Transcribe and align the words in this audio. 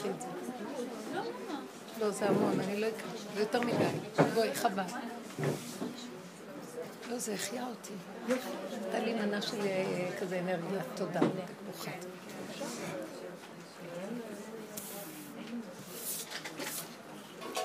קחי 0.00 0.10
את 0.10 0.20
זה. 0.20 0.28
לא, 2.00 2.10
זה 2.10 2.28
המון, 2.28 2.60
אני 2.60 2.80
לא 2.80 2.86
אקח, 2.88 3.04
זה 3.34 3.40
יותר 3.40 3.60
מדי. 3.60 4.24
בואי, 4.34 4.54
חבל. 4.54 4.82
לא, 7.10 7.18
זה 7.18 7.34
החיה 7.34 7.66
אותי. 7.66 7.92
הייתה 8.82 8.98
לי 8.98 9.14
מנה 9.14 9.42
של 9.42 9.60
אה, 9.60 10.10
כזה 10.20 10.40
אנרגיה. 10.40 10.82
תודה, 10.94 11.20
ברוכת. 11.66 12.04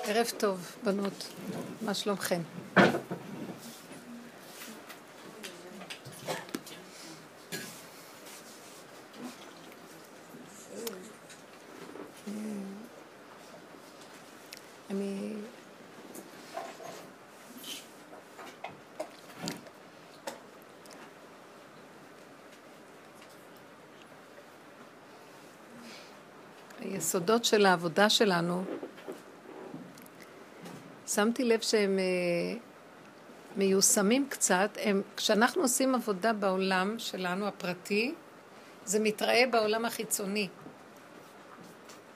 ערב 0.04 0.26
טוב, 0.38 0.76
בנות. 0.84 1.26
מה 1.82 1.94
שלומכם? 1.94 2.40
היסודות 27.06 27.44
של 27.44 27.66
העבודה 27.66 28.10
שלנו, 28.10 28.64
שמתי 31.06 31.44
לב 31.44 31.60
שהם 31.60 31.98
אה, 31.98 32.58
מיושמים 33.56 34.26
קצת, 34.28 34.70
הם, 34.82 35.02
כשאנחנו 35.16 35.62
עושים 35.62 35.94
עבודה 35.94 36.32
בעולם 36.32 36.98
שלנו 36.98 37.46
הפרטי, 37.46 38.14
זה 38.84 39.00
מתראה 39.00 39.44
בעולם 39.50 39.84
החיצוני. 39.84 40.48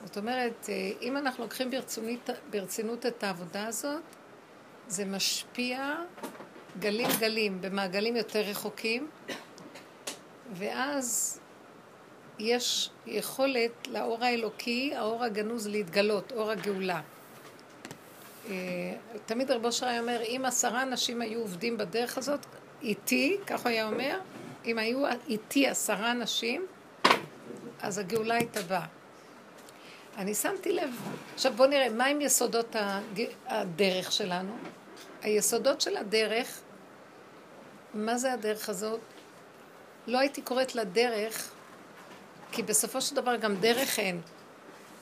זאת 0.05 0.17
אומרת, 0.17 0.67
אה, 0.69 0.91
אם 1.03 1.17
אנחנו 1.17 1.45
לוקחים 1.45 1.71
ברצונית, 1.71 2.31
ברצינות 2.51 3.07
את 3.07 3.25
העבודה 3.25 3.67
הזאת, 3.67 4.03
זה 4.89 5.05
משפיע 5.05 5.95
גלים 6.79 7.09
גלים, 7.21 7.61
במעגלים 7.61 8.17
יותר 8.17 8.41
רחוקים, 8.41 9.09
ואז 10.53 11.40
יש 12.41 12.91
יכולת 13.07 13.89
לאור 13.89 14.25
האלוקי, 14.25 14.93
האור 14.97 15.25
הגנוז 15.25 15.69
להתגלות, 15.69 16.33
אור 16.33 16.51
הגאולה. 16.51 17.01
אה, 18.49 18.55
תמיד 19.27 19.51
רבו 19.51 19.73
שרי 19.73 19.99
אומר, 19.99 20.21
אם 20.23 20.43
עשרה 20.47 20.83
אנשים 20.83 21.23
היו 21.23 21.41
עובדים 21.41 21.79
בדרך 21.79 22.19
הזאת, 22.19 22.41
איתי, 22.83 23.39
כך 23.47 23.61
הוא 23.61 23.69
היה 23.69 23.87
אומר, 23.87 24.19
אם 24.65 24.79
היו 24.79 25.03
איתי 25.29 25.67
עשרה 25.69 26.13
אנשים, 26.13 26.67
אז 27.81 27.99
הגאולה 27.99 28.35
הייתה 28.35 28.63
באה. 28.63 28.87
אני 30.19 30.35
שמתי 30.35 30.73
לב, 30.73 30.91
עכשיו 31.35 31.53
בואו 31.53 31.69
נראה, 31.69 31.89
מהם 31.89 32.21
יסודות 32.21 32.77
הדרך 33.47 34.13
שלנו? 34.13 34.53
היסודות 35.23 35.81
של 35.81 35.97
הדרך, 35.97 36.61
מה 37.95 38.19
זה 38.19 38.33
הדרך 38.33 38.69
הזאת? 38.69 39.01
לא 40.07 40.19
הייתי 40.19 40.43
קוראת 40.43 40.75
לה 40.75 40.85
דרך 40.85 41.51
כי 42.53 42.63
בסופו 42.63 43.01
של 43.01 43.17
דבר 43.17 43.37
גם 43.37 43.57
דרך 43.57 43.99
אין. 43.99 44.21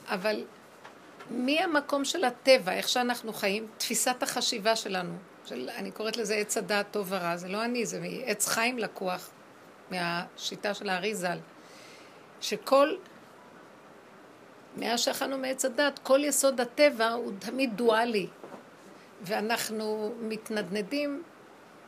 אבל 0.07 0.43
מי 1.29 1.59
המקום 1.59 2.05
של 2.05 2.23
הטבע, 2.23 2.73
איך 2.73 2.89
שאנחנו 2.89 3.33
חיים, 3.33 3.67
תפיסת 3.77 4.23
החשיבה 4.23 4.75
שלנו, 4.75 5.13
של, 5.45 5.69
אני 5.75 5.91
קוראת 5.91 6.17
לזה 6.17 6.35
עץ 6.35 6.57
הדעת 6.57 6.85
טוב 6.91 7.07
ורע, 7.09 7.37
זה 7.37 7.47
לא 7.47 7.65
אני, 7.65 7.85
זה 7.85 7.99
עץ 8.25 8.47
חיים 8.47 8.77
לקוח 8.77 9.29
מהשיטה 9.91 10.73
של 10.73 10.89
הארי 10.89 11.15
ז"ל, 11.15 11.37
שכל, 12.41 12.95
מאז 14.77 14.99
שאכלנו 14.99 15.37
מעץ 15.37 15.65
הדעת, 15.65 15.99
כל 15.99 16.19
יסוד 16.23 16.61
הטבע 16.61 17.09
הוא 17.09 17.31
תמיד 17.39 17.77
דואלי, 17.77 18.27
ואנחנו 19.21 20.13
מתנדנדים 20.19 21.23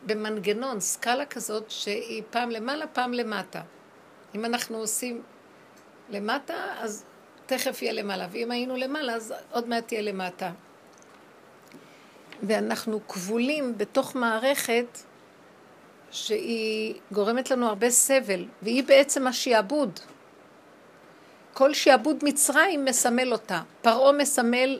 במנגנון, 0.05 0.79
סקאלה 0.79 1.25
כזאת, 1.25 1.71
שהיא 1.71 2.23
פעם 2.29 2.49
למעלה, 2.49 2.87
פעם 2.87 3.13
למטה. 3.13 3.61
אם 4.35 4.45
אנחנו 4.45 4.77
עושים 4.77 5.21
למטה, 6.11 6.55
אז 6.79 7.03
תכף 7.45 7.81
יהיה 7.81 7.93
למעלה, 7.93 8.27
ואם 8.31 8.51
היינו 8.51 8.75
למעלה, 8.75 9.13
אז 9.13 9.33
עוד 9.51 9.67
מעט 9.67 9.91
יהיה 9.91 10.01
למטה. 10.01 10.51
ואנחנו 12.43 13.07
כבולים 13.07 13.77
בתוך 13.77 14.15
מערכת 14.15 14.97
שהיא 16.11 16.95
גורמת 17.11 17.51
לנו 17.51 17.67
הרבה 17.67 17.89
סבל, 17.89 18.45
והיא 18.61 18.83
בעצם 18.83 19.27
השעבוד. 19.27 19.99
כל 21.53 21.73
שעבוד 21.73 22.17
מצרים 22.23 22.85
מסמל 22.85 23.33
אותה. 23.33 23.61
פרעה 23.81 24.11
מסמל 24.11 24.79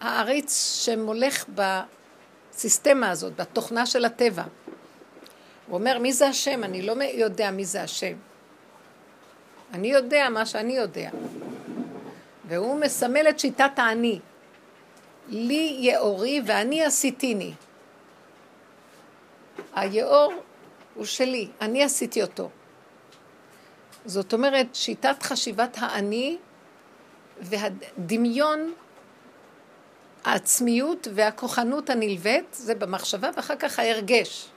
העריץ 0.00 0.80
שמולך 0.84 1.44
בסיסטמה 1.54 3.10
הזאת, 3.10 3.36
בתוכנה 3.36 3.86
של 3.86 4.04
הטבע. 4.04 4.42
הוא 5.66 5.74
אומר, 5.78 5.98
מי 5.98 6.12
זה 6.12 6.28
השם? 6.28 6.64
אני 6.64 6.82
לא 6.82 6.94
יודע 7.14 7.50
מי 7.50 7.64
זה 7.64 7.82
השם. 7.82 8.14
אני 9.72 9.88
יודע 9.88 10.28
מה 10.30 10.46
שאני 10.46 10.72
יודע. 10.72 11.10
והוא 12.48 12.80
מסמל 12.80 13.26
את 13.28 13.38
שיטת 13.38 13.70
האני. 13.76 14.20
לי 15.28 15.76
יאורי 15.80 16.40
ואני 16.46 16.84
עשיתיני. 16.84 17.52
היאור 19.74 20.32
הוא 20.94 21.04
שלי, 21.04 21.48
אני 21.60 21.84
עשיתי 21.84 22.22
אותו. 22.22 22.50
זאת 24.04 24.32
אומרת, 24.32 24.74
שיטת 24.74 25.22
חשיבת 25.22 25.76
האני 25.80 26.38
והדמיון, 27.40 28.72
העצמיות 30.24 31.08
והכוחנות 31.14 31.90
הנלווית, 31.90 32.46
זה 32.52 32.74
במחשבה, 32.74 33.30
ואחר 33.36 33.56
כך 33.56 33.78
ההרגש. 33.78 34.48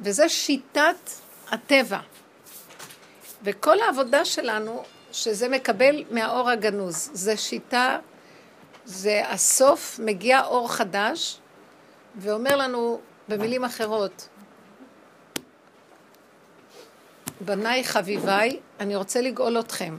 וזה 0.00 0.28
שיטת 0.28 1.10
הטבע. 1.50 2.00
וכל 3.42 3.80
העבודה 3.80 4.24
שלנו, 4.24 4.82
שזה 5.12 5.48
מקבל 5.48 6.04
מהאור 6.10 6.50
הגנוז, 6.50 7.10
זה 7.12 7.36
שיטה, 7.36 7.98
זה 8.84 9.22
הסוף, 9.28 10.00
מגיע 10.04 10.44
אור 10.44 10.72
חדש, 10.72 11.38
ואומר 12.16 12.56
לנו 12.56 13.00
במילים 13.28 13.64
אחרות, 13.64 14.28
בניי 17.40 17.84
חביביי, 17.84 18.60
אני 18.80 18.96
רוצה 18.96 19.20
לגאול 19.20 19.60
אתכם. 19.60 19.96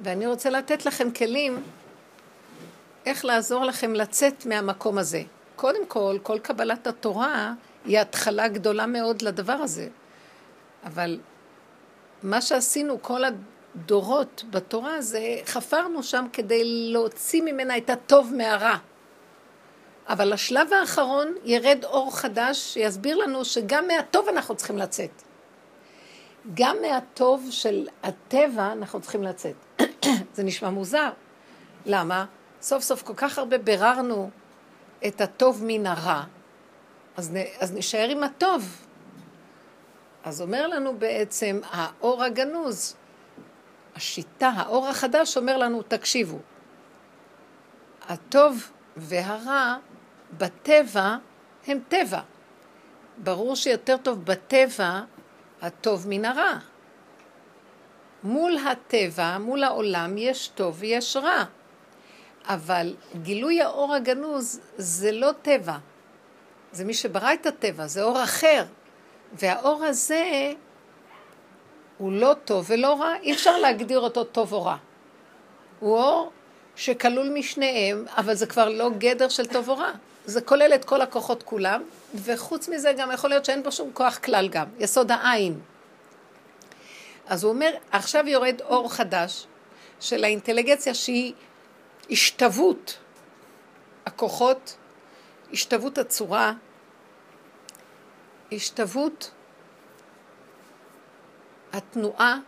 ואני 0.00 0.26
רוצה 0.26 0.50
לתת 0.50 0.86
לכם 0.86 1.10
כלים 1.10 1.62
איך 3.06 3.24
לעזור 3.24 3.64
לכם 3.64 3.94
לצאת 3.94 4.46
מהמקום 4.46 4.98
הזה. 4.98 5.22
קודם 5.56 5.86
כל, 5.86 6.18
כל 6.22 6.38
קבלת 6.38 6.86
התורה 6.86 7.52
היא 7.84 7.98
התחלה 7.98 8.48
גדולה 8.48 8.86
מאוד 8.86 9.22
לדבר 9.22 9.52
הזה. 9.52 9.88
אבל 10.84 11.18
מה 12.22 12.40
שעשינו 12.40 13.02
כל 13.02 13.22
הדורות 13.24 14.44
בתורה 14.50 15.00
זה 15.00 15.36
חפרנו 15.46 16.02
שם 16.02 16.26
כדי 16.32 16.62
להוציא 16.92 17.42
ממנה 17.42 17.76
את 17.76 17.90
הטוב 17.90 18.32
מהרע. 18.36 18.76
אבל 20.08 20.32
השלב 20.32 20.72
האחרון 20.72 21.34
ירד 21.44 21.84
אור 21.84 22.16
חדש 22.16 22.58
שיסביר 22.58 23.16
לנו 23.16 23.44
שגם 23.44 23.86
מהטוב 23.86 24.28
אנחנו 24.28 24.54
צריכים 24.54 24.78
לצאת. 24.78 25.22
גם 26.54 26.76
מהטוב 26.82 27.48
של 27.50 27.88
הטבע 28.02 28.72
אנחנו 28.72 29.00
צריכים 29.00 29.22
לצאת. 29.22 29.54
זה 30.34 30.42
נשמע 30.42 30.70
מוזר. 30.70 31.10
למה? 31.86 32.24
סוף 32.62 32.82
סוף 32.82 33.02
כל 33.02 33.14
כך 33.16 33.38
הרבה 33.38 33.58
ביררנו 33.58 34.30
את 35.06 35.20
הטוב 35.20 35.62
מן 35.64 35.86
הרע, 35.86 36.22
אז, 37.16 37.30
נ, 37.32 37.36
אז 37.60 37.72
נשאר 37.72 38.08
עם 38.08 38.22
הטוב. 38.22 38.85
אז 40.26 40.42
אומר 40.42 40.66
לנו 40.66 40.98
בעצם 40.98 41.60
האור 41.70 42.24
הגנוז, 42.24 42.96
השיטה, 43.96 44.48
האור 44.48 44.88
החדש 44.88 45.36
אומר 45.36 45.56
לנו, 45.56 45.82
תקשיבו, 45.82 46.38
הטוב 48.08 48.70
והרע 48.96 49.76
בטבע 50.38 51.16
הם 51.66 51.78
טבע. 51.88 52.20
ברור 53.16 53.56
שיותר 53.56 53.96
טוב 53.96 54.24
בטבע 54.24 55.00
הטוב 55.62 56.08
מן 56.08 56.24
הרע. 56.24 56.58
מול 58.22 58.56
הטבע, 58.56 59.38
מול 59.38 59.64
העולם, 59.64 60.18
יש 60.18 60.48
טוב 60.48 60.76
ויש 60.78 61.16
רע. 61.16 61.44
אבל 62.44 62.94
גילוי 63.22 63.62
האור 63.62 63.94
הגנוז 63.94 64.60
זה 64.76 65.12
לא 65.12 65.30
טבע. 65.42 65.76
זה 66.72 66.84
מי 66.84 66.94
שברא 66.94 67.34
את 67.34 67.46
הטבע, 67.46 67.86
זה 67.86 68.02
אור 68.02 68.22
אחר. 68.24 68.64
והאור 69.32 69.84
הזה 69.84 70.52
הוא 71.98 72.12
לא 72.12 72.34
טוב 72.44 72.66
ולא 72.68 73.00
רע, 73.00 73.14
אי 73.22 73.32
אפשר 73.32 73.58
להגדיר 73.58 74.00
אותו 74.00 74.24
טוב 74.24 74.52
או 74.52 74.64
רע. 74.64 74.76
הוא 75.80 75.98
אור 75.98 76.32
שכלול 76.76 77.28
משניהם, 77.28 78.04
אבל 78.16 78.34
זה 78.34 78.46
כבר 78.46 78.68
לא 78.68 78.90
גדר 78.98 79.28
של 79.28 79.46
טוב 79.46 79.68
או 79.68 79.76
רע. 79.76 79.90
זה 80.24 80.40
כולל 80.40 80.74
את 80.74 80.84
כל 80.84 81.00
הכוחות 81.00 81.42
כולם, 81.42 81.82
וחוץ 82.14 82.68
מזה 82.68 82.92
גם 82.92 83.10
יכול 83.12 83.30
להיות 83.30 83.44
שאין 83.44 83.62
בו 83.62 83.72
שום 83.72 83.90
כוח 83.92 84.18
כלל 84.18 84.48
גם, 84.48 84.66
יסוד 84.78 85.10
העין. 85.10 85.60
אז 87.26 87.44
הוא 87.44 87.52
אומר, 87.52 87.70
עכשיו 87.90 88.28
יורד 88.28 88.60
אור 88.62 88.92
חדש, 88.92 89.46
של 90.00 90.24
האינטליגנציה 90.24 90.94
שהיא 90.94 91.32
השתוות 92.10 92.98
הכוחות, 94.06 94.76
השתוות 95.52 95.98
הצורה, 95.98 96.52
השתוות 98.52 99.30
התנועה, 101.72 102.38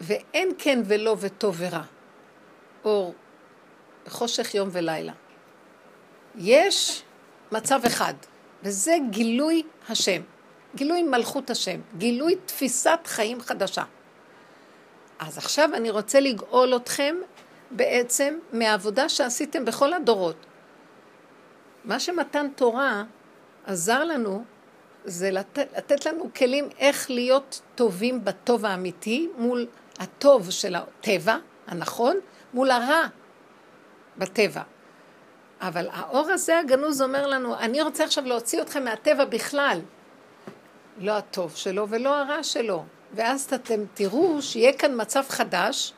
ואין 0.00 0.52
כן 0.58 0.82
ולא 0.84 1.16
וטוב 1.20 1.56
ורע, 1.58 1.82
אור, 2.84 3.14
חושך 4.08 4.54
יום 4.54 4.68
ולילה. 4.72 5.12
יש 6.36 7.02
מצב 7.52 7.80
אחד, 7.86 8.14
וזה 8.62 8.94
גילוי 9.10 9.62
השם, 9.88 10.22
גילוי 10.74 11.02
מלכות 11.02 11.50
השם, 11.50 11.80
גילוי 11.98 12.36
תפיסת 12.46 12.98
חיים 13.04 13.40
חדשה. 13.40 13.84
אז 15.18 15.38
עכשיו 15.38 15.70
אני 15.74 15.90
רוצה 15.90 16.20
לגאול 16.20 16.76
אתכם 16.76 17.16
בעצם 17.70 18.38
מהעבודה 18.52 19.08
שעשיתם 19.08 19.64
בכל 19.64 19.92
הדורות. 19.92 20.36
מה 21.84 22.00
שמתן 22.00 22.46
תורה 22.56 23.04
עזר 23.66 24.04
לנו 24.04 24.44
זה 25.06 25.30
לתת, 25.30 25.68
לתת 25.76 26.06
לנו 26.06 26.30
כלים 26.36 26.68
איך 26.78 27.10
להיות 27.10 27.60
טובים 27.74 28.24
בטוב 28.24 28.66
האמיתי 28.66 29.28
מול 29.38 29.66
הטוב 29.98 30.50
של 30.50 30.74
הטבע, 30.74 31.36
הנכון, 31.66 32.16
מול 32.54 32.70
הרע 32.70 33.02
בטבע. 34.18 34.62
אבל 35.60 35.88
האור 35.92 36.30
הזה 36.30 36.58
הגנוז 36.58 37.02
אומר 37.02 37.26
לנו, 37.26 37.58
אני 37.58 37.82
רוצה 37.82 38.04
עכשיו 38.04 38.24
להוציא 38.24 38.62
אתכם 38.62 38.84
מהטבע 38.84 39.24
בכלל. 39.24 39.80
לא 40.98 41.12
הטוב 41.12 41.56
שלו 41.56 41.88
ולא 41.88 42.16
הרע 42.16 42.42
שלו. 42.42 42.84
ואז 43.14 43.48
אתם 43.54 43.80
תראו 43.94 44.42
שיהיה 44.42 44.72
כאן 44.72 45.00
מצב 45.00 45.22
חדש, 45.28 45.92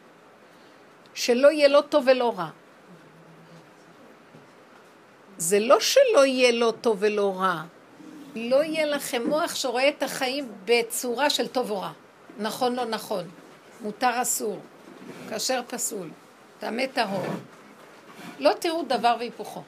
שלא 1.14 1.49
יהיה 1.50 1.69
לא 1.69 1.82
טוב 1.88 2.04
ולא 2.06 2.32
רע. 2.38 2.49
זה 5.38 5.61
לא 5.61 5.81
שלא 5.81 6.26
יהיה 6.26 6.52
לא 6.52 6.72
טוב 6.81 6.96
ולא 7.00 7.34
רע, 7.37 7.62
לא 8.38 8.64
יהיה 8.64 8.87
לכם 8.87 9.23
מוח 9.29 9.55
שרואה 9.55 9.88
את 9.88 10.02
החיים 10.02 10.52
בצורה 10.64 11.31
של 11.31 11.49
טוב 11.49 11.70
או 11.70 11.81
רע. 11.81 11.93
נכון, 12.38 12.75
לא 12.75 12.85
נכון. 12.85 13.25
מותר, 13.81 14.23
אסור. 14.23 14.58
כאשר 15.29 15.61
פסול. 15.67 16.11
טמא 16.58 16.87
טהור. 16.87 17.26
לא 18.38 18.52
תראו 18.61 18.82
דבר 18.82 19.17
והיפוכו. 19.19 19.62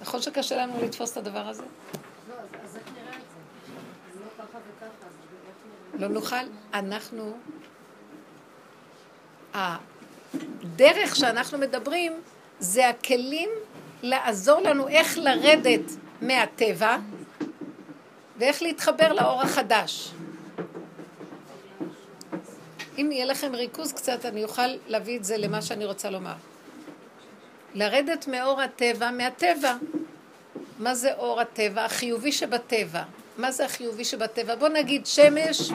נכון 0.00 0.22
שקשה 0.22 0.56
לנו 0.56 0.82
לתפוס 0.82 1.12
את 1.12 1.16
הדבר 1.16 1.48
הזה? 1.48 1.62
לא, 1.62 2.34
אז 2.64 2.76
איך 2.76 2.84
נראה 2.94 3.16
את 3.16 3.22
זה? 3.22 4.20
לא 4.20 4.44
ככה 4.44 4.58
וככה, 4.58 5.06
אז 5.94 6.00
לא 6.00 6.08
נוכל. 6.08 6.36
אנחנו... 6.74 7.36
הדרך 9.54 11.16
שאנחנו 11.16 11.58
מדברים 11.58 12.12
זה 12.58 12.88
הכלים 12.88 13.50
לעזור 14.02 14.60
לנו 14.60 14.88
איך 14.88 15.18
לרדת 15.18 15.90
מהטבע 16.22 16.96
ואיך 18.42 18.62
להתחבר 18.62 19.12
לאור 19.12 19.42
החדש. 19.42 20.10
אם 22.98 23.12
יהיה 23.12 23.24
לכם 23.24 23.54
ריכוז 23.54 23.92
קצת, 23.92 24.26
אני 24.26 24.44
אוכל 24.44 24.66
להביא 24.86 25.18
את 25.18 25.24
זה 25.24 25.36
למה 25.36 25.62
שאני 25.62 25.84
רוצה 25.84 26.10
לומר. 26.10 26.34
לרדת 27.74 28.28
מאור 28.28 28.60
הטבע, 28.60 29.10
מהטבע. 29.10 29.76
מה 30.78 30.94
זה 30.94 31.14
אור 31.14 31.40
הטבע? 31.40 31.84
החיובי 31.84 32.32
שבטבע. 32.32 33.02
מה 33.38 33.50
זה 33.50 33.64
החיובי 33.64 34.04
שבטבע? 34.04 34.54
בוא 34.54 34.68
נגיד 34.68 35.06
שמש 35.06 35.70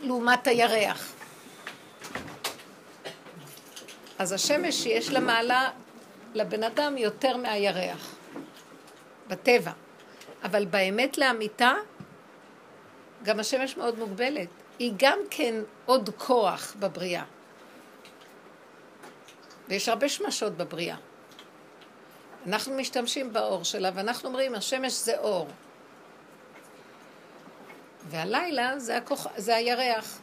לעומת 0.00 0.46
הירח. 0.46 1.12
אז 4.18 4.32
השמש 4.32 4.86
יש 4.86 5.08
לה 5.08 5.20
מעלה 5.20 5.70
לבן 6.34 6.62
אדם 6.62 6.98
יותר 6.98 7.36
מהירח, 7.36 8.14
בטבע. 9.28 9.72
אבל 10.44 10.64
באמת 10.64 11.18
לאמיתה, 11.18 11.72
גם 13.22 13.40
השמש 13.40 13.76
מאוד 13.76 13.98
מוגבלת. 13.98 14.48
היא 14.78 14.92
גם 14.96 15.18
כן 15.30 15.54
עוד 15.86 16.10
כוח 16.18 16.74
בבריאה. 16.78 17.24
ויש 19.68 19.88
הרבה 19.88 20.08
שמשות 20.08 20.56
בבריאה. 20.56 20.96
אנחנו 22.46 22.74
משתמשים 22.74 23.32
באור 23.32 23.64
שלה, 23.64 23.90
ואנחנו 23.94 24.28
אומרים, 24.28 24.54
השמש 24.54 24.92
זה 24.92 25.18
אור. 25.18 25.48
והלילה 28.08 28.78
זה, 28.78 28.96
הכוח, 28.96 29.26
זה 29.36 29.56
הירח. 29.56 30.18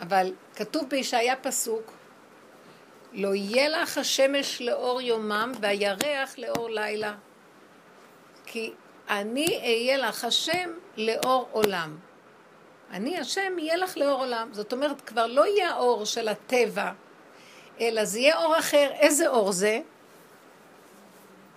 אבל 0.00 0.32
כתוב 0.56 0.88
בישעיה 0.88 1.36
פסוק, 1.36 1.92
לא 3.12 3.34
יהיה 3.34 3.68
לך 3.68 3.98
השמש 3.98 4.62
לאור 4.62 5.00
יומם 5.00 5.52
והירח 5.60 6.38
לאור 6.38 6.70
לילה. 6.70 7.14
כי 8.46 8.72
אני 9.08 9.58
אהיה 9.62 9.96
לך 9.96 10.24
השם 10.24 10.70
לאור 10.96 11.48
עולם. 11.52 11.96
אני 12.90 13.18
השם 13.18 13.58
יהיה 13.58 13.76
לך 13.76 13.96
לאור 13.96 14.20
עולם. 14.20 14.48
זאת 14.52 14.72
אומרת, 14.72 15.00
כבר 15.00 15.26
לא 15.26 15.46
יהיה 15.46 15.70
האור 15.70 16.04
של 16.04 16.28
הטבע, 16.28 16.92
אלא 17.80 18.04
זה 18.04 18.18
יהיה 18.18 18.44
אור 18.44 18.58
אחר. 18.58 18.90
איזה 18.92 19.28
אור 19.28 19.52
זה? 19.52 19.80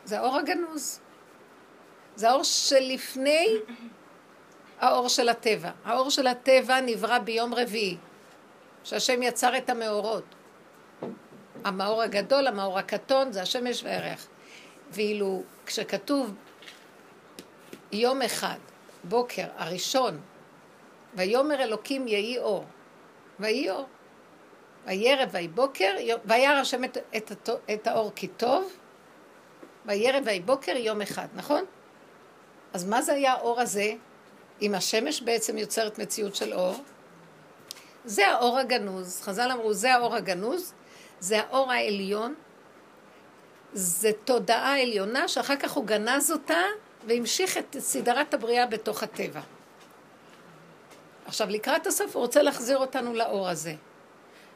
זה 0.05 0.19
האור 0.19 0.37
הגנוז. 0.37 0.99
זה 2.15 2.29
האור 2.29 2.43
שלפני 2.43 3.47
האור 4.79 5.09
של 5.09 5.29
הטבע. 5.29 5.71
האור 5.85 6.09
של 6.09 6.27
הטבע 6.27 6.81
נברא 6.81 7.19
ביום 7.19 7.53
רביעי, 7.53 7.97
שהשם 8.83 9.23
יצר 9.23 9.57
את 9.57 9.69
המאורות. 9.69 10.23
המאור 11.63 12.01
הגדול, 12.01 12.47
המאור 12.47 12.79
הקטון, 12.79 13.31
זה 13.31 13.41
השמש 13.41 13.83
והערך. 13.83 14.27
ואילו 14.91 15.43
כשכתוב 15.65 16.33
יום 17.91 18.21
אחד, 18.21 18.57
בוקר, 19.03 19.45
הראשון, 19.57 20.19
ויאמר 21.13 21.63
אלוקים 21.63 22.07
יהי 22.07 22.37
אור, 22.37 22.65
ויהי 23.39 23.69
אור. 23.69 23.87
ויהי 24.85 25.13
ערב 25.13 25.29
ויהי 25.31 25.47
בוקר, 25.47 25.95
וירא 26.25 26.59
השם 26.59 26.83
את, 26.83 26.97
את, 27.17 27.49
את 27.73 27.87
האור 27.87 28.11
כי 28.15 28.27
טוב, 28.27 28.71
ויהי 29.85 30.09
ערב 30.09 30.23
ויהי 30.25 30.39
בוקר 30.39 30.71
יום 30.71 31.01
אחד, 31.01 31.27
נכון? 31.35 31.65
אז 32.73 32.85
מה 32.85 33.01
זה 33.01 33.13
היה 33.13 33.33
האור 33.33 33.61
הזה? 33.61 33.93
אם 34.61 34.75
השמש 34.75 35.21
בעצם 35.21 35.57
יוצרת 35.57 35.99
מציאות 35.99 36.35
של 36.35 36.53
אור, 36.53 36.75
זה 38.05 38.27
האור 38.27 38.57
הגנוז. 38.57 39.21
חז"ל 39.21 39.51
אמרו, 39.51 39.73
זה 39.73 39.93
האור 39.93 40.15
הגנוז, 40.15 40.73
זה 41.19 41.39
האור 41.39 41.71
העליון, 41.71 42.35
זה 43.73 44.11
תודעה 44.25 44.81
עליונה 44.81 45.27
שאחר 45.27 45.55
כך 45.55 45.71
הוא 45.71 45.85
גנז 45.85 46.31
אותה 46.31 46.61
והמשיך 47.07 47.57
את 47.57 47.75
סדרת 47.79 48.33
הבריאה 48.33 48.65
בתוך 48.65 49.03
הטבע. 49.03 49.41
עכשיו, 51.25 51.49
לקראת 51.49 51.87
הסוף 51.87 52.15
הוא 52.15 52.21
רוצה 52.23 52.41
להחזיר 52.41 52.77
אותנו 52.77 53.13
לאור 53.13 53.49
הזה. 53.49 53.75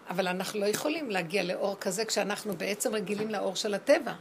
אבל 0.10 0.28
אנחנו 0.28 0.60
לא 0.60 0.66
יכולים 0.66 1.12
להגיע 1.12 1.44
לאור 1.44 1.76
כזה 1.80 2.06
כשאנחנו 2.06 2.54
בעצם 2.54 2.96
רגילים 2.96 3.30
לאור 3.30 3.56
של 3.56 3.74
הטבע. 3.74 4.14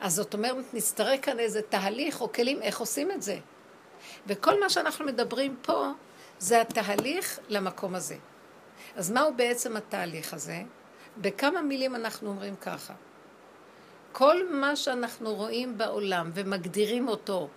אז 0.00 0.14
זאת 0.14 0.34
אומרת, 0.34 0.64
נצטרך 0.72 1.24
כאן 1.24 1.40
איזה 1.40 1.62
תהליך 1.62 2.20
או 2.20 2.32
כלים 2.32 2.62
איך 2.62 2.80
עושים 2.80 3.10
את 3.10 3.22
זה. 3.22 3.38
וכל 4.26 4.60
מה 4.60 4.70
שאנחנו 4.70 5.04
מדברים 5.04 5.56
פה 5.62 5.90
זה 6.38 6.60
התהליך 6.60 7.38
למקום 7.48 7.94
הזה. 7.94 8.16
אז 8.96 9.10
מהו 9.10 9.34
בעצם 9.36 9.76
התהליך 9.76 10.34
הזה? 10.34 10.62
בכמה 11.18 11.62
מילים 11.62 11.94
אנחנו 11.94 12.28
אומרים 12.28 12.56
ככה. 12.56 12.94
כל 14.14 14.36
מה 14.50 14.76
שאנחנו 14.76 15.34
רואים 15.34 15.78
בעולם 15.78 16.30
ומגדירים 16.34 17.08
אותו 17.08 17.48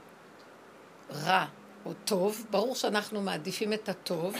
רע 1.25 1.45
או 1.85 1.93
טוב, 2.05 2.45
ברור 2.49 2.75
שאנחנו 2.75 3.21
מעדיפים 3.21 3.73
את 3.73 3.89
הטוב, 3.89 4.35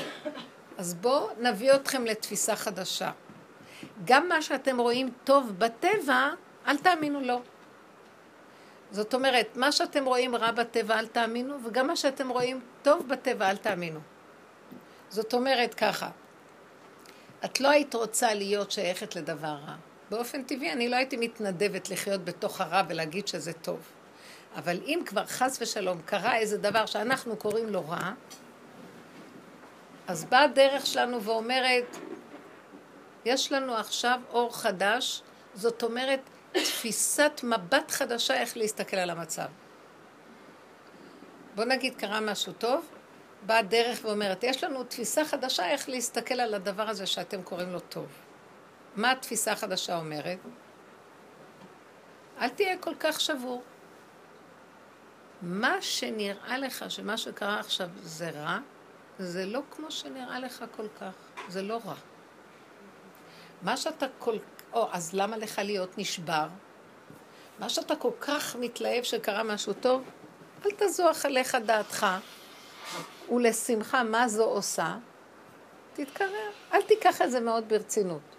אז 0.78 0.94
בואו 0.94 1.30
נביא 1.40 1.74
אתכם 1.74 2.06
לתפיסה 2.06 2.56
חדשה. 2.56 3.12
גם 4.06 4.30
מה 4.30 4.42
שאתם 4.42 4.80
רואים 4.80 5.10
טוב 5.24 5.52
בטבע, 5.58 6.30
אל 6.68 6.78
תאמינו 6.78 7.22
לו. 7.22 7.42
זאת 8.92 9.14
אומרת, 9.14 9.56
מה 9.56 9.72
שאתם 9.72 10.06
רואים 10.06 10.36
רע 10.36 10.52
בטבע, 10.52 11.00
אל 11.00 11.08
תאמינו, 11.08 11.58
וגם 11.64 11.88
מה 11.88 11.96
שאתם 11.96 12.30
רואים 12.30 12.60
טוב 12.82 13.08
בטבע, 13.08 13.50
אל 13.50 13.58
תאמינו. 13.58 14.00
זאת 15.10 15.34
אומרת 15.34 15.74
ככה, 15.74 16.10
את 17.46 17.60
לא 17.60 17.70
היית 17.70 17.96
רוצה 17.96 18.34
להיות 18.34 18.72
שייכת 18.72 19.16
לדבר 19.16 19.58
רע. 19.68 19.76
באופן 20.10 20.44
טבעי 20.44 20.72
אני 20.72 20.90
לא 20.90 20.96
הייתי 20.96 21.18
מתנדבת 21.18 21.90
לחיות 21.90 22.26
בתוך 22.26 22.62
הרע 22.62 22.82
ולהגיד 22.88 23.28
שזה 23.28 23.54
טוב. 23.54 23.80
אבל 24.56 24.80
אם 24.86 25.02
כבר 25.06 25.26
חס 25.26 25.58
ושלום 25.62 26.02
קרה 26.06 26.38
איזה 26.38 26.58
דבר 26.58 26.86
שאנחנו 26.86 27.38
קוראים 27.38 27.70
לו 27.70 27.90
רע, 27.90 28.12
אז 30.08 30.26
באה 30.26 30.44
הדרך 30.44 30.86
שלנו 30.86 31.24
ואומרת, 31.24 31.98
יש 33.26 33.52
לנו 33.52 33.76
עכשיו 33.76 34.20
אור 34.30 34.58
חדש, 34.58 35.22
זאת 35.54 35.84
אומרת, 35.84 36.20
תפיסת 36.52 37.42
מבט 37.44 37.92
חדשה 37.92 38.34
איך 38.34 38.58
להסתכל 38.58 38.98
על 38.98 39.10
המצב. 39.10 39.48
בוא 41.56 41.66
נגיד 41.66 41.96
קרה 41.96 42.20
משהו 42.20 42.54
טוב, 42.54 42.86
באה 43.46 43.62
דרך 43.62 44.00
ואומרת, 44.02 44.44
יש 44.44 44.64
לנו 44.64 44.84
תפיסה 44.84 45.26
חדשה 45.26 45.70
איך 45.70 45.90
להסתכל 45.90 46.40
על 46.40 46.54
הדבר 46.54 46.90
הזה 46.90 47.06
שאתם 47.06 47.42
קוראים 47.42 47.74
לו 47.74 47.80
טוב. 47.80 48.27
מה 48.98 49.12
התפיסה 49.12 49.52
החדשה 49.52 49.98
אומרת? 49.98 50.38
אל 52.42 52.50
תהיה 52.50 52.78
כל 52.78 52.96
כך 53.00 53.22
שבור. 53.22 53.64
מה 55.42 55.82
שנראה 55.82 56.58
לך 56.58 56.86
שמה 56.92 57.18
שקרה 57.18 57.60
עכשיו 57.60 57.90
זה 58.02 58.30
רע, 58.30 58.58
זה 59.20 59.46
לא 59.46 59.62
כמו 59.72 59.92
שנראה 59.92 60.40
לך 60.40 60.66
כל 60.76 60.88
כך, 61.00 61.14
זה 61.48 61.62
לא 61.62 61.80
רע. 61.86 61.96
מה 63.62 63.78
שאתה 63.78 64.06
כל... 64.20 64.38
או, 64.74 64.90
אז 64.92 65.14
למה 65.14 65.38
לך 65.38 65.62
להיות 65.64 65.98
נשבר? 65.98 66.48
מה 67.60 67.70
שאתה 67.70 67.96
כל 67.96 68.12
כך 68.22 68.56
מתלהב 68.56 69.04
שקרה 69.04 69.44
משהו 69.44 69.74
טוב, 69.74 70.04
אל 70.66 70.72
תזוח 70.78 71.26
עליך 71.26 71.56
דעתך, 71.56 72.06
ולשמחה 73.32 74.04
מה 74.04 74.28
זו 74.28 74.44
עושה, 74.44 74.98
תתקרר. 75.94 76.52
אל 76.74 76.82
תיקח 76.82 77.22
את 77.22 77.32
זה 77.32 77.40
מאוד 77.40 77.70
ברצינות. 77.70 78.37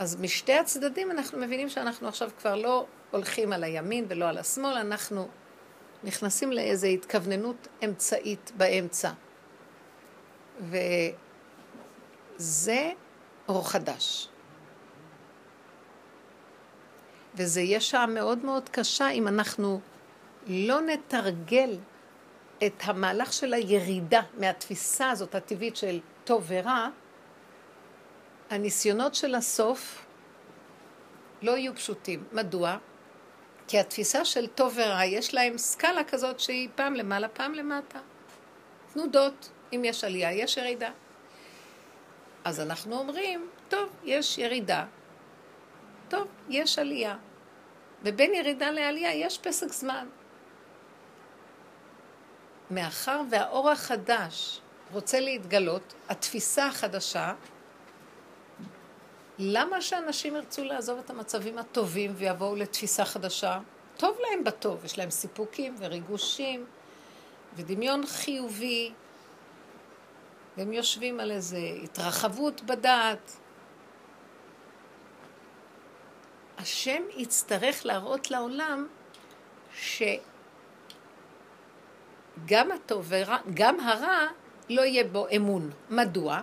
אז 0.00 0.20
משתי 0.20 0.52
הצדדים 0.52 1.10
אנחנו 1.10 1.38
מבינים 1.38 1.68
שאנחנו 1.68 2.08
עכשיו 2.08 2.30
כבר 2.38 2.56
לא 2.56 2.86
הולכים 3.10 3.52
על 3.52 3.64
הימין 3.64 4.04
ולא 4.08 4.28
על 4.28 4.38
השמאל, 4.38 4.76
אנחנו 4.76 5.28
נכנסים 6.04 6.52
לאיזו 6.52 6.86
התכווננות 6.86 7.68
אמצעית 7.84 8.52
באמצע. 8.56 9.10
וזה 12.38 12.90
אור 13.48 13.70
חדש. 13.70 14.28
וזה 17.34 17.60
יהיה 17.60 17.80
שעה 17.80 18.06
מאוד 18.06 18.44
מאוד 18.44 18.68
קשה 18.68 19.10
אם 19.10 19.28
אנחנו 19.28 19.80
לא 20.46 20.80
נתרגל 20.80 21.78
את 22.66 22.82
המהלך 22.84 23.32
של 23.32 23.54
הירידה 23.54 24.22
מהתפיסה 24.38 25.10
הזאת 25.10 25.34
הטבעית 25.34 25.76
של 25.76 26.00
טוב 26.24 26.44
ורע, 26.46 26.88
הניסיונות 28.50 29.14
של 29.14 29.34
הסוף 29.34 30.06
לא 31.42 31.56
יהיו 31.56 31.74
פשוטים. 31.74 32.24
מדוע? 32.32 32.76
כי 33.68 33.78
התפיסה 33.78 34.24
של 34.24 34.46
טוב 34.46 34.72
ורע, 34.76 35.04
יש 35.04 35.34
להם 35.34 35.58
סקאלה 35.58 36.04
כזאת 36.04 36.40
שהיא 36.40 36.68
פעם 36.74 36.94
למעלה, 36.94 37.28
פעם 37.28 37.54
למטה. 37.54 37.98
תנודות, 38.92 39.50
אם 39.72 39.82
יש 39.84 40.04
עלייה, 40.04 40.32
יש 40.32 40.56
ירידה. 40.56 40.90
אז 42.44 42.60
אנחנו 42.60 42.98
אומרים, 42.98 43.50
טוב, 43.68 43.88
יש 44.04 44.38
ירידה, 44.38 44.84
טוב, 46.08 46.28
יש 46.48 46.78
עלייה. 46.78 47.16
ובין 48.02 48.34
ירידה 48.34 48.70
לעלייה 48.70 49.14
יש 49.14 49.38
פסק 49.38 49.72
זמן. 49.72 50.08
מאחר 52.70 53.22
והאור 53.30 53.70
החדש 53.70 54.60
רוצה 54.92 55.20
להתגלות, 55.20 55.94
התפיסה 56.08 56.66
החדשה, 56.66 57.34
למה 59.42 59.80
שאנשים 59.80 60.36
ירצו 60.36 60.64
לעזוב 60.64 60.98
את 60.98 61.10
המצבים 61.10 61.58
הטובים 61.58 62.12
ויבואו 62.16 62.56
לתפיסה 62.56 63.04
חדשה? 63.04 63.58
טוב 63.96 64.18
להם 64.20 64.44
בטוב, 64.44 64.84
יש 64.84 64.98
להם 64.98 65.10
סיפוקים 65.10 65.74
וריגושים 65.78 66.66
ודמיון 67.54 68.06
חיובי, 68.06 68.92
והם 70.56 70.72
יושבים 70.72 71.20
על 71.20 71.30
איזה 71.30 71.58
התרחבות 71.82 72.60
בדעת. 72.62 73.36
השם 76.58 77.02
יצטרך 77.16 77.86
להראות 77.86 78.30
לעולם 78.30 78.86
שגם 79.74 80.12
הטוב 82.72 83.12
וגם 83.12 83.80
הרע 83.80 84.26
לא 84.68 84.82
יהיה 84.82 85.04
בו 85.04 85.26
אמון. 85.36 85.70
מדוע? 85.90 86.40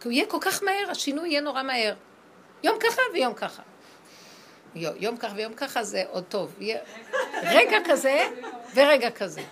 כי 0.00 0.08
הוא 0.08 0.12
יהיה 0.12 0.26
כל 0.26 0.38
כך 0.40 0.62
מהר, 0.62 0.90
השינוי 0.90 1.28
יהיה 1.28 1.40
נורא 1.40 1.62
מהר. 1.62 1.94
יום 2.62 2.78
ככה 2.80 3.02
ויום 3.12 3.34
ככה. 3.34 3.62
יום 4.74 5.16
ככה 5.16 5.34
ויום 5.36 5.54
ככה 5.54 5.84
זה 5.84 6.02
עוד 6.10 6.24
טוב. 6.28 6.56
רגע 7.42 7.78
כזה 7.84 8.28
ורגע 8.74 9.10
כזה. 9.10 9.42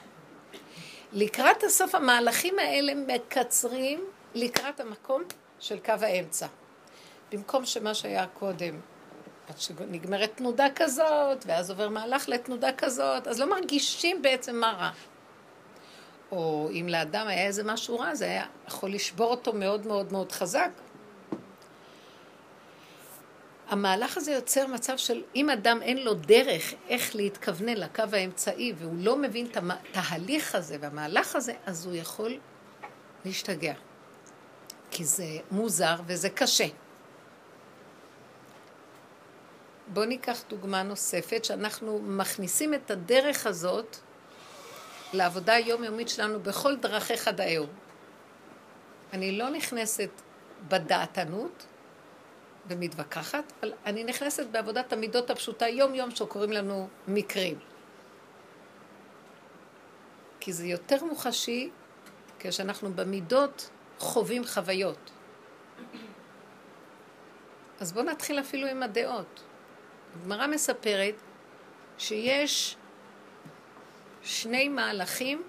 לקראת 1.13 1.65
הסוף 1.65 1.95
המהלכים 1.95 2.59
האלה 2.59 2.93
מקצרים 2.95 4.05
לקראת 4.35 4.81
המקום 4.81 5.23
של 5.61 5.79
קו 5.79 5.93
האמצע. 6.01 6.47
במקום 7.33 7.67
שמה 7.67 7.95
שהיה 7.95 8.27
קודם, 8.27 8.81
עד 9.49 9.59
שנגמרת 9.59 10.37
תנודה 10.37 10.67
כזאת, 10.75 11.45
ואז 11.47 11.71
עובר 11.71 11.89
מהלך 11.89 12.29
לתנודה 12.29 12.73
כזאת, 12.73 13.29
אז 13.29 13.41
לא 13.41 13.51
מרגישים 13.51 14.23
בעצם 14.23 14.57
מה 14.57 14.73
רע. 14.79 14.91
או 16.33 16.69
אם 16.73 16.89
לאדם 16.89 17.27
היה 17.29 17.47
איזה 17.47 17.65
משהו 17.65 17.99
רע, 17.99 18.15
זה 18.15 18.25
היה 18.25 18.45
יכול 18.69 18.91
לשבור 18.91 19.31
אותו 19.31 19.53
מאוד 19.53 19.87
מאוד 19.87 20.13
מאוד 20.13 20.33
חזק. 20.33 20.71
המהלך 23.71 24.17
הזה 24.17 24.33
יוצר 24.33 24.67
מצב 24.67 24.97
של 24.97 25.23
אם 25.35 25.51
אדם 25.51 25.83
אין 25.83 25.99
לו 26.05 26.15
דרך 26.15 26.75
איך 26.89 27.17
להתכוונן 27.17 27.77
לקו 27.77 28.03
האמצעי 28.13 28.73
והוא 28.79 28.95
לא 28.99 29.17
מבין 29.17 29.47
את 29.47 29.57
התהליך 29.57 30.55
הזה 30.55 30.77
והמהלך 30.81 31.37
הזה, 31.37 31.53
אז 31.67 31.87
הוא 31.87 31.95
יכול 31.95 32.39
להשתגע. 33.25 33.75
כי 34.91 35.05
זה 35.05 35.25
מוזר 35.51 35.97
וזה 36.07 36.31
קשה. 36.31 36.67
בואו 39.87 40.07
ניקח 40.07 40.43
דוגמה 40.49 40.83
נוספת, 40.83 41.45
שאנחנו 41.45 41.99
מכניסים 42.03 42.75
את 42.75 42.91
הדרך 42.91 43.47
הזאת 43.47 43.97
לעבודה 45.13 45.53
היומיומית 45.53 46.09
שלנו 46.09 46.41
בכל 46.41 46.77
דרכיך 46.77 47.29
דאהו. 47.29 47.67
אני 49.13 49.39
לא 49.39 49.51
נכנסת 49.51 50.11
בדעתנות 50.69 51.67
ומתווכחת, 52.69 53.53
אבל 53.63 53.73
אני 53.87 54.05
נכנסת 54.05 54.47
בעבודת 54.47 54.93
המידות 54.93 55.31
הפשוטה 55.31 55.69
יום-יום 55.69 56.11
שקוראים 56.11 56.53
לנו 56.53 56.89
מקרים. 57.09 57.59
כי 60.41 60.53
זה 60.53 60.67
יותר 60.67 61.05
מוחשי 61.05 61.71
כשאנחנו 62.39 62.95
במידות 62.95 63.71
חווים 63.99 64.45
חוויות. 64.45 65.11
אז 67.81 67.93
בואו 67.93 68.05
נתחיל 68.05 68.41
אפילו 68.41 68.69
עם 68.69 68.83
הדעות. 68.83 69.43
הגמרא 70.15 70.47
מספרת 70.47 71.15
שיש 71.99 72.77
שני 74.23 74.69
מהלכים, 74.69 75.43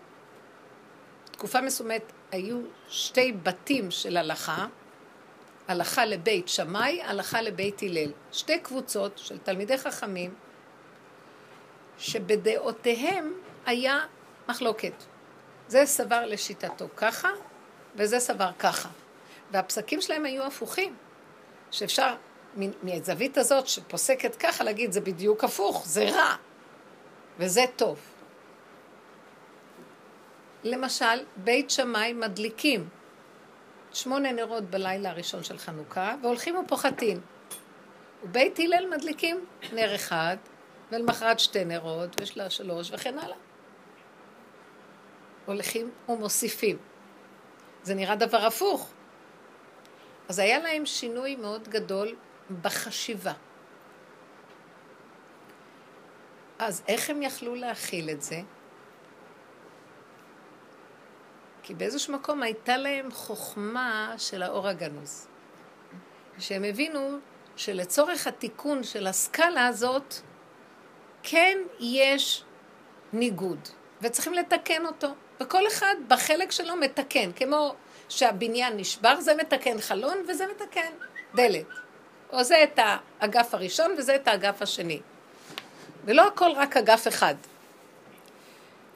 תקופה 1.32 1.62
מסוימת 1.62 2.12
היו 2.32 2.62
שתי 2.90 3.32
בתים 3.32 3.92
של 3.92 4.18
הלכה, 4.18 4.68
הלכה 5.72 6.06
לבית 6.06 6.48
שמאי, 6.48 7.02
הלכה 7.04 7.42
לבית 7.42 7.82
הלל. 7.82 8.12
שתי 8.32 8.60
קבוצות 8.60 9.18
של 9.18 9.38
תלמידי 9.38 9.78
חכמים 9.78 10.34
שבדעותיהם 11.98 13.34
היה 13.66 14.00
מחלוקת. 14.50 14.94
זה 15.68 15.86
סבר 15.86 16.26
לשיטתו 16.26 16.88
ככה, 16.96 17.30
וזה 17.96 18.20
סבר 18.20 18.50
ככה. 18.60 18.90
והפסקים 19.52 20.02
שלהם 20.02 20.26
היו 20.26 20.44
הפוכים, 20.44 20.96
שאפשר 21.72 22.16
מהזווית 22.84 23.38
הזאת 23.38 23.68
שפוסקת 23.68 24.36
ככה 24.36 24.64
להגיד 24.64 24.92
זה 24.92 25.02
בדיוק 25.02 25.44
הפוך, 25.44 25.84
זה 25.86 26.04
רע, 26.10 26.36
וזה 27.40 27.64
טוב. 27.76 28.00
למשל, 30.64 31.26
בית 31.36 31.70
שמאי 31.70 32.14
מדליקים 32.14 32.90
שמונה 33.94 34.32
נרות 34.32 34.64
בלילה 34.64 35.10
הראשון 35.10 35.44
של 35.44 35.58
חנוכה, 35.58 36.16
והולכים 36.22 36.56
ופוחתים. 36.56 37.22
ובית 38.24 38.60
הלל 38.60 38.90
מדליקים 38.96 39.46
נר 39.74 39.96
אחד, 39.96 40.38
ולמחרת 40.92 41.40
שתי 41.40 41.66
נרות, 41.66 42.22
ושלה 42.22 42.50
שלוש, 42.50 42.92
וכן 42.94 43.20
הלאה. 43.20 43.38
הולכים 45.46 45.92
ומוסיפים. 46.10 46.78
זה 47.84 47.96
נראה 47.96 48.16
דבר 48.16 48.46
הפוך. 48.46 48.90
אז 50.30 50.40
היה 50.40 50.60
להם 50.60 50.86
שינוי 50.86 51.36
מאוד 51.36 51.68
גדול 51.68 52.16
בחשיבה. 52.62 53.34
אז 56.60 56.84
איך 56.88 57.10
הם 57.10 57.22
יכלו 57.22 57.56
להכיל 57.56 58.10
את 58.10 58.22
זה? 58.22 58.42
כי 61.72 61.76
באיזשהו 61.76 62.14
מקום 62.14 62.44
הייתה 62.44 62.78
להם 62.78 63.12
חוכמה 63.12 64.14
של 64.18 64.44
האור 64.44 64.68
הגנוז. 64.68 65.28
שהם 66.40 66.64
הבינו 66.64 67.18
שלצורך 67.56 68.28
התיקון 68.28 68.84
של 68.84 69.08
הסקאלה 69.08 69.68
הזאת, 69.68 70.16
כן 71.24 71.58
יש 71.80 72.44
ניגוד, 73.14 73.70
וצריכים 74.02 74.34
לתקן 74.34 74.86
אותו. 74.86 75.08
וכל 75.42 75.68
אחד 75.68 75.96
בחלק 76.08 76.52
שלו 76.52 76.76
מתקן, 76.76 77.32
כמו 77.32 77.76
שהבניין 78.10 78.78
נשבר, 78.78 79.22
זה 79.22 79.36
מתקן 79.36 79.82
חלון 79.82 80.18
וזה 80.28 80.46
מתקן 80.56 80.92
דלת. 81.36 81.66
או 82.32 82.44
זה 82.44 82.64
את 82.64 82.80
האגף 83.20 83.54
הראשון 83.54 83.92
וזה 83.98 84.16
את 84.16 84.28
האגף 84.28 84.62
השני. 84.62 85.02
ולא 86.06 86.28
הכל 86.28 86.52
רק 86.56 86.78
אגף 86.78 87.08
אחד. 87.08 87.36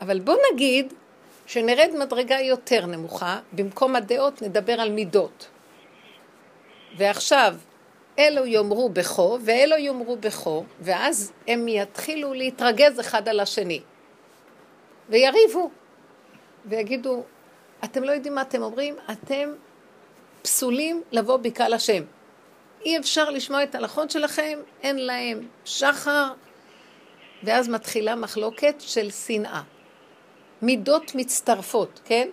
אבל 0.01 0.20
בוא 0.20 0.36
נגיד 0.53 0.94
שנרד 1.46 1.90
מדרגה 2.00 2.40
יותר 2.40 2.86
נמוכה, 2.86 3.40
במקום 3.54 3.96
הדעות 3.96 4.42
נדבר 4.42 4.82
על 4.82 4.92
מידות. 4.92 5.48
ועכשיו, 6.98 7.56
אלו 8.20 8.46
יאמרו 8.46 8.90
בכו 8.90 9.38
ואלו 9.42 9.78
יאמרו 9.78 10.18
בכו, 10.18 10.64
ואז 10.82 11.32
הם 11.48 11.68
יתחילו 11.68 12.34
להתרגז 12.34 13.00
אחד 13.00 13.28
על 13.30 13.40
השני. 13.40 13.82
ויריבו, 15.10 15.70
ויגידו, 16.66 17.24
אתם 17.84 18.04
לא 18.04 18.12
יודעים 18.12 18.36
מה 18.36 18.42
אתם 18.42 18.62
אומרים, 18.62 18.96
אתם 19.12 19.50
פסולים 20.42 21.04
לבוא 21.12 21.38
בקהל 21.38 21.74
השם. 21.74 22.04
אי 22.86 22.98
אפשר 22.98 23.30
לשמוע 23.30 23.64
את 23.64 23.75
ההלכות 23.75 24.12
שלכם, 24.12 24.60
אין 24.84 25.06
להם 25.06 25.48
שחר, 25.66 26.34
ואז 27.44 27.70
מתחילה 27.70 28.16
מחלוקת 28.16 28.75
של 28.80 29.12
שנאה. 29.12 29.62
מידות 30.62 31.12
מצטרפות, 31.16 32.00
כן? 32.06 32.30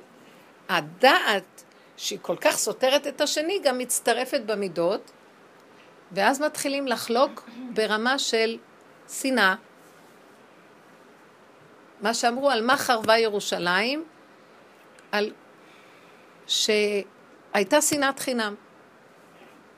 הדעת 0.69 1.64
שהיא 1.97 2.19
כל 2.23 2.37
כך 2.37 2.57
סותרת 2.57 3.07
את 3.07 3.21
השני, 3.21 3.61
גם 3.64 3.79
מצטרפת 3.79 4.41
במידות, 4.41 5.12
ואז 6.12 6.41
מתחילים 6.41 6.87
לחלוק 6.87 7.49
ברמה 7.75 8.19
של 8.19 8.59
שנאה. 9.09 9.55
מה 12.00 12.14
שאמרו 12.14 12.50
על 12.50 12.64
מה 12.64 12.76
חרבה 12.76 13.19
ירושלים, 13.19 14.05
על 15.12 15.33
שהייתה 16.47 17.81
שנאת 17.81 18.19
חינם, 18.19 18.55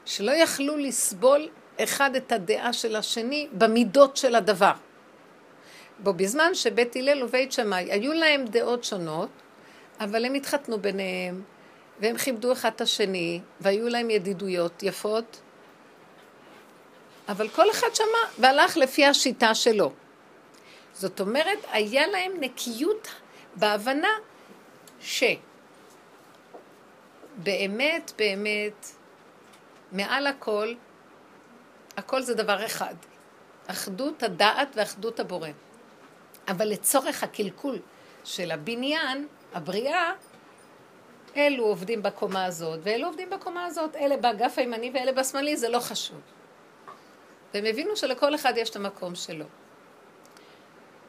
שלא 0.05 0.33
יכלו 0.33 0.77
לסבול 0.77 1.49
אחד 1.83 2.17
את 2.17 2.33
הדעה 2.33 2.73
של 2.73 2.97
השני 2.97 3.49
במידות 3.53 4.17
של 4.17 4.35
הדבר. 4.35 4.73
בו 5.99 6.13
בזמן 6.13 6.55
שבית 6.55 6.97
הלל 6.97 7.23
ובית 7.23 7.53
שמאי 7.53 7.93
היו 7.93 8.13
להם 8.13 8.45
דעות 8.45 8.85
שונות, 8.85 9.29
אבל 10.01 10.25
הם 10.25 10.35
התחתנו 10.35 10.79
ביניהם, 10.79 11.43
והם 12.01 12.17
כיבדו 12.17 12.53
אחד 12.53 12.71
את 12.77 12.81
השני, 12.81 13.41
והיו 13.61 13.89
להם 13.89 14.11
ידידויות 14.11 14.83
יפות, 14.83 15.41
אבל 17.29 17.49
כל 17.49 17.71
אחד 17.71 17.95
שמע 17.95 18.07
והלך 18.39 18.77
לפי 18.77 19.07
השיטה 19.07 19.55
שלו. 19.55 19.93
זאת 20.95 21.21
אומרת, 21.21 21.59
היה 21.73 22.07
להם 22.07 22.33
נקיות 22.41 23.09
בהבנה 23.57 24.13
שבאמת, 25.01 25.33
באמת, 28.19 28.87
מעל 29.93 30.27
הכל, 30.27 30.75
הכל 31.97 32.23
זה 32.23 32.35
דבר 32.35 32.67
אחד. 32.67 32.95
אחדות 33.67 34.23
הדעת 34.23 34.69
ואחדות 34.75 35.21
הבורא. 35.21 35.49
אבל 36.49 36.69
לצורך 36.69 37.23
הקלקול 37.23 37.79
של 38.25 38.51
הבניין, 38.51 39.27
הבריאה, 39.55 40.13
אלו 41.37 41.65
עובדים 41.65 42.03
בקומה 42.03 42.45
הזאת, 42.45 42.81
ואלו 42.83 43.07
עובדים 43.07 43.31
בקומה 43.31 43.65
הזאת, 43.65 43.97
אלה 43.97 44.17
באגף 44.17 44.59
הימני 44.59 44.91
ואלה 44.95 45.13
בשמאלי, 45.13 45.57
זה 45.57 45.69
לא 45.69 45.79
חשוב. 45.79 46.21
והם 47.55 47.65
הבינו 47.65 47.97
שלכל 47.97 48.35
אחד 48.35 48.53
יש 48.57 48.71
את 48.71 48.77
המקום 48.77 49.15
שלו. 49.15 49.45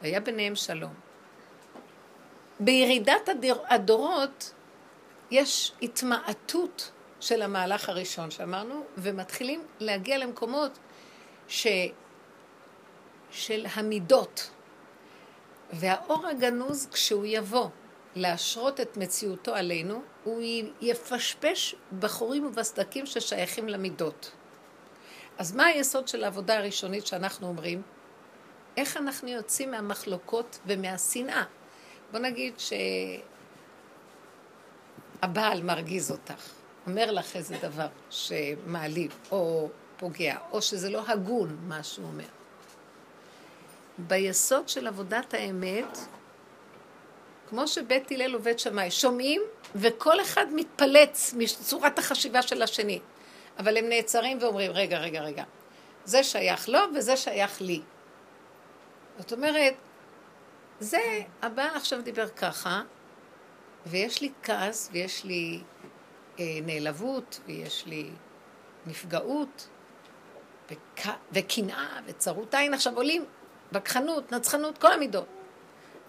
והיה 0.02 0.20
ביניהם 0.20 0.56
שלום. 0.56 0.94
בירידת 2.60 3.30
הדור, 3.30 3.66
הדורות 3.70 4.54
יש 5.32 5.72
התמעטות 5.82 6.92
של 7.20 7.42
המהלך 7.42 7.90
הראשון 7.90 8.32
שאמרנו, 8.32 8.84
ומתחילים 8.98 9.64
להגיע 9.80 10.18
למקומות 10.18 10.72
ש... 11.48 11.68
של 13.32 13.66
המידות. 13.74 14.50
והאור 15.74 16.28
הגנוז, 16.28 16.88
כשהוא 16.92 17.26
יבוא 17.28 17.70
להשרות 18.16 18.80
את 18.80 18.98
מציאותו 18.98 19.56
עלינו, 19.56 20.02
הוא 20.24 20.42
יפשפש 20.82 21.76
בחורים 22.00 22.46
ובסדקים 22.46 23.06
ששייכים 23.06 23.70
למידות. 23.70 24.32
אז 25.38 25.56
מה 25.56 25.66
היסוד 25.66 26.08
של 26.08 26.24
העבודה 26.24 26.58
הראשונית 26.58 27.08
שאנחנו 27.08 27.48
אומרים? 27.48 27.82
איך 28.78 28.98
אנחנו 28.98 29.30
יוצאים 29.30 29.72
מהמחלוקות 29.72 30.60
ומהשנאה? 30.66 31.44
בוא 32.12 32.20
נגיד 32.20 32.54
שהבעל 35.22 35.64
מרגיז 35.64 36.12
אותך, 36.12 36.50
אומר 36.88 37.12
לך 37.12 37.36
איזה 37.36 37.58
דבר 37.62 37.88
שמעליב 38.10 39.20
או 39.32 39.70
פוגע, 39.98 40.38
או 40.52 40.62
שזה 40.62 40.90
לא 40.90 41.04
הגון 41.08 41.58
מה 41.62 41.84
שהוא 41.84 42.08
אומר. 42.08 42.35
ביסוד 43.98 44.70
של 44.70 44.88
עבודת 44.88 45.34
האמת, 45.34 45.98
כמו 47.50 47.68
שבית 47.68 48.12
הלל 48.12 48.36
ובית 48.36 48.60
שמאי 48.60 48.92
שומעים, 48.92 49.42
וכל 49.76 50.22
אחד 50.22 50.46
מתפלץ 50.54 51.34
מצורת 51.38 52.00
החשיבה 52.00 52.42
של 52.42 52.62
השני. 52.62 53.00
אבל 53.60 53.78
הם 53.78 53.90
נעצרים 53.90 54.38
ואומרים, 54.42 54.72
רגע, 54.72 54.98
רגע, 54.98 55.22
רגע, 55.22 55.44
זה 56.06 56.24
שייך 56.24 56.70
לו 56.70 56.80
וזה 56.96 57.18
שייך 57.18 57.62
לי. 57.62 57.82
זאת 59.20 59.34
אומרת, 59.34 59.74
זה, 60.80 61.22
הבעל 61.42 61.76
עכשיו 61.76 62.02
דיבר 62.02 62.28
ככה, 62.28 62.82
ויש 63.86 64.22
לי 64.22 64.32
כעס, 64.44 64.90
ויש 64.92 65.24
לי 65.24 65.62
אה, 66.40 66.46
נעלבות, 66.64 67.40
ויש 67.46 67.86
לי 67.86 68.10
נפגעות, 68.86 69.68
וקנאה, 71.32 72.00
וצרות 72.06 72.54
עין. 72.54 72.74
עכשיו 72.74 72.96
עולים 72.96 73.26
וכחנות, 73.72 74.32
נצחנות, 74.32 74.78
כל 74.78 74.92
המידות. 74.92 75.26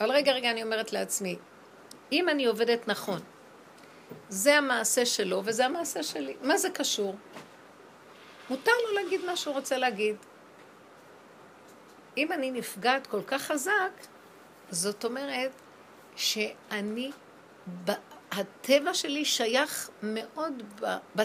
אבל 0.01 0.11
רגע, 0.11 0.33
רגע, 0.33 0.51
אני 0.51 0.63
אומרת 0.63 0.93
לעצמי, 0.93 1.37
אם 2.13 2.29
אני 2.29 2.47
עובדת 2.47 2.89
נכון, 2.89 3.21
זה 4.29 4.57
המעשה 4.57 5.07
שלו 5.07 5.43
וזה 5.45 5.67
המעשה 5.67 6.03
שלי. 6.03 6.37
מה 6.43 6.59
זה 6.59 6.71
קשור? 6.71 7.17
מותר 8.51 8.73
לו 8.89 8.95
להגיד 8.95 9.25
מה 9.25 9.37
שהוא 9.37 9.55
רוצה 9.55 9.79
להגיד. 9.79 10.17
אם 12.17 12.33
אני 12.33 12.51
נפגעת 12.51 13.07
כל 13.07 13.23
כך 13.27 13.43
חזק, 13.43 13.91
זאת 14.71 15.05
אומרת 15.05 15.51
שאני, 16.17 17.11
הטבע 18.33 18.95
שלי 18.95 19.25
שייך 19.25 19.91
מאוד 20.03 20.63
ב, 20.81 20.97
ב, 21.17 21.23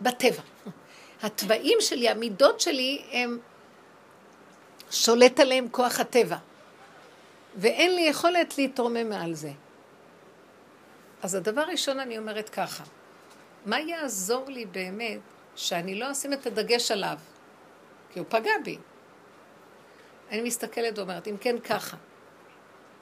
בטבע. 0.00 0.42
התוואים 1.22 1.78
שלי, 1.80 2.08
המידות 2.08 2.60
שלי, 2.60 3.02
הם 3.12 3.38
שולט 4.92 5.40
עליהם 5.40 5.68
כוח 5.70 6.00
הטבע. 6.00 6.36
ואין 7.56 7.94
לי 7.94 8.00
יכולת 8.00 8.58
להתרומם 8.58 9.08
מעל 9.08 9.34
זה. 9.34 9.50
אז 11.22 11.34
הדבר 11.34 11.62
ראשון 11.62 12.00
אני 12.00 12.18
אומרת 12.18 12.48
ככה, 12.48 12.84
מה 13.66 13.80
יעזור 13.80 14.50
לי 14.50 14.66
באמת 14.66 15.20
שאני 15.56 15.94
לא 15.94 16.12
אשים 16.12 16.32
את 16.32 16.46
הדגש 16.46 16.90
עליו? 16.90 17.18
כי 18.12 18.18
הוא 18.18 18.26
פגע 18.28 18.52
בי. 18.64 18.78
אני 20.30 20.40
מסתכלת 20.40 20.98
ואומרת, 20.98 21.28
אם 21.28 21.36
כן 21.40 21.58
ככה, 21.58 21.96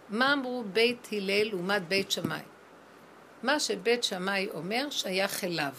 מה 0.09 0.33
אמרו 0.33 0.65
בית 0.73 1.09
הלל 1.13 1.49
לעומת 1.49 1.89
בית 1.89 2.11
שמאי? 2.11 2.41
מה 3.43 3.61
שבית 3.61 4.05
שמאי 4.05 4.49
אומר 4.55 4.91
שייך 4.91 5.45
אליו. 5.45 5.73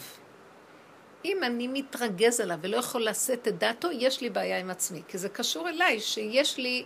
אם 1.24 1.44
אני 1.44 1.68
מתרגז 1.68 2.40
עליו 2.40 2.58
ולא 2.62 2.76
יכול 2.76 3.04
לשאת 3.04 3.48
את 3.48 3.58
דעתו, 3.58 3.90
יש 3.92 4.20
לי 4.20 4.30
בעיה 4.30 4.58
עם 4.58 4.70
עצמי. 4.70 5.02
כי 5.08 5.18
זה 5.18 5.28
קשור 5.28 5.68
אליי, 5.68 6.00
שיש 6.00 6.56
לי, 6.58 6.84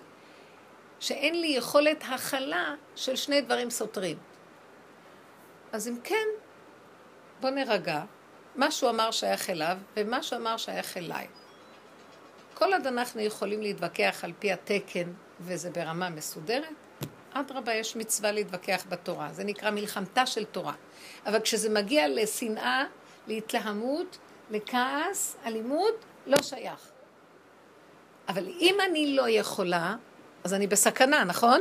שאין 1.01 1.41
לי 1.41 1.47
יכולת 1.47 2.05
הכלה 2.09 2.75
של 2.97 3.17
שני 3.17 3.41
דברים 3.41 3.71
סותרים. 3.71 4.19
אז 5.73 5.89
אם 5.89 5.97
כן, 6.05 6.27
בוא 7.41 7.51
נרגע. 7.51 8.03
מה 8.55 8.71
שהוא 8.71 8.91
אמר 8.91 9.11
שייך 9.11 9.51
אליו, 9.51 9.79
ומה 9.97 10.23
שהוא 10.23 10.39
אמר 10.39 10.57
שייך 10.57 10.97
אליי. 10.97 11.27
כל 12.55 12.73
עוד 12.73 12.87
אנחנו 12.87 13.21
יכולים 13.21 13.63
להתווכח 13.63 14.21
על 14.23 14.33
פי 14.39 14.53
התקן, 14.53 15.13
וזה 15.41 15.71
ברמה 15.71 16.11
מסודרת, 16.11 16.69
אדרבה, 17.33 17.75
יש 17.75 17.97
מצווה 17.97 18.33
להתווכח 18.33 18.85
בתורה. 18.89 19.33
זה 19.33 19.45
נקרא 19.45 19.71
מלחמתה 19.71 20.27
של 20.27 20.45
תורה. 20.45 20.73
אבל 21.27 21.41
כשזה 21.41 21.71
מגיע 21.71 22.09
לשנאה, 22.09 22.85
להתלהמות, 23.27 24.19
לכעס, 24.51 25.37
אלימות, 25.47 26.05
לא 26.27 26.43
שייך. 26.43 26.91
אבל 28.29 28.49
אם 28.49 28.75
אני 28.91 29.17
לא 29.17 29.29
יכולה, 29.29 29.97
אז 30.45 30.55
אני 30.55 30.67
בסכנה, 30.67 31.25
נכון? 31.25 31.61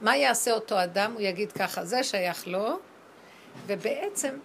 מה 0.00 0.16
יעשה 0.16 0.52
אותו 0.52 0.82
אדם? 0.82 1.12
הוא 1.12 1.20
יגיד 1.20 1.52
ככה, 1.52 1.84
זה 1.84 2.02
שייך 2.02 2.46
לו, 2.46 2.78
ובעצם, 3.66 4.38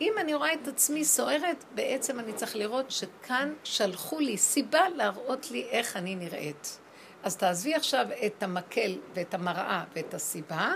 אם 0.00 0.12
אני 0.18 0.34
רואה 0.34 0.54
את 0.54 0.68
עצמי 0.68 1.04
סוערת, 1.04 1.64
בעצם 1.74 2.20
אני 2.20 2.32
צריך 2.32 2.56
לראות 2.56 2.90
שכאן 2.90 3.54
שלחו 3.64 4.20
לי 4.20 4.38
סיבה 4.38 4.88
להראות 4.88 5.50
לי 5.50 5.66
איך 5.70 5.96
אני 5.96 6.14
נראית. 6.14 6.78
אז 7.22 7.36
תעזבי 7.36 7.74
עכשיו 7.74 8.06
את 8.26 8.42
המקל 8.42 8.98
ואת 9.14 9.34
המראה 9.34 9.84
ואת 9.94 10.14
הסיבה, 10.14 10.72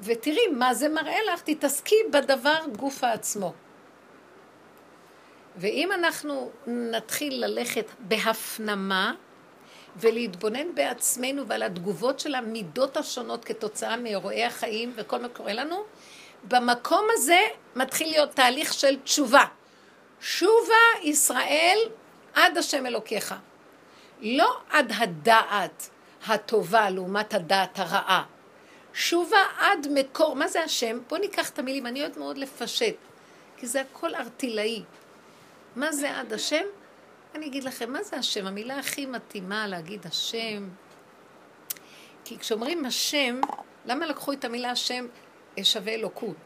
ותראי 0.00 0.46
מה 0.52 0.74
זה 0.74 0.88
מראה 0.88 1.18
לך, 1.32 1.40
תתעסקי 1.40 1.96
בדבר 2.12 2.58
גופה 2.76 3.12
עצמו. 3.12 3.52
ואם 5.56 5.92
אנחנו 5.92 6.50
נתחיל 6.66 7.44
ללכת 7.44 7.86
בהפנמה 7.98 9.14
ולהתבונן 9.96 10.74
בעצמנו 10.74 11.46
ועל 11.46 11.62
התגובות 11.62 12.20
של 12.20 12.34
המידות 12.34 12.96
השונות 12.96 13.44
כתוצאה 13.44 13.96
מאירועי 13.96 14.44
החיים 14.44 14.92
וכל 14.96 15.18
מה 15.18 15.28
קורה 15.28 15.52
לנו, 15.52 15.84
במקום 16.44 17.06
הזה 17.12 17.40
מתחיל 17.76 18.10
להיות 18.10 18.30
תהליך 18.30 18.72
של 18.72 18.96
תשובה. 19.04 19.44
שובה 20.20 20.74
ישראל 21.02 21.78
עד 22.34 22.58
השם 22.58 22.86
אלוקיך. 22.86 23.34
לא 24.20 24.56
עד 24.70 24.92
הדעת 24.96 25.88
הטובה 26.26 26.90
לעומת 26.90 27.34
הדעת 27.34 27.78
הרעה. 27.78 28.24
שובה 28.94 29.40
עד 29.58 29.86
מקור, 29.94 30.36
מה 30.36 30.48
זה 30.48 30.62
השם? 30.62 30.98
בואו 31.08 31.20
ניקח 31.20 31.50
את 31.50 31.58
המילים, 31.58 31.86
אני 31.86 32.00
אוהבת 32.00 32.16
מאוד 32.16 32.38
לפשט, 32.38 32.94
כי 33.56 33.66
זה 33.66 33.80
הכל 33.80 34.14
ארטילאי. 34.14 34.82
מה 35.76 35.92
זה 35.92 36.18
עד 36.18 36.32
השם? 36.32 36.64
אני 37.34 37.46
אגיד 37.46 37.64
לכם, 37.64 37.92
מה 37.92 38.02
זה 38.02 38.16
השם? 38.16 38.46
המילה 38.46 38.78
הכי 38.78 39.06
מתאימה 39.06 39.66
להגיד 39.66 40.06
השם. 40.06 40.68
כי 42.24 42.38
כשאומרים 42.38 42.84
השם, 42.84 43.40
למה 43.84 44.06
לקחו 44.06 44.32
את 44.32 44.44
המילה 44.44 44.70
השם 44.70 45.06
שווה 45.62 45.94
אלוקות? 45.94 46.36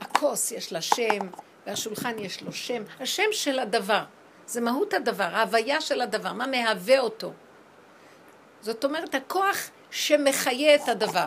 הכוס 0.00 0.52
יש 0.52 0.72
לה 0.72 0.82
שם, 0.82 1.28
והשולחן 1.66 2.18
יש 2.18 2.42
לו 2.42 2.52
שם. 2.52 2.82
השם 3.00 3.32
של 3.32 3.58
הדבר, 3.58 4.04
זה 4.46 4.60
מהות 4.60 4.94
הדבר, 4.94 5.24
ההוויה 5.24 5.80
של 5.80 6.00
הדבר, 6.00 6.32
מה 6.32 6.46
מהווה 6.46 7.00
אותו. 7.00 7.32
זאת 8.60 8.84
אומרת, 8.84 9.14
הכוח 9.14 9.56
שמחיה 9.90 10.74
את 10.74 10.88
הדבר. 10.88 11.26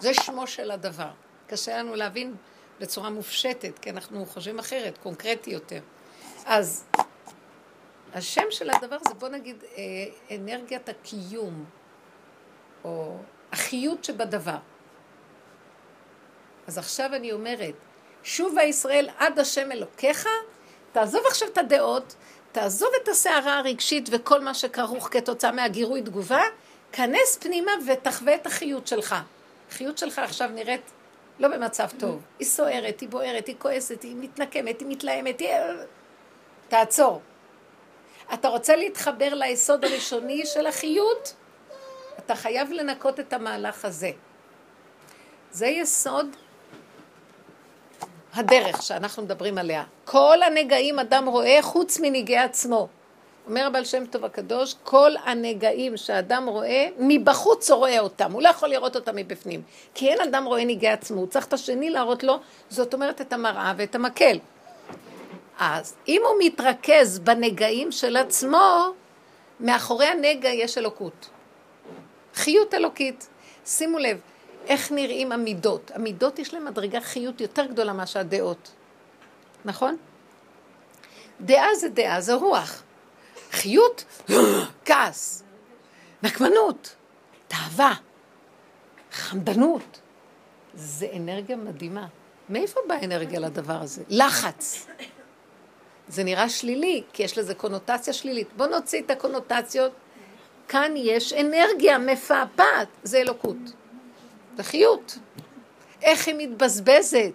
זה 0.00 0.14
שמו 0.14 0.46
של 0.46 0.70
הדבר. 0.70 1.10
קשה 1.46 1.78
לנו 1.78 1.94
להבין 1.94 2.34
בצורה 2.80 3.10
מופשטת, 3.10 3.78
כי 3.78 3.90
אנחנו 3.90 4.26
חושבים 4.26 4.58
אחרת, 4.58 4.98
קונקרטי 4.98 5.50
יותר. 5.50 5.80
אז 6.46 6.84
השם 8.14 8.44
של 8.50 8.70
הדבר 8.70 8.96
זה, 9.08 9.14
בוא 9.14 9.28
נגיד, 9.28 9.64
אה, 9.76 10.36
אנרגיית 10.36 10.88
הקיום, 10.88 11.64
או 12.84 13.16
החיות 13.52 14.04
שבדבר. 14.04 14.56
אז 16.66 16.78
עכשיו 16.78 17.14
אני 17.14 17.32
אומרת, 17.32 17.74
שובה 18.22 18.62
ישראל 18.62 19.08
עד 19.18 19.38
השם 19.38 19.72
אלוקיך, 19.72 20.28
תעזוב 20.92 21.22
עכשיו 21.26 21.48
את 21.48 21.58
הדעות, 21.58 22.14
תעזוב 22.52 22.88
את 23.02 23.08
הסערה 23.08 23.58
הרגשית 23.58 24.08
וכל 24.12 24.40
מה 24.40 24.54
שכרוך 24.54 25.08
כתוצאה 25.10 25.52
מהגירוי 25.52 26.02
תגובה, 26.02 26.42
כנס 26.92 27.38
פנימה 27.40 27.72
ותחווה 27.86 28.34
את 28.34 28.46
החיות 28.46 28.86
שלך. 28.86 29.16
החיות 29.68 29.98
שלך 29.98 30.18
עכשיו 30.18 30.48
נראית 30.48 30.90
לא 31.38 31.48
במצב 31.48 31.88
טוב. 31.98 32.22
היא 32.38 32.46
סוערת, 32.46 33.00
היא 33.00 33.08
בוערת, 33.08 33.46
היא 33.46 33.56
כועסת, 33.58 34.02
היא 34.02 34.16
מתנקמת, 34.16 34.80
היא 34.80 34.88
מתלהמת, 34.88 35.40
היא... 35.40 35.48
תעצור. 36.70 37.20
אתה 38.34 38.48
רוצה 38.48 38.76
להתחבר 38.76 39.34
ליסוד 39.34 39.84
הראשוני 39.84 40.46
של 40.46 40.66
החיות? 40.66 41.34
אתה 42.18 42.34
חייב 42.34 42.72
לנקות 42.72 43.20
את 43.20 43.32
המהלך 43.32 43.84
הזה. 43.84 44.10
זה 45.50 45.66
יסוד 45.66 46.36
הדרך 48.34 48.82
שאנחנו 48.82 49.22
מדברים 49.22 49.58
עליה. 49.58 49.84
כל 50.04 50.42
הנגעים 50.42 50.98
אדם 50.98 51.26
רואה 51.26 51.58
חוץ 51.62 52.00
מנגעי 52.00 52.38
עצמו. 52.38 52.88
אומר 53.46 53.66
הבעל 53.66 53.84
שם 53.84 54.06
טוב 54.06 54.24
הקדוש, 54.24 54.74
כל 54.82 55.12
הנגעים 55.24 55.96
שאדם 55.96 56.46
רואה, 56.46 56.88
מבחוץ 56.98 57.70
הוא 57.70 57.78
רואה 57.78 58.00
אותם, 58.00 58.32
הוא 58.32 58.42
לא 58.42 58.48
יכול 58.48 58.68
לראות 58.68 58.96
אותם 58.96 59.16
מבפנים. 59.16 59.62
כי 59.94 60.08
אין 60.08 60.20
אדם 60.20 60.44
רואה 60.44 60.64
נגעי 60.64 60.92
עצמו, 60.92 61.20
הוא 61.20 61.26
צריך 61.26 61.46
את 61.46 61.52
השני 61.52 61.90
להראות 61.90 62.22
לו, 62.22 62.38
זאת 62.68 62.94
אומרת 62.94 63.20
את 63.20 63.32
המראה 63.32 63.72
ואת 63.76 63.94
המקל. 63.94 64.38
אז 65.60 65.94
אם 66.08 66.22
הוא 66.24 66.36
מתרכז 66.38 67.18
בנגעים 67.18 67.92
של 67.92 68.16
עצמו, 68.16 68.94
מאחורי 69.60 70.06
הנגע 70.06 70.48
יש 70.48 70.78
אלוקות. 70.78 71.28
חיות 72.34 72.74
אלוקית. 72.74 73.28
שימו 73.66 73.98
לב, 73.98 74.20
איך 74.66 74.92
נראים 74.92 75.32
המידות. 75.32 75.90
המידות 75.94 76.38
יש 76.38 76.54
להן 76.54 76.64
מדרגה 76.64 77.00
חיות 77.00 77.40
יותר 77.40 77.64
גדולה 77.66 77.92
מאשר 77.92 78.20
הדעות. 78.20 78.70
נכון? 79.64 79.96
דעה 81.40 81.74
זה 81.74 81.88
דעה, 81.88 82.20
זה 82.20 82.34
רוח. 82.34 82.82
חיות, 83.50 84.04
כעס, 84.86 85.42
נקמנות, 86.22 86.94
תאווה, 87.48 87.94
חמדנות. 89.12 90.00
זה 90.74 91.06
אנרגיה 91.16 91.56
מדהימה. 91.56 92.06
מאיפה 92.48 92.80
באה 92.88 93.04
אנרגיה 93.04 93.40
לדבר 93.40 93.82
הזה? 93.82 94.02
לחץ. 94.08 94.86
זה 96.10 96.24
נראה 96.24 96.48
שלילי, 96.48 97.02
כי 97.12 97.22
יש 97.22 97.38
לזה 97.38 97.54
קונוטציה 97.54 98.12
שלילית. 98.12 98.48
בואו 98.56 98.68
נוציא 98.68 99.02
את 99.02 99.10
הקונוטציות. 99.10 99.92
כאן 100.68 100.92
יש 100.96 101.32
אנרגיה 101.32 101.98
מפעפעת, 101.98 102.88
זה 103.02 103.18
אלוקות. 103.18 103.56
זה 104.56 104.62
חיות. 104.62 105.18
איך 106.02 106.28
היא 106.28 106.34
מתבזבזת? 106.38 107.32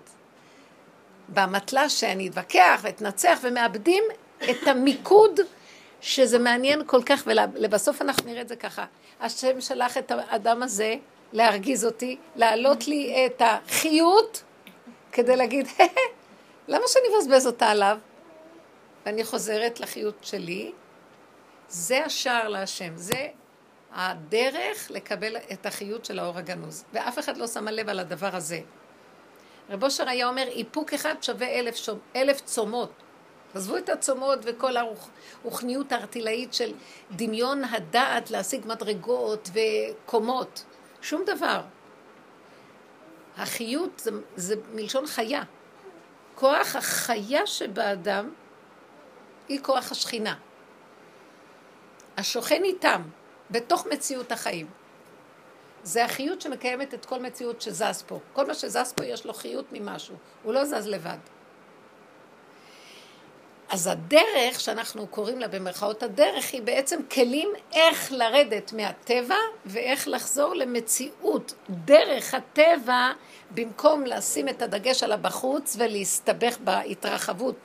באמתלה 1.28 1.90
שאני 1.90 2.28
אתווכח 2.28 2.80
ואתנצח 2.84 3.40
ומאבדים 3.42 4.04
את 4.50 4.68
המיקוד 4.68 5.40
שזה 6.02 6.40
מעניין 6.40 6.82
כל 6.86 7.04
כך, 7.04 7.24
ולבסוף 7.28 8.02
אנחנו 8.02 8.30
נראה 8.30 8.42
את 8.42 8.48
זה 8.48 8.56
ככה. 8.56 8.86
השם 9.22 9.62
שלח 9.62 9.98
את 9.98 10.12
האדם 10.12 10.64
הזה 10.64 10.96
להרגיז 11.34 11.86
אותי, 11.86 12.18
להעלות 12.36 12.88
לי 12.88 13.26
את 13.26 13.42
החיות, 13.46 14.44
כדי 15.12 15.36
להגיד, 15.36 15.68
למה 16.68 16.84
שאני 16.88 17.04
אבזבז 17.18 17.48
אותה 17.48 17.68
עליו? 17.68 17.98
ואני 19.06 19.24
חוזרת 19.24 19.80
לחיות 19.80 20.16
שלי. 20.22 20.72
זה 21.70 22.06
השער 22.06 22.48
להשם, 22.48 22.98
זה 22.98 23.28
הדרך 23.92 24.92
לקבל 24.92 25.38
את 25.38 25.66
החיות 25.66 26.06
של 26.06 26.20
האור 26.20 26.38
הגנוז. 26.38 26.86
ואף 26.94 27.20
אחד 27.20 27.38
לא 27.38 27.48
שמה 27.48 27.72
לב 27.72 27.90
על 27.90 28.00
הדבר 28.00 28.36
הזה. 28.36 28.60
רב 29.70 29.84
אושר 29.84 30.10
היה 30.10 30.28
אומר, 30.28 30.48
איפוק 30.48 30.94
אחד 30.94 31.16
שווה 31.22 31.48
אלף, 31.48 31.76
שום, 31.76 32.00
אלף 32.16 32.42
צומות. 32.42 32.92
עזבו 33.56 33.78
את 33.78 33.90
הצומות 33.90 34.40
וכל 34.44 34.74
הרוחניות 34.78 35.92
הארטילאית 35.92 36.54
של 36.54 36.74
דמיון 37.12 37.64
הדעת 37.64 38.32
להשיג 38.32 38.68
מדרגות 38.68 39.50
וקומות. 39.54 40.66
שום 41.02 41.24
דבר. 41.26 41.62
החיות 43.38 44.00
זה, 44.00 44.12
זה 44.36 44.56
מלשון 44.74 45.08
חיה. 45.08 45.44
כוח 46.36 46.76
החיה 46.76 47.48
שבאדם 47.48 48.30
היא 49.48 49.60
כוח 49.62 49.92
השכינה. 49.92 50.36
השוכן 52.18 52.64
איתם, 52.64 53.02
בתוך 53.52 53.88
מציאות 53.92 54.32
החיים. 54.32 54.68
זה 55.84 56.06
החיות 56.06 56.42
שמקיימת 56.42 56.94
את 56.94 57.06
כל 57.06 57.22
מציאות 57.22 57.62
שזז 57.62 58.04
פה. 58.08 58.20
כל 58.34 58.48
מה 58.48 58.54
שזז 58.54 58.94
פה 58.96 59.06
יש 59.06 59.26
לו 59.26 59.34
חיות 59.34 59.66
ממשהו, 59.72 60.16
הוא 60.44 60.54
לא 60.54 60.66
זז 60.66 60.88
לבד. 60.88 61.18
אז 63.70 63.88
הדרך 63.88 64.60
שאנחנו 64.60 65.08
קוראים 65.08 65.40
לה 65.40 65.48
במרכאות 65.48 66.04
הדרך 66.04 66.54
היא 66.54 66.62
בעצם 66.62 67.00
כלים 67.12 67.50
איך 67.74 68.12
לרדת 68.12 68.74
מהטבע 68.74 69.36
ואיך 69.66 70.08
לחזור 70.08 70.56
למציאות 70.56 71.54
דרך 71.70 72.34
הטבע 72.34 73.12
במקום 73.52 74.06
לשים 74.06 74.50
את 74.50 74.62
הדגש 74.62 75.04
על 75.04 75.12
הבחוץ 75.12 75.76
ולהסתבך 75.80 76.58
בהתרחבות 76.64 77.56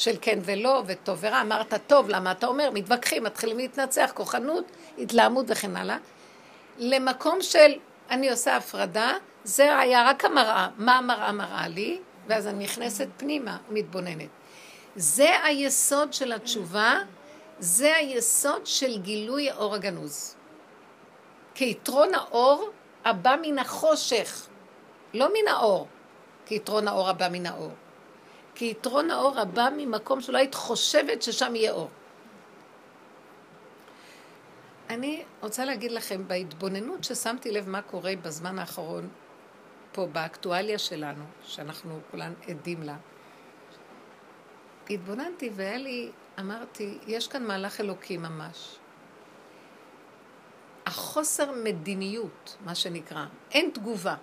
של 0.00 0.16
כן 0.20 0.38
ולא 0.42 0.82
וטוב 0.86 1.18
ורע. 1.20 1.40
אמרת 1.40 1.74
טוב, 1.86 2.08
למה 2.08 2.32
אתה 2.32 2.46
אומר? 2.46 2.70
מתווכחים, 2.74 3.24
מתחילים 3.24 3.56
להתנצח, 3.56 4.10
כוחנות, 4.14 4.64
התלהמות 4.98 5.46
וכן 5.48 5.76
הלאה. 5.76 5.96
למקום 6.78 7.42
של 7.42 7.72
אני 8.10 8.30
עושה 8.30 8.56
הפרדה, 8.56 9.12
זה 9.44 9.78
היה 9.78 10.10
רק 10.10 10.24
המראה. 10.24 10.68
מה 10.76 10.98
המראה 10.98 11.32
מראה 11.32 11.68
לי? 11.68 11.98
ואז 12.26 12.46
אני 12.46 12.64
נכנסת 12.64 13.08
פנימה, 13.16 13.56
מתבוננת. 13.70 14.28
זה 14.96 15.44
היסוד 15.44 16.12
של 16.12 16.32
התשובה, 16.32 16.98
זה 17.58 17.96
היסוד 17.96 18.66
של 18.66 18.98
גילוי 18.98 19.50
האור 19.50 19.74
הגנוז. 19.74 20.36
כיתרון 21.54 22.14
האור 22.14 22.70
הבא 23.04 23.36
מן 23.42 23.58
החושך, 23.58 24.46
לא 25.14 25.28
מן 25.28 25.48
האור, 25.48 25.86
כיתרון 26.46 26.88
האור 26.88 27.08
הבא 27.08 27.28
מן 27.28 27.46
האור. 27.46 27.72
כיתרון 28.60 29.10
האור 29.10 29.38
הבא 29.38 29.68
ממקום 29.76 30.20
שלא 30.20 30.38
היית 30.38 30.54
חושבת 30.54 31.22
ששם 31.22 31.56
יהיה 31.56 31.72
אור. 31.72 31.90
אני 34.90 35.24
רוצה 35.42 35.64
להגיד 35.64 35.92
לכם, 35.92 36.28
בהתבוננות 36.28 37.04
ששמתי 37.04 37.50
לב 37.50 37.68
מה 37.68 37.82
קורה 37.82 38.12
בזמן 38.22 38.58
האחרון 38.58 39.08
פה, 39.92 40.06
באקטואליה 40.06 40.78
שלנו, 40.78 41.24
שאנחנו 41.44 42.00
כולן 42.10 42.32
עדים 42.48 42.82
לה, 42.82 42.96
התבוננתי 44.90 45.50
והיה 45.54 45.76
לי, 45.76 46.10
אמרתי, 46.40 46.98
יש 47.06 47.28
כאן 47.28 47.46
מהלך 47.46 47.80
אלוקי 47.80 48.16
ממש. 48.16 48.76
החוסר 50.86 51.52
מדיניות, 51.64 52.56
מה 52.64 52.74
שנקרא, 52.74 53.24
אין 53.50 53.70
תגובה. 53.74 54.14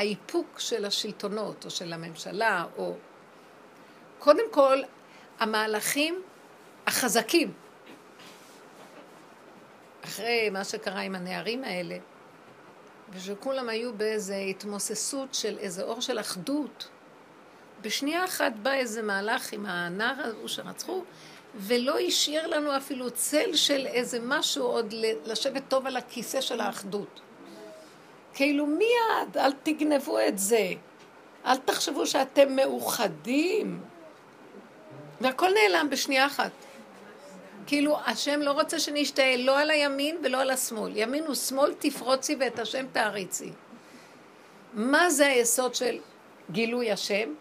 האיפוק 0.00 0.58
של 0.58 0.84
השלטונות 0.84 1.64
או 1.64 1.70
של 1.70 1.92
הממשלה, 1.92 2.64
או 2.76 2.94
קודם 4.18 4.52
כל 4.52 4.78
המהלכים 5.38 6.22
החזקים, 6.86 7.52
אחרי 10.04 10.50
מה 10.50 10.64
שקרה 10.64 11.00
עם 11.00 11.14
הנערים 11.14 11.64
האלה, 11.64 11.96
ושכולם 13.10 13.68
היו 13.68 13.92
באיזו 13.92 14.34
התמוססות 14.34 15.34
של 15.34 15.58
איזה 15.58 15.82
אור 15.82 16.00
של 16.00 16.20
אחדות, 16.20 16.88
בשנייה 17.80 18.24
אחת 18.24 18.52
בא 18.62 18.72
איזה 18.72 19.02
מהלך 19.02 19.52
עם 19.52 19.66
הנער 19.66 20.14
ההוא 20.24 20.48
שרצחו, 20.48 21.04
ולא 21.54 21.98
השאיר 21.98 22.46
לנו 22.46 22.76
אפילו 22.76 23.10
צל 23.10 23.54
של 23.54 23.86
איזה 23.86 24.18
משהו 24.22 24.64
עוד 24.64 24.94
לשבת 25.24 25.62
טוב 25.68 25.86
על 25.86 25.96
הכיסא 25.96 26.40
של 26.40 26.60
האחדות. 26.60 27.20
כאילו 28.34 28.66
מיד, 28.66 29.36
אל 29.36 29.52
תגנבו 29.62 30.18
את 30.28 30.38
זה. 30.38 30.72
אל 31.46 31.56
תחשבו 31.56 32.06
שאתם 32.06 32.56
מאוחדים. 32.56 33.80
והכל 35.20 35.48
נעלם 35.54 35.90
בשנייה 35.90 36.26
אחת. 36.26 36.50
כאילו, 37.66 37.98
השם 38.06 38.40
לא 38.40 38.52
רוצה 38.52 38.78
שנשתהה 38.78 39.36
לא 39.36 39.58
על 39.58 39.70
הימין 39.70 40.18
ולא 40.24 40.40
על 40.40 40.50
השמאל. 40.50 40.92
ימין 40.96 41.30
ושמאל 41.30 41.74
תפרוצי 41.78 42.36
ואת 42.40 42.58
השם 42.58 42.86
תעריצי. 42.92 43.52
מה 44.74 45.10
זה 45.10 45.26
היסוד 45.26 45.74
של 45.74 45.98
גילוי 46.50 46.92
השם? 46.92 47.34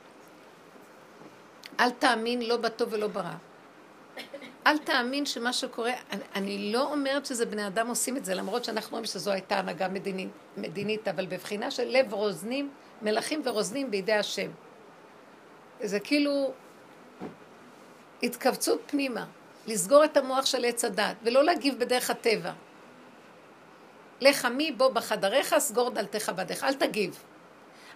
אל 1.79 1.89
תאמין 1.89 2.41
לא 2.41 2.57
בטוב 2.57 2.89
ולא 2.91 3.07
ברע. 3.07 3.35
אל 4.69 4.77
תאמין 4.77 5.25
שמה 5.25 5.53
שקורה, 5.53 5.93
אני, 6.11 6.21
אני 6.35 6.71
לא 6.71 6.91
אומרת 6.91 7.25
שזה 7.25 7.45
בני 7.45 7.67
אדם 7.67 7.87
עושים 7.87 8.17
את 8.17 8.25
זה, 8.25 8.35
למרות 8.35 8.63
שאנחנו 8.63 8.89
אומרים 8.91 9.05
שזו 9.05 9.31
הייתה 9.31 9.59
הנהגה 9.59 9.87
מדינית, 9.87 10.29
מדינית 10.57 11.07
אבל 11.07 11.25
בבחינה 11.25 11.71
של 11.71 11.87
לב 11.87 12.13
רוזנים, 12.13 12.71
מלכים 13.01 13.41
ורוזנים 13.45 13.91
בידי 13.91 14.13
השם. 14.13 14.51
זה 15.81 15.99
כאילו 15.99 16.51
התכווצות 18.23 18.81
פנימה, 18.85 19.25
לסגור 19.67 20.03
את 20.03 20.17
המוח 20.17 20.45
של 20.45 20.65
עץ 20.65 20.85
הדת, 20.85 21.15
ולא 21.23 21.43
להגיב 21.43 21.79
בדרך 21.79 22.09
הטבע. 22.09 22.51
לך 24.21 24.45
מי 24.45 24.71
בוא 24.71 24.89
בחדריך, 24.89 25.55
סגור 25.59 25.89
דלתך 25.89 26.31
בדרך, 26.35 26.63
אל 26.63 26.73
תגיב. 26.73 27.23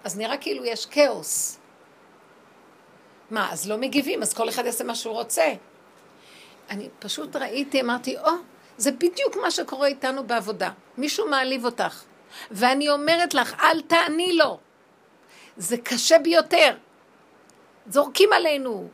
אז 0.04 0.18
נראה 0.18 0.38
כאילו 0.38 0.66
יש 0.66 0.86
כאוס. 0.86 1.60
מה, 3.32 3.52
אז 3.52 3.70
לא 3.70 3.78
מגיבים, 3.78 4.22
אז 4.22 4.34
כל 4.34 4.50
אחד 4.50 4.66
יעשה 4.66 4.84
מה 4.84 4.96
שהוא 4.96 5.14
רוצה. 5.14 5.54
אני 6.70 6.90
פשוט 7.00 7.36
ראיתי, 7.36 7.82
אמרתי, 7.82 8.18
או, 8.18 8.26
oh, 8.26 8.32
זה 8.78 8.92
בדיוק 8.92 9.38
מה 9.42 9.52
שקורה 9.52 9.88
איתנו 9.88 10.24
בעבודה. 10.24 10.72
מישהו 10.98 11.30
מעליב 11.30 11.66
אותך. 11.66 12.04
ואני 12.52 12.90
אומרת 12.90 13.34
לך, 13.34 13.54
אל 13.60 13.82
תעני 13.82 14.34
לו. 14.34 14.60
זה 15.58 15.78
קשה 15.78 16.20
ביותר. 16.20 16.76
זורקים 17.88 18.34
עלינו. 18.34 18.88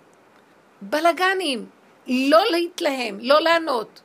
בלגנים. 0.82 1.70
לא 2.08 2.44
להתלהם, 2.52 3.18
לא 3.22 3.42
לענות. 3.42 4.02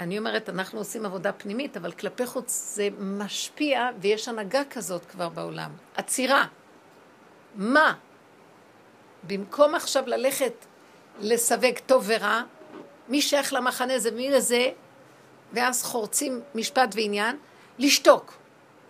אני 0.00 0.18
אומרת, 0.18 0.48
אנחנו 0.48 0.78
עושים 0.78 1.06
עבודה 1.06 1.32
פנימית, 1.32 1.76
אבל 1.76 1.92
כלפי 1.92 2.26
חוץ 2.26 2.74
זה 2.74 2.88
משפיע, 2.98 3.90
ויש 4.00 4.28
הנהגה 4.28 4.62
כזאת 4.70 5.04
כבר 5.04 5.28
בעולם. 5.28 5.70
עצירה. 5.96 6.46
מה? 7.54 7.94
במקום 9.22 9.74
עכשיו 9.74 10.04
ללכת 10.06 10.52
לסווג 11.18 11.78
טוב 11.86 12.04
ורע, 12.06 12.42
מי 13.08 13.22
שייך 13.22 13.52
למחנה 13.52 13.98
זה 13.98 14.10
מי 14.10 14.30
לזה, 14.30 14.70
ואז 15.52 15.82
חורצים 15.82 16.40
משפט 16.54 16.94
ועניין, 16.94 17.38
לשתוק, 17.78 18.34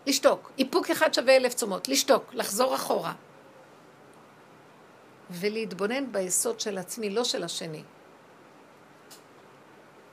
לשתוק. 0.07 0.51
איפוק 0.59 0.91
אחד 0.91 1.15
שווה 1.15 1.37
אלף 1.37 1.55
צומות, 1.55 1.89
לשתוק, 1.89 2.35
לחזור 2.35 2.75
אחורה. 2.75 3.13
ולהתבונן 5.31 6.13
ביסוד 6.13 6.61
של 6.61 6.79
עצמי, 6.79 7.11
לא 7.11 7.25
של 7.25 7.45
השני. 7.45 7.83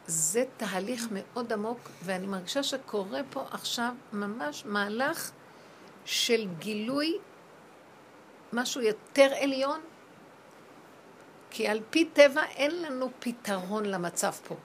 זה 0.08 0.44
תהליך 0.58 1.08
מאוד 1.12 1.54
עמוק, 1.54 1.80
ואני 2.04 2.28
מרגישה 2.28 2.64
שקורה 2.64 3.22
פה 3.30 3.44
עכשיו 3.52 3.94
ממש 4.14 4.64
מהלך 4.66 5.32
של 6.06 6.48
גילוי 6.60 7.18
משהו 8.54 8.82
יותר 8.82 9.34
עליון, 9.42 9.80
כי 11.52 11.68
על 11.68 11.80
פי 11.90 12.06
טבע 12.06 12.44
אין 12.56 12.82
לנו 12.82 13.10
פתרון 13.20 13.86
למצב 13.86 14.32
פה. 14.48 14.56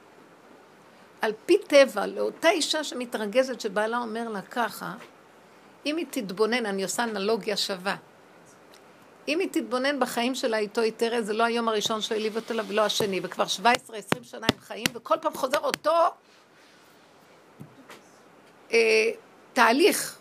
על 1.20 1.32
פי 1.46 1.58
טבע, 1.58 2.06
לאותה 2.06 2.50
אישה 2.50 2.84
שמתרגזת 2.84 3.60
שבעלה 3.60 3.98
אומר 3.98 4.28
לה 4.28 4.42
ככה, 4.42 4.94
אם 5.86 5.96
היא 5.96 6.06
תתבונן, 6.10 6.66
אני 6.66 6.82
עושה 6.82 7.04
אנלוגיה 7.04 7.56
שווה. 7.56 7.96
אם 9.28 9.38
היא 9.38 9.48
תתבונן 9.52 10.00
בחיים 10.00 10.34
שלה 10.34 10.58
איתו, 10.58 10.80
היא 10.80 10.92
תראה, 10.96 11.22
זה 11.22 11.32
לא 11.32 11.44
היום 11.44 11.68
הראשון 11.68 12.00
שהעליב 12.00 12.36
אותה 12.36 12.54
ולא 12.68 12.82
השני, 12.82 13.20
וכבר 13.22 13.44
17-20 13.44 13.68
שנה 14.22 14.46
הם 14.52 14.58
חיים, 14.60 14.86
וכל 14.94 15.14
פעם 15.20 15.34
חוזר 15.34 15.58
אותו 15.58 15.94
אה, 18.72 19.10
תהליך. 19.52 20.18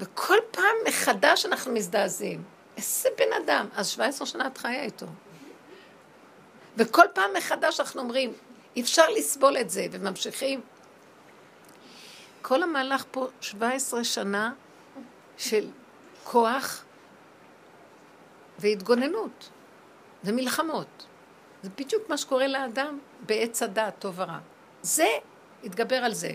וכל 0.00 0.36
פעם 0.50 0.76
מחדש 0.88 1.46
אנחנו 1.46 1.72
מזדעזעים. 1.72 2.55
איזה 2.76 3.08
בן 3.18 3.42
אדם. 3.44 3.68
אז 3.74 3.88
17 3.88 4.26
שנה 4.26 4.46
את 4.46 4.58
חיה 4.58 4.82
איתו. 4.82 5.06
וכל 6.76 7.06
פעם 7.14 7.30
מחדש 7.36 7.80
אנחנו 7.80 8.00
אומרים, 8.00 8.32
אי 8.76 8.80
אפשר 8.80 9.10
לסבול 9.10 9.56
את 9.56 9.70
זה, 9.70 9.86
וממשיכים. 9.92 10.60
כל 12.42 12.62
המהלך 12.62 13.04
פה 13.10 13.28
17 13.40 14.04
שנה 14.04 14.52
של 15.36 15.68
כוח 16.24 16.84
והתגוננות 18.58 19.50
ומלחמות. 20.24 21.06
זה 21.62 21.70
בדיוק 21.78 22.08
מה 22.08 22.16
שקורה 22.16 22.46
לאדם 22.46 22.98
בעץ 23.20 23.62
הדעת, 23.62 23.94
טוב 23.98 24.14
ורע. 24.18 24.38
זה, 24.82 25.08
יתגבר 25.62 25.96
על 25.96 26.14
זה. 26.14 26.30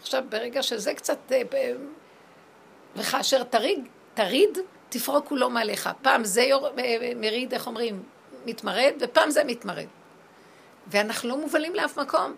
עכשיו, 0.00 0.24
ברגע 0.28 0.62
שזה 0.62 0.94
קצת... 0.94 1.32
אה, 1.32 1.42
וכאשר 2.96 3.42
תריד, 3.42 3.88
תריד 4.14 4.58
תפרוק 4.94 5.28
כולו 5.28 5.50
מעליך. 5.50 5.90
פעם 6.02 6.24
זה 6.24 6.42
יור, 6.42 6.68
אה, 6.78 7.12
מריד, 7.16 7.54
איך 7.54 7.66
אומרים, 7.66 8.02
מתמרד, 8.46 8.92
ופעם 9.00 9.30
זה 9.30 9.44
מתמרד. 9.44 9.86
ואנחנו 10.86 11.28
לא 11.28 11.36
מובלים 11.36 11.74
לאף 11.74 11.98
מקום. 11.98 12.34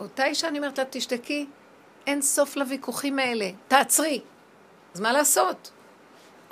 אותה 0.00 0.24
אישה, 0.24 0.48
אני 0.48 0.58
אומרת 0.58 0.78
לה, 0.78 0.84
תשתקי, 0.90 1.46
אין 2.06 2.22
סוף 2.22 2.56
לוויכוחים 2.56 3.18
האלה, 3.18 3.50
תעצרי. 3.68 4.20
אז 4.94 5.00
מה 5.00 5.12
לעשות? 5.12 5.70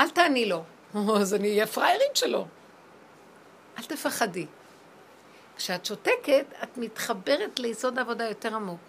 אל 0.01 0.11
תעני 0.11 0.47
לו. 0.47 0.65
אז 1.21 1.35
אני 1.35 1.49
אהיה 1.49 1.67
פריירית 1.67 2.17
שלו. 2.17 2.47
אל 3.79 3.83
תפחדי. 3.83 4.47
כשאת 5.57 5.87
שותקת, 5.87 6.47
את 6.63 6.79
מתחברת 6.79 7.59
ליסוד 7.59 7.99
העבודה 7.99 8.29
יותר 8.29 8.55
עמוק. 8.55 8.81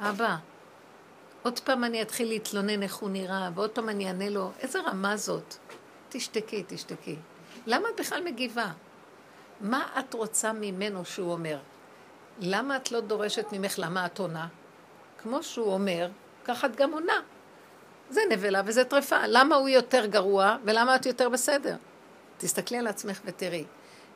אבא, 0.00 0.36
עוד 1.42 1.58
פעם 1.58 1.84
אני 1.84 2.02
אתחיל 2.02 2.28
להתלונן 2.28 2.82
איך 2.82 2.94
הוא 2.94 3.10
נראה, 3.10 3.50
ועוד 3.54 3.70
פעם 3.70 3.88
אני 3.88 4.06
אענה 4.06 4.28
לו, 4.28 4.50
איזה 4.60 4.80
רמה 4.80 5.16
זאת? 5.16 5.54
תשתקי, 6.08 6.64
תשתקי. 6.66 7.16
למה 7.66 7.88
את 7.88 8.00
בכלל 8.00 8.24
מגיבה? 8.24 8.66
מה 9.60 9.86
את 9.98 10.14
רוצה 10.14 10.52
ממנו 10.52 11.04
שהוא 11.04 11.32
אומר? 11.32 11.58
למה 12.40 12.76
את 12.76 12.92
לא 12.92 13.00
דורשת 13.00 13.46
ממך 13.52 13.74
למה 13.78 14.06
את 14.06 14.18
עונה? 14.18 14.46
כמו 15.22 15.42
שהוא 15.42 15.72
אומר, 15.72 16.08
ככה 16.44 16.66
את 16.66 16.76
גם 16.76 16.92
עונה. 16.92 17.20
זה 18.10 18.20
נבלה 18.30 18.62
וזה 18.66 18.84
טרפה. 18.84 19.26
למה 19.26 19.56
הוא 19.56 19.68
יותר 19.68 20.06
גרוע 20.06 20.56
ולמה 20.64 20.96
את 20.96 21.06
יותר 21.06 21.28
בסדר? 21.28 21.76
תסתכלי 22.38 22.78
על 22.78 22.86
עצמך 22.86 23.20
ותראי. 23.24 23.64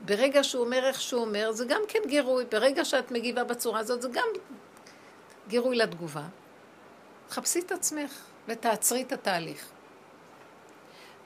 ברגע 0.00 0.44
שהוא 0.44 0.64
אומר 0.64 0.85
איך 0.85 1.00
שהוא 1.00 1.20
אומר, 1.20 1.52
זה 1.52 1.64
גם 1.64 1.80
כן 1.88 1.98
גירוי. 2.06 2.44
ברגע 2.50 2.85
שאת 2.85 3.11
מגיבה 3.11 3.44
בצורה 3.44 3.80
הזאת, 3.80 4.02
זה 4.02 4.08
גם 4.12 4.26
גירוי 5.48 5.76
לתגובה. 5.76 6.24
חפשי 7.32 7.60
את 7.60 7.72
עצמך 7.72 8.24
ותעצרי 8.48 9.02
את 9.02 9.12
התהליך. 9.12 9.70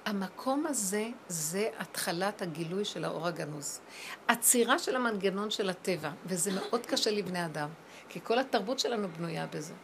המקום 0.04 0.66
הזה 0.66 1.08
זה 1.28 1.68
התחלת 1.78 2.42
הגילוי 2.42 2.84
של 2.84 3.04
האור 3.04 3.26
הגנוז. 3.26 3.80
עצירה 4.28 4.78
של 4.78 4.96
המנגנון 4.96 5.50
של 5.50 5.70
הטבע, 5.70 6.10
וזה 6.26 6.50
מאוד 6.52 6.86
קשה 6.86 7.10
לבני 7.10 7.44
אדם, 7.44 7.68
כי 8.08 8.20
כל 8.22 8.38
התרבות 8.38 8.78
שלנו 8.78 9.08
בנויה 9.08 9.46
בזה. 9.46 9.74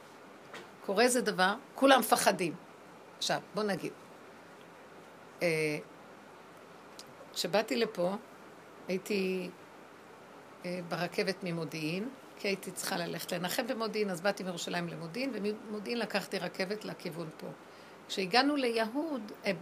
קורה 0.87 1.05
איזה 1.05 1.21
דבר, 1.21 1.55
כולם 1.75 2.01
מפחדים. 2.01 2.55
עכשיו, 3.19 3.41
בוא 3.55 3.63
נגיד. 3.63 3.93
אה, 5.43 5.79
כשבאתי 7.33 7.77
לפה, 7.77 8.15
הייתי 8.89 9.51
אה, 10.65 10.81
ברכבת 10.89 11.37
ממודיעין, 11.43 12.09
כי 12.43 12.49
הייתי 12.49 12.71
צריכה 12.71 12.97
ללכת 12.97 13.33
לנחם 13.33 13.67
במודיעין, 13.67 14.11
אז 14.11 14.21
באתי 14.21 14.43
מירושלים 14.43 14.89
למודיעין, 14.89 15.31
וממודיעין 15.35 15.99
לקחתי 15.99 16.39
רכבת 16.39 16.85
לכיוון 16.85 17.29
פה. 17.37 17.47
כשהגענו 18.09 18.57
ליהוד, 18.57 19.33
אה, 19.45 19.53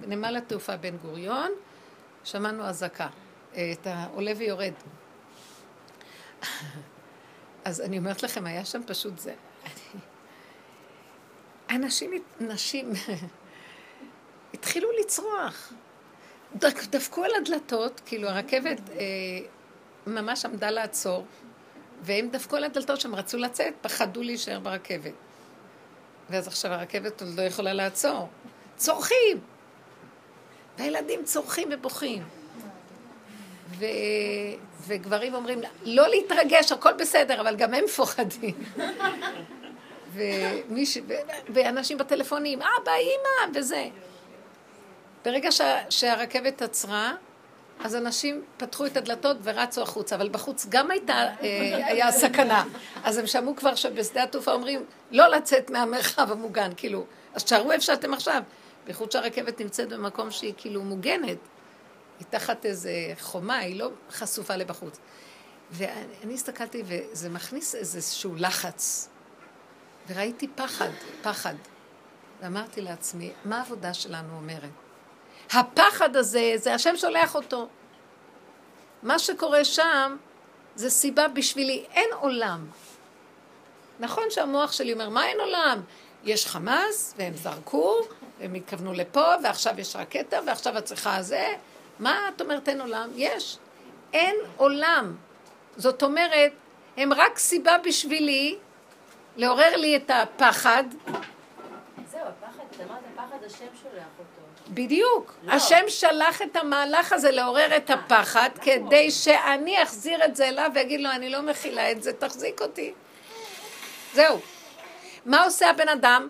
בנמל 0.00 0.36
התעופה 0.36 0.76
בן 0.76 0.96
גוריון, 0.96 1.50
שמענו 2.24 2.64
אזעקה, 2.64 3.08
את 3.52 3.86
העולה 3.86 4.32
ויורד. 4.36 4.72
אז 7.64 7.80
אני 7.80 7.98
אומרת 7.98 8.22
לכם, 8.22 8.46
היה 8.46 8.64
שם 8.64 8.80
פשוט 8.86 9.18
זה. 9.18 9.34
אנשים, 11.70 12.10
נשים, 12.40 12.92
התחילו 14.54 14.88
לצרוח. 15.00 15.72
דפקו 16.90 17.24
על 17.24 17.30
הדלתות, 17.34 18.00
כאילו 18.06 18.28
הרכבת 18.28 18.80
אה, 18.90 18.96
ממש 20.06 20.44
עמדה 20.44 20.70
לעצור, 20.70 21.26
והם 22.02 22.28
דפקו 22.28 22.56
על 22.56 22.64
הדלתות 22.64 23.00
שהם 23.00 23.14
רצו 23.14 23.38
לצאת, 23.38 23.74
פחדו 23.80 24.22
להישאר 24.22 24.58
ברכבת. 24.60 25.12
ואז 26.30 26.46
עכשיו 26.46 26.72
הרכבת 26.72 27.22
עוד 27.22 27.30
לא 27.36 27.42
יכולה 27.42 27.72
לעצור. 27.72 28.28
צורכים! 28.76 29.40
והילדים 30.78 31.24
צורכים 31.24 31.68
ובוכים. 31.72 32.22
ו... 33.70 33.84
וגברים 34.86 35.34
אומרים, 35.34 35.60
לא 35.82 36.08
להתרגש, 36.08 36.72
הכל 36.72 36.92
בסדר, 36.92 37.40
אבל 37.40 37.56
גם 37.56 37.74
הם 37.74 37.84
מפוחדים. 37.84 38.54
ומיש... 40.14 40.98
ו... 41.08 41.12
ואנשים 41.48 41.98
בטלפונים, 41.98 42.58
אבא, 42.58 42.92
אימא, 42.92 43.58
וזה. 43.58 43.88
ברגע 45.24 45.52
שה... 45.52 45.90
שהרכבת 45.90 46.62
עצרה, 46.62 47.14
אז 47.84 47.96
אנשים 47.96 48.44
פתחו 48.56 48.86
את 48.86 48.96
הדלתות 48.96 49.36
ורצו 49.42 49.82
החוצה, 49.82 50.16
אבל 50.16 50.28
בחוץ 50.28 50.66
גם 50.68 50.90
הייתה, 50.90 51.12
אה, 51.14 51.86
היה 51.86 52.12
סכנה. 52.12 52.64
אז 53.04 53.18
הם 53.18 53.26
שמעו 53.26 53.56
כבר 53.56 53.74
שבשדה 53.74 54.22
התעופה 54.22 54.52
אומרים, 54.52 54.84
לא 55.10 55.28
לצאת 55.28 55.70
מהמרחב 55.70 56.32
המוגן, 56.32 56.70
כאילו, 56.76 57.04
אז 57.34 57.44
תשארו 57.44 57.72
איפה 57.72 57.84
שאתם 57.84 58.14
עכשיו. 58.14 58.42
בייחוד 58.84 59.12
שהרכבת 59.12 59.60
נמצאת 59.60 59.88
במקום 59.88 60.30
שהיא 60.30 60.54
כאילו 60.56 60.82
מוגנת. 60.82 61.38
היא 62.18 62.26
תחת 62.30 62.66
איזה 62.66 62.92
חומה, 63.20 63.58
היא 63.58 63.78
לא 63.78 63.90
חשופה 64.10 64.56
לבחוץ. 64.56 64.98
ואני 65.70 66.34
הסתכלתי, 66.34 66.82
וזה 66.86 67.28
מכניס 67.28 67.74
איזשהו 67.74 68.34
לחץ. 68.36 69.08
וראיתי 70.08 70.48
פחד, 70.48 70.90
פחד. 71.22 71.54
ואמרתי 72.42 72.80
לעצמי, 72.80 73.30
מה 73.44 73.58
העבודה 73.58 73.94
שלנו 73.94 74.36
אומרת? 74.36 74.89
הפחד 75.54 76.16
הזה, 76.16 76.52
זה 76.56 76.74
השם 76.74 76.96
שולח 76.96 77.34
אותו. 77.34 77.68
מה 79.02 79.18
שקורה 79.18 79.64
שם, 79.64 80.16
זה 80.74 80.90
סיבה 80.90 81.28
בשבילי, 81.28 81.84
אין 81.92 82.08
עולם. 82.20 82.66
נכון 84.00 84.24
שהמוח 84.30 84.72
שלי 84.72 84.92
אומר, 84.92 85.08
מה 85.08 85.26
אין 85.26 85.40
עולם? 85.40 85.80
יש 86.24 86.46
חמאס, 86.46 87.14
והם 87.18 87.34
זרקו, 87.34 88.00
והם 88.38 88.54
התכוונו 88.54 88.92
לפה, 88.92 89.26
ועכשיו 89.42 89.80
יש 89.80 89.96
רקטה, 89.96 90.38
ועכשיו 90.46 90.78
את 90.78 90.84
צריכה 90.84 91.22
זה. 91.22 91.54
מה 91.98 92.28
את 92.28 92.40
אומרת 92.40 92.68
אין 92.68 92.80
עולם? 92.80 93.10
יש. 93.14 93.58
אין 94.12 94.36
עולם. 94.56 95.16
זאת 95.76 96.02
אומרת, 96.02 96.52
הם 96.96 97.12
רק 97.12 97.38
סיבה 97.38 97.76
בשבילי 97.84 98.58
לעורר 99.36 99.76
לי 99.76 99.96
את 99.96 100.10
הפחד. 100.10 100.84
זהו, 102.10 102.20
הפחד, 102.20 102.64
את 102.70 102.80
אמרת, 102.80 103.02
הפחד 103.14 103.44
השם 103.46 103.66
שולח 103.82 104.04
אותו. 104.18 104.29
בדיוק. 104.70 105.34
לא. 105.42 105.52
השם 105.52 105.84
שלח 105.88 106.42
את 106.42 106.56
המהלך 106.56 107.12
הזה 107.12 107.30
לעורר 107.30 107.76
את 107.76 107.90
הפחד, 107.90 108.50
כדי 108.62 109.10
שאני 109.10 109.82
אחזיר 109.82 110.24
את 110.24 110.36
זה 110.36 110.48
אליו 110.48 110.70
ואגיד 110.74 111.00
לו, 111.00 111.10
אני 111.10 111.28
לא 111.28 111.42
מכילה 111.42 111.90
את 111.90 112.02
זה, 112.02 112.12
תחזיק 112.12 112.62
אותי. 112.62 112.92
זהו. 114.14 114.40
מה 115.26 115.44
עושה 115.44 115.70
הבן 115.70 115.88
אדם? 115.88 116.28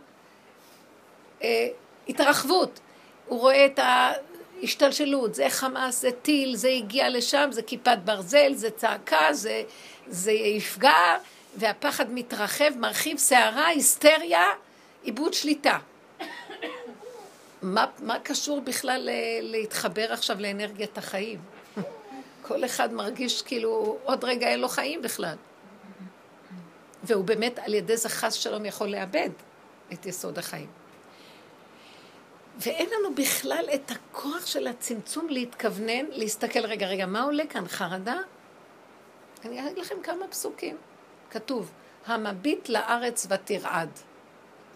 אה, 1.43 1.69
התרחבות. 2.09 2.81
הוא 3.27 3.41
רואה 3.41 3.67
את 3.67 3.81
ההשתלשלות, 3.83 5.35
זה 5.35 5.47
חמאס, 5.51 6.01
זה 6.01 6.11
טיל, 6.13 6.57
זה 6.57 6.69
הגיע 6.69 7.09
לשם, 7.09 7.49
זה 7.53 7.63
כיפת 7.63 7.99
ברזל, 8.05 8.53
זה 8.55 8.71
צעקה, 8.71 9.33
זה, 9.33 9.63
זה 10.07 10.33
יפגע, 10.33 11.17
והפחד 11.57 12.13
מתרחב, 12.13 12.77
מרחיב 12.77 13.19
סערה, 13.19 13.67
היסטריה, 13.67 14.45
עיבוד 15.03 15.35
שליטה. 15.35 15.79
מה, 17.63 17.87
מה 17.99 18.19
קשור 18.19 18.61
בכלל 18.61 19.09
להתחבר 19.43 20.13
עכשיו 20.13 20.41
לאנרגיית 20.41 20.99
החיים? 20.99 21.41
כל 22.43 22.65
אחד 22.65 22.93
מרגיש 22.93 23.43
כאילו 23.43 23.99
עוד 24.05 24.25
רגע 24.25 24.49
אין 24.49 24.61
לו 24.61 24.69
חיים 24.69 25.03
בכלל. 25.03 25.37
והוא 27.03 27.25
באמת 27.25 27.59
על 27.59 27.75
ידי 27.75 27.97
זה 27.97 28.09
חס 28.09 28.35
שלום 28.35 28.65
יכול 28.65 28.89
לאבד 28.89 29.31
את 29.93 30.07
יסוד 30.07 30.39
החיים. 30.39 30.67
ואין 32.59 32.89
לנו 32.99 33.15
בכלל 33.15 33.65
את 33.75 33.91
הכוח 33.91 34.47
של 34.47 34.67
הצמצום 34.67 35.29
להתכוונן, 35.29 36.07
להסתכל, 36.11 36.67
רגע, 36.67 36.87
רגע, 36.87 37.07
מה 37.07 37.23
עולה 37.23 37.47
כאן? 37.47 37.69
חרדה? 37.69 38.17
אני 39.45 39.67
אגיד 39.67 39.79
לכם 39.79 39.95
כמה 40.03 40.29
פסוקים. 40.29 40.77
כתוב, 41.31 41.71
המביט 42.07 42.69
לארץ 42.69 43.27
ותרעד. 43.31 43.91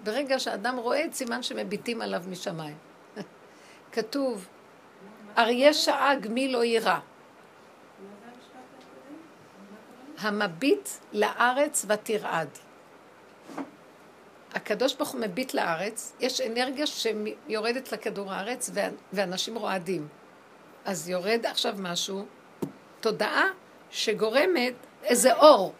ברגע 0.05 0.39
שאדם 0.39 0.77
רואה 0.77 1.05
את 1.05 1.15
סימן 1.15 1.43
שמביטים 1.43 2.03
עליו 2.03 2.23
משמיים. 2.29 2.77
כתוב, 3.93 4.47
אריה 5.39 5.75
שאג 5.75 6.29
מי 6.31 6.53
לא 6.53 6.65
יירא. 6.65 6.99
המביט 10.19 10.89
לארץ 11.13 11.87
ותרעד. 11.89 12.49
הקדוש 14.55 14.95
ברוך 14.95 15.11
הוא 15.11 15.21
מביט 15.21 15.55
לארץ, 15.55 16.13
יש 16.21 16.41
אנרגיה 16.41 16.87
שיורדת 16.87 17.93
לכדור 17.93 18.33
הארץ 18.33 18.71
ואנשים 19.13 19.57
רועדים. 19.57 20.09
אז 20.85 21.09
יורד 21.09 21.47
עכשיו 21.47 21.75
משהו, 21.79 22.27
תודעה 23.01 23.45
שגורמת 23.91 24.75
איזה 25.03 25.35
אור. 25.35 25.73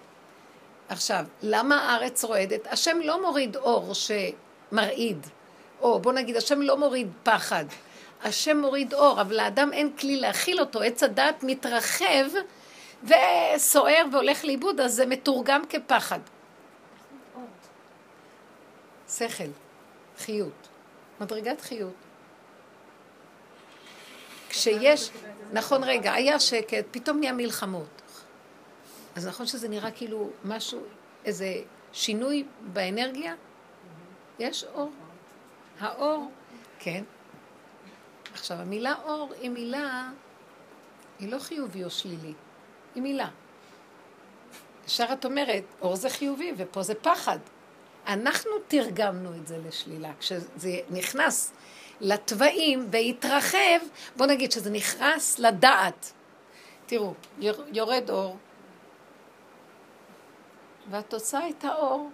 עכשיו, 0.89 1.25
למה 1.43 1.77
הארץ 1.77 2.25
רועדת? 2.25 2.67
השם 2.67 2.99
לא 3.05 3.23
מוריד 3.23 3.57
אור 3.57 3.93
שמרעיד, 3.95 5.27
או 5.81 6.01
בוא 6.01 6.13
נגיד, 6.13 6.37
השם 6.37 6.63
לא 6.63 6.77
מוריד 6.77 7.09
פחד. 7.23 7.65
השם 8.23 8.57
מוריד 8.57 8.95
אור, 8.95 9.21
אבל 9.21 9.37
לאדם 9.37 9.73
אין 9.73 9.97
כלי 9.97 10.17
להכיל 10.17 10.61
אותו, 10.61 10.83
עץ 10.83 11.03
הדעת 11.03 11.43
מתרחב 11.43 12.25
וסוער 13.05 14.05
והולך 14.13 14.45
לאיבוד, 14.45 14.81
אז 14.81 14.95
זה 14.95 15.07
מתורגם 15.07 15.63
כפחד. 15.69 16.21
שכל, 19.09 19.45
חיות, 20.19 20.69
מדרגת 21.21 21.61
חיות. 21.61 21.95
כשיש, 24.49 25.11
נכון 25.53 25.85
רגע, 25.85 26.13
היה 26.13 26.41
שקט, 26.41 26.85
פתאום 26.91 27.19
נהיה 27.19 27.33
מלחמות. 27.33 27.94
אז 29.15 29.27
נכון 29.27 29.47
שזה 29.47 29.69
נראה 29.69 29.91
כאילו 29.91 30.31
משהו, 30.45 30.83
איזה 31.25 31.55
שינוי 31.93 32.45
באנרגיה? 32.73 33.35
יש 34.39 34.65
אור. 34.75 34.91
האור, 35.81 36.31
כן. 36.79 37.05
עכשיו, 38.33 38.57
המילה 38.57 38.95
אור 39.05 39.33
היא 39.41 39.51
מילה, 39.51 40.11
היא 41.19 41.33
לא 41.33 41.39
חיובי 41.39 41.85
או 41.85 41.91
שלילי, 41.91 42.33
היא 42.95 43.03
מילה. 43.03 43.29
ישר 44.87 45.07
את 45.13 45.25
אומרת, 45.25 45.65
אור 45.81 45.97
זה 45.97 46.11
חיובי 46.11 46.53
ופה 46.57 46.83
זה 46.83 46.95
פחד. 46.95 47.39
אנחנו 48.07 48.51
תרגמנו 48.69 49.37
את 49.37 49.47
זה 49.47 49.59
לשלילה. 49.59 50.13
כשזה 50.21 50.79
נכנס 50.91 51.53
לתוואים 52.01 52.89
והתרחב, 52.91 53.79
בוא 54.17 54.27
נגיד 54.27 54.53
שזה 54.53 54.71
נכנס 54.71 55.39
לדעת. 55.39 56.13
תראו, 56.87 57.15
יורד 57.73 58.11
אור, 58.11 58.37
והתוצאה 60.91 61.41
הייתה 61.41 61.75
אור. 61.75 62.11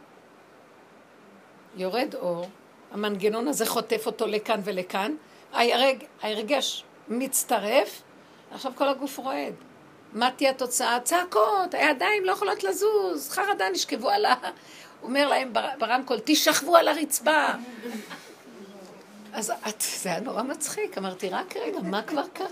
יורד 1.76 2.14
אור, 2.14 2.46
המנגנון 2.92 3.48
הזה 3.48 3.66
חוטף 3.66 4.06
אותו 4.06 4.26
לכאן 4.26 4.61
ולכאן, 4.64 5.14
ההרג, 5.52 6.04
ההרגש 6.22 6.85
מצטרף, 7.09 8.02
עכשיו 8.50 8.72
כל 8.74 8.88
הגוף 8.88 9.18
רועד. 9.18 9.54
מה 10.12 10.30
תהיה 10.30 10.50
התוצאה? 10.50 11.00
צעקות, 11.00 11.74
הידיים 11.74 12.24
לא 12.24 12.33
יכולות 12.33 12.64
לזוז, 12.64 13.30
חרדה 13.30 13.70
נשכבו 13.70 14.11
על 14.11 14.24
ה... 14.24 14.35
אומר 15.02 15.28
להם 15.28 15.52
ברמקול, 15.78 16.18
תשכבו 16.24 16.76
על 16.76 16.88
הרצפה. 16.88 17.46
אז 19.33 19.52
את, 19.68 19.80
זה 19.80 20.09
היה 20.09 20.21
נורא 20.21 20.42
מצחיק, 20.42 20.98
אמרתי, 20.98 21.29
רק 21.29 21.56
רגע, 21.56 21.79
מה 21.83 22.02
כבר 22.02 22.25
קרה? 22.33 22.46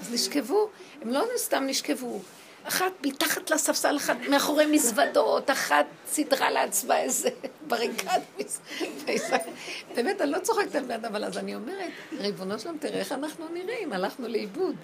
אז 0.00 0.12
נשכבו, 0.12 0.68
הם 1.02 1.08
לא 1.08 1.24
סתם 1.36 1.64
נשכבו, 1.66 2.20
אחת 2.64 2.92
מתחת 3.06 3.50
לספסל, 3.50 3.96
אחת 3.96 4.16
מאחורי 4.30 4.66
מזוודות, 4.66 5.50
אחת 5.50 5.86
סידרה 6.06 6.50
לעצמה 6.50 6.98
איזה 6.98 7.30
בריקד. 7.66 8.20
באמת, 9.94 10.20
אני 10.20 10.30
לא 10.30 10.38
צוחקת 10.38 10.74
על 10.74 10.84
בן 10.84 11.04
אבל 11.04 11.24
אז 11.24 11.38
אני 11.38 11.54
אומרת, 11.54 11.90
ריבונו 12.18 12.58
שלום, 12.58 12.78
תראה 12.78 12.98
איך 12.98 13.12
אנחנו 13.12 13.48
נראים, 13.48 13.92
הלכנו 13.92 14.28
לאיבוד. 14.28 14.76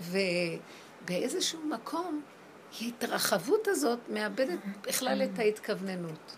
ובאיזשהו 0.00 1.60
מקום, 1.60 2.22
ההתרחבות 2.80 3.68
הזאת 3.68 3.98
מאבדת 4.08 4.58
בכלל 4.82 5.22
את 5.22 5.38
ההתכווננות. 5.38 6.36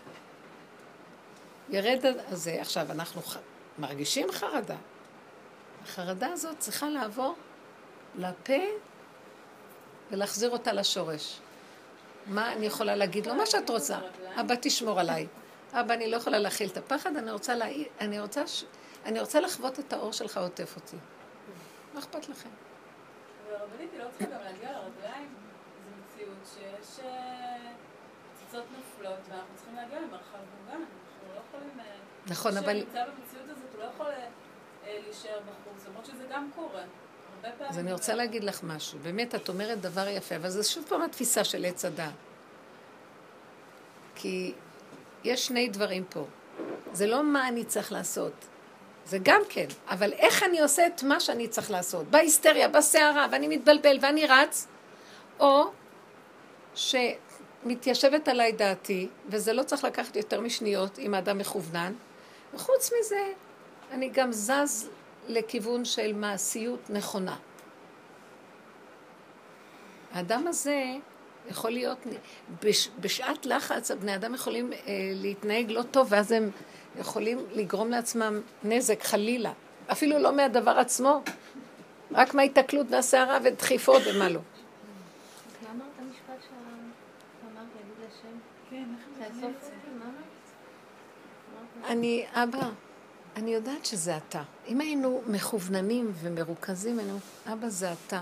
ירד 1.69 2.05
הזה, 2.27 2.57
עכשיו, 2.61 2.91
אנחנו 2.91 3.21
מרגישים 3.77 4.31
חרדה. 4.31 4.75
החרדה 5.83 6.27
הזאת 6.27 6.59
צריכה 6.59 6.89
לעבור 6.89 7.35
לפה 8.15 8.53
ולהחזיר 10.11 10.49
אותה 10.49 10.73
לשורש. 10.73 11.39
מה 12.27 12.53
אני 12.53 12.65
יכולה 12.65 12.95
להגיד 12.95 13.27
לו? 13.27 13.35
מה 13.35 13.45
שאת 13.45 13.69
רוצה. 13.69 13.97
אבא, 14.39 14.55
תשמור 14.61 14.99
עליי. 14.99 15.27
אבא, 15.73 15.93
אני 15.93 16.11
לא 16.11 16.17
יכולה 16.17 16.39
להכיל 16.39 16.69
את 16.69 16.77
הפחד, 16.77 17.17
אני 17.17 17.31
רוצה, 17.31 17.55
לה... 17.55 17.65
אני 18.01 18.19
רוצה, 18.19 18.47
ש... 18.47 18.63
אני 19.05 19.19
רוצה 19.19 19.39
לחוות 19.39 19.79
את 19.79 19.93
האור 19.93 20.11
שלך 20.13 20.37
עוטף 20.37 20.75
אותי. 20.75 20.97
מה 21.93 21.99
אכפת 21.99 22.29
לכם? 22.29 22.49
אבל 23.47 23.55
הרבנית 23.55 23.91
היא 23.91 23.99
לא 23.99 24.05
צריכה 24.09 24.35
גם 24.35 24.43
להגיע 24.43 24.71
לרגליים. 24.71 25.33
זו 25.83 25.89
מציאות 26.03 26.37
שיש 26.53 27.05
אה, 27.05 27.71
פצצות 28.33 28.65
נופלות, 28.77 29.19
ואנחנו 29.29 29.55
צריכים 29.55 29.75
להגיע 29.75 29.99
למרחב 29.99 30.37
מוגן. 30.59 30.81
אנחנו 30.81 31.33
לא 31.35 31.39
יכולים... 31.47 31.79
אה, 31.79 31.85
נכון, 32.27 32.57
אבל... 32.57 32.73
מי 32.73 32.79
שנמצא 32.79 33.03
במציאות 33.05 33.49
הזאת, 33.49 33.73
הוא 33.73 33.83
לא 33.83 33.85
יכול... 33.85 34.07
אה, 34.07 34.99
להישאר 35.03 35.39
בחוץ, 35.39 35.87
למרות 35.87 36.05
שזה 36.05 36.25
גם 36.31 36.49
קורה. 36.55 36.83
אז 37.59 37.79
אני 37.79 37.93
רוצה 37.93 38.15
להגיד 38.15 38.43
לך 38.43 38.63
משהו. 38.63 38.99
באמת, 38.99 39.35
את 39.35 39.49
אומרת 39.49 39.81
דבר 39.81 40.07
יפה, 40.07 40.35
אבל 40.35 40.49
זה 40.49 40.63
שוב 40.63 40.85
פעם 40.89 41.01
התפיסה 41.01 41.43
של 41.43 41.65
עץ 41.65 41.85
הדעת. 41.85 42.13
כי 44.15 44.53
יש 45.23 45.45
שני 45.45 45.69
דברים 45.69 46.03
פה. 46.09 46.25
זה 46.93 47.07
לא 47.07 47.23
מה 47.23 47.47
אני 47.47 47.65
צריך 47.65 47.91
לעשות. 47.91 48.33
זה 49.05 49.17
גם 49.23 49.41
כן, 49.49 49.65
אבל 49.89 50.13
איך 50.13 50.43
אני 50.43 50.61
עושה 50.61 50.87
את 50.87 51.03
מה 51.03 51.19
שאני 51.19 51.47
צריך 51.47 51.71
לעשות? 51.71 52.07
בהיסטריה, 52.07 52.67
בסערה, 52.67 53.27
ואני 53.31 53.47
מתבלבל 53.47 53.97
ואני 54.01 54.27
רץ, 54.27 54.67
או 55.39 55.63
שמתיישבת 56.75 58.27
עליי 58.27 58.51
דעתי, 58.51 59.07
וזה 59.27 59.53
לא 59.53 59.63
צריך 59.63 59.83
לקחת 59.83 60.15
יותר 60.15 60.41
משניות 60.41 60.99
אם 60.99 61.13
האדם 61.13 61.37
מכוונן, 61.37 61.93
וחוץ 62.53 62.91
מזה, 62.99 63.33
אני 63.91 64.09
גם 64.09 64.31
זז 64.31 64.89
לכיוון 65.27 65.85
של 65.85 66.13
מעשיות 66.13 66.89
נכונה. 66.89 67.35
האדם 70.13 70.47
הזה 70.47 70.83
יכול 71.49 71.71
להיות, 71.71 71.97
בש, 72.63 72.89
בשעת 72.99 73.45
לחץ 73.45 73.91
הבני 73.91 74.15
אדם 74.15 74.33
יכולים 74.33 74.73
אה, 74.73 74.77
להתנהג 75.13 75.71
לא 75.71 75.83
טוב, 75.91 76.07
ואז 76.09 76.31
הם 76.31 76.49
יכולים 76.99 77.45
לגרום 77.51 77.89
לעצמם 77.89 78.41
נזק, 78.63 79.03
חלילה. 79.03 79.51
אפילו 79.91 80.19
לא 80.19 80.35
מהדבר 80.35 80.71
עצמו, 80.71 81.21
רק 82.11 82.33
מההיתקלות 82.33 82.87
והסערה 82.89 83.37
ודחיפות 83.43 84.01
ומה 84.05 84.29
לא. 84.29 84.39
כן? 88.69 88.83
אני, 91.87 92.25
אבא, 92.33 92.69
אני 93.37 93.53
יודעת 93.53 93.85
שזה 93.85 94.17
אתה. 94.17 94.41
אם 94.67 94.81
היינו 94.81 95.21
מכווננים 95.27 96.11
ומרוכזים, 96.15 96.99
היינו, 96.99 97.17
אבא 97.53 97.69
זה 97.69 97.93
אתה. 97.93 98.21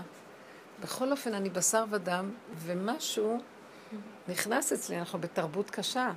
בכל 0.80 1.10
אופן, 1.10 1.34
אני 1.34 1.50
בשר 1.50 1.84
ודם, 1.90 2.30
ומשהו 2.56 3.40
נכנס 4.28 4.72
אצלי, 4.72 4.98
אנחנו 4.98 5.18
בתרבות 5.18 5.70
קשה, 5.70 6.12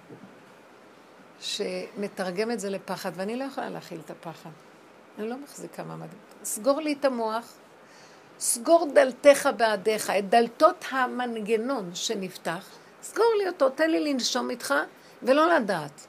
שמתרגם 1.39 2.51
את 2.51 2.59
זה 2.59 2.69
לפחד, 2.69 3.11
ואני 3.15 3.35
לא 3.35 3.43
יכולה 3.43 3.69
להכיל 3.69 3.99
את 4.05 4.11
הפחד. 4.11 4.49
אני 5.17 5.29
לא 5.29 5.35
מחזיקה 5.37 5.83
מעמד. 5.83 6.07
סגור 6.43 6.81
לי 6.81 6.93
את 6.93 7.05
המוח, 7.05 7.53
סגור 8.39 8.87
דלתך 8.93 9.49
בעדיך, 9.57 10.09
את 10.09 10.29
דלתות 10.29 10.85
המנגנון 10.91 11.91
שנפתח, 11.93 12.65
סגור 13.01 13.33
לי 13.37 13.47
אותו, 13.47 13.69
תן 13.69 13.89
לי 13.89 14.13
לנשום 14.13 14.49
איתך, 14.49 14.73
ולא 15.23 15.55
לדעת. 15.55 16.08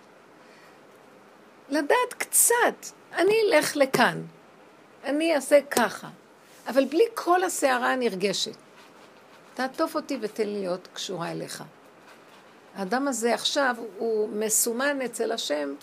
לדעת 1.71 2.15
קצת, 2.19 2.87
אני 3.13 3.35
אלך 3.47 3.77
לכאן, 3.77 4.23
אני 5.05 5.35
אעשה 5.35 5.59
ככה, 5.71 6.09
אבל 6.67 6.85
בלי 6.85 7.05
כל 7.15 7.45
הסערה 7.45 7.93
הנרגשת. 7.93 8.57
תעטוף 9.55 9.95
אותי 9.95 10.19
ותן 10.21 10.47
לי 10.47 10.61
להיות 10.61 10.89
קשורה 10.93 11.31
אליך. 11.31 11.65
האדם 12.75 13.09
הזה 13.09 13.35
עכשיו 13.35 13.77
הוא 13.99 14.29
מסומן 14.29 15.03
אצל 15.03 15.33
השם 15.33 15.75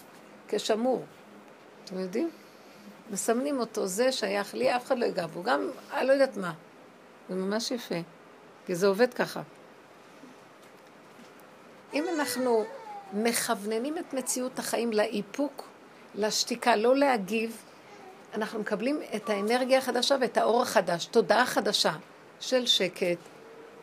כשמור. 0.47 1.05
אתם 1.83 1.99
יודעים? 1.99 2.29
מסמנים 3.11 3.59
אותו, 3.59 3.88
זה 3.88 4.11
שייך 4.11 4.53
לי, 4.53 4.75
אף 4.75 4.85
אחד 4.85 4.97
לא 4.97 5.05
ייגע 5.05 5.27
בו. 5.27 5.43
גם, 5.43 5.69
אני 5.93 6.07
לא 6.07 6.13
יודעת 6.13 6.38
מה. 6.38 6.53
זה 7.29 7.35
ממש 7.35 7.71
יפה, 7.71 7.95
כי 8.65 8.75
זה 8.75 8.88
עובד 8.88 9.13
ככה. 9.13 9.41
אם 11.93 12.05
אנחנו 12.15 12.65
מכווננים 13.13 13.97
את 13.97 14.13
מציאות 14.13 14.59
החיים 14.59 14.93
לאיפוק, 14.93 15.67
לשתיקה, 16.18 16.76
לא 16.76 16.95
להגיב, 16.95 17.63
אנחנו 18.34 18.59
מקבלים 18.59 18.99
את 19.15 19.30
האנרגיה 19.30 19.78
החדשה 19.78 20.15
ואת 20.22 20.38
האור 20.38 20.61
החדש, 20.61 21.05
תודעה 21.05 21.45
חדשה 21.45 21.93
של 22.39 22.65
שקט, 22.65 23.18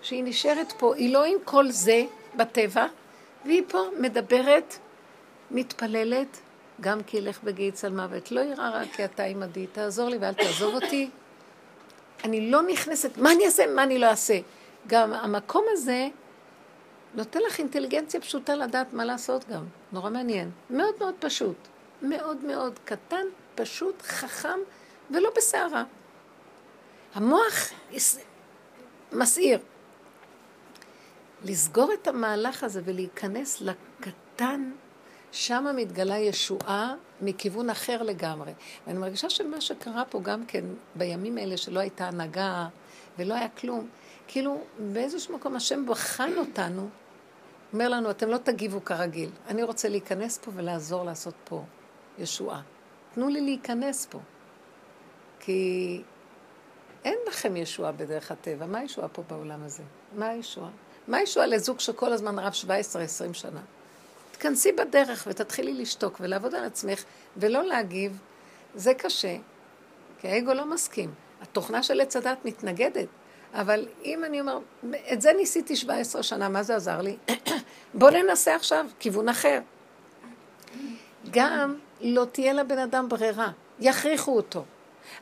שהיא 0.03 0.25
נשארת 0.25 0.73
פה, 0.79 0.95
היא 0.95 1.13
לא 1.13 1.25
עם 1.25 1.37
כל 1.45 1.71
זה 1.71 2.05
בטבע, 2.37 2.87
והיא 3.45 3.63
פה 3.69 3.83
מדברת, 4.01 4.79
מתפללת, 5.51 6.41
גם 6.81 7.03
כי 7.03 7.17
ילך 7.17 7.43
בגיא 7.45 7.71
צלמוות, 7.71 8.33
לא 8.33 8.41
יראה 8.41 8.71
רק 8.71 8.89
כי 8.93 9.05
אתה 9.05 9.23
עמדי, 9.23 9.67
תעזור 9.67 10.09
לי 10.09 10.17
ואל 10.21 10.35
תעזוב 10.35 10.75
אותי. 10.75 11.11
אני 12.25 12.51
לא 12.51 12.63
נכנסת, 12.63 13.19
מה 13.19 13.33
אני 13.33 13.47
אעשה, 13.47 13.67
מה 13.67 13.83
אני 13.83 13.99
לא 13.99 14.07
אעשה. 14.07 14.39
גם 14.87 15.13
המקום 15.13 15.65
הזה 15.73 16.09
נותן 17.15 17.39
לך 17.47 17.59
אינטליגנציה 17.59 18.21
פשוטה 18.21 18.55
לדעת 18.55 18.93
מה 18.93 19.05
לעשות 19.05 19.45
גם. 19.49 19.65
נורא 19.93 20.11
מעניין. 20.11 20.51
מאוד 20.71 20.95
מאוד 21.01 21.15
פשוט. 21.19 21.57
מאוד 22.05 22.45
מאוד 22.45 22.79
קטן, 22.85 23.27
פשוט, 23.55 24.03
חכם 24.03 24.59
ולא 25.11 25.31
בסערה. 25.37 25.85
המוח 27.15 27.71
מסעיר. 29.13 29.59
לסגור 31.45 31.93
את 31.93 32.09
המהלך 32.09 32.65
הזה 32.65 32.81
ולהיכנס 32.85 33.61
לקטן, 33.61 34.71
שם 35.33 35.67
מתגלה 35.77 36.19
ישועה 36.19 36.95
מכיוון 37.21 37.71
אחר 37.71 38.03
לגמרי. 38.03 38.53
ואני 38.87 38.99
מרגישה 38.99 39.31
שמה 39.31 39.61
שקרה 39.61 40.05
פה 40.05 40.21
גם 40.21 40.47
כן 40.47 40.65
בימים 40.95 41.39
האלה 41.39 41.57
שלא 41.57 41.81
הייתה 41.81 42.09
הנהגה 42.09 42.69
ולא 43.19 43.35
היה 43.35 43.49
כלום, 43.49 43.89
כאילו 44.29 44.61
באיזשהו 44.79 45.35
מקום 45.35 45.57
השם 45.57 45.87
בחן 45.87 46.33
אותנו, 46.37 46.89
אומר 47.73 47.89
לנו, 47.89 48.11
אתם 48.11 48.29
לא 48.29 48.37
תגיבו 48.37 48.85
כרגיל. 48.85 49.31
אני 49.49 49.63
רוצה 49.63 49.89
להיכנס 49.89 50.39
פה 50.39 50.51
ולעזור 50.55 51.05
לעשות 51.05 51.35
פה 51.45 51.63
ישועה. 52.19 52.61
תנו 53.15 53.29
לי 53.29 53.41
להיכנס 53.41 54.07
פה. 54.07 54.19
כי 55.41 56.03
אין 57.05 57.19
לכם 57.29 57.57
ישועה 57.57 57.93
בדרך 57.93 58.31
הטבע. 58.31 58.67
מה 58.67 58.79
הישועה 58.79 59.09
פה 59.09 59.23
בעולם 59.29 59.65
הזה? 59.65 59.83
מה 60.13 60.29
הישועה? 60.29 60.71
מה 61.09 61.17
הישועה 61.17 61.47
לזוג 61.47 61.81
שכל 61.81 62.13
הזמן 62.13 62.39
רב 62.39 62.53
17-20 62.53 63.33
שנה? 63.33 63.61
תכנסי 64.33 64.73
בדרך 64.73 65.27
ותתחילי 65.31 65.73
לשתוק 65.73 66.17
ולעבוד 66.21 66.55
על 66.55 66.65
עצמך 66.65 67.05
ולא 67.37 67.65
להגיב. 67.65 68.19
זה 68.75 68.95
קשה, 68.95 69.37
כי 70.21 70.29
האגו 70.29 70.55
לא 70.55 70.67
מסכים. 70.67 71.15
התוכנה 71.43 71.83
של 71.83 72.01
עץ 72.01 72.17
הדת 72.17 72.39
מתנגדת. 72.45 73.09
אבל 73.55 73.89
אם 74.05 74.25
אני 74.25 74.41
אומר, 74.41 74.59
את 75.13 75.21
זה 75.21 75.33
ניסיתי 75.33 75.77
17 75.77 76.23
שנה, 76.23 76.49
מה 76.49 76.63
זה 76.63 76.77
עזר 76.77 77.01
לי? 77.01 77.17
בוא 77.95 78.11
ננסה 78.11 78.55
עכשיו 78.55 78.87
כיוון 78.99 79.29
אחר. 79.29 79.61
גם 81.31 81.75
לא 82.05 82.25
תהיה 82.33 82.53
לבן 82.53 82.79
אדם 82.79 83.09
ברירה, 83.09 83.51
יכריחו 83.81 84.37
אותו. 84.37 84.65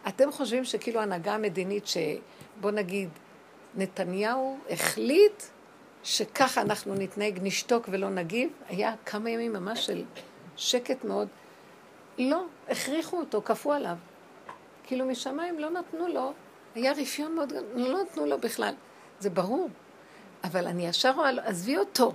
אתם 0.09 0.33
חושבים 0.33 0.65
שכאילו 0.65 1.01
הנהגה 1.01 1.35
המדינית, 1.35 1.85
שבוא 1.87 2.71
נגיד, 2.71 3.09
נתניהו 3.75 4.59
החליט 4.71 5.43
שככה 6.03 6.61
אנחנו 6.61 6.95
נתנהג, 6.95 7.39
נשתוק 7.43 7.89
ולא 7.91 8.11
נגיב, 8.11 8.51
היה 8.69 8.95
כמה 9.07 9.31
ימים 9.31 9.53
ממש 9.53 9.87
של 9.87 10.05
שקט 10.57 11.05
מאוד. 11.05 11.29
לא, 12.19 12.45
הכריחו 12.69 13.19
אותו, 13.19 13.43
כפו 13.45 13.73
עליו. 13.73 13.97
כאילו 14.85 15.07
משמיים 15.07 15.59
לא 15.59 15.71
נתנו 15.71 16.09
לו, 16.09 16.33
היה 16.75 16.93
רפיון 16.93 17.35
מאוד, 17.35 17.53
לא 17.75 18.03
נתנו 18.03 18.27
לו 18.27 18.39
בכלל. 18.39 18.75
זה 19.21 19.31
ברור. 19.31 19.69
אבל 20.45 20.67
אני 20.67 20.87
ישר 20.87 21.11
רואה, 21.11 21.31
עזבי 21.45 21.77
אותו. 21.77 22.13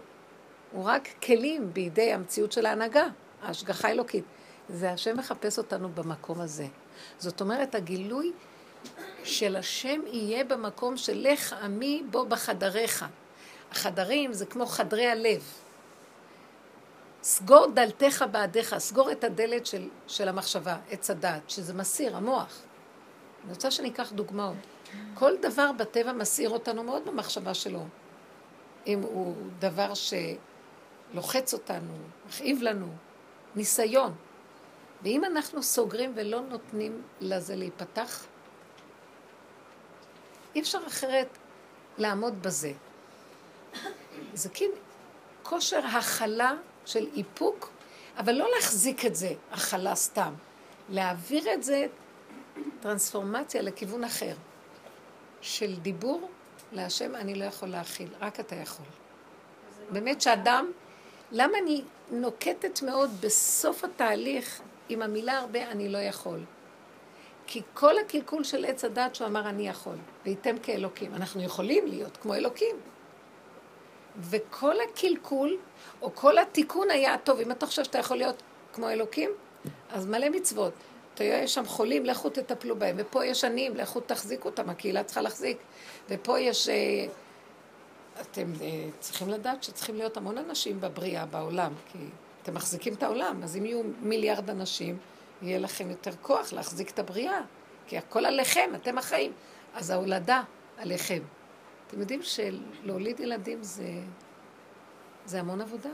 הוא 0.71 0.83
רק 0.83 1.07
כלים 1.23 1.73
בידי 1.73 2.13
המציאות 2.13 2.51
של 2.51 2.65
ההנהגה, 2.65 3.05
ההשגחה 3.41 3.87
האלוקית. 3.87 4.23
זה 4.69 4.91
השם 4.91 5.17
מחפש 5.17 5.57
אותנו 5.57 5.89
במקום 5.89 6.41
הזה. 6.41 6.67
זאת 7.19 7.41
אומרת, 7.41 7.75
הגילוי 7.75 8.31
של 9.23 9.55
השם 9.55 9.99
יהיה 10.05 10.43
במקום 10.43 10.97
של 10.97 11.27
לך 11.31 11.53
עמי 11.53 12.03
בו 12.11 12.25
בחדריך. 12.25 13.05
החדרים 13.71 14.33
זה 14.33 14.45
כמו 14.45 14.65
חדרי 14.65 15.07
הלב. 15.07 15.43
סגור 17.23 17.67
דלתך 17.73 18.25
בעדיך, 18.31 18.77
סגור 18.77 19.11
את 19.11 19.23
הדלת 19.23 19.65
של, 19.65 19.89
של 20.07 20.27
המחשבה, 20.27 20.77
עץ 20.89 21.09
הדעת, 21.09 21.49
שזה 21.49 21.73
מסיר, 21.73 22.15
המוח. 22.15 22.61
אני 23.43 23.53
רוצה 23.53 23.71
שניקח 23.71 24.11
דוגמאות. 24.11 24.55
כל 25.13 25.33
דבר 25.41 25.71
בטבע 25.71 26.13
מסעיר 26.13 26.49
אותנו 26.49 26.83
מאוד 26.83 27.05
במחשבה 27.05 27.53
שלו. 27.53 27.85
אם 28.87 29.01
הוא 29.01 29.35
דבר 29.59 29.91
שלוחץ 29.93 31.53
אותנו, 31.53 31.93
מכאיב 32.27 32.61
לנו, 32.61 32.87
ניסיון. 33.55 34.13
ואם 35.03 35.25
אנחנו 35.25 35.63
סוגרים 35.63 36.13
ולא 36.15 36.41
נותנים 36.41 37.01
לזה 37.21 37.55
להיפתח, 37.55 38.25
אי 40.55 40.61
אפשר 40.61 40.79
אחרת 40.87 41.27
לעמוד 41.97 42.41
בזה. 42.41 42.71
זה 44.33 44.49
כאילו 44.49 44.73
כושר 45.43 45.85
הכלה 45.85 46.55
של 46.85 47.07
איפוק, 47.15 47.69
אבל 48.17 48.33
לא 48.33 48.47
להחזיק 48.55 49.05
את 49.05 49.15
זה, 49.15 49.33
הכלה 49.51 49.95
סתם. 49.95 50.33
להעביר 50.89 51.53
את 51.53 51.63
זה, 51.63 51.85
טרנספורמציה 52.79 53.61
לכיוון 53.61 54.03
אחר. 54.03 54.33
של 55.41 55.75
דיבור 55.75 56.29
להשם 56.71 57.15
אני 57.15 57.35
לא 57.35 57.45
יכול 57.45 57.69
להכיל, 57.69 58.07
רק 58.19 58.39
אתה 58.39 58.55
יכול. 58.55 58.85
באמת 59.89 60.21
שאדם, 60.21 60.71
למה 61.31 61.57
אני 61.57 61.83
נוקטת 62.11 62.81
מאוד 62.81 63.11
בסוף 63.21 63.83
התהליך 63.83 64.61
עם 64.89 65.01
המילה 65.01 65.39
הרבה 65.39 65.71
אני 65.71 65.89
לא 65.89 65.97
יכול? 65.97 66.39
כי 67.47 67.61
כל 67.73 67.97
הקלקול 67.97 68.43
של 68.43 68.65
עץ 68.65 68.85
הדת 68.85 69.15
שהוא 69.15 69.27
אמר 69.27 69.49
אני 69.49 69.67
יכול, 69.69 69.95
וייתם 70.25 70.55
כאלוקים. 70.63 71.15
אנחנו 71.15 71.43
יכולים 71.43 71.87
להיות 71.87 72.17
כמו 72.17 72.35
אלוקים. 72.35 72.75
וכל 74.19 74.75
הקלקול, 74.89 75.57
או 76.01 76.15
כל 76.15 76.37
התיקון 76.37 76.89
היה 76.89 77.17
טוב. 77.17 77.39
אם 77.39 77.51
אתה 77.51 77.65
חושב 77.65 77.83
שאתה 77.83 77.97
יכול 77.97 78.17
להיות 78.17 78.43
כמו 78.73 78.89
אלוקים, 78.89 79.29
אז 79.89 80.05
מלא 80.05 80.29
מצוות. 80.29 80.73
תראה, 81.13 81.37
יש 81.37 81.53
שם 81.53 81.65
חולים, 81.65 82.05
לכו 82.05 82.29
תטפלו 82.29 82.75
בהם, 82.75 82.95
ופה 82.99 83.25
יש 83.25 83.43
עניים, 83.43 83.75
לכו 83.75 83.99
תחזיקו 83.99 84.49
אותם, 84.49 84.69
הקהילה 84.69 85.03
צריכה 85.03 85.21
להחזיק. 85.21 85.57
ופה 86.09 86.39
יש... 86.39 86.69
אה, 86.69 87.05
אתם 88.21 88.53
אה, 88.61 88.89
צריכים 88.99 89.29
לדעת 89.29 89.63
שצריכים 89.63 89.95
להיות 89.95 90.17
המון 90.17 90.37
אנשים 90.37 90.81
בבריאה, 90.81 91.25
בעולם, 91.25 91.71
כי 91.91 91.97
אתם 92.47 92.55
מחזיקים 92.55 92.93
את 92.93 93.03
העולם, 93.03 93.43
אז 93.43 93.57
אם 93.57 93.65
יהיו 93.65 93.81
מיליארד 94.01 94.49
אנשים, 94.49 94.97
יהיה 95.41 95.59
לכם 95.59 95.89
יותר 95.89 96.11
כוח 96.21 96.53
להחזיק 96.53 96.89
את 96.89 96.99
הבריאה, 96.99 97.41
כי 97.87 97.97
הכל 97.97 98.25
עליכם, 98.25 98.69
אתם 98.75 98.97
החיים. 98.97 99.31
אז 99.73 99.89
ההולדה 99.89 100.43
עליכם. 100.77 101.19
אתם 101.87 101.99
יודעים 101.99 102.21
שלהוליד 102.23 103.19
ילדים 103.19 103.63
זה, 103.63 103.83
זה 105.25 105.39
המון 105.39 105.61
עבודה. 105.61 105.89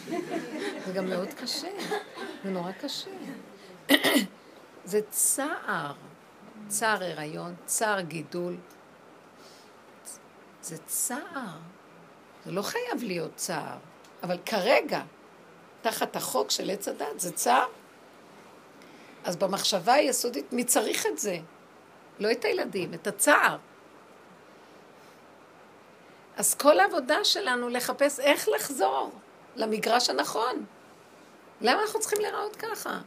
זה 0.86 0.92
גם 0.94 1.06
מאוד 1.06 1.28
קשה, 1.34 1.70
זה 2.44 2.50
נורא 2.50 2.72
קשה. 2.72 3.10
זה 4.84 5.00
צער, 5.10 5.94
צער 6.68 7.04
הריון, 7.04 7.54
צער 7.66 8.00
גידול. 8.00 8.56
זה 10.62 10.76
צער. 10.86 11.58
זה 12.44 12.52
לא 12.52 12.62
חייב 12.62 13.02
להיות 13.02 13.36
צער, 13.36 13.78
אבל 14.22 14.38
כרגע, 14.46 15.02
תחת 15.82 16.16
החוק 16.16 16.50
של 16.50 16.70
עץ 16.70 16.88
הדת, 16.88 17.20
זה 17.20 17.32
צער. 17.32 17.66
אז 19.24 19.36
במחשבה 19.36 19.92
היסודית, 19.92 20.52
מי 20.52 20.64
צריך 20.64 21.06
את 21.06 21.18
זה? 21.18 21.38
לא 22.18 22.32
את 22.32 22.44
הילדים, 22.44 22.94
את 22.94 23.06
הצער. 23.06 23.56
אז 26.36 26.54
כל 26.54 26.80
העבודה 26.80 27.24
שלנו 27.24 27.68
לחפש 27.68 28.20
איך 28.20 28.48
לחזור 28.48 29.10
למגרש 29.56 30.10
הנכון. 30.10 30.64
למה 31.60 31.82
אנחנו 31.82 32.00
צריכים 32.00 32.20
להיראות 32.20 32.56
ככה? 32.56 32.98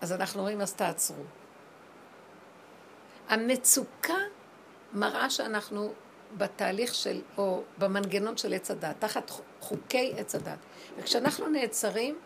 אז 0.00 0.12
אנחנו 0.12 0.40
אומרים, 0.40 0.60
אז 0.60 0.74
תעצרו. 0.74 1.24
המצוקה 3.28 4.18
מראה 4.92 5.30
שאנחנו 5.30 5.92
בתהליך 6.36 6.94
של, 6.94 7.20
או 7.38 7.62
במנגנון 7.78 8.36
של 8.36 8.52
עץ 8.52 8.70
הדת, 8.70 8.96
תחת 8.98 9.30
חוקי 9.60 10.12
עץ 10.16 10.34
הדת. 10.34 10.58
וכשאנחנו 10.98 11.48
נעצרים, 11.48 12.18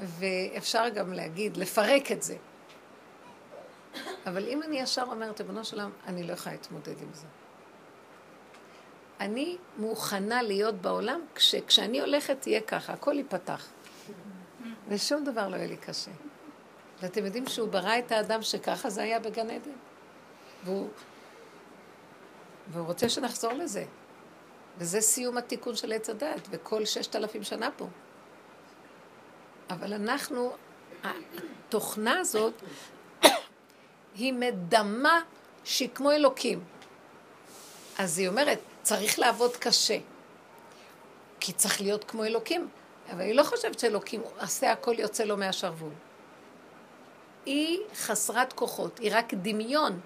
ואפשר 0.00 0.88
גם 0.88 1.12
להגיד, 1.12 1.56
לפרק 1.56 2.12
את 2.12 2.22
זה. 2.22 2.36
אבל 4.26 4.48
אם 4.48 4.62
אני 4.62 4.80
ישר 4.80 5.04
אומרת, 5.10 5.40
ריבונו 5.40 5.64
של 5.64 5.76
עולם, 5.76 5.90
אני 6.06 6.22
לא 6.22 6.32
יכולה 6.32 6.54
להתמודד 6.54 7.02
עם 7.02 7.08
זה. 7.12 7.26
אני 9.20 9.56
מוכנה 9.78 10.42
להיות 10.42 10.74
בעולם, 10.74 11.20
כש, 11.34 11.54
כשאני 11.54 12.00
הולכת 12.00 12.36
תהיה 12.40 12.60
ככה, 12.60 12.92
הכל 12.92 13.14
ייפתח. 13.18 13.68
ושום 14.88 15.24
דבר 15.24 15.48
לא 15.48 15.56
יהיה 15.56 15.66
לי 15.66 15.76
קשה. 15.76 16.10
ואתם 17.02 17.24
יודעים 17.24 17.46
שהוא 17.46 17.68
ברא 17.68 17.98
את 17.98 18.12
האדם 18.12 18.42
שככה 18.42 18.90
זה 18.90 19.02
היה 19.02 19.20
בגן 19.20 19.50
עדן? 19.50 19.70
והוא, 20.64 20.88
והוא 22.72 22.86
רוצה 22.86 23.08
שנחזור 23.08 23.52
לזה. 23.52 23.84
וזה 24.78 25.00
סיום 25.00 25.36
התיקון 25.36 25.76
של 25.76 25.92
עץ 25.92 26.10
הדת, 26.10 26.48
וכל 26.50 26.84
ששת 26.84 27.16
אלפים 27.16 27.42
שנה 27.42 27.70
פה. 27.76 27.86
אבל 29.70 29.92
אנחנו, 29.92 30.52
התוכנה 31.02 32.18
הזאת, 32.18 32.62
היא 34.14 34.32
מדמה 34.32 35.20
שהיא 35.64 35.88
כמו 35.94 36.10
אלוקים. 36.10 36.64
אז 37.98 38.18
היא 38.18 38.28
אומרת, 38.28 38.58
צריך 38.82 39.18
לעבוד 39.18 39.56
קשה. 39.56 39.98
כי 41.40 41.52
צריך 41.52 41.80
להיות 41.80 42.04
כמו 42.04 42.24
אלוקים. 42.24 42.68
אבל 43.10 43.20
היא 43.20 43.34
לא 43.34 43.42
חושבת 43.42 43.78
שאלוקים 43.78 44.22
עושה 44.40 44.72
הכל 44.72 44.94
יוצא 44.98 45.24
לו 45.24 45.36
מהשרוול. 45.36 45.92
היא 47.46 47.78
חסרת 47.94 48.52
כוחות, 48.52 48.98
היא 48.98 49.10
רק 49.14 49.34
דמיון. 49.34 50.00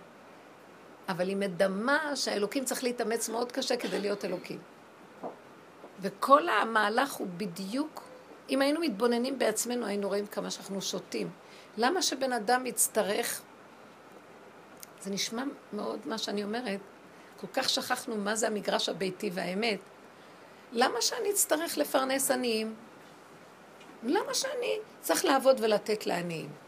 אבל 1.09 1.29
היא 1.29 1.37
מדמה 1.37 2.17
שהאלוקים 2.17 2.65
צריך 2.65 2.85
להתאמץ 2.85 3.29
מאוד 3.29 3.53
קשה 3.53 3.77
כדי 3.77 4.01
להיות 4.01 4.25
אלוקים. 4.25 4.59
וכל 6.01 6.49
המהלך 6.49 7.13
הוא 7.13 7.27
בדיוק, 7.37 8.03
אם 8.51 8.63
היינו 8.63 8.81
מתבוננים 8.81 9.39
בעצמנו, 9.39 9.87
היינו 9.87 10.09
רואים 10.09 10.27
כמה 10.27 10.51
שאנחנו 10.51 10.83
שותים. 10.83 11.31
למה 11.77 12.03
שבן 12.03 12.33
אדם 12.33 12.67
יצטרך, 12.67 13.43
זה 15.01 15.11
נשמע 15.11 15.45
מאוד 15.73 16.01
מה 16.05 16.19
שאני 16.19 16.45
אומרת, 16.45 16.81
כל 17.41 17.47
כך 17.53 17.69
שכחנו 17.69 18.17
מה 18.17 18.35
זה 18.35 18.47
המגרש 18.47 18.89
הביתי 18.89 19.31
והאמת. 19.35 19.79
למה 20.73 21.01
שאני 21.01 21.31
אצטרך 21.31 21.79
לפרנס 21.79 22.31
עניים? 22.31 22.75
למה 24.03 24.35
שאני 24.35 24.79
צריך 25.01 25.25
לעבוד 25.25 25.57
ולתת 25.61 26.07
לעניים? 26.07 26.66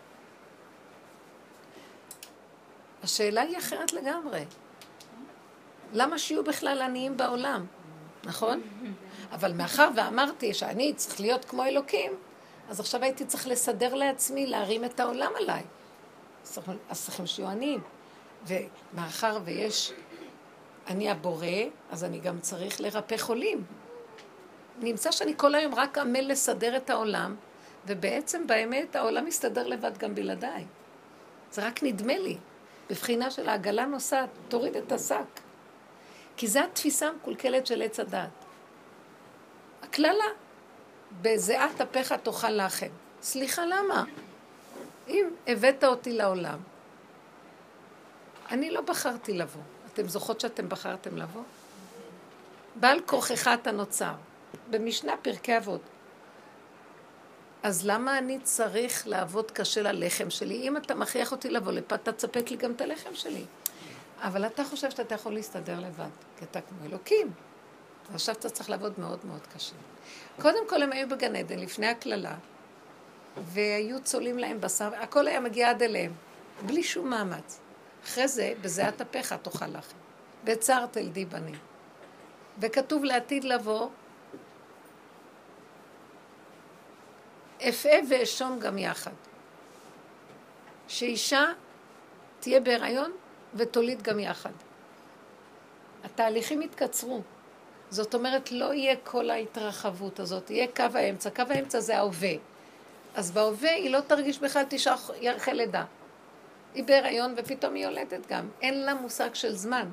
השאלה 3.03 3.41
היא 3.41 3.59
אחרת 3.59 3.93
לגמרי. 3.93 4.45
למה 5.93 6.19
שיהיו 6.19 6.45
בכלל 6.45 6.83
עניים 6.83 7.17
בעולם? 7.17 7.67
נכון? 8.25 8.61
אבל 9.33 9.53
מאחר 9.53 9.89
ואמרתי 9.97 10.55
שאני 10.55 10.95
צריך 10.95 11.21
להיות 11.21 11.45
כמו 11.45 11.65
אלוקים, 11.65 12.13
אז 12.69 12.81
עכשיו 12.81 13.03
הייתי 13.03 13.25
צריך 13.25 13.47
לסדר 13.49 13.95
לעצמי, 13.95 14.47
להרים 14.47 14.85
את 14.85 15.01
העולם 15.01 15.33
עליי. 15.37 15.63
אז 16.91 17.05
צריכים 17.05 17.27
שיהיו 17.27 17.49
עניים. 17.49 17.81
ומאחר 18.47 19.39
ויש, 19.45 19.93
אני 20.87 21.11
הבורא, 21.11 21.47
אז 21.91 22.05
אני 22.05 22.19
גם 22.19 22.41
צריך 22.41 22.81
לרפא 22.81 23.17
חולים. 23.17 23.65
נמצא 24.81 25.11
שאני 25.11 25.35
כל 25.37 25.55
היום 25.55 25.75
רק 25.75 25.99
עמל 25.99 26.31
לסדר 26.31 26.77
את 26.77 26.91
העולם, 26.91 27.37
ובעצם 27.87 28.47
באמת 28.47 28.97
העולם 28.97 29.25
מסתדר 29.25 29.67
לבד 29.67 29.99
גם 29.99 30.15
בלעדיי. 30.15 30.65
זה 31.51 31.67
רק 31.67 31.83
נדמה 31.83 32.19
לי. 32.19 32.39
בבחינה 32.91 33.31
של 33.31 33.49
העגלה 33.49 33.87
נוסעת, 33.87 34.29
תוריד 34.49 34.77
את 34.77 34.93
השק. 34.93 35.41
כי 36.37 36.47
זו 36.47 36.61
התפיסה 36.61 37.09
המקולקלת 37.09 37.67
של 37.67 37.83
עץ 37.83 38.01
הדת. 38.01 38.29
הקללה, 39.83 40.25
בזיעת 41.23 41.81
אפיך 41.81 42.13
תאכל 42.13 42.51
לחם. 42.51 42.91
סליחה, 43.23 43.63
למה? 43.67 44.05
אם 45.09 45.27
הבאת 45.47 45.85
אותי 45.85 46.13
לעולם, 46.13 46.59
אני 48.51 48.71
לא 48.71 48.81
בחרתי 48.81 49.33
לבוא. 49.33 49.63
אתם 49.93 50.09
זוכרות 50.09 50.41
שאתם 50.41 50.69
בחרתם 50.69 51.17
לבוא? 51.17 51.43
בעל 52.77 53.01
כוחך 53.07 53.51
אתה 53.55 53.73
נוצר. 53.73 54.13
במשנה 54.71 55.13
פרקי 55.23 55.57
אבות. 55.57 55.81
אז 57.63 57.87
למה 57.87 58.19
אני 58.19 58.39
צריך 58.43 59.09
לעבוד 59.09 59.51
קשה 59.51 59.83
ללחם 59.83 60.31
שלי? 60.31 60.69
אם 60.69 60.77
אתה 60.77 60.95
מכריח 60.95 61.33
אותי 61.33 61.51
לבוא 61.51 61.73
לפה, 61.73 61.95
אתה 61.95 62.13
תספק 62.13 62.51
לי 62.51 62.57
גם 62.57 62.73
את 62.73 62.81
הלחם 62.81 63.15
שלי. 63.15 63.45
אבל 64.21 64.47
אתה 64.47 64.65
חושב 64.65 64.91
שאתה 64.91 65.15
יכול 65.15 65.35
להסתדר 65.35 65.81
לבד, 65.81 66.09
כי 66.39 66.45
אתה 66.45 66.61
כמו 66.61 66.79
אלוקים. 66.87 67.33
ועכשיו 68.11 68.35
אתה 68.35 68.51
צריך 68.51 68.71
לעבוד 68.71 68.93
מאוד 68.99 69.19
מאוד 69.25 69.47
קשה. 69.55 69.75
קודם 70.41 70.69
כל 70.69 70.83
הם 70.83 70.93
היו 70.93 71.09
בגן 71.09 71.37
עדן, 71.37 71.59
לפני 71.59 71.87
הקללה, 71.87 72.35
והיו 73.37 74.03
צולים 74.03 74.39
להם 74.39 74.61
בשר, 74.61 74.95
הכל 74.95 75.29
היה 75.29 75.41
מגיע 75.41 75.71
עד 75.71 75.83
אליהם, 75.83 76.13
בלי 76.67 76.83
שום 76.83 77.11
מאמץ. 77.11 77.61
אחרי 78.05 78.29
זה, 78.29 78.53
בזיעת 78.61 79.01
אפיך 79.01 79.33
תאכל 79.33 79.67
לחם. 79.67 79.97
בצר 80.45 80.87
תלדי 80.87 81.25
בנים. 81.25 81.59
וכתוב 82.59 83.05
לעתיד 83.05 83.45
לבוא, 83.45 83.89
אפעה 87.63 87.99
ואשום 88.09 88.59
גם 88.61 88.79
יחד. 88.79 89.11
שאישה 90.89 91.45
תהיה 92.41 92.61
בהיריון 92.61 93.13
ותוליד 93.55 94.03
גם 94.03 94.19
יחד. 94.19 94.53
התהליכים 96.05 96.63
יתקצרו. 96.63 97.23
זאת 97.91 98.15
אומרת, 98.15 98.53
לא 98.53 98.75
יהיה 98.75 98.97
כל 99.05 99.31
ההתרחבות 99.31 100.21
הזאת, 100.21 100.51
יהיה 100.51 100.67
קו 100.77 100.85
האמצע. 100.95 101.31
קו 101.31 101.43
האמצע 101.49 101.81
זה 101.81 101.99
ההווה. 101.99 102.33
אז 103.15 103.31
בהווה 103.31 103.75
היא 103.75 103.91
לא 103.91 104.01
תרגיש 104.01 104.39
בכלל 104.39 104.65
תשעה 104.69 104.97
ירחי 105.21 105.55
לידה. 105.55 105.85
היא 106.75 106.85
בהיריון 106.85 107.35
ופתאום 107.37 107.75
היא 107.75 107.85
יולדת 107.85 108.27
גם. 108.29 108.49
אין 108.63 108.85
לה 108.85 108.95
מושג 108.95 109.35
של 109.35 109.55
זמן 109.55 109.89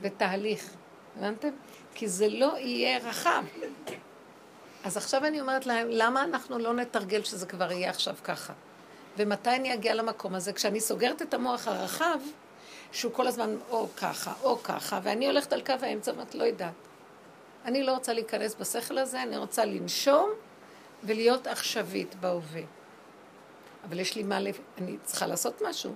ותהליך. 0.00 0.70
הבנתם? 1.16 1.48
כי 1.94 2.08
זה 2.08 2.28
לא 2.28 2.58
יהיה 2.58 2.98
רחב. 2.98 3.44
אז 4.84 4.96
עכשיו 4.96 5.24
אני 5.24 5.40
אומרת 5.40 5.66
להם, 5.66 5.88
למה 5.90 6.24
אנחנו 6.24 6.58
לא 6.58 6.74
נתרגל 6.74 7.24
שזה 7.24 7.46
כבר 7.46 7.72
יהיה 7.72 7.90
עכשיו 7.90 8.14
ככה? 8.24 8.52
ומתי 9.16 9.50
אני 9.50 9.74
אגיע 9.74 9.94
למקום 9.94 10.34
הזה? 10.34 10.52
כשאני 10.52 10.80
סוגרת 10.80 11.22
את 11.22 11.34
המוח 11.34 11.68
הרחב, 11.68 12.18
שהוא 12.92 13.12
כל 13.12 13.26
הזמן 13.26 13.56
או 13.70 13.88
ככה, 13.96 14.32
או 14.42 14.62
ככה, 14.62 15.00
ואני 15.02 15.26
הולכת 15.26 15.52
על 15.52 15.60
קו 15.60 15.74
האמצע 15.82 16.12
ואת 16.16 16.34
לא 16.34 16.44
יודעת. 16.44 16.72
אני 17.64 17.82
לא 17.82 17.92
רוצה 17.92 18.12
להיכנס 18.12 18.54
בשכל 18.54 18.98
הזה, 18.98 19.22
אני 19.22 19.36
רוצה 19.36 19.64
לנשום 19.64 20.30
ולהיות 21.04 21.46
עכשווית 21.46 22.14
בהווה. 22.14 22.62
אבל 23.88 24.00
יש 24.00 24.16
לי 24.16 24.22
מה, 24.22 24.40
לפ... 24.40 24.60
אני 24.78 24.96
צריכה 25.04 25.26
לעשות 25.26 25.62
משהו. 25.68 25.94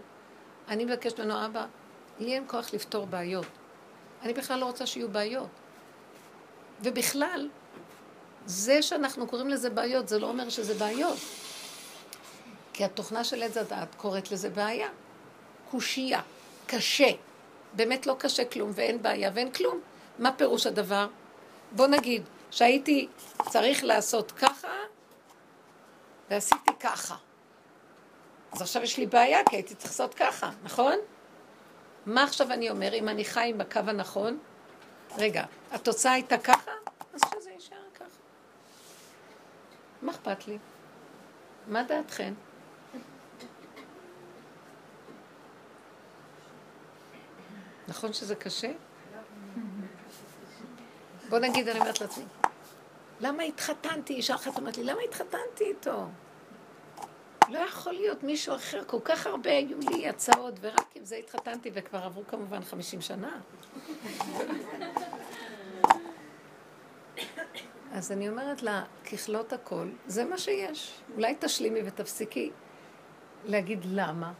אני 0.69 0.85
מבקשת 0.85 1.21
ממנו, 1.21 1.47
אבא, 1.47 1.67
לי 2.19 2.35
אין 2.35 2.45
כוח 2.47 2.75
לפתור 2.75 3.07
בעיות. 3.07 3.47
אני 4.23 4.33
בכלל 4.33 4.59
לא 4.59 4.65
רוצה 4.65 4.87
שיהיו 4.87 5.09
בעיות. 5.09 5.49
ובכלל, 6.83 7.49
זה 8.47 8.83
שאנחנו 8.83 9.27
קוראים 9.27 9.49
לזה 9.49 9.71
בעיות, 9.71 10.09
זה 10.09 10.19
לא 10.19 10.27
אומר 10.27 10.49
שזה 10.49 10.75
בעיות. 10.75 11.19
כי 12.73 12.85
התוכנה 12.85 13.25
של 13.25 13.43
עץ 13.43 13.57
הדעת 13.57 13.95
קוראת 13.95 14.33
לזה 14.33 14.51
בעיה. 14.51 14.89
קושייה, 15.71 16.21
קשה. 16.67 17.11
באמת 17.73 18.07
לא 18.07 18.17
קשה 18.19 18.45
כלום, 18.45 18.71
ואין 18.75 19.03
בעיה 19.03 19.31
ואין 19.35 19.53
כלום. 19.53 19.81
מה 20.19 20.33
פירוש 20.33 20.67
הדבר? 20.67 21.09
בוא 21.73 21.87
נגיד 21.87 22.23
שהייתי 22.51 23.09
צריך 23.49 23.85
לעשות 23.85 24.33
ככה, 24.33 24.69
ועשיתי 26.31 26.71
ככה. 26.81 27.17
אז 28.53 28.63
עכשיו 28.63 28.83
יש 28.83 28.99
לי 28.99 29.07
בעיה, 29.07 29.39
כי 29.49 29.57
הייתי 29.57 29.75
צריך 29.75 29.91
לעשות 29.91 30.15
ככה, 30.15 30.51
נכון? 30.63 30.95
מה 32.07 32.25
עכשיו 32.25 32.53
אני 32.53 32.71
אומר, 32.71 32.95
אם 32.95 33.09
אני 33.09 33.25
חי 33.25 33.51
עם 33.55 33.61
הקו 33.61 33.81
הנכון? 33.87 34.39
רגע, 35.19 35.45
התוצאה 35.73 36.13
הייתה 36.13 36.39
ככה? 36.39 36.71
אז 37.15 37.21
שזה 37.35 37.51
יישאר. 37.51 37.86
מה 40.07 40.13
אכפת 40.13 40.49
לי? 40.49 40.59
מה 41.67 41.83
דעתכם? 41.83 42.35
נכון 47.89 48.13
שזה 48.13 48.35
קשה? 48.35 48.73
בוא 51.29 51.39
נגיד, 51.39 51.69
אני 51.69 51.81
אומרת 51.81 52.01
לעצמי, 52.01 52.25
למה 53.21 53.43
התחתנתי? 53.43 54.15
אישה 54.15 54.35
אחת 54.35 54.57
אומרת 54.57 54.77
לי, 54.77 54.85
למה 54.85 55.01
התחתנתי 55.09 55.65
איתו? 55.65 56.07
לא 57.49 57.59
יכול 57.59 57.93
להיות 57.93 58.23
מישהו 58.23 58.55
אחר, 58.55 58.85
כל 58.87 59.01
כך 59.05 59.27
הרבה 59.27 59.51
היו 59.51 59.79
לי 59.81 60.09
הצעות, 60.09 60.55
ורק 60.61 60.91
עם 60.95 61.05
זה 61.05 61.17
התחתנתי, 61.17 61.71
וכבר 61.75 61.99
עברו 62.05 62.27
כמובן 62.27 62.63
חמישים 62.63 63.01
שנה. 63.01 63.41
אז 67.97 68.13
אני 68.13 68.29
אומרת 68.29 68.63
לה, 68.63 68.85
ככלות 69.13 69.53
הכל, 69.53 69.89
זה 70.07 70.25
מה 70.25 70.39
שיש. 70.39 70.93
אולי 71.15 71.35
תשלימי 71.39 71.81
ותפסיקי 71.85 72.51
להגיד 73.45 73.85
למה. 73.85 74.33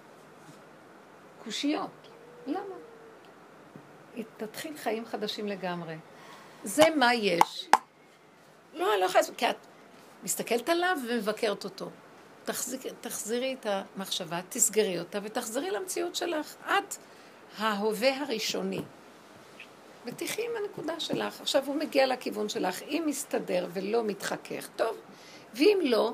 קושיות. 1.45 2.09
למה? 2.47 2.75
תתחיל 4.37 4.77
חיים 4.77 5.07
חדשים 5.07 5.49
לגמרי. 5.49 5.97
זה 6.65 6.83
מה 6.97 7.15
יש. 7.15 7.69
לא, 8.75 8.93
אני 8.93 9.01
לא 9.01 9.07
יכולה... 9.07 9.25
כי 9.37 9.51
את 9.51 9.57
מסתכלת 10.23 10.69
עליו 10.69 10.99
ומבקרת 11.09 11.65
אותו. 11.65 11.91
תחזיק, 12.45 12.81
תחזירי 13.01 13.57
את 13.61 13.67
המחשבה, 13.67 14.41
תסגרי 14.49 14.99
אותה 14.99 15.19
ותחזרי 15.23 15.71
למציאות 15.71 16.17
שלך. 16.17 16.55
את 16.67 16.97
ההווה 17.59 18.21
הראשוני. 18.21 18.83
ותחי 20.07 20.43
עם 20.43 20.51
הנקודה 20.63 21.01
שלך. 21.01 21.41
עכשיו 21.41 21.63
הוא 21.67 21.77
מגיע 21.77 22.07
לכיוון 22.07 22.49
שלך. 22.49 22.83
אם 22.83 23.03
מסתדר 23.07 23.67
ולא 23.73 24.05
מתחכך, 24.05 24.69
טוב. 24.77 24.97
ואם 25.55 25.79
לא, 25.83 26.13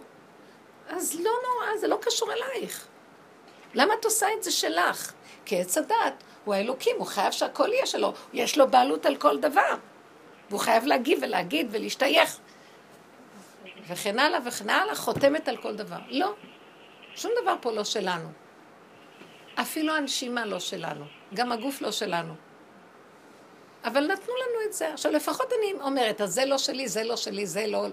אז 0.89 1.15
לא 1.15 1.31
נורא, 1.31 1.77
זה 1.77 1.89
לא 1.89 1.99
קשור 2.01 2.29
אלייך. 2.33 2.87
למה 3.75 3.95
את 3.95 4.05
עושה 4.05 4.27
את 4.39 4.43
זה 4.43 4.51
שלך? 4.51 5.13
כי 5.45 5.61
עץ 5.61 5.79
הדת 5.79 6.23
הוא 6.45 6.55
האלוקים, 6.55 6.97
הוא 6.99 7.07
חייב 7.07 7.33
שהכל 7.33 7.69
יהיה 7.73 7.87
שלו. 7.87 8.13
יש 8.33 8.59
לו 8.59 8.71
בעלות 8.71 9.07
על 9.07 9.17
כל 9.17 9.39
דבר. 9.39 9.75
והוא 10.51 10.61
חייב 10.61 10.85
להגיב 10.85 11.19
ולהגיד 11.23 11.69
ולהשתייך. 11.71 12.39
וכן 13.89 14.19
הלאה 14.19 14.39
וכן 14.47 14.71
הלאה, 14.71 14.95
חותמת 14.95 15.49
על 15.49 15.57
כל 15.57 15.75
דבר. 15.75 15.99
לא, 16.09 16.35
שום 17.15 17.33
דבר 17.43 17.55
פה 17.61 17.73
לא 17.73 17.85
שלנו. 17.85 18.29
אפילו 19.55 19.95
הנשימה 19.95 20.47
לא 20.47 20.61
שלנו, 20.61 21.05
גם 21.35 21.53
הגוף 21.53 21.81
לא 21.81 21.91
שלנו. 21.91 22.35
אבל 23.85 24.07
נתנו 24.07 24.35
לנו 24.35 24.69
את 24.69 24.73
זה. 24.73 24.93
עכשיו, 24.93 25.13
לפחות 25.13 25.53
אני 25.53 25.81
אומרת, 25.81 26.21
אז 26.21 26.35
זה 26.35 26.45
לא 26.45 26.59
שלי, 26.59 26.89
זה 26.89 27.05
לא 27.05 27.17
שלי, 27.17 27.47
זה 27.47 27.67
לא... 27.67 27.87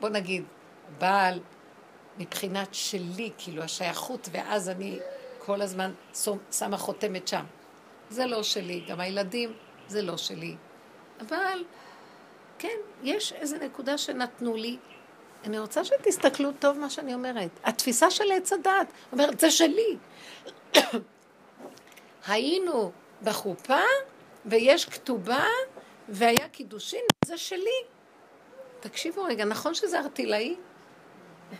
בוא 0.00 0.08
נגיד, 0.08 0.44
בעל, 0.98 1.40
מבחינת 2.18 2.68
שלי, 2.74 3.30
כאילו 3.38 3.62
השייכות, 3.62 4.28
ואז 4.32 4.68
אני 4.68 4.98
כל 5.38 5.62
הזמן 5.62 5.92
שמה 6.52 6.76
חותמת 6.76 7.28
שם. 7.28 7.44
זה 8.10 8.26
לא 8.26 8.42
שלי, 8.42 8.84
גם 8.88 9.00
הילדים, 9.00 9.52
זה 9.88 10.02
לא 10.02 10.16
שלי. 10.16 10.56
אבל, 11.20 11.64
כן, 12.58 12.78
יש 13.02 13.32
איזו 13.32 13.56
נקודה 13.56 13.98
שנתנו 13.98 14.56
לי, 14.56 14.76
אני 15.44 15.58
רוצה 15.58 15.84
שתסתכלו 15.84 16.52
טוב 16.52 16.78
מה 16.78 16.90
שאני 16.90 17.14
אומרת. 17.14 17.50
התפיסה 17.64 18.10
של 18.10 18.32
עץ 18.32 18.52
הדת 18.52 18.92
אומרת, 19.12 19.40
זה 19.40 19.50
שלי. 19.50 19.96
היינו 22.26 22.92
בחופה, 23.22 23.80
ויש 24.46 24.84
כתובה, 24.84 25.44
והיה 26.08 26.48
קידושין, 26.52 27.04
זה 27.24 27.38
שלי. 27.38 27.80
תקשיבו 28.80 29.22
רגע, 29.22 29.44
נכון 29.44 29.74
שזה 29.74 30.00
ארטילאי? 30.00 30.56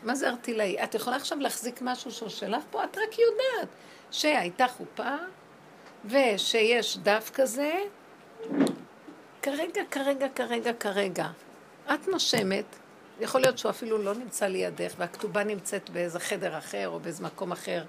מה 0.03 0.15
זה 0.15 0.29
ארטילאי? 0.29 0.85
את 0.85 0.95
יכולה 0.95 1.17
עכשיו 1.17 1.39
להחזיק 1.39 1.79
משהו 1.83 2.11
שהוא 2.11 2.29
שלך 2.29 2.63
פה? 2.71 2.85
את 2.85 2.99
רק 2.99 3.19
יודעת 3.19 3.69
שהייתה 4.11 4.69
חופה, 4.69 5.17
ושיש 6.05 6.97
דף 6.97 7.31
כזה. 7.35 7.73
כרגע, 9.43 9.83
כרגע, 9.91 10.29
כרגע, 10.35 10.73
כרגע. 10.73 11.27
את 11.95 12.09
נושמת, 12.09 12.65
יכול 13.21 13.41
להיות 13.41 13.59
שהוא 13.59 13.71
אפילו 13.71 13.99
לא 13.99 14.15
נמצא 14.15 14.47
לידך, 14.47 14.95
והכתובה 14.99 15.45
נמצאת 15.45 15.91
באיזה 15.91 16.21
חדר 16.21 16.59
אחר 16.59 16.89
או 16.89 17.01
באיזה 17.01 17.25
מקום 17.25 17.53
אחר. 17.53 17.85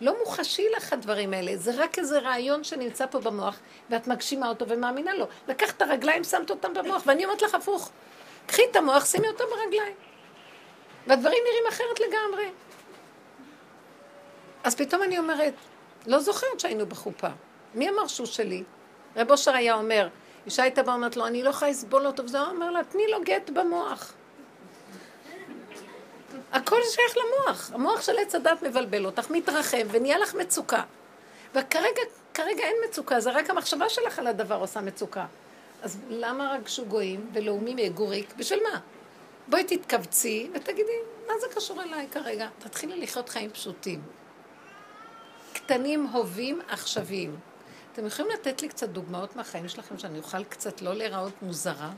לא 0.00 0.14
מוחשי 0.18 0.68
לך 0.76 0.92
הדברים 0.92 1.34
האלה, 1.34 1.56
זה 1.56 1.72
רק 1.76 1.98
איזה 1.98 2.18
רעיון 2.18 2.64
שנמצא 2.64 3.06
פה 3.06 3.20
במוח, 3.20 3.58
ואת 3.90 4.06
מגשימה 4.06 4.48
אותו 4.48 4.68
ומאמינה 4.68 5.14
לו. 5.14 5.26
לקחת 5.48 5.76
את 5.76 5.82
הרגליים, 5.82 6.24
שמת 6.24 6.50
אותם 6.50 6.74
במוח, 6.74 7.02
ואני 7.06 7.24
אומרת 7.24 7.42
לך 7.42 7.54
הפוך. 7.54 7.90
קחי 8.46 8.62
את 8.70 8.76
המוח, 8.76 9.04
שימי 9.04 9.28
אותו 9.28 9.44
ברגליים. 9.44 9.94
והדברים 11.06 11.38
נראים 11.44 11.64
אחרת 11.68 12.00
לגמרי. 12.00 12.50
אז 14.64 14.74
פתאום 14.74 15.02
אני 15.02 15.18
אומרת, 15.18 15.54
לא 16.06 16.18
זוכרת 16.18 16.60
שהיינו 16.60 16.86
בחופה. 16.86 17.28
מי 17.74 17.90
אמר 17.90 18.06
שהוא 18.06 18.26
שלי? 18.26 18.64
רב 19.16 19.30
אושר 19.30 19.54
היה 19.54 19.74
אומר, 19.74 20.08
אישה 20.46 20.62
הייתה 20.62 20.82
באה 20.82 20.94
ואומרת 20.94 21.16
לו, 21.16 21.26
אני 21.26 21.42
לא 21.42 21.50
יכולה 21.50 21.70
לסבול 21.70 22.06
אותו, 22.06 22.24
וזה 22.24 22.40
אומר 22.40 22.70
לה, 22.70 22.84
תני 22.84 23.02
לו 23.10 23.18
גט 23.24 23.50
במוח. 23.50 24.12
הכל 26.52 26.80
שייך 26.90 27.16
למוח. 27.16 27.70
המוח 27.74 28.02
של 28.02 28.18
עץ 28.18 28.34
הדת 28.34 28.62
מבלבל 28.62 29.06
אותך, 29.06 29.30
מתרחב, 29.30 29.86
ונהיה 29.90 30.18
לך 30.18 30.34
מצוקה. 30.34 30.82
וכרגע, 31.54 32.02
כרגע 32.34 32.62
אין 32.62 32.76
מצוקה, 32.88 33.20
זה 33.20 33.30
רק 33.30 33.50
המחשבה 33.50 33.88
שלך 33.88 34.18
על 34.18 34.26
הדבר 34.26 34.54
עושה 34.54 34.80
מצוקה. 34.80 35.26
אז 35.82 35.98
למה 36.08 36.52
רגשו 36.52 36.86
גויים 36.86 37.30
ולאומים 37.32 37.78
יגוריק? 37.78 38.34
בשביל 38.36 38.60
מה? 38.72 38.80
בואי 39.48 39.64
תתכווצי 39.64 40.50
ותגידי, 40.54 40.92
מה 41.26 41.32
זה 41.40 41.46
קשור 41.54 41.82
אליי 41.82 42.06
כרגע? 42.12 42.48
תתחילי 42.58 43.00
לחיות 43.00 43.28
חיים 43.28 43.50
פשוטים. 43.50 44.02
קטנים, 45.52 46.06
הווים, 46.06 46.60
עכשוויים. 46.68 47.36
אתם 47.92 48.06
יכולים 48.06 48.30
לתת 48.30 48.62
לי 48.62 48.68
קצת 48.68 48.88
דוגמאות 48.88 49.36
מהחיים 49.36 49.68
שלכם, 49.68 49.98
שאני 49.98 50.18
אוכל 50.18 50.44
קצת 50.44 50.82
לא 50.82 50.94
להיראות 50.94 51.32
מוזרה? 51.42 51.90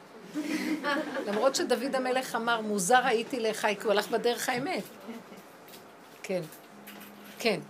למרות 1.26 1.54
שדוד 1.54 1.94
המלך 1.94 2.34
אמר, 2.34 2.60
מוזר 2.60 3.06
הייתי 3.06 3.40
לחי, 3.40 3.76
כי 3.80 3.84
הוא 3.84 3.92
הלך 3.92 4.08
בדרך 4.08 4.48
האמת. 4.48 4.82
כן. 6.22 6.42
כן. 7.38 7.60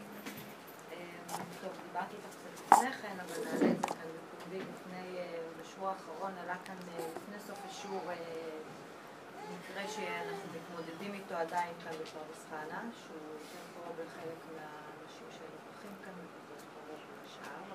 לפני 6.98 7.38
סוף 7.46 7.58
אה, 7.58 7.64
שאנחנו 9.86 10.78
עדיין 11.36 11.74
כאן 11.84 11.92
בפרדס 11.92 12.44
חנה, 12.50 12.82
שהוא 12.92 13.16
יותר 13.40 13.62
קרוב 13.74 13.96
לחלק 14.00 14.40
מהאנשים 14.54 15.26
שנוכחים 15.30 15.94
כאן, 16.04 16.12
פחות 16.48 16.62
קרוב 16.72 17.00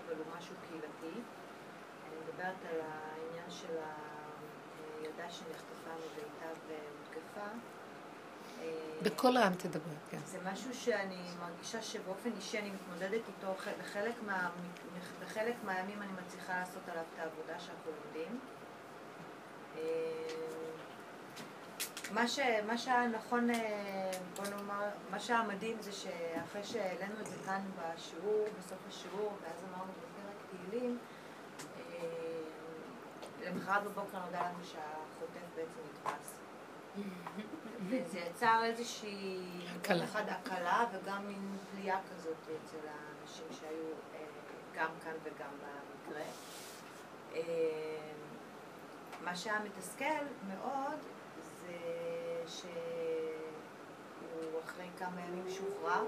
אבל 0.06 0.16
הוא 0.18 0.26
משהו 0.38 0.56
קהילתי. 0.68 1.20
אני 2.08 2.16
מדברת 2.24 2.56
על 2.72 2.80
העניין 2.82 3.50
של 3.50 3.78
הילדה 5.18 5.34
שנחטפה 5.34 5.90
מביתה 5.90 6.60
והותקפה. 6.68 7.48
אה, 8.62 9.00
בקול 9.04 9.38
רם 9.38 9.54
תדברי, 9.54 9.96
כן. 10.10 10.18
זה 10.26 10.38
משהו 10.52 10.74
שאני 10.74 11.22
מרגישה 11.40 11.82
שבאופן 11.82 12.30
אישי 12.36 12.60
אני 12.60 12.72
מתמודדת 12.72 13.22
איתו, 13.28 13.54
בחלק, 13.80 14.16
מה, 14.26 14.50
בחלק 15.26 15.56
מהימים 15.66 16.02
אני 16.02 16.12
מצליחה 16.26 16.60
לעשות 16.60 16.90
עליו 16.92 17.04
את 17.14 17.20
העבודה 17.20 17.60
שאנחנו 17.60 17.92
לומדים. 17.92 18.40
אה, 19.78 19.82
מה, 22.12 22.28
ש, 22.28 22.40
מה 22.68 22.78
שהיה 22.78 23.08
נכון, 23.08 23.50
אה, 23.50 24.12
בוא 24.36 24.48
נאמר, 24.48 24.90
מה 25.12 25.20
שהיה 25.20 25.44
מדהים 25.44 25.78
זה 25.82 25.92
שאחרי 25.92 26.64
שהעלינו 26.64 27.20
את 27.22 27.26
זה 27.26 27.36
כאן 27.46 27.62
בשיעור, 27.76 28.48
בסוף 28.60 28.80
השיעור, 28.90 29.38
ואז 29.44 29.64
אמרנו 29.70 29.92
בפרק 29.92 30.70
תהילים, 30.70 30.98
למחרת 33.50 33.84
בבוקר 33.84 34.20
נודע 34.26 34.42
לנו 34.42 34.64
שהחוטף 34.64 35.48
בעצם 35.56 35.80
נתפס. 35.90 36.34
וזה 37.88 38.20
יצר 38.20 38.62
איזושהי, 38.64 39.40
הקלה. 39.76 40.04
אחד 40.04 40.24
הקלה 40.28 40.86
וגם 40.94 41.28
מין 41.28 41.58
פליאה 41.72 42.00
כזאת 42.12 42.36
אצל 42.44 42.78
האנשים 42.88 43.46
שהיו 43.60 43.94
אה, 44.16 44.20
גם 44.76 44.90
כאן 45.04 45.14
וגם 45.24 45.50
במקרה. 45.52 46.24
אה, 47.36 47.42
מה 49.24 49.36
שהיה 49.36 49.60
מתסכל 49.60 50.26
מאוד 50.48 51.00
זה 51.62 51.78
שהוא 52.48 52.68
אחרי 54.66 54.88
כמה 55.00 55.22
ימים 55.22 55.46
שוחרר. 55.50 56.06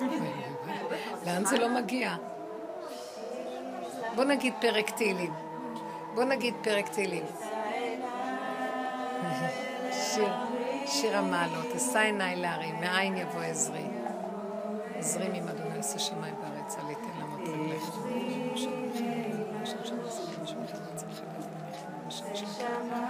לאן 1.26 1.44
זה 1.44 1.58
לא 1.58 1.68
מגיע? 1.68 2.16
בוא 4.14 4.24
נגיד 4.24 4.54
פרק 4.60 4.90
תהילים. 4.90 5.32
בוא 6.14 6.24
נגיד 6.24 6.54
פרק 6.62 6.88
תהילים. 6.88 7.24
שיר, 9.92 10.32
שיר 10.86 11.16
המעלות, 11.16 11.66
אשא 11.76 11.98
עיניי 11.98 12.36
להרים, 12.36 12.80
מאין 12.80 13.16
יבוא 13.16 13.40
עזרי. 13.40 13.84
עזרי 14.96 15.38
עם 15.38 15.48
אדוני 15.48 15.76
עושה 15.76 15.98
שמיים 15.98 16.34
בארץ, 16.40 16.76
אל 16.78 16.90
יתן 16.90 17.20
למות 17.20 17.40
רגליך. 17.48 17.90
אל 22.92 23.03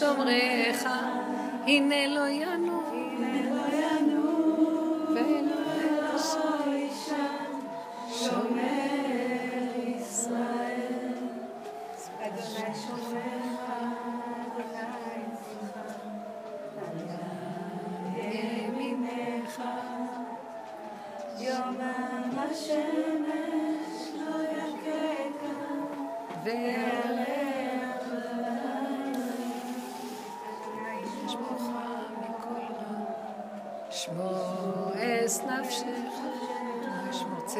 שומריך, 0.00 0.88
הנה 1.66 2.06
לא 2.06 2.28
ינום, 2.28 2.69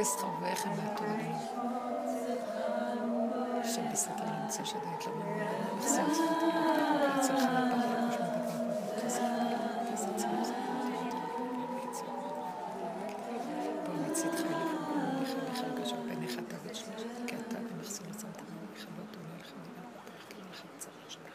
שמור 0.04 0.16
צסך 0.16 0.24
ובכם 0.24 0.70
מהתורה. 0.70 1.14
השם 3.64 3.92
בסתר 3.92 4.24
הלכת 4.24 4.52
רגש 15.64 15.92
ובניך 15.92 16.34
תעבד 16.48 16.74
שלוש 16.74 17.02
כי 17.26 17.36
אתה 17.36 17.58
במחסור 17.58 18.06
לצמת 18.10 18.36
ממך 18.36 18.84
לא 18.98 19.04
בצרה 20.76 20.92
שלך 21.08 21.32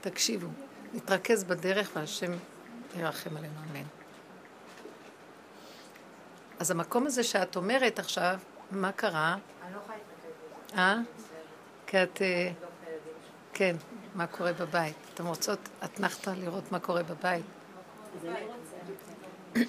תקשיבו, 0.00 0.48
נתרכז 0.94 1.44
בדרך 1.44 1.90
והשם 1.94 2.32
ירחם 2.96 3.36
עלינו, 3.36 3.60
אמן. 3.70 3.99
אז 6.60 6.70
המקום 6.70 7.06
הזה 7.06 7.22
שאת 7.22 7.56
אומרת 7.56 7.98
עכשיו, 7.98 8.38
מה 8.70 8.92
קרה? 8.92 9.34
אני 9.34 9.74
לא 9.74 9.78
יכולה 9.78 9.96
להתרכז. 9.98 10.78
אה? 10.78 10.96
כי 11.86 12.02
את... 12.02 12.22
אה, 12.22 12.50
שלי. 12.84 12.92
כן, 13.52 13.76
מה 14.14 14.26
קורה 14.26 14.52
בבית. 14.52 14.96
אתן 15.14 15.26
רוצות, 15.26 15.58
אתנחתא 15.84 16.30
לראות 16.30 16.72
מה 16.72 16.78
קורה 16.78 17.02
בבית. 17.02 17.44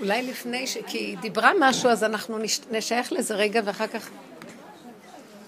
אולי 0.00 0.22
לפני 0.22 0.66
ש... 0.66 0.76
כי 0.86 0.98
היא 0.98 1.18
דיברה 1.18 1.52
משהו, 1.60 1.90
אז 1.90 2.04
אנחנו 2.04 2.38
נש... 2.38 2.60
נשייך 2.70 3.12
לזה 3.12 3.34
רגע, 3.34 3.60
ואחר 3.64 3.86
כך... 3.86 4.10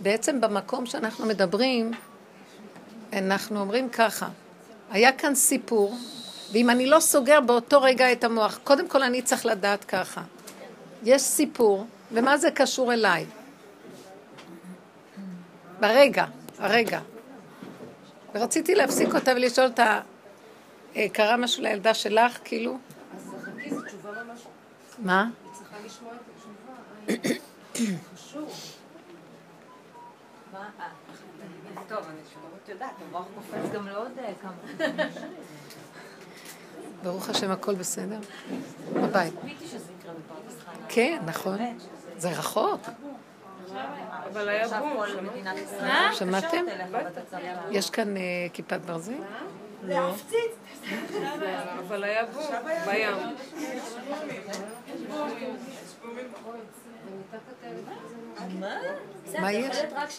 בעצם 0.03 0.41
במקום 0.41 0.87
שאנחנו 0.87 1.27
מדברים, 1.27 1.91
אנחנו 3.13 3.61
אומרים 3.61 3.89
ככה, 3.89 4.29
היה 4.91 5.13
כאן 5.13 5.35
סיפור, 5.35 5.97
ואם 6.53 6.71
אני 6.71 6.87
לא 6.87 7.01
סוגר 7.01 7.41
באותו 7.41 7.83
רגע 7.83 8.13
את 8.13 8.25
המוח, 8.25 8.61
קודם 8.65 8.89
כל 8.89 9.03
אני 9.03 9.23
צריך 9.23 9.47
לדעת 9.47 9.85
ככה. 9.85 10.23
יש 11.03 11.23
סיפור, 11.23 11.87
ומה 12.13 12.37
זה 12.37 12.51
קשור 12.51 12.93
אליי? 12.93 13.27
ברגע, 15.81 16.25
הרגע. 16.59 17.01
ורציתי 18.35 18.75
להפסיק 18.75 19.15
אותה 19.15 19.33
ולשאול 19.33 19.67
אותה, 19.67 20.01
אה, 20.97 21.07
קרה 21.13 21.37
משהו 21.37 21.63
לילדה 21.63 21.95
שלך, 21.95 22.39
כאילו? 22.45 22.79
אז 23.17 23.31
חכי, 23.43 23.71
זו 23.71 23.83
תשובה 23.83 24.11
ממש... 24.11 24.41
מה? 24.99 25.29
היא 25.45 25.53
צריכה 25.53 25.77
לשמוע 25.87 26.13
את 26.13 26.21
התשובה. 27.09 27.95
חשוב. 28.15 28.82
אה, 30.81 31.83
טוב, 31.89 32.07
יודעת, 32.69 32.91
המוח 33.09 33.27
קופץ 33.35 33.73
גם 33.73 33.89
לעוד 33.89 34.13
אה, 34.19 34.33
כמה. 34.43 34.87
ברוך 37.03 37.29
השם, 37.29 37.51
הכל 37.51 37.75
בסדר? 37.75 38.19
בבית. 38.93 39.35
כן, 40.89 41.23
נכון. 41.27 41.59
זה 42.17 42.31
רחוק. 42.31 42.81
אבל 44.33 44.49
היה 44.49 44.69
בום. 44.81 45.05
שמעתם? 46.13 46.65
יש 47.71 47.91
כאן 47.91 48.17
אה, 48.17 48.23
כיפת 48.53 48.81
ברזל? 48.81 49.13
אבל 51.89 52.05
היה 52.05 52.27
בום. 52.27 52.43
בים. 52.87 53.17
מה 59.41 59.53
יש? 59.53 59.77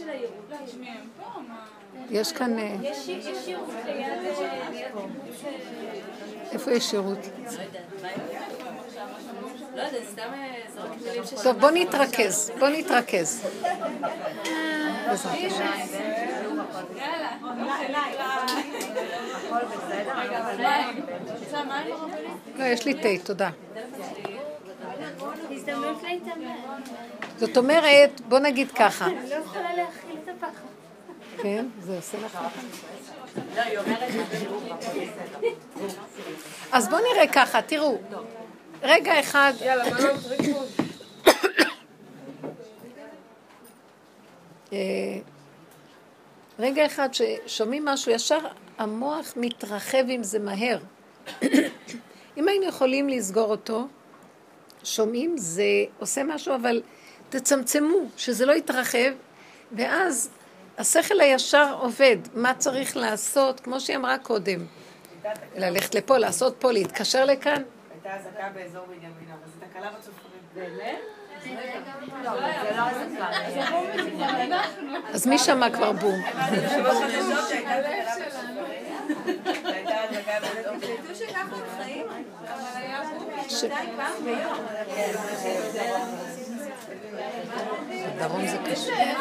הייעוד. 0.08 0.34
יש 2.10 2.32
כאן... 2.32 2.60
אה, 2.60 2.76
יש 2.82 3.08
ליד... 3.08 3.26
איפה 6.52 6.72
יש 6.72 6.90
שירות? 6.90 7.18
לא 9.76 9.84
מילים 11.06 11.26
ש... 11.26 11.34
טוב, 11.44 11.60
בוא 11.60 11.72
נתרכז, 11.72 12.52
בוא 12.60 12.68
נתרכז. 12.68 13.48
לא, 22.58 22.64
יש 22.64 22.86
לי 22.86 22.94
תה, 22.94 23.26
תודה. 23.26 23.50
זאת 27.38 27.58
אומרת, 27.58 28.22
בוא 28.22 28.39
נגיד 28.39 28.72
ככה, 28.72 29.06
אני 29.06 29.30
לא 29.30 29.36
יכולה 29.36 29.76
להכיל 29.76 30.18
את 30.24 30.30
הפחד. 30.30 30.68
כן, 31.41 31.66
זה 31.80 31.96
עושה 31.96 32.18
לך... 32.26 32.39
אז 36.72 36.89
בואו 36.89 37.02
נראה 37.14 37.28
ככה, 37.28 37.62
תראו, 37.62 37.98
רגע 38.84 39.20
אחד. 39.20 39.54
אה, 44.74 44.78
רגע 46.60 46.86
אחד 46.86 47.10
ששומעים 47.12 47.86
משהו, 47.86 48.12
ישר 48.12 48.39
המוח 48.78 49.34
מתרחב 49.36 50.04
עם 50.08 50.24
זה 50.24 50.39
מהר. 50.39 50.78
אם 52.38 52.48
היינו 52.48 52.66
יכולים 52.66 53.10
לסגור 53.10 53.50
אותו, 53.52 53.88
שומעים, 54.84 55.38
זה 55.38 55.64
עושה 56.00 56.24
משהו, 56.24 56.56
אבל 56.56 56.82
תצמצמו, 57.30 57.98
שזה 58.18 58.46
לא 58.46 58.54
יתרחב, 58.54 59.12
ואז 59.72 60.30
השכל 60.78 61.22
הישר 61.22 61.76
עובד, 61.80 62.18
מה 62.34 62.54
צריך 62.54 62.98
לעשות, 62.98 63.60
כמו 63.60 63.80
שהיא 63.80 63.98
אמרה 63.98 64.18
קודם, 64.18 64.66
ללכת 65.56 65.96
לפה, 65.96 66.18
לעשות 66.18 66.56
פה, 66.60 66.72
להתקשר 66.72 67.26
לכאן. 67.26 67.62
הייתה 67.92 68.16
אזעקה 68.16 68.50
באזור 68.54 68.86
בנימינה, 68.86 69.10
אבל 69.34 69.52
זו 69.54 69.66
תקלה 69.70 69.92
בצופרים. 69.92 70.34
באמת? 70.56 71.00
לא. 72.24 72.32
אז 75.14 75.28
מי 75.28 75.38
שמע 75.38 75.70
כבר 75.70 75.92
בום? 75.92 76.22
תדעו 80.80 81.16
שככה 81.16 81.40
הם 81.42 81.50
דרום 88.20 88.48
זה 88.48 88.58
קשה. 88.72 89.14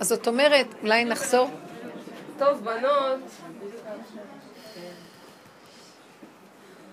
אז 0.00 0.08
זאת 0.08 0.26
אומרת, 0.26 0.66
אולי 0.82 1.04
נחזור? 1.04 1.50
טוב, 2.38 2.64
בנות. 2.64 3.20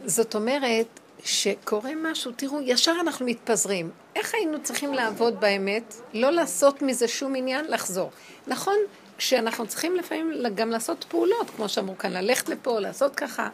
זאת 0.05 0.35
אומרת 0.35 0.99
שקורה 1.23 1.91
משהו, 1.95 2.31
תראו, 2.35 2.61
ישר 2.61 2.95
אנחנו 3.01 3.25
מתפזרים. 3.25 3.89
איך 4.15 4.33
היינו 4.33 4.63
צריכים 4.63 4.93
לעבוד 4.93 5.39
באמת? 5.39 5.95
לא 6.13 6.29
לעשות 6.29 6.81
מזה 6.81 7.07
שום 7.07 7.35
עניין, 7.35 7.65
לחזור. 7.69 8.11
נכון, 8.47 8.75
כשאנחנו 9.17 9.67
צריכים 9.67 9.95
לפעמים 9.95 10.31
גם 10.55 10.69
לעשות 10.69 11.03
פעולות, 11.09 11.49
כמו 11.49 11.69
שאמרו 11.69 11.97
כאן, 11.97 12.11
ללכת 12.13 12.49
לפה, 12.49 12.79
לעשות 12.79 13.15
ככה, 13.15 13.49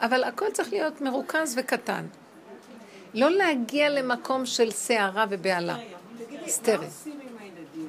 אבל 0.00 0.24
הכל 0.24 0.46
צריך 0.52 0.72
להיות 0.72 1.00
מרוכז 1.00 1.54
וקטן. 1.58 2.06
לא 3.14 3.30
להגיע 3.30 3.88
למקום 3.88 4.46
של 4.46 4.70
סערה 4.70 5.24
ובהלה. 5.30 5.76
תגידי, 6.16 6.36
מה. 6.36 6.86
עושים 6.86 7.20
עם 7.20 7.36
הילדים 7.38 7.88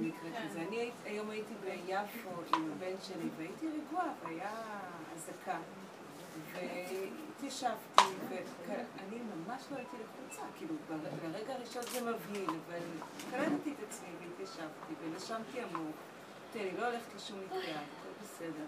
במקרה 0.00 0.30
כזה? 0.48 0.58
אני 0.68 0.90
היום 1.06 1.30
הייתי 1.30 1.54
ביפו 1.64 2.30
עם 2.56 2.72
הבן 2.76 2.96
שלי 3.06 3.28
והייתי 3.38 3.66
רגועה 3.66 4.06
והיה 4.24 4.50
אזעקה 5.16 5.58
והתיישבתי 6.54 8.02
ואני 8.68 9.16
ממש 9.46 9.62
לא 9.70 9.76
הייתי 9.76 9.96
לחוצה, 9.96 10.42
כאילו 10.58 10.74
בר- 10.88 11.28
ברגע 11.32 11.52
הראשון 11.54 11.82
זה 11.92 12.00
מבהיל 12.00 12.50
אבל 12.50 12.78
קלטתי 13.30 13.70
את 13.70 13.88
עצמי 13.88 14.08
והתיישבתי 14.20 14.92
ונשמתי 15.04 15.60
עמוק. 15.60 15.96
תראי, 16.58 16.70
אני 16.70 16.80
לא 16.80 16.86
הולכת 16.86 17.14
לשום 17.16 17.40
מקרה, 17.46 17.58
הכל 17.58 18.08
בסדר. 18.22 18.64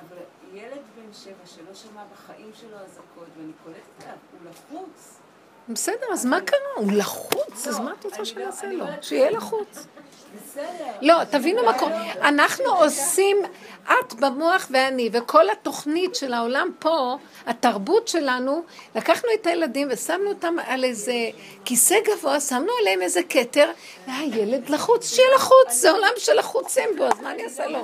אבל 0.00 0.16
ילד 0.52 0.82
בן 0.96 1.12
שבע 1.12 1.46
שלא 1.46 1.74
שמע 1.74 2.04
בחיים 2.12 2.50
שלו 2.54 2.78
אזעקות 2.78 3.28
ואני 3.36 3.52
קולטת 3.64 4.02
עליו, 4.02 4.16
הוא 4.32 4.50
לחוץ. 4.50 5.20
בסדר, 5.68 6.06
אז 6.12 6.26
מה 6.26 6.40
קרה? 6.40 6.58
הוא 6.76 6.92
לחוץ, 6.92 7.68
אז 7.68 7.80
מה 7.80 7.92
את 8.00 8.04
רוצה 8.04 8.18
לא- 8.18 8.24
שנעשה 8.24 8.66
אני 8.66 8.76
לו? 8.76 8.84
לא- 8.84 8.90
שיהיה 9.02 9.30
לחוץ. 9.30 9.86
לא, 11.02 11.24
תבינו 11.30 11.64
מה 11.64 11.78
קורה. 11.78 12.12
אנחנו 12.12 12.64
עושים, 12.76 13.36
את 13.84 14.14
במוח 14.14 14.66
ואני, 14.70 15.10
וכל 15.12 15.50
התוכנית 15.50 16.14
של 16.14 16.32
העולם 16.32 16.68
פה, 16.78 17.16
התרבות 17.46 18.08
שלנו, 18.08 18.62
לקחנו 18.94 19.28
את 19.34 19.46
הילדים 19.46 19.88
ושמנו 19.90 20.28
אותם 20.28 20.54
על 20.66 20.84
איזה 20.84 21.12
כיסא 21.64 21.96
גבוה, 22.04 22.40
שמנו 22.40 22.72
עליהם 22.80 23.02
איזה 23.02 23.20
כתר, 23.28 23.70
והילד 24.06 24.68
לחוץ, 24.68 25.14
שיהיה 25.14 25.28
לחוץ, 25.34 25.70
זה 25.70 25.90
עולם 25.90 26.08
של 26.16 26.34
לחוצים 26.38 26.88
בו, 26.96 27.04
אז 27.04 27.20
מה 27.20 27.30
אני 27.30 27.44
אעשה 27.44 27.66
לו? 27.66 27.78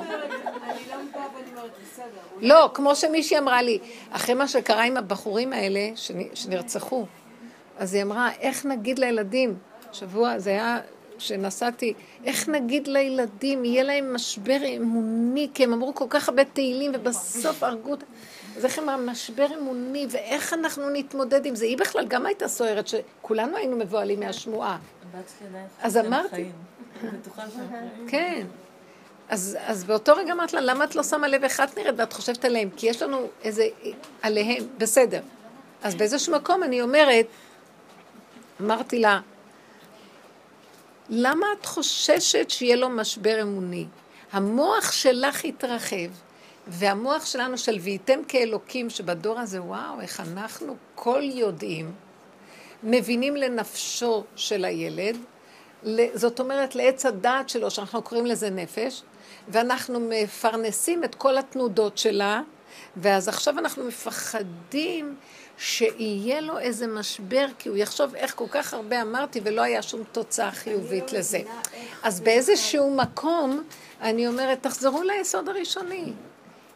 לא 2.41 2.55
לא, 2.63 2.71
כמו 2.75 2.97
שמישהי 2.97 3.39
אמרה 3.39 3.63
לי, 3.63 3.79
אחרי 4.11 4.35
מה 4.35 4.49
שקרה 4.49 4.83
עם 4.83 4.97
הבחורים 4.97 5.53
האלה 5.53 5.81
שנ- 5.97 6.35
שנרצחו, 6.35 7.07
אז 7.81 7.95
היא 7.95 8.03
אמרה, 8.03 8.31
איך 8.41 8.67
נגיד 8.67 8.99
לילדים, 8.99 9.55
שבוע, 9.93 10.39
זה 10.39 10.51
היה 10.51 10.81
שנסעתי, 11.19 11.95
איך 12.25 12.49
נגיד 12.49 12.89
לילדים, 12.89 13.65
יהיה 13.65 13.83
להם 13.83 14.15
משבר 14.15 14.57
אמוני, 14.77 15.49
כי 15.55 15.65
הם 15.65 15.73
אמרו 15.73 15.95
כל 15.95 16.05
כך 16.09 16.29
הרבה 16.29 16.45
תהילים 16.45 16.93
ובסוף 16.95 17.63
הרגו 17.63 17.91
אותם. 17.91 18.07
אז 18.57 18.65
איך 18.65 18.79
אמרה, 18.79 18.97
משבר 18.97 19.47
אמוני, 19.59 20.07
ואיך 20.11 20.53
אנחנו 20.53 20.91
נתמודד 20.91 21.47
עם 21.47 21.55
זה? 21.55 21.65
היא 21.65 21.79
בכלל 21.79 22.07
גם 22.07 22.27
הייתה 22.27 22.49
סוערת, 22.49 22.89
שכולנו 22.89 23.57
היינו 23.57 23.77
מבוהלים 23.77 24.21
מהשמועה. 24.21 24.79
אז 25.83 25.97
אמרתי-. 25.97 26.49
כן. 28.09 28.47
אז, 29.29 29.59
אז 29.67 29.85
באותו 29.85 30.15
רגע 30.15 30.33
אמרת 30.33 30.53
לה, 30.53 30.61
למה 30.61 30.85
את 30.85 30.97
לא 30.97 31.03
שמה 31.03 31.29
לב 31.29 31.45
איך 31.45 31.61
את 31.61 31.79
נראית 31.79 31.95
ואת 31.99 32.13
חושבת 32.13 32.45
עליהם? 32.45 32.69
כי 32.77 32.87
יש 32.87 33.03
לנו 33.03 33.27
איזה, 33.43 33.69
עליהם, 34.23 34.65
בסדר. 34.79 35.21
אז 35.83 35.95
באיזשהו 35.95 36.35
מקום 36.35 36.63
אני 36.63 36.83
אומרת, 36.83 37.27
אמרתי 38.61 38.99
לה, 38.99 39.21
למה 41.09 41.47
את 41.61 41.67
חוששת 41.67 42.51
שיהיה 42.51 42.77
לו 42.77 42.89
משבר 42.89 43.43
אמוני? 43.43 43.87
המוח 44.33 44.93
שלך 44.93 45.45
התרחב, 45.45 46.11
והמוח 46.67 47.27
שלנו 47.27 47.59
של 47.59 47.79
וייתם 47.81 48.21
כאלוקים, 48.29 48.91
שבדור 48.91 49.39
הזה, 49.39 49.63
וואו, 49.63 50.01
איך 50.01 50.21
אנחנו 50.21 50.77
כל 50.95 51.23
יודעים, 51.23 51.93
מבינים 52.83 53.37
לנפשו 53.37 54.25
של 54.37 54.65
הילד, 54.65 55.17
זאת 56.15 56.41
אומרת 56.41 56.75
לעץ 56.75 57.07
הדעת 57.07 57.49
שלו, 57.49 57.71
שאנחנו 57.71 58.03
קוראים 58.03 58.27
לזה 58.27 58.51
נפש, 58.51 59.03
ואנחנו 59.49 60.01
מפרנסים 60.01 61.05
את 61.05 61.15
כל 61.15 61.39
התנודות 61.39 61.99
שלה, 61.99 62.41
ואז 62.97 63.29
עכשיו 63.29 63.59
אנחנו 63.59 63.85
מפחדים 63.85 65.17
שיהיה 65.59 66.41
לו 66.41 66.59
איזה 66.59 66.87
משבר, 66.87 67.47
כי 67.59 67.69
הוא 67.69 67.77
יחשוב 67.77 68.15
איך 68.15 68.35
כל 68.37 68.47
כך 68.51 68.75
הרבה 68.75 69.03
אמרתי 69.03 69.41
ולא 69.45 69.63
היה 69.63 69.83
שום 69.83 70.03
תוצאה 70.13 70.51
חיובית 70.51 71.13
לזה. 71.13 71.41
אז 72.03 72.21
באיזשהו 72.21 72.97
מקום, 72.97 73.63
אני 74.01 74.29
אומרת, 74.29 74.63
תחזרו 74.63 75.03
ליסוד 75.03 75.49
הראשוני. 75.49 76.13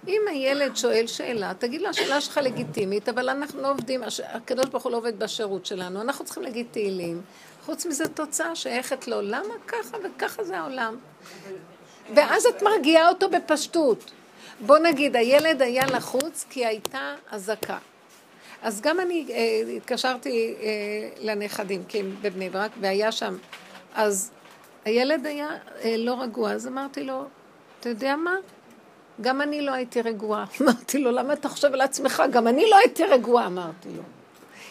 אם 0.08 0.20
הילד 0.30 0.76
שואל 0.76 1.06
שאלה, 1.06 1.52
תגיד 1.58 1.80
לו, 1.80 1.88
השאלה 1.88 2.20
שלך 2.20 2.40
לגיטימית, 2.42 3.08
אבל 3.08 3.28
אנחנו 3.28 3.62
לא 3.62 3.70
עובדים, 3.70 4.02
הקדוש 4.24 4.66
ברוך 4.66 4.84
הוא 4.84 4.92
לא 4.92 4.96
עובד 4.96 5.18
בשירות 5.18 5.66
שלנו, 5.66 6.00
אנחנו 6.00 6.24
צריכים 6.24 6.42
להגיד 6.42 6.66
תהילים. 6.70 7.22
חוץ 7.64 7.86
מזה 7.86 8.08
תוצאה 8.08 8.56
שייכת 8.56 9.08
לו, 9.08 9.22
למה 9.22 9.54
ככה 9.66 9.96
וככה 10.04 10.44
זה 10.44 10.58
העולם? 10.58 10.96
ואז 12.14 12.46
את 12.46 12.62
מרגיעה 12.62 13.08
אותו 13.08 13.30
בפשטות. 13.30 14.10
בוא 14.60 14.78
נגיד, 14.78 15.16
הילד 15.16 15.62
היה 15.62 15.86
לחוץ 15.86 16.46
כי 16.50 16.66
הייתה 16.66 17.14
אזעקה. 17.30 17.78
אז 18.62 18.80
גם 18.80 19.00
אני 19.00 19.26
אה, 19.30 19.76
התקשרתי 19.76 20.54
אה, 20.60 20.68
לנכדים, 21.20 21.84
כי 21.88 22.00
הם 22.00 22.16
בבני 22.22 22.50
ברק, 22.50 22.70
והיה 22.80 23.12
שם. 23.12 23.36
אז 23.94 24.30
הילד 24.84 25.26
היה 25.26 25.48
אה, 25.84 25.96
לא 25.98 26.22
רגוע, 26.22 26.52
אז 26.52 26.66
אמרתי 26.66 27.04
לו, 27.04 27.24
אתה 27.80 27.88
יודע 27.88 28.16
מה? 28.16 28.34
גם 29.20 29.40
אני 29.40 29.60
לא 29.60 29.72
הייתי 29.72 30.00
רגועה. 30.00 30.44
אמרתי 30.62 30.98
לו, 30.98 31.10
למה 31.10 31.32
אתה 31.32 31.48
חושב 31.48 31.74
על 31.74 31.80
עצמך? 31.80 32.22
גם 32.30 32.48
אני 32.48 32.70
לא 32.70 32.76
הייתי 32.76 33.04
רגועה, 33.04 33.46
אמרתי 33.46 33.88
לו. 33.96 34.02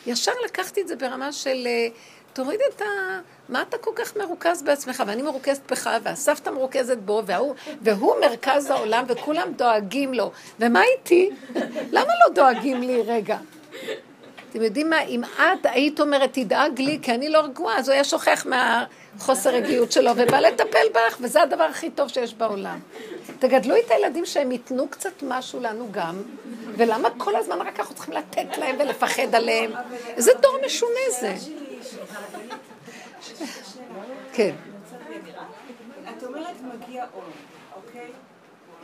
ישר 0.05 0.31
לקחתי 0.45 0.81
את 0.81 0.87
זה 0.87 0.95
ברמה 0.95 1.31
של, 1.31 1.67
אה, 1.67 1.87
תוריד 2.33 2.59
את 2.75 2.81
ה... 2.81 2.85
מה 3.49 3.61
אתה 3.61 3.77
כל 3.77 3.91
כך 3.95 4.17
מרוכז 4.17 4.63
בעצמך? 4.63 5.03
ואני 5.07 5.21
מרוכזת 5.21 5.71
בך, 5.71 5.89
והסבתא 6.03 6.49
מרוכזת 6.49 6.97
בו, 6.97 7.21
והוא, 7.25 7.55
והוא 7.81 8.15
מרכז 8.21 8.69
העולם, 8.69 9.05
וכולם 9.07 9.53
דואגים 9.55 10.13
לו. 10.13 10.31
ומה 10.59 10.81
איתי? 10.83 11.29
למה 11.91 12.11
לא 12.27 12.33
דואגים 12.35 12.81
לי 12.81 13.01
רגע? 13.01 13.37
אתם 14.49 14.61
יודעים 14.61 14.89
מה, 14.89 15.01
אם 15.01 15.23
את 15.23 15.65
היית 15.65 15.99
אומרת, 15.99 16.29
תדאג 16.33 16.81
לי, 16.81 16.99
כי 17.01 17.11
אני 17.11 17.29
לא 17.29 17.39
רגועה, 17.39 17.77
אז 17.77 17.89
הוא 17.89 17.93
היה 17.93 18.03
שוכח 18.03 18.45
מהחוסר 18.45 19.49
רגיעות 19.49 19.91
שלו, 19.91 20.11
ובא 20.15 20.39
לטפל 20.39 20.87
בך, 20.93 21.17
וזה 21.21 21.41
הדבר 21.41 21.63
הכי 21.63 21.89
טוב 21.89 22.07
שיש 22.07 22.33
בעולם. 22.33 22.79
תגדלו 23.39 23.75
את 23.77 23.91
הילדים 23.91 24.25
שהם 24.25 24.51
ייתנו 24.51 24.87
קצת 24.87 25.23
משהו 25.23 25.59
לנו 25.59 25.87
גם, 25.91 26.21
ולמה 26.77 27.09
כל 27.17 27.35
הזמן 27.35 27.61
רק 27.61 27.79
אנחנו 27.79 27.95
צריכים 27.95 28.13
לתת 28.13 28.57
להם 28.57 28.75
ולפחד 28.79 29.35
עליהם? 29.35 29.71
איזה 30.15 30.31
דור 30.41 30.57
משונה 30.65 30.99
זה. 31.19 31.35
כן. 34.33 34.55
את 36.17 36.23
אומרת 36.23 36.55
מגיע 36.61 37.05
אור, 37.13 37.23
אוקיי? 37.75 38.11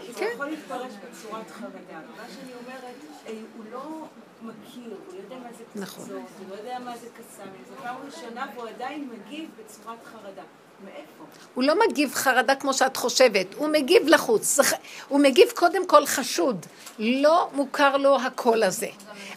זה 0.07 0.13
כן. 0.13 0.29
יכול 0.33 0.45
להתפרש 0.45 0.93
בצורת 0.93 1.51
חרדה. 1.51 1.99
מה 2.17 2.23
שאני 2.35 2.51
אומרת, 2.53 2.95
אה, 3.27 3.33
הוא 3.57 3.65
לא 3.71 4.05
מכיר, 4.41 4.97
הוא 5.07 5.15
יודע 5.23 5.35
מה 5.35 5.49
זה 5.57 5.63
נכון. 5.75 6.03
פצצות, 6.03 6.21
הוא 6.39 6.49
לא 6.49 6.55
יודע 6.55 6.79
מה 6.79 6.97
זה 6.97 7.07
קסאמים. 7.07 7.63
זו 7.69 7.83
פעם 7.83 7.95
ראשונה 8.05 8.45
והוא 8.55 8.69
עדיין 8.69 9.09
מגיב 9.09 9.49
בצורת 9.59 9.97
חרדה. 10.05 10.43
מאיפה? 10.85 11.23
הוא 11.53 11.63
לא 11.63 11.75
מגיב 11.87 12.13
חרדה 12.13 12.55
כמו 12.55 12.73
שאת 12.73 12.97
חושבת, 12.97 13.53
הוא 13.53 13.67
מגיב 13.67 14.07
לחוץ. 14.07 14.59
הוא 15.07 15.19
מגיב 15.19 15.47
קודם 15.55 15.87
כל 15.87 16.05
חשוד. 16.05 16.65
לא 16.99 17.49
מוכר 17.53 17.97
לו 17.97 18.17
הקול 18.21 18.63
הזה. 18.63 18.87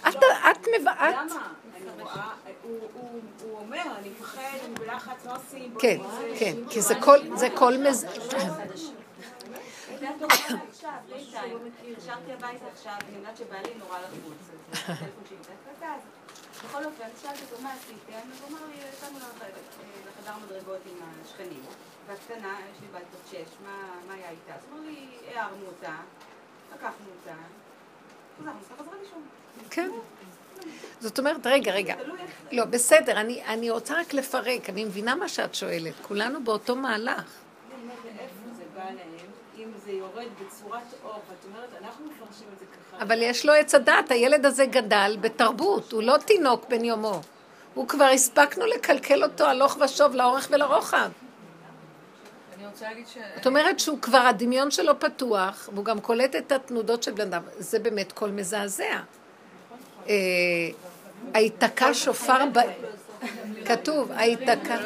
את, 0.09 0.17
את 0.51 0.67
מבעת... 0.81 1.15
למה? 1.15 1.49
אני 1.77 2.03
רואה, 2.03 2.31
הוא- 2.95 3.21
אומר, 3.59 3.83
אני 3.99 4.09
מפחד, 4.11 4.41
אני 4.65 4.75
בלחץ, 4.75 5.27
לא 5.27 5.37
עושים, 5.37 5.75
כן. 5.79 5.99
כן, 6.39 6.57
כי 6.71 6.83
זה 6.83 6.95
קול 7.55 7.77
מז... 7.79 8.05
התקשרתי 11.89 12.33
הביתה 12.33 12.65
עכשיו, 12.75 12.93
אני 13.09 13.17
יודעת 13.17 13.37
שבעלי 13.37 13.75
נורא 13.79 13.99
לחוץ. 13.99 14.39
אז 14.73 14.79
הטלפון 14.85 15.05
שלי 15.29 15.37
דפק 15.41 15.83
אז. 15.83 16.01
בכל 16.65 16.85
אופן, 16.85 17.05
שאלתי 17.23 17.41
אותו 17.51 17.63
מה 17.63 17.73
עשיתם, 17.73 17.97
אז 18.33 18.41
הוא 18.43 18.49
אמר 18.51 18.67
לי, 18.67 18.75
יצאנו 18.93 19.19
לח- 19.19 19.43
לחדר 20.09 20.33
מדרגות 20.47 20.81
עם 20.87 20.99
השכנים. 21.25 21.61
והקטנה, 22.07 22.57
יש 22.73 22.81
לי 22.81 22.87
בת 22.95 23.01
בת 23.01 23.29
שש, 23.31 23.55
מה 23.65 23.77
מה 24.09 24.15
היה 24.15 24.31
איתה? 24.31 24.55
אז 24.55 24.61
אמר 24.73 24.81
לי, 24.81 25.07
הערנו 25.35 25.67
אותה, 25.67 25.97
לקחנו 26.75 27.07
אותה, 27.21 27.37
חזר, 28.41 28.51
חזרה 28.79 28.95
לישון. 29.03 29.23
כן. 29.71 29.91
זאת 31.01 31.19
אומרת, 31.19 31.47
רגע, 31.47 31.73
רגע. 31.73 31.95
לא, 32.53 32.65
בסדר, 32.65 33.21
אני, 33.21 33.45
אני 33.47 33.71
רוצה 33.71 34.01
רק 34.01 34.15
לפרק, 34.15 34.71
אני 34.71 34.85
מבינה 34.85 35.15
מה 35.15 35.29
שאת 35.29 35.55
שואלת. 35.55 35.95
כולנו 36.03 36.45
באותו 36.45 36.77
מהלך. 36.77 37.11
אני 37.11 37.83
אומרת, 37.83 37.99
מאיפה 38.05 38.57
זה 38.57 38.63
בא 38.75 38.85
להם, 38.85 38.97
אם 39.59 39.69
זה 39.85 39.93
יורד 39.93 40.29
בצורת 40.41 40.81
אור, 41.05 41.13
ואת 41.13 41.45
אומרת, 41.49 41.83
אנחנו 41.83 42.07
מפרשים 42.07 42.47
את 42.55 42.59
זה 42.59 42.65
ככה. 42.65 43.03
אבל 43.03 43.23
יש 43.23 43.47
לו 43.47 43.53
עץ 43.53 43.75
הדעת, 43.75 44.11
הילד 44.11 44.47
הזה 44.47 44.67
גדל 44.67 45.17
בתרבות, 45.21 45.93
הוא 45.93 46.03
לא 46.03 46.17
תינוק 46.17 46.69
בן 46.69 46.85
יומו. 46.85 47.21
הוא 47.75 47.89
כבר 47.89 48.05
הספקנו 48.05 48.67
לקלקל 48.67 49.25
אותו 49.25 49.45
הלוך 49.45 49.77
ושוב 49.81 50.15
לאורך 50.15 50.49
ולרוחב. 50.51 51.11
ש... 53.07 53.19
זאת 53.37 53.47
אומרת 53.47 53.81
שהוא 53.81 53.99
כבר, 54.03 54.19
הדמיון 54.19 54.71
שלו 54.71 55.01
פתוח, 55.01 55.69
והוא 55.73 55.85
גם 55.85 56.01
קולט 56.01 56.37
את 56.37 56.53
התנודות 56.53 57.03
של 57.03 57.13
בן 57.13 57.21
אדם. 57.21 57.43
זה 57.59 57.79
באמת 57.79 58.13
קול 58.13 58.31
מזעזע. 58.31 59.01
אה, 60.09 60.15
היתקע 61.35 61.95
שופר 61.95 62.45
ב... 62.53 62.59
כתוב, 63.67 64.11
היתקע... 64.13 64.77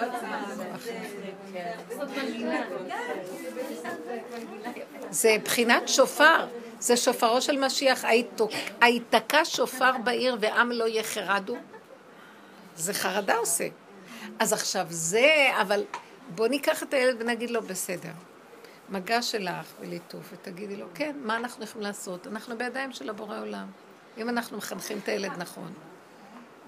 זה 5.11 5.37
בחינת 5.45 5.89
שופר, 5.89 6.47
זה 6.81 6.97
שופרו 6.97 7.41
של 7.41 7.67
משיח. 7.67 8.05
היתקע 8.81 9.45
שופר 9.45 9.93
בעיר 10.05 10.37
ועם 10.41 10.73
לא 10.73 10.89
יחרדו. 10.89 11.57
זה 12.77 12.95
חרדה 12.95 13.37
עושה. 13.37 13.69
אז 14.39 14.53
עכשיו 14.53 14.87
זה, 14.89 15.49
אבל 15.61 15.85
בוא 16.35 16.49
ניקח 16.49 16.83
את 16.83 16.95
הילד 16.95 17.17
ונגיד 17.19 17.51
לו, 17.51 17.63
בסדר. 17.63 18.13
מגע 18.89 19.23
שלך 19.23 19.67
וליטוף, 19.81 20.33
ותגידי 20.33 20.77
לו, 20.77 20.87
כן, 20.95 21.17
מה 21.23 21.37
אנחנו 21.37 21.65
יכולים 21.65 21.87
לעשות? 21.87 22.27
אנחנו 22.27 22.59
בידיים 22.59 22.93
של 22.93 23.11
הבורא 23.11 23.41
עולם. 23.41 23.67
אם 24.17 24.29
אנחנו 24.29 24.57
מחנכים 24.57 24.99
את 24.99 25.09
הילד 25.09 25.33
נכון, 25.39 25.73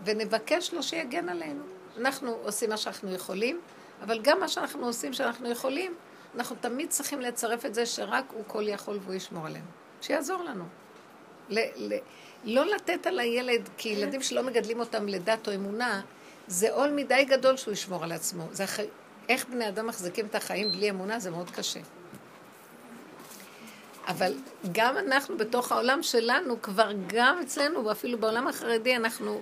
ונבקש 0.05 0.75
לו 0.75 0.83
שיגן 0.83 1.29
עלינו. 1.29 1.65
אנחנו 1.97 2.31
עושים 2.31 2.71
מה 2.71 2.77
שאנחנו 2.77 3.15
יכולים, 3.15 3.61
אבל 4.03 4.21
גם 4.23 4.41
מה 4.41 4.49
שאנחנו 4.49 4.87
עושים 4.87 5.13
שאנחנו 5.13 5.51
יכולים, 5.51 5.95
אנחנו 6.35 6.57
תמיד 6.61 6.91
צריכים 6.91 7.21
לצרף 7.21 7.67
את 7.67 7.75
זה 7.75 7.87
שרק 7.87 8.25
הוא 8.33 8.45
כל 8.47 8.69
יכול 8.69 8.99
והוא 9.03 9.15
ישמור 9.15 9.47
עלינו. 9.47 9.67
שיעזור 10.01 10.43
לנו. 10.43 10.65
ל- 11.49 11.93
ל- 11.95 11.99
לא 12.45 12.67
לתת 12.67 13.07
על 13.07 13.19
הילד, 13.19 13.69
כי 13.77 13.89
ילדים 13.89 14.23
שלא 14.23 14.43
מגדלים 14.43 14.81
אותם 14.81 15.09
לדת 15.09 15.49
או 15.49 15.55
אמונה, 15.55 16.01
זה 16.47 16.73
עול 16.73 16.91
מדי 16.91 17.25
גדול 17.25 17.57
שהוא 17.57 17.73
ישמור 17.73 18.05
על 18.05 18.13
עצמו. 18.13 18.45
זה 18.53 18.65
הח... 18.65 18.79
איך 19.29 19.47
בני 19.49 19.69
אדם 19.69 19.87
מחזיקים 19.87 20.27
את 20.27 20.35
החיים 20.35 20.71
בלי 20.71 20.91
אמונה, 20.91 21.19
זה 21.19 21.31
מאוד 21.31 21.51
קשה. 21.51 21.81
אבל 24.09 24.35
גם 24.73 24.99
אנחנו 24.99 25.37
בתוך 25.37 25.73
העולם 25.73 26.03
שלנו, 26.03 26.63
כבר 26.63 26.91
גם 27.07 27.39
אצלנו, 27.43 27.85
ואפילו 27.85 28.19
בעולם 28.19 28.49
החרדי, 28.49 28.97
אנחנו 28.97 29.41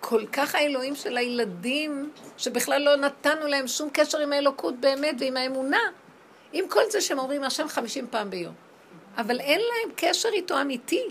כל 0.00 0.26
כך 0.32 0.54
האלוהים 0.54 0.96
של 0.96 1.16
הילדים, 1.16 2.10
שבכלל 2.38 2.82
לא 2.82 2.96
נתנו 2.96 3.46
להם 3.46 3.68
שום 3.68 3.88
קשר 3.92 4.18
עם 4.18 4.32
האלוקות 4.32 4.80
באמת 4.80 5.14
ועם 5.18 5.36
האמונה. 5.36 5.80
עם 6.52 6.68
כל 6.68 6.82
זה 6.90 7.00
שהם 7.00 7.18
אומרים 7.18 7.44
השם 7.44 7.68
חמישים 7.68 8.06
פעם 8.10 8.30
ביום. 8.30 8.54
אבל 9.16 9.40
אין 9.40 9.60
להם 9.60 9.94
קשר 9.96 10.28
איתו 10.32 10.60
אמיתי. 10.60 11.02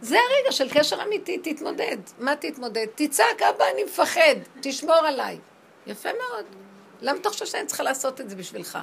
זה 0.00 0.16
הרגע 0.16 0.52
של 0.52 0.68
קשר 0.70 1.02
אמיתי, 1.02 1.38
תתמודד. 1.38 1.96
מה 2.18 2.36
תתמודד? 2.36 2.86
תצעק, 2.94 3.42
אבא, 3.42 3.64
אני 3.74 3.84
מפחד, 3.84 4.36
תשמור 4.60 4.94
עליי. 4.94 5.38
יפה 5.86 6.08
מאוד. 6.12 6.63
למה 7.04 7.18
אתה 7.18 7.28
חושב 7.28 7.46
שאני 7.46 7.66
צריכה 7.66 7.82
לעשות 7.82 8.20
את 8.20 8.30
זה 8.30 8.36
בשבילך? 8.36 8.78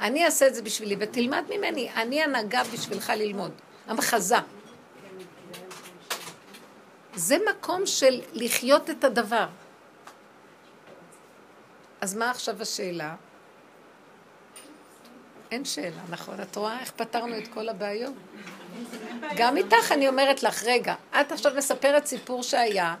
אני 0.00 0.24
אעשה 0.24 0.46
את 0.46 0.54
זה 0.54 0.62
בשבילי, 0.62 0.96
ותלמד 0.98 1.44
ממני. 1.50 1.90
אני 1.96 2.22
הנהגה 2.22 2.62
בשבילך 2.64 3.12
ללמוד. 3.16 3.52
המחזה. 3.86 4.36
זה 7.14 7.36
מקום 7.50 7.86
של 7.86 8.20
לחיות 8.32 8.90
את 8.90 9.04
הדבר. 9.04 9.46
אז 12.00 12.14
מה 12.14 12.30
עכשיו 12.30 12.62
השאלה? 12.62 13.14
אין 15.50 15.64
שאלה, 15.64 16.02
נכון? 16.10 16.40
את 16.42 16.56
רואה 16.56 16.80
איך 16.80 16.90
פתרנו 16.90 17.38
את 17.38 17.48
כל 17.48 17.68
הבעיות? 17.68 18.14
גם 19.36 19.56
איתך 19.56 19.92
אני 19.92 20.08
אומרת 20.08 20.42
לך, 20.42 20.62
רגע, 20.64 20.94
את 21.20 21.32
עכשיו 21.32 21.52
מספרת 21.56 22.06
סיפור 22.06 22.42
שהיה, 22.42 22.94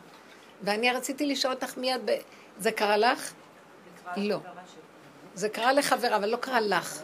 ואני 0.62 0.92
רציתי 0.92 1.26
לשאול 1.26 1.54
אותך 1.54 1.76
מיד, 1.76 2.00
ב... 2.04 2.16
זה 2.58 2.72
קרה 2.72 2.96
לך? 2.96 3.32
לא. 4.16 4.38
זה 5.34 5.48
קרה 5.48 5.72
לחברה, 5.72 6.16
אבל 6.16 6.28
לא 6.28 6.36
קרה 6.36 6.60
לך. 6.60 6.98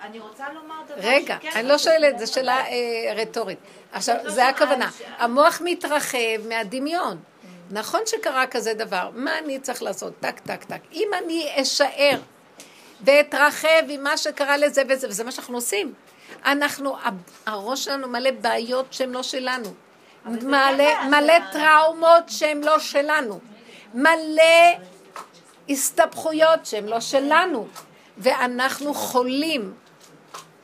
אני 0.00 0.18
רוצה 0.18 0.44
לומר 0.52 0.74
דבר 0.88 0.94
רגע, 0.98 1.36
שכן 1.42 1.50
אני 1.54 1.68
לא 1.68 1.78
שואלת, 1.78 2.12
לדבר. 2.14 2.26
זו 2.26 2.32
שאלה 2.32 2.66
אה, 2.66 3.12
רטורית. 3.16 3.58
עכשיו, 3.92 4.16
לא 4.24 4.30
זה 4.30 4.48
הכוונה. 4.48 4.90
המוח 5.18 5.60
מתרחב 5.64 6.48
מהדמיון. 6.48 7.18
נכון 7.70 8.00
שקרה 8.06 8.46
כזה 8.46 8.74
דבר, 8.74 9.10
מה 9.14 9.38
אני 9.38 9.58
צריך 9.60 9.82
לעשות? 9.82 10.12
טק, 10.20 10.38
טק, 10.38 10.64
טק. 10.64 10.80
אם 10.92 11.08
אני 11.24 11.48
אשאר 11.62 12.18
ואתרחב 13.00 13.82
עם 13.88 14.02
מה 14.02 14.16
שקרה 14.16 14.56
לזה 14.56 14.82
וזה, 14.88 15.08
וזה 15.08 15.24
מה 15.24 15.32
שאנחנו 15.32 15.54
עושים. 15.54 15.94
אנחנו, 16.44 16.96
הראש 17.46 17.84
שלנו 17.84 18.08
מלא 18.08 18.30
בעיות 18.30 18.86
שהן 18.90 19.10
לא 19.10 19.22
שלנו. 19.22 19.74
אבל 20.26 20.40
זה 20.40 20.48
מלא, 20.48 20.94
כן 20.94 21.10
מלא. 21.10 21.34
טראומות 21.52 22.24
שהן 22.28 22.64
לא 22.64 22.78
שלנו. 22.78 23.40
מלא 23.94 24.42
הסתבכויות 25.68 26.66
שהן 26.66 26.86
לא 26.86 27.00
שלנו. 27.00 27.66
ואנחנו 28.18 28.94
חולים. 28.94 29.74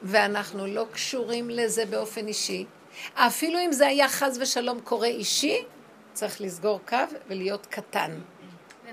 ואנחנו 0.03 0.66
לא 0.66 0.86
קשורים 0.92 1.50
לזה 1.50 1.86
באופן 1.86 2.26
אישי. 2.26 2.66
אפילו 3.14 3.59
אם 3.59 3.72
זה 3.72 3.86
היה 3.86 4.09
חס 4.09 4.38
ושלום 4.40 4.80
קורה 4.80 5.07
אישי, 5.07 5.64
צריך 6.12 6.40
לסגור 6.40 6.80
קו 6.88 6.96
ולהיות 7.28 7.66
קטן. 7.66 8.11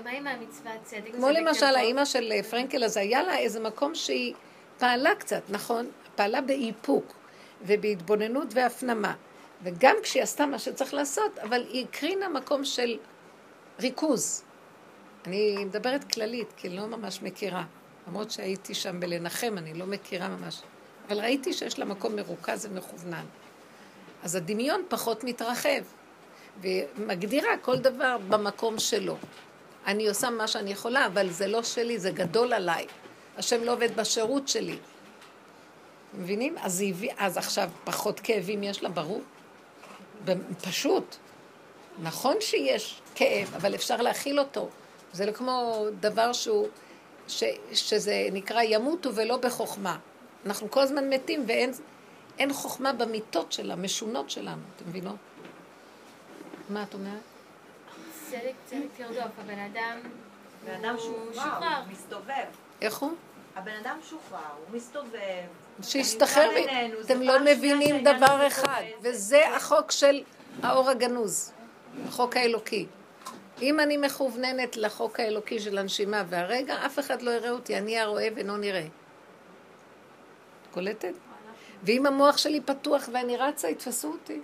ומה 0.00 0.10
עם 0.10 0.26
המצוות 0.26 0.82
צדק? 0.82 1.14
כמו 1.14 1.30
למשל? 1.30 1.66
האימא 1.66 2.04
של 2.04 2.32
פרנקל, 2.50 2.84
אז 2.84 2.96
היה 2.96 3.22
לה 3.22 3.38
איזה 3.38 3.60
מקום 3.60 3.94
שהיא 3.94 4.34
פעלה 4.78 5.14
קצת, 5.14 5.42
נכון? 5.48 5.90
פעלה 6.14 6.40
באיפוק 6.40 7.14
ובהתבוננות 7.62 8.48
והפנמה. 8.50 9.14
וגם 9.62 9.96
כשהיא 10.02 10.22
עשתה 10.22 10.46
מה 10.46 10.58
שצריך 10.58 10.94
לעשות, 10.94 11.38
אבל 11.38 11.64
היא 11.68 11.84
הקרינה 11.84 12.28
מקום 12.28 12.64
של 12.64 12.98
ריכוז. 13.80 14.44
אני 15.26 15.64
מדברת 15.64 16.12
כללית, 16.12 16.52
כי 16.56 16.68
לא 16.68 16.86
ממש 16.86 17.22
מכירה. 17.22 17.64
למרות 18.08 18.30
שהייתי 18.30 18.74
שם 18.74 19.00
בלנחם, 19.00 19.54
אני 19.58 19.74
לא 19.74 19.86
מכירה 19.86 20.28
ממש. 20.28 20.62
אבל 21.08 21.20
ראיתי 21.20 21.52
שיש 21.52 21.78
לה 21.78 21.84
מקום 21.84 22.16
מרוכז 22.16 22.66
ומכוונן. 22.70 23.24
אז 24.22 24.34
הדמיון 24.34 24.82
פחות 24.88 25.24
מתרחב, 25.24 25.82
ומגדירה 26.60 27.56
כל 27.62 27.78
דבר 27.78 28.16
במקום 28.28 28.78
שלו. 28.78 29.16
אני 29.86 30.08
עושה 30.08 30.30
מה 30.30 30.48
שאני 30.48 30.70
יכולה, 30.70 31.06
אבל 31.06 31.30
זה 31.30 31.46
לא 31.46 31.62
שלי, 31.62 31.98
זה 31.98 32.10
גדול 32.10 32.52
עליי. 32.52 32.86
השם 33.36 33.64
לא 33.64 33.72
עובד 33.72 33.96
בשירות 33.96 34.48
שלי. 34.48 34.78
מבינים? 36.14 36.58
אז, 36.58 36.84
הביא, 36.88 37.10
אז 37.18 37.36
עכשיו 37.36 37.70
פחות 37.84 38.20
כאבים 38.20 38.62
יש 38.62 38.82
לה, 38.82 38.88
ברור. 38.88 39.22
פשוט. 40.62 41.16
נכון 42.02 42.36
שיש 42.40 43.00
כאב, 43.14 43.52
אבל 43.56 43.74
אפשר 43.74 44.02
להכיל 44.02 44.40
אותו. 44.40 44.68
זה 45.12 45.26
לא 45.26 45.32
כמו 45.32 45.84
דבר 46.00 46.32
שהוא, 46.32 46.68
ש, 47.28 47.44
שזה 47.72 48.28
נקרא 48.32 48.62
ימותו 48.62 49.14
ולא 49.14 49.36
בחוכמה. 49.36 49.98
אנחנו 50.46 50.70
כל 50.70 50.80
הזמן 50.80 51.10
מתים 51.10 51.44
ואין 51.46 51.72
אין 52.38 52.52
חוכמה 52.52 52.92
במיטות 52.92 53.52
של 53.52 53.70
המשונות 53.70 54.30
שלנו, 54.30 54.62
אתם 54.76 54.88
מבינות? 54.88 55.16
מה 56.68 56.82
את 56.82 56.94
אומרת? 56.94 57.20
צדק 58.30 58.52
צדק 58.66 58.86
תרדוף, 58.96 59.32
הבן 59.38 59.58
אדם... 59.58 59.98
בן 60.64 60.84
אדם 60.84 60.94
הוא 60.94 61.32
שוחרר, 61.32 61.82
מסתובב. 61.90 62.44
איך 62.82 62.98
הוא? 62.98 63.12
הבן 63.56 63.72
אדם 63.82 63.98
שוחרר, 64.10 64.38
הוא 64.38 64.76
מסתובב. 64.76 65.46
שישתחרר, 65.82 66.50
אתם 67.04 67.22
לא 67.22 67.44
מבינים 67.44 68.04
דבר 68.04 68.46
אחד. 68.46 68.82
וזה 69.02 69.56
החוק 69.56 69.90
של 69.90 70.22
האור 70.62 70.90
הגנוז, 70.90 71.52
החוק 72.08 72.36
האלוקי. 72.36 72.86
אם 73.62 73.80
אני 73.80 73.96
מכווננת 73.96 74.76
לחוק 74.76 75.20
האלוקי 75.20 75.60
של 75.60 75.78
הנשימה 75.78 76.24
והרגע, 76.28 76.86
אף 76.86 76.98
אחד 76.98 77.22
לא 77.22 77.30
יראה 77.30 77.50
אותי, 77.50 77.78
אני 77.78 77.98
הרואה 77.98 78.28
ואינו 78.34 78.56
נראה. 78.56 78.86
קולטת? 80.70 81.12
ואם 81.82 82.06
המוח 82.06 82.36
שלי 82.36 82.60
פתוח 82.60 83.08
ואני 83.12 83.36
רצה, 83.36 83.68
יתפסו 83.68 84.12
אותי. 84.12 84.40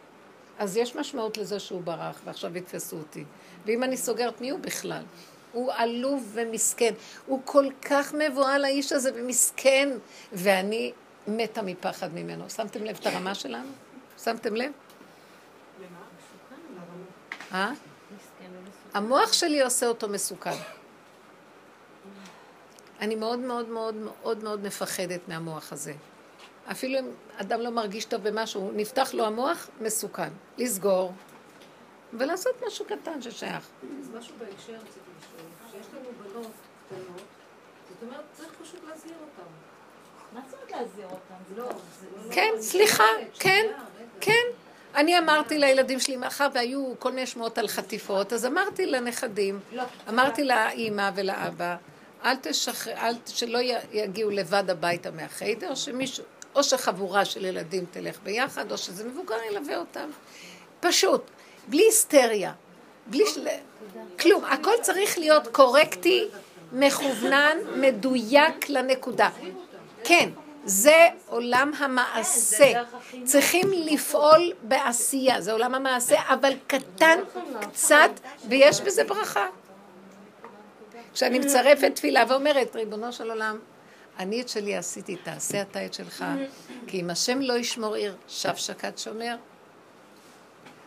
אז 0.58 0.76
יש 0.76 0.96
משמעות 0.96 1.36
לזה 1.36 1.60
שהוא 1.60 1.82
ברח, 1.82 2.20
ועכשיו 2.24 2.56
יתפסו 2.56 2.96
אותי. 2.96 3.24
ואם 3.66 3.82
אני 3.82 3.96
סוגרת, 3.96 4.40
מי 4.40 4.50
הוא 4.50 4.60
בכלל? 4.60 5.02
הוא 5.52 5.72
עלוב 5.72 6.30
ומסכן. 6.32 6.94
הוא 7.26 7.40
כל 7.44 7.66
כך 7.82 8.14
מבוהל 8.14 8.64
האיש 8.64 8.92
הזה 8.92 9.10
ומסכן, 9.14 9.88
ואני 10.32 10.92
מתה 11.26 11.62
מפחד 11.62 12.14
ממנו. 12.14 12.50
שמתם 12.50 12.84
לב 12.84 12.96
את 13.00 13.06
הרמה 13.06 13.34
שלנו? 13.34 13.68
שמתם 14.18 14.56
לב? 14.56 14.72
אה? 17.52 17.72
המוח 18.96 19.32
שלי 19.32 19.62
עושה 19.62 19.86
אותו 19.86 20.08
מסוכן. 20.08 20.56
אני 23.00 23.14
מאוד 23.14 23.38
מאוד 23.38 23.68
מאוד 23.68 23.94
מאוד 23.94 24.44
מאוד 24.44 24.64
מפחדת 24.64 25.20
מהמוח 25.28 25.72
הזה. 25.72 25.94
אפילו 26.70 26.98
אם 26.98 27.04
אדם 27.36 27.60
לא 27.60 27.70
מרגיש 27.70 28.04
טוב 28.04 28.28
במשהו, 28.28 28.70
נפתח 28.74 29.10
לו 29.14 29.24
המוח, 29.24 29.68
מסוכן. 29.80 30.28
לסגור, 30.58 31.12
ולעשות 32.12 32.62
משהו 32.66 32.84
קטן 32.84 33.22
ששייך. 33.22 33.68
אז 34.00 34.10
משהו 34.18 34.34
בהקשר 34.38 34.72
רציתי 34.72 35.00
לשאול. 35.18 35.48
כשיש 35.68 35.86
לנו 35.94 36.08
בנות 36.22 36.52
קטנות, 36.86 37.22
זאת 37.88 38.02
אומרת, 38.02 38.24
צריך 38.32 38.52
פשוט 38.62 38.80
להזהיר 38.88 39.16
אותן. 39.20 39.50
מה 40.32 40.40
זאת 40.50 40.54
אומרת 40.54 40.70
להזהיר 40.70 41.06
אותם? 41.06 41.34
זה 41.48 41.60
לא, 41.60 41.68
לא... 41.68 41.74
זה 42.00 42.06
לא... 42.28 42.34
כן, 42.34 42.50
אני 42.54 42.62
סליחה, 42.62 43.04
כן. 43.38 43.66
כן. 44.20 44.65
אני 44.96 45.18
אמרתי 45.18 45.58
לילדים 45.58 46.00
שלי, 46.00 46.16
מאחר 46.16 46.48
והיו 46.54 46.92
כל 46.98 47.12
מיני 47.12 47.26
שמועות 47.26 47.58
על 47.58 47.68
חטיפות, 47.68 48.32
אז 48.32 48.46
אמרתי 48.46 48.86
לנכדים, 48.86 49.60
לא, 49.72 49.82
אמרתי 50.08 50.44
לאימא 50.44 51.10
ולאבא, 51.14 51.76
אל 52.24 52.36
תשחרר, 52.36 52.92
אל, 52.92 53.14
שלא 53.26 53.58
יגיעו 53.92 54.30
לבד 54.30 54.70
הביתה 54.70 55.10
מהחיידר, 55.10 55.74
שמישהו, 55.74 56.24
או 56.54 56.62
שחבורה 56.62 57.24
של 57.24 57.44
ילדים 57.44 57.84
תלך 57.90 58.18
ביחד, 58.22 58.72
או 58.72 58.78
שזה 58.78 59.04
מבוגר 59.04 59.36
ילווה 59.50 59.76
אותם. 59.76 60.08
פשוט, 60.80 61.22
בלי 61.68 61.82
היסטריה, 61.82 62.52
בלי 63.06 63.24
של... 63.34 63.48
כלום. 64.20 64.44
הכל 64.44 64.74
צריך 64.82 65.18
להיות 65.18 65.46
קורקטי, 65.46 66.28
מכוונן, 66.72 67.56
מדויק 67.76 68.68
לנקודה. 68.68 69.28
כן, 70.04 70.30
זה 70.66 71.06
עולם 71.26 71.72
המעשה. 71.78 72.82
צריכים 73.24 73.70
לפעול 73.72 74.52
בעשייה, 74.62 75.40
זה 75.40 75.52
עולם 75.52 75.74
המעשה, 75.74 76.16
אבל 76.28 76.52
קטן 76.66 77.18
קצת, 77.60 78.10
ויש 78.48 78.80
בזה 78.80 79.04
ברכה. 79.04 79.46
כשאני 81.14 81.38
מצרפת 81.38 81.92
תפילה 81.94 82.24
ואומרת, 82.28 82.76
ריבונו 82.76 83.12
של 83.12 83.30
עולם, 83.30 83.58
אני 84.18 84.40
את 84.40 84.48
שלי 84.48 84.76
עשיתי, 84.76 85.16
תעשה 85.16 85.62
אתה 85.62 85.86
את 85.86 85.94
שלך, 85.94 86.24
כי 86.86 87.00
אם 87.00 87.10
השם 87.10 87.40
לא 87.40 87.58
ישמור 87.58 87.94
עיר, 87.94 88.16
שב 88.28 88.56
שקד 88.56 88.98
שומר. 88.98 89.36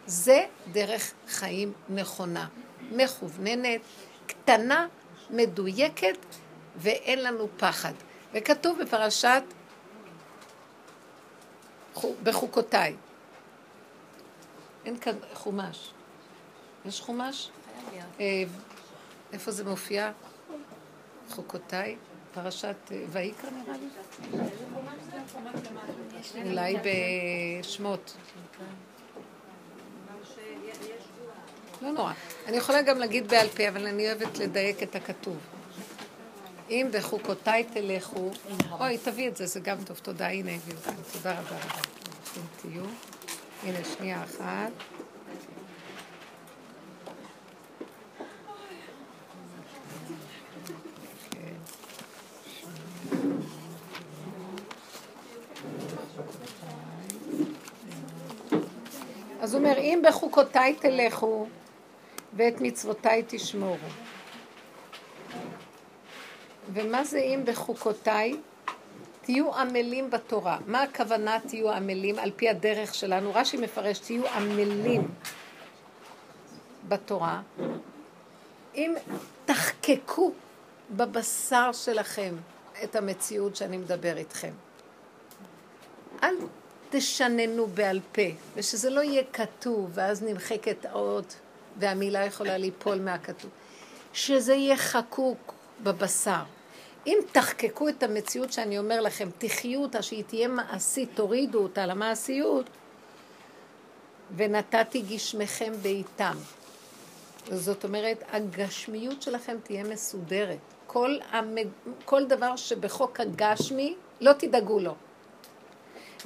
זה 0.05 0.45
דרך 0.71 1.11
חיים 1.27 1.73
נכונה, 1.89 2.47
מכווננת, 2.91 3.81
קטנה, 4.27 4.87
מדויקת, 5.29 6.17
ואין 6.75 7.23
לנו 7.23 7.47
פחד. 7.57 7.93
וכתוב 8.33 8.81
בפרשת 8.81 9.43
בחוקותיי. 12.23 12.95
אין 14.85 14.99
כאן 14.99 15.15
חומש. 15.33 15.91
יש 16.85 17.01
חומש? 17.01 17.49
אה, 18.19 18.43
איפה 19.33 19.51
זה 19.51 19.63
מופיע? 19.63 20.11
חוקותיי? 21.29 21.95
פרשת 22.33 22.75
אה, 22.91 23.03
ויקרא 23.09 23.49
נראה 23.49 23.77
לי? 23.77 23.87
אולי 26.49 26.75
בשמות. 26.83 28.15
לא 31.81 31.91
נורא. 31.91 32.13
אני 32.47 32.57
יכולה 32.57 32.81
גם 32.81 32.97
להגיד 32.97 33.27
בעל 33.27 33.47
פה, 33.47 33.69
אבל 33.69 33.87
אני 33.87 34.07
אוהבת 34.07 34.37
לדייק 34.37 34.83
את 34.83 34.95
הכתוב. 34.95 35.37
אם 36.69 36.87
בחוקותיי 36.93 37.63
תלכו, 37.63 38.31
אוי, 38.79 38.97
תביא 38.97 39.27
את 39.27 39.37
זה, 39.37 39.45
זה 39.45 39.59
גם 39.59 39.77
טוב, 39.85 39.97
תודה, 39.97 40.27
הנה 40.27 40.51
הביאו 40.51 40.77
תודה 41.13 41.31
רבה 41.31 41.41
רבה. 41.41 41.99
ברוכים 42.35 42.43
תהיו. 42.61 42.83
הנה, 43.63 43.79
שנייה 43.97 44.23
אחת. 44.23 44.71
אז 59.41 59.53
הוא 59.53 59.63
אומר, 59.63 59.77
אם 59.77 60.01
בחוקותיי 60.07 60.73
תלכו 60.73 61.47
ואת 62.33 62.61
מצוותיי 62.61 63.23
תשמורו. 63.27 63.75
ומה 66.73 67.03
זה 67.03 67.19
אם 67.19 67.41
בחוקותיי? 67.45 68.35
תהיו 69.21 69.55
עמלים 69.55 70.09
בתורה. 70.09 70.57
מה 70.67 70.83
הכוונה 70.83 71.37
תהיו 71.47 71.71
עמלים 71.71 72.19
על 72.19 72.31
פי 72.35 72.49
הדרך 72.49 72.95
שלנו? 72.95 73.31
רש"י 73.33 73.57
מפרש, 73.57 73.99
תהיו 73.99 74.27
עמלים 74.27 75.07
בתורה. 76.87 77.41
אם 78.75 78.95
תחקקו 79.45 80.31
בבשר 80.91 81.71
שלכם 81.71 82.35
את 82.83 82.95
המציאות 82.95 83.55
שאני 83.55 83.77
מדבר 83.77 84.17
איתכם. 84.17 84.51
אל 86.23 86.35
תשננו 86.89 87.67
בעל 87.67 87.99
פה, 88.11 88.21
ושזה 88.55 88.89
לא 88.89 89.01
יהיה 89.01 89.23
כתוב, 89.33 89.89
ואז 89.93 90.23
נמחקת 90.23 90.85
אות, 90.93 91.35
והמילה 91.77 92.25
יכולה 92.25 92.57
ליפול 92.57 92.99
מהכתוב. 93.01 93.51
שזה 94.13 94.53
יהיה 94.53 94.77
חקוק 94.77 95.53
בבשר. 95.83 96.43
אם 97.07 97.17
תחקקו 97.31 97.89
את 97.89 98.03
המציאות 98.03 98.53
שאני 98.53 98.79
אומר 98.79 99.01
לכם, 99.01 99.29
תחיו 99.37 99.81
אותה, 99.81 100.01
שהיא 100.01 100.23
תהיה 100.27 100.47
מעשית, 100.47 101.09
תורידו 101.13 101.59
אותה 101.59 101.85
למעשיות, 101.85 102.69
ונתתי 104.35 105.01
גשמכם 105.01 105.73
בעיתם. 105.81 106.35
זאת 107.51 107.83
אומרת, 107.83 108.23
הגשמיות 108.31 109.21
שלכם 109.21 109.57
תהיה 109.63 109.83
מסודרת. 109.83 110.57
כל, 110.87 111.17
המג... 111.31 111.67
כל 112.05 112.25
דבר 112.25 112.55
שבחוק 112.55 113.19
הגשמי, 113.19 113.95
לא 114.21 114.33
תדאגו 114.33 114.79
לו. 114.79 114.95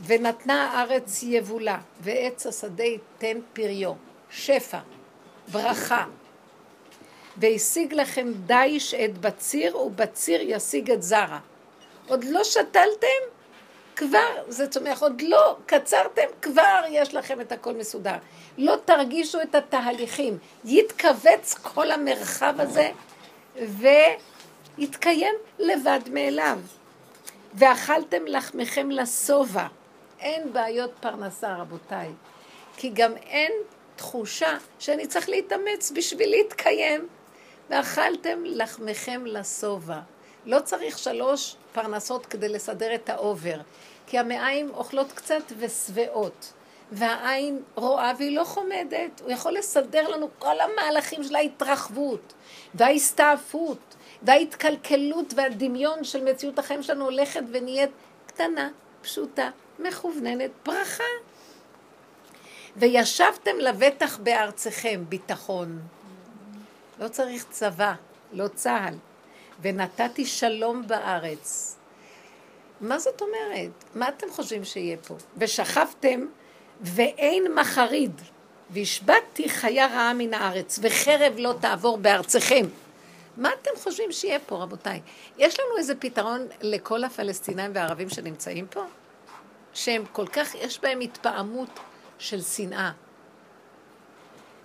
ונתנה 0.06 0.72
הארץ 0.72 1.24
יבולה, 1.24 1.80
ועץ 2.02 2.48
השדה 2.48 2.84
ייתן 2.84 3.38
פריו, 3.54 3.94
שפע, 4.30 4.80
ברכה. 5.52 6.06
והשיג 7.38 7.94
לכם 7.94 8.32
דיש 8.46 8.94
את 8.94 9.18
בציר, 9.18 9.78
ובציר 9.78 10.42
ישיג 10.44 10.92
את 10.92 11.04
זרע. 11.04 11.40
עוד 12.08 12.24
לא 12.24 12.44
שתלתם? 12.44 13.08
כבר 13.96 14.44
זה 14.48 14.68
צומח. 14.68 15.02
עוד 15.02 15.22
לא 15.22 15.58
קצרתם? 15.66 16.28
כבר 16.42 16.82
יש 16.90 17.14
לכם 17.14 17.42
את 17.42 17.52
הכל 17.52 17.74
מסודר. 17.74 18.16
לא 18.58 18.76
תרגישו 18.86 19.42
את 19.42 19.56
התהליכים. 19.56 20.38
יתכווץ 20.66 21.54
כל 21.54 21.92
המרחב 21.92 22.56
הזה, 22.58 22.92
ויתקיים 24.78 25.36
לבד 25.60 26.00
מאליו. 26.12 26.60
ואכלתם 27.54 28.26
לחמכם 28.28 28.92
לשובע. 28.92 29.68
אין 30.20 30.54
בעיות 30.54 30.92
פרנסה, 31.00 31.56
רבותיי. 31.56 32.10
כי 32.78 32.90
גם 32.90 33.12
אין 33.18 33.52
תחושה 33.96 34.58
שאני 34.80 35.08
צריך 35.08 35.30
להתאמץ 35.30 35.92
בשביל 35.96 36.30
להתקיים. 36.30 37.08
ואכלתם 37.74 38.44
לחמכם 38.46 39.26
לשובע. 39.26 40.00
לא 40.46 40.60
צריך 40.60 40.98
שלוש 40.98 41.56
פרנסות 41.74 42.26
כדי 42.26 42.50
לסדר 42.50 42.96
את 42.96 43.10
האובר, 43.10 43.58
כי 44.08 44.20
המעיים 44.20 44.70
אוכלות 44.74 45.12
קצת 45.12 45.44
ושבעות, 45.58 46.54
והעין 46.92 47.62
רואה 47.76 48.12
והיא 48.18 48.38
לא 48.38 48.44
חומדת. 48.44 49.22
הוא 49.22 49.32
יכול 49.32 49.54
לסדר 49.54 50.08
לנו 50.08 50.30
כל 50.40 50.56
המהלכים 50.60 51.24
של 51.24 51.36
ההתרחבות, 51.36 52.34
וההסתעפות, 52.74 53.96
וההתקלקלות 54.22 55.34
והדמיון 55.36 56.04
של 56.04 56.24
מציאות 56.24 56.60
החיים 56.60 56.84
שלנו 56.84 57.06
הולכת 57.06 57.44
ונהיית 57.52 57.92
קטנה, 58.28 58.70
פשוטה, 59.02 59.50
מכווננת, 59.80 60.52
ברכה. 60.66 61.04
וישבתם 62.76 63.58
לבטח 63.60 64.18
בארצכם, 64.18 65.04
ביטחון. 65.10 65.80
לא 67.00 67.08
צריך 67.08 67.46
צבא, 67.50 67.94
לא 68.34 68.48
צה"ל. 68.48 68.96
ונתתי 69.62 70.26
שלום 70.26 70.88
בארץ. 70.88 71.78
מה 72.82 73.00
זאת 73.00 73.22
אומרת? 73.22 73.72
מה 73.96 74.10
אתם 74.10 74.28
חושבים 74.32 74.66
שיהיה 74.66 74.98
פה? 74.98 75.16
ושכבתם 75.38 76.26
ואין 76.82 77.44
מחריד, 77.56 78.22
והשבתתי 78.70 79.50
חיה 79.50 79.88
רעה 79.88 80.14
מן 80.14 80.34
הארץ, 80.34 80.80
וחרב 80.82 81.34
לא 81.38 81.54
תעבור 81.62 81.98
בארצכם. 81.98 82.66
מה 83.38 83.50
אתם 83.62 83.72
חושבים 83.84 84.12
שיהיה 84.12 84.40
פה, 84.40 84.56
רבותיי? 84.56 85.02
יש 85.38 85.60
לנו 85.60 85.78
איזה 85.78 85.96
פתרון 85.96 86.48
לכל 86.62 87.04
הפלסטינאים 87.04 87.72
והערבים 87.74 88.10
שנמצאים 88.10 88.68
פה? 88.68 88.84
שהם 89.74 90.04
כל 90.12 90.28
כך, 90.28 90.56
יש 90.56 90.80
בהם 90.80 91.00
התפעמות 91.00 91.80
של 92.20 92.42
שנאה. 92.42 92.92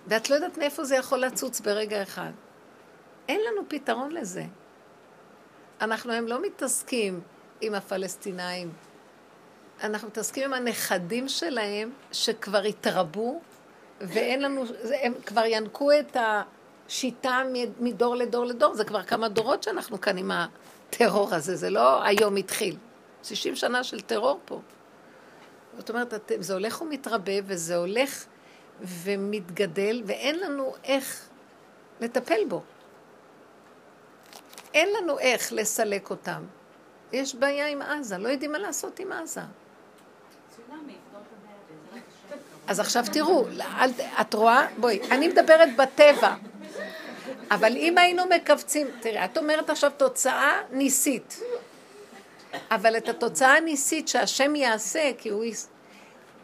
ואת 0.09 0.29
לא 0.29 0.35
יודעת 0.35 0.57
מאיפה 0.57 0.83
זה 0.83 0.95
יכול 0.95 1.19
לצוץ 1.19 1.59
ברגע 1.59 2.03
אחד. 2.03 2.31
אין 3.27 3.41
לנו 3.51 3.61
פתרון 3.67 4.11
לזה. 4.11 4.43
אנחנו 5.81 6.13
הם 6.13 6.27
לא 6.27 6.41
מתעסקים 6.41 7.21
עם 7.61 7.75
הפלסטינאים. 7.75 8.71
אנחנו 9.83 10.07
מתעסקים 10.07 10.43
עם 10.43 10.53
הנכדים 10.53 11.29
שלהם 11.29 11.91
שכבר 12.11 12.61
התרבו, 12.61 13.41
ואין 14.01 14.41
לנו, 14.41 14.63
הם 15.01 15.13
כבר 15.25 15.45
ינקו 15.45 15.91
את 15.91 16.17
השיטה 16.19 17.41
מדור 17.79 18.15
לדור 18.15 18.45
לדור. 18.45 18.75
זה 18.75 18.83
כבר 18.85 19.03
כמה 19.03 19.29
דורות 19.29 19.63
שאנחנו 19.63 20.01
כאן 20.01 20.17
עם 20.17 20.31
הטרור 20.31 21.35
הזה, 21.35 21.55
זה 21.55 21.69
לא 21.69 22.03
היום 22.03 22.35
התחיל. 22.35 22.75
60 23.23 23.55
שנה 23.55 23.83
של 23.83 24.01
טרור 24.01 24.39
פה. 24.45 24.61
זאת 25.77 25.89
אומרת, 25.89 26.13
זה 26.39 26.53
הולך 26.53 26.81
ומתרבה, 26.81 27.33
וזה 27.45 27.75
הולך 27.75 28.25
ומתגדל, 28.81 30.01
ואין 30.05 30.39
לנו 30.39 30.73
איך 30.83 31.29
לטפל 32.01 32.45
בו. 32.47 32.61
אין 34.73 34.89
לנו 34.93 35.19
איך 35.19 35.53
לסלק 35.53 36.09
אותם. 36.09 36.43
יש 37.11 37.35
בעיה 37.35 37.67
עם 37.67 37.81
עזה, 37.81 38.17
לא 38.17 38.29
יודעים 38.29 38.51
מה 38.51 38.57
לעשות 38.57 38.99
עם 38.99 39.11
עזה. 39.11 39.41
אז 42.67 42.79
עכשיו 42.79 43.03
תראו, 43.13 43.47
אל, 43.47 43.89
את 44.21 44.33
רואה? 44.33 44.67
בואי, 44.77 44.99
אני 45.11 45.27
מדברת 45.27 45.75
בטבע. 45.75 46.35
אבל 47.51 47.77
אם 47.77 47.97
היינו 47.97 48.23
מכווצים, 48.25 48.87
תראי, 48.99 49.25
את 49.25 49.37
אומרת 49.37 49.69
עכשיו 49.69 49.91
תוצאה 49.97 50.61
ניסית. 50.71 51.39
אבל 52.71 52.97
את 52.97 53.09
התוצאה 53.09 53.57
הניסית 53.57 54.07
שהשם 54.07 54.55
יעשה, 54.55 55.11
כי 55.17 55.29
הוא 55.29 55.43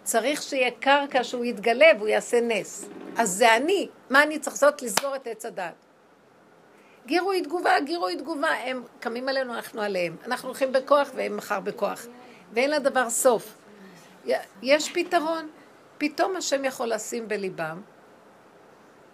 צריך 0.06 0.42
שיהיה 0.42 0.72
קרקע 0.80 1.24
שהוא 1.24 1.46
יתגלה 1.46 1.88
והוא 1.98 2.08
יעשה 2.08 2.42
נס. 2.42 2.86
אז 3.18 3.30
זה 3.30 3.56
אני. 3.56 3.88
מה 4.10 4.24
אני 4.24 4.40
צריך 4.40 4.56
לעשות? 4.56 4.82
לסגור 4.82 5.16
את 5.16 5.28
עץ 5.28 5.46
הדת. 5.46 5.74
גירוי 7.06 7.42
תגובה, 7.42 7.80
גירוי 7.80 8.16
תגובה. 8.16 8.50
הם 8.50 8.84
קמים 9.00 9.30
עלינו, 9.30 9.54
אנחנו 9.54 9.82
עליהם. 9.82 10.16
אנחנו 10.26 10.48
הולכים 10.50 10.72
בכוח 10.72 11.10
והם 11.16 11.38
מחר 11.38 11.60
בכוח. 11.60 12.06
ואין 12.54 12.72
לדבר 12.72 13.10
סוף. 13.10 13.58
יש 14.62 14.92
פתרון. 14.94 15.50
פתאום 15.98 16.36
השם 16.36 16.66
יכול 16.66 16.88
לשים 16.88 17.28
בליבם 17.28 17.82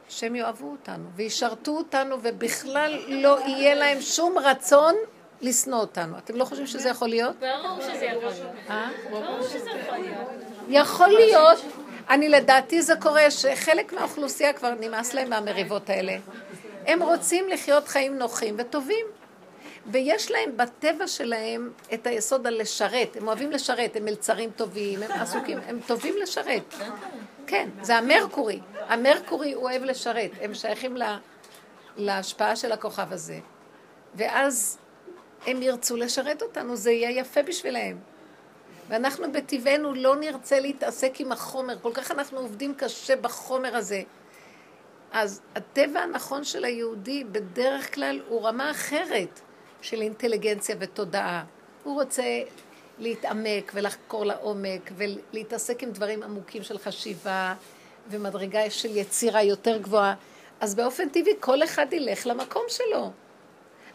שהם 0.10 0.36
יאהבו 0.36 0.72
אותנו 0.72 1.10
וישרתו 1.16 1.72
אותנו 1.72 2.18
ובכלל 2.22 3.00
לא 3.08 3.40
יהיה 3.46 3.76
להם 3.76 4.02
שום 4.02 4.38
רצון 4.38 4.96
לשנוא 5.42 5.80
אותנו. 5.80 6.18
אתם 6.18 6.36
לא 6.36 6.46
חושבים 6.46 6.68
שזה 6.68 6.90
יכול 6.90 7.10
להיות? 7.10 7.36
ברור 7.40 7.82
שזה 7.82 8.06
יכול 8.06 8.30
להיות. 8.30 8.56
אה? 8.70 8.90
ברור 9.12 9.42
שזה 9.42 9.70
יכול 9.70 9.98
להיות. 9.98 10.51
יכול 10.72 11.10
להיות. 11.10 11.60
אני 12.10 12.30
לדעתי 12.30 12.82
זה 12.82 12.96
קורה 12.96 13.32
שחלק 13.32 13.94
מהאוכלוסייה 13.94 14.54
כבר 14.54 14.74
נמאס 14.80 15.14
להם 15.14 15.30
מהמריבות 15.30 15.90
האלה. 15.90 16.18
הם 16.88 17.04
רוצים 17.04 17.50
לחיות 17.50 17.88
חיים 17.88 18.18
נוחים 18.18 18.56
וטובים. 18.58 19.06
ויש 19.86 20.32
להם 20.32 20.58
בטבע 20.58 21.08
שלהם 21.08 21.72
את 21.94 22.08
היסוד 22.08 22.48
על 22.48 22.62
לשרת. 22.62 23.16
הם 23.16 23.28
אוהבים 23.28 23.52
לשרת, 23.52 23.96
הם 23.96 24.06
מלצרים 24.06 24.52
טובים, 24.56 25.04
הם 25.04 25.12
עסוקים, 25.12 25.60
הם 25.68 25.80
טובים 25.88 26.16
לשרת. 26.22 26.74
כן, 27.48 27.70
זה 27.82 27.96
המרקורי. 27.96 28.60
המרקורי 28.88 29.54
הוא 29.54 29.64
אוהב 29.64 29.84
לשרת. 29.84 30.32
הם 30.42 30.54
שייכים 30.54 30.98
לה, 30.98 31.18
להשפעה 31.98 32.56
של 32.56 32.72
הכוכב 32.72 33.14
הזה. 33.14 33.40
ואז 34.16 34.78
הם 35.48 35.62
ירצו 35.62 35.96
לשרת 35.98 36.42
אותנו, 36.42 36.76
זה 36.76 36.92
יהיה 36.92 37.20
יפה 37.20 37.42
בשבילהם. 37.42 38.11
ואנחנו 38.92 39.32
בטבענו 39.32 39.94
לא 39.94 40.16
נרצה 40.16 40.60
להתעסק 40.60 41.20
עם 41.20 41.32
החומר, 41.32 41.76
כל 41.82 41.92
כך 41.94 42.12
אנחנו 42.12 42.40
עובדים 42.40 42.74
קשה 42.76 43.16
בחומר 43.16 43.76
הזה. 43.76 44.02
אז 45.12 45.42
הטבע 45.56 46.00
הנכון 46.00 46.44
של 46.44 46.66
היהודי 46.66 47.24
בדרך 47.24 47.96
כלל 47.96 48.22
הוא 48.28 48.48
רמה 48.48 48.72
אחרת 48.72 49.40
של 49.82 50.02
אינטליגנציה 50.02 50.76
ותודעה. 50.80 51.44
הוא 51.84 52.02
רוצה 52.02 52.24
להתעמק 53.00 53.72
ולחקור 53.76 54.26
לעומק 54.26 54.92
ולהתעסק 54.98 55.84
עם 55.84 55.92
דברים 55.92 56.24
עמוקים 56.24 56.64
של 56.64 56.78
חשיבה 56.78 57.54
ומדרגה 58.10 58.70
של 58.70 58.98
יצירה 58.98 59.44
יותר 59.44 59.78
גבוהה. 59.78 60.16
אז 60.60 60.76
באופן 60.76 61.10
טבעי 61.10 61.34
כל 61.40 61.64
אחד 61.64 61.94
ילך 61.94 62.28
למקום 62.28 62.64
שלו. 62.68 63.12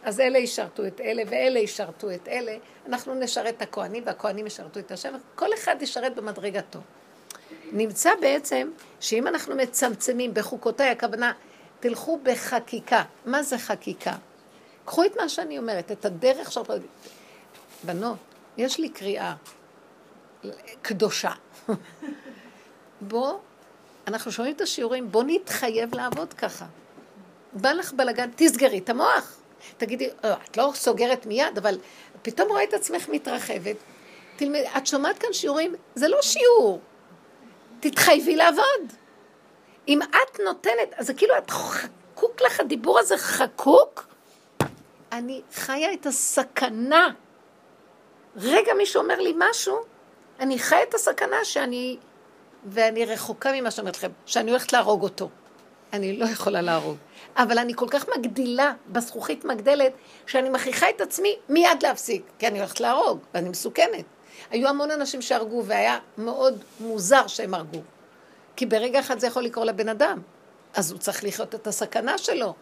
אז 0.07 0.21
אלה 0.21 0.39
ישרתו 0.39 0.87
את 0.87 1.01
אלה 1.01 1.23
ואלה 1.27 1.59
ישרתו 1.59 2.11
את 2.11 2.29
אלה. 2.29 2.57
אנחנו 2.87 3.15
נשרת 3.15 3.55
את 3.57 3.63
הכוהנים 3.63 4.03
והכוהנים 4.07 4.47
ישרתו 4.47 4.81
את 4.81 4.93
השם. 4.93 5.15
כל 5.35 5.55
אחד 5.55 5.77
ישרת 5.81 6.15
במדרגתו. 6.15 6.79
נמצא 7.73 8.11
בעצם 8.21 8.71
שאם 9.01 9.27
אנחנו 9.27 9.57
מצמצמים 9.57 10.35
בחוקותיי, 10.35 10.91
הכוונה, 10.91 11.33
תלכו 11.81 12.19
בחקיקה. 12.23 13.03
מה 13.25 13.43
זה 13.43 13.59
חקיקה? 13.59 14.13
קחו 14.85 15.05
את 15.05 15.17
מה 15.17 15.29
שאני 15.29 15.59
אומרת, 15.59 15.93
את 15.93 16.05
הדרך 16.05 16.53
שאנחנו... 16.53 16.75
בנות, 17.85 18.19
יש 18.57 18.81
לי 18.81 18.89
קריאה 18.89 19.35
קדושה. 20.83 21.33
בוא, 23.01 23.39
אנחנו 24.07 24.33
שומעים 24.33 24.55
את 24.57 24.61
השיעורים, 24.61 25.13
בוא 25.13 25.25
נתחייב 25.27 25.95
לעבוד 25.95 26.33
ככה. 26.33 26.67
בא 27.53 27.73
לך 27.73 27.93
בלאגן, 27.93 28.31
תסגרי 28.37 28.79
את 28.79 28.89
המוח. 28.89 29.46
תגידי, 29.77 30.09
"אה, 30.25 30.35
את 30.51 30.57
לא 30.57 30.71
סוגרת 30.75 31.27
מיד, 31.27 31.59
אבל 31.59 31.79
פתאום 32.23 32.49
רואה 32.49 32.65
את 32.65 32.75
עצמך 32.75 33.09
מתרחבת. 33.09 33.77
תלמד, 34.37 34.63
את 34.77 34.87
שומעת 34.87 35.19
כאן 35.19 35.33
שיעורים, 35.33 35.75
זה 35.95 36.09
לא 36.09 36.23
שיעור. 36.23 36.81
תתחייבי 37.81 38.37
לעבוד. 38.37 38.93
אם 39.89 40.03
את 40.03 40.41
נותנת, 40.45 40.95
אז 40.97 41.07
זה 41.07 41.15
כאילו 41.15 41.39
את 41.39 41.51
חקוק 41.51 42.43
לך, 42.43 42.61
הדיבור 42.61 42.99
הזה 42.99 43.19
חקוק. 43.19 44.07
אני 45.13 45.43
חיה 45.55 45.93
את 45.93 46.07
הסכנה. 46.07 47.09
רגע 48.37 48.75
מישהו 48.75 49.03
אומר 49.03 49.21
לי 49.21 49.35
משהו, 49.37 49.77
אני 50.41 50.59
חיה 50.59 50.83
את 50.83 50.95
הסכנה 50.95 51.45
שאני, 51.45 51.97
ואני 52.65 53.05
רחוקה 53.05 53.53
ממה 53.53 53.71
שאני 53.71 53.83
אומרת 53.83 53.97
לכם, 53.97 54.11
שאני 54.27 54.51
הולכת 54.51 54.73
להרוג 54.73 55.03
אותו. 55.03 55.29
אני 55.93 56.17
לא 56.17 56.25
יכולה 56.25 56.61
להרוג. 56.61 56.97
אבל 57.37 57.59
אני 57.59 57.75
כל 57.75 57.87
כך 57.91 58.07
מגדילה 58.17 58.73
בזכוכית 58.89 59.45
מגדלת, 59.45 59.93
שאני 60.27 60.49
מכריחה 60.49 60.91
את 60.91 61.01
עצמי 61.01 61.37
מיד 61.49 61.83
להפסיק, 61.83 62.23
כי 62.39 62.47
אני 62.47 62.59
הולכת 62.59 62.81
להרוג, 62.81 63.19
ואני 63.35 63.49
מסוכנת. 63.49 64.05
היו 64.51 64.69
המון 64.69 64.91
אנשים 64.91 65.23
שהרגו, 65.23 65.65
והיה 65.65 65.99
מאוד 66.19 66.65
מוזר 66.81 67.27
שהם 67.27 67.55
הרגו. 67.55 67.81
כי 68.57 68.67
ברגע 68.67 69.01
אחד 69.01 69.19
זה 69.19 69.27
יכול 69.27 69.43
לקרות 69.43 69.67
לבן 69.67 69.89
אדם, 69.89 70.21
אז 70.75 70.93
הוא 70.93 70.99
צריך 70.99 71.25
לחיות 71.25 71.55
את 71.55 71.67
הסכנה 71.67 72.19
שלו. 72.19 72.55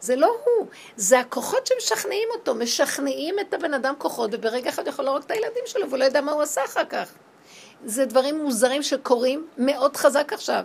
זה 0.00 0.16
לא 0.16 0.36
הוא, 0.44 0.66
זה 0.96 1.20
הכוחות 1.20 1.66
שמשכנעים 1.66 2.28
אותו, 2.32 2.54
משכנעים 2.54 3.34
את 3.40 3.54
הבן 3.54 3.74
אדם 3.74 3.94
כוחות, 3.98 4.30
וברגע 4.32 4.70
אחד 4.70 4.86
יכול 4.86 5.04
להרוג 5.04 5.22
את 5.22 5.30
הילדים 5.30 5.62
שלו, 5.66 5.88
והוא 5.88 5.98
לא 5.98 6.04
יודע 6.04 6.20
מה 6.20 6.32
הוא 6.32 6.42
עשה 6.42 6.64
אחר 6.64 6.84
כך. 6.84 7.12
זה 7.84 8.06
דברים 8.06 8.42
מוזרים 8.42 8.82
שקורים 8.82 9.46
מאוד 9.58 9.96
חזק 9.96 10.32
עכשיו. 10.32 10.64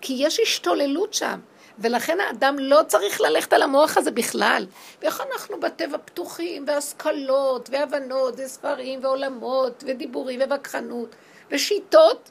כי 0.00 0.14
יש 0.18 0.40
השתוללות 0.40 1.14
שם, 1.14 1.40
ולכן 1.78 2.20
האדם 2.20 2.56
לא 2.58 2.80
צריך 2.88 3.20
ללכת 3.20 3.52
על 3.52 3.62
המוח 3.62 3.96
הזה 3.96 4.10
בכלל. 4.10 4.66
ואיך 5.02 5.22
אנחנו 5.32 5.60
בטבע 5.60 5.98
פתוחים, 6.04 6.64
והשכלות, 6.66 7.68
והבנות, 7.72 8.34
וספרים, 8.36 9.04
ועולמות, 9.04 9.84
ודיבורים, 9.86 10.40
ווכחנות, 10.48 11.14
ושיטות, 11.50 12.30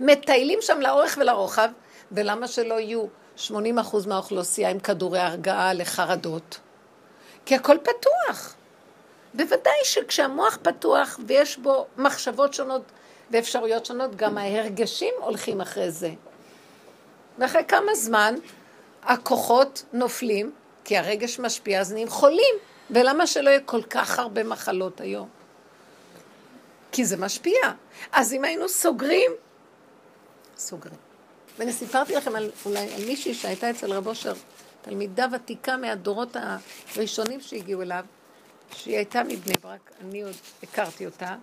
מטיילים 0.00 0.58
שם 0.62 0.80
לאורך 0.80 1.18
ולרוחב, 1.20 1.68
ולמה 2.12 2.48
שלא 2.48 2.80
יהיו 2.80 3.04
80% 3.48 3.50
מהאוכלוסייה 4.06 4.70
עם 4.70 4.78
כדורי 4.78 5.20
הרגעה 5.20 5.72
לחרדות? 5.72 6.58
כי 7.46 7.54
הכל 7.54 7.76
פתוח. 7.82 8.54
בוודאי 9.34 9.84
שכשהמוח 9.84 10.58
פתוח 10.62 11.18
ויש 11.26 11.58
בו 11.58 11.86
מחשבות 11.98 12.54
שונות 12.54 12.82
ואפשרויות 13.30 13.86
שונות, 13.86 14.16
גם 14.16 14.38
ההרגשים 14.38 15.14
הולכים 15.20 15.60
אחרי 15.60 15.90
זה. 15.90 16.10
ואחרי 17.38 17.64
כמה 17.68 17.94
זמן 17.94 18.34
הכוחות 19.02 19.84
נופלים, 19.92 20.52
כי 20.84 20.96
הרגש 20.96 21.38
משפיע, 21.38 21.80
אז 21.80 21.92
נהיים 21.92 22.08
חולים. 22.08 22.54
ולמה 22.90 23.26
שלא 23.26 23.50
יהיה 23.50 23.60
כל 23.60 23.82
כך 23.82 24.18
הרבה 24.18 24.44
מחלות 24.44 25.00
היום? 25.00 25.28
כי 26.92 27.04
זה 27.04 27.16
משפיע. 27.16 27.60
אז 28.12 28.32
אם 28.32 28.44
היינו 28.44 28.68
סוגרים, 28.68 29.30
סוגרים. 30.56 30.98
ואני 31.58 31.72
סיפרתי 31.72 32.14
לכם 32.14 32.36
על, 32.36 32.50
אולי 32.66 32.94
על 32.94 33.04
מישהי 33.06 33.34
שהייתה 33.34 33.70
אצל 33.70 33.92
רב 33.92 34.06
אושר, 34.06 34.32
תלמידה 34.82 35.26
ותיקה 35.32 35.76
מהדורות 35.76 36.36
הראשונים 36.96 37.40
שהגיעו 37.40 37.82
אליו, 37.82 38.04
שהיא 38.72 38.96
הייתה 38.96 39.22
מבני 39.24 39.54
ברק, 39.62 39.90
אני 40.00 40.22
עוד 40.22 40.34
הכרתי 40.62 41.06
אותה, 41.06 41.36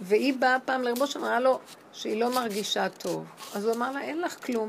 והיא 0.00 0.34
באה 0.34 0.56
פעם 0.64 0.82
לרב 0.82 1.00
אושר, 1.00 1.18
אמרה 1.18 1.40
לו 1.40 1.58
שהיא 1.92 2.20
לא 2.20 2.34
מרגישה 2.34 2.88
טוב. 2.88 3.24
אז 3.54 3.64
הוא 3.64 3.74
אמר 3.74 3.92
לה, 3.92 4.00
אין 4.00 4.20
לך 4.20 4.46
כלום. 4.46 4.68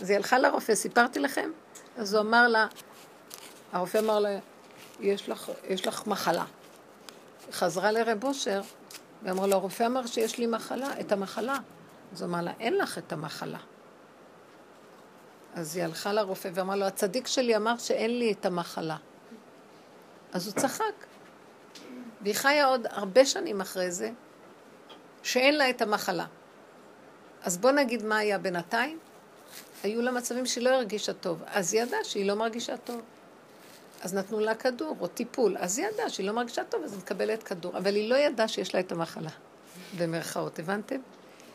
אז 0.00 0.10
היא 0.10 0.16
הלכה 0.16 0.38
לרופא, 0.38 0.74
סיפרתי 0.74 1.18
לכם? 1.18 1.50
אז 1.96 2.14
הוא 2.14 2.22
אמר 2.22 2.48
לה, 2.48 2.66
הרופא 3.72 3.98
אמר 3.98 4.18
לה, 4.18 4.38
יש 5.00 5.28
לך, 5.28 5.50
יש 5.68 5.86
לך 5.86 6.06
מחלה. 6.06 6.44
חזרה 7.52 7.92
לרב 7.92 8.24
אושר, 8.24 8.60
ואמרה 9.22 9.46
לו, 9.46 9.54
הרופא 9.54 9.86
אמר 9.86 10.06
שיש 10.06 10.38
לי 10.38 10.46
מחלה, 10.46 11.00
את 11.00 11.12
המחלה. 11.12 11.58
אז 12.12 12.22
הוא 12.22 12.28
אמר 12.28 12.42
לה, 12.42 12.52
אין 12.60 12.78
לך 12.78 12.98
את 12.98 13.12
המחלה. 13.12 13.58
אז 15.54 15.76
היא 15.76 15.84
הלכה 15.84 16.12
לרופא 16.12 16.50
ואמרה 16.54 16.76
לו, 16.76 16.86
הצדיק 16.86 17.26
שלי 17.26 17.56
אמר 17.56 17.78
שאין 17.78 18.18
לי 18.18 18.32
את 18.32 18.46
המחלה. 18.46 18.96
אז 20.32 20.46
הוא 20.46 20.54
צחק. 20.54 20.84
והיא 22.20 22.34
חיה 22.34 22.66
עוד 22.66 22.86
הרבה 22.90 23.26
שנים 23.26 23.60
אחרי 23.60 23.90
זה, 23.90 24.10
שאין 25.22 25.56
לה 25.56 25.70
את 25.70 25.82
המחלה. 25.82 26.26
אז 27.42 27.58
בוא 27.58 27.70
נגיד 27.70 28.04
מה 28.04 28.18
היה 28.18 28.38
בינתיים. 28.38 28.98
היו 29.82 30.02
לה 30.02 30.10
מצבים 30.10 30.46
שהיא 30.46 30.64
לא 30.64 30.70
הרגישה 30.70 31.12
טוב. 31.12 31.42
אז 31.46 31.74
היא 31.74 31.82
ידעה 31.82 32.04
שהיא 32.04 32.26
לא 32.26 32.34
מרגישה 32.34 32.76
טוב. 32.76 33.00
אז 34.02 34.14
נתנו 34.14 34.40
לה 34.40 34.54
כדור 34.54 34.96
או 35.00 35.06
טיפול. 35.06 35.56
אז 35.58 35.78
היא 35.78 35.86
ידעה 35.86 36.10
שהיא 36.10 36.26
לא 36.26 36.32
מרגישה 36.32 36.64
טוב, 36.64 36.84
אז 36.84 36.92
היא 36.92 37.00
מקבלת 37.00 37.42
כדור. 37.42 37.78
אבל 37.78 37.94
היא 37.94 38.10
לא 38.10 38.16
ידעה 38.16 38.48
שיש 38.48 38.74
לה 38.74 38.80
את 38.80 38.92
המחלה. 38.92 39.30
במרכאות, 39.98 40.58
הבנתם? 40.58 41.00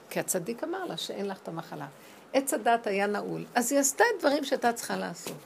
כי 0.10 0.20
הצדיק 0.20 0.64
אמר 0.64 0.86
לה 0.86 0.98
שאין 0.98 1.28
לך 1.28 1.38
את 1.44 1.48
המחלה. 1.48 1.88
עץ 2.34 2.54
הדת 2.54 2.88
היה 2.88 3.08
נעול, 3.08 3.46
אז 3.56 3.72
היא 3.72 3.80
עשתה 3.80 4.04
את 4.16 4.20
דברים 4.20 4.44
שהייתה 4.44 4.74
צריכה 4.74 4.98
לעשות. 4.98 5.38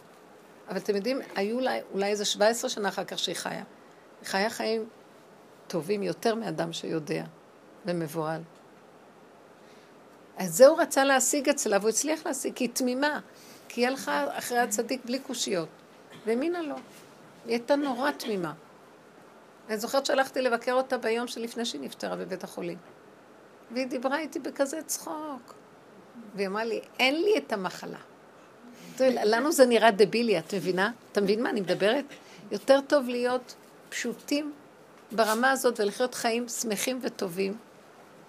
אבל 0.69 0.77
אתם 0.77 0.95
יודעים, 0.95 1.19
היו 1.35 1.59
לה 1.59 1.71
אולי 1.93 2.07
איזה 2.07 2.25
17 2.25 2.69
שנה 2.69 2.89
אחר 2.89 3.03
כך 3.03 3.19
שהיא 3.19 3.35
חיה. 3.35 3.63
היא 4.21 4.27
חיה 4.27 4.49
חיים 4.49 4.89
טובים 5.67 6.03
יותר 6.03 6.35
מאדם 6.35 6.73
שיודע 6.73 7.23
ומבוהל. 7.85 8.41
אז 10.39 10.55
זה 10.55 10.67
הוא 10.67 10.81
רצה 10.81 11.03
להשיג 11.03 11.49
אצלה, 11.49 11.77
והוא 11.77 11.89
הצליח 11.89 12.25
להשיג, 12.25 12.53
כי 12.53 12.63
היא 12.63 12.69
תמימה. 12.73 13.19
כי 13.67 13.81
היא 13.81 13.87
הלכה 13.87 14.37
אחרי 14.37 14.57
הצדיק 14.57 15.01
בלי 15.05 15.19
קושיות. 15.19 15.69
והאמינה 16.25 16.61
לו. 16.61 16.75
היא 17.45 17.53
הייתה 17.53 17.75
נורא 17.75 18.11
תמימה. 18.11 18.53
אני 19.69 19.77
זוכרת 19.77 20.05
שהלכתי 20.05 20.41
לבקר 20.41 20.73
אותה 20.73 20.97
ביום 20.97 21.27
שלפני 21.27 21.65
שהיא 21.65 21.81
נפטרה 21.81 22.15
בבית 22.15 22.43
החולים. 22.43 22.77
והיא 23.71 23.87
דיברה 23.87 24.19
איתי 24.19 24.39
בכזה 24.39 24.81
צחוק. 24.85 25.53
והיא 26.35 26.47
אמרה 26.47 26.63
לי, 26.63 26.81
אין 26.99 27.23
לי 27.23 27.37
את 27.37 27.53
המחלה. 27.53 27.99
לנו 28.99 29.51
זה 29.51 29.65
נראה 29.65 29.91
דבילי, 29.91 30.39
את 30.39 30.53
מבינה? 30.53 30.91
אתה 31.11 31.21
מבין 31.21 31.43
מה 31.43 31.49
אני 31.49 31.61
מדברת? 31.61 32.05
יותר 32.51 32.79
טוב 32.87 33.07
להיות 33.07 33.55
פשוטים 33.89 34.53
ברמה 35.11 35.51
הזאת 35.51 35.79
ולחיות 35.79 36.15
חיים 36.15 36.47
שמחים 36.47 36.99
וטובים, 37.01 37.57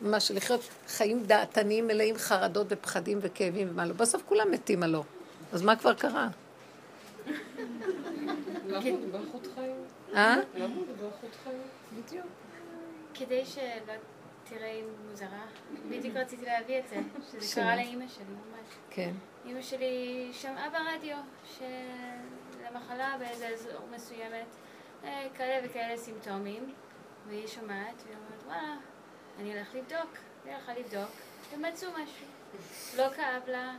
ממש 0.02 0.30
לחיות 0.30 0.60
חיים 0.86 1.22
דעתניים 1.24 1.86
מלאים 1.86 2.16
חרדות 2.18 2.66
ופחדים 2.70 3.18
וכאבים 3.22 3.68
ומה 3.70 3.86
לא. 3.86 3.92
בסוף 3.94 4.22
כולם 4.26 4.50
מתים 4.50 4.82
הלא. 4.82 5.04
אז 5.52 5.62
מה 5.62 5.76
כבר 5.76 5.94
קרה? 5.94 6.28
באיכות 9.12 9.48
חיים. 9.54 9.76
אה? 10.14 10.36
למה? 10.54 10.74
באיכות 11.00 11.36
חיים. 11.44 11.62
בדיוק. 11.96 12.26
כדי 13.14 13.44
שלא 13.44 13.92
תראי 14.44 14.82
מוזרה, 15.08 15.46
בדיוק 15.88 16.16
רציתי 16.16 16.44
להביא 16.44 16.78
את 16.78 16.88
זה, 16.88 16.96
שזה? 17.30 17.60
קרה 17.60 17.76
לאימא 17.76 18.08
שלי 18.08 18.24
ממש. 18.24 18.68
כן. 18.90 19.10
אימא 19.44 19.62
שלי 19.62 20.28
שמעה 20.32 20.70
ברדיו 20.70 21.16
שלמחלה 21.58 23.16
באיזה 23.18 23.48
אזור 23.48 23.88
מסוימת 23.94 24.46
אה, 25.04 25.26
כאלה 25.36 25.66
וכאלה 25.66 25.96
סימפטומים, 25.96 26.74
והיא 27.28 27.46
שומעת, 27.46 28.02
והיא 28.04 28.16
אומרת, 28.16 28.42
וואלה, 28.46 28.76
אני 29.40 29.58
אלך 29.58 29.74
לבדוק. 29.74 30.10
היא 30.44 30.54
הלכה 30.54 30.74
לבדוק, 30.74 31.10
ומצאו 31.52 31.88
משהו. 31.90 32.26
לא 32.96 33.10
כאב 33.16 33.48
לה, 33.48 33.74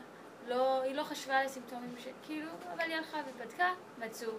לא, 0.47 0.81
היא 0.81 0.95
לא 0.95 1.03
חשבה 1.03 1.39
על 1.39 1.45
הסימפטומים, 1.45 1.95
ש... 1.99 2.07
כאילו, 2.25 2.49
אבל 2.73 2.81
היא 2.81 2.95
הלכה 2.95 3.17
ובדקה, 3.27 3.73
מצאו. 3.97 4.31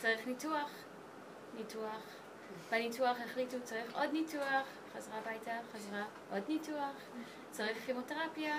צריך 0.00 0.26
ניתוח, 0.26 0.70
ניתוח. 1.54 2.02
בניתוח 2.70 3.16
החליטו 3.24 3.56
צריך 3.64 3.94
עוד 3.94 4.12
ניתוח, 4.12 4.66
חזרה 4.96 5.18
הביתה, 5.18 5.52
חזרה 5.72 6.04
עוד 6.30 6.42
ניתוח, 6.48 6.94
צריך 7.50 7.78
כימותרפיה, 7.86 8.56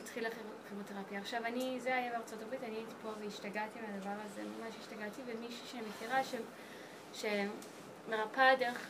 התחילה 0.00 0.30
כימו- 0.30 0.68
כימותרפיה. 0.68 1.18
עכשיו 1.20 1.44
אני, 1.44 1.80
זה 1.80 1.94
היה 1.96 2.12
בארצות 2.12 2.42
הברית, 2.42 2.62
אני 2.62 2.74
הייתי 2.74 2.94
פה 3.02 3.10
והשתגעתי 3.20 3.78
מהדבר 3.80 4.24
הזה, 4.24 4.42
ממש 4.42 4.74
השתגעתי, 4.80 5.20
ומישהי 5.26 5.66
שאני 5.66 5.82
מכירה 5.88 6.24
ש... 6.24 6.34
שמרפאה 7.12 8.56
דרך 8.56 8.86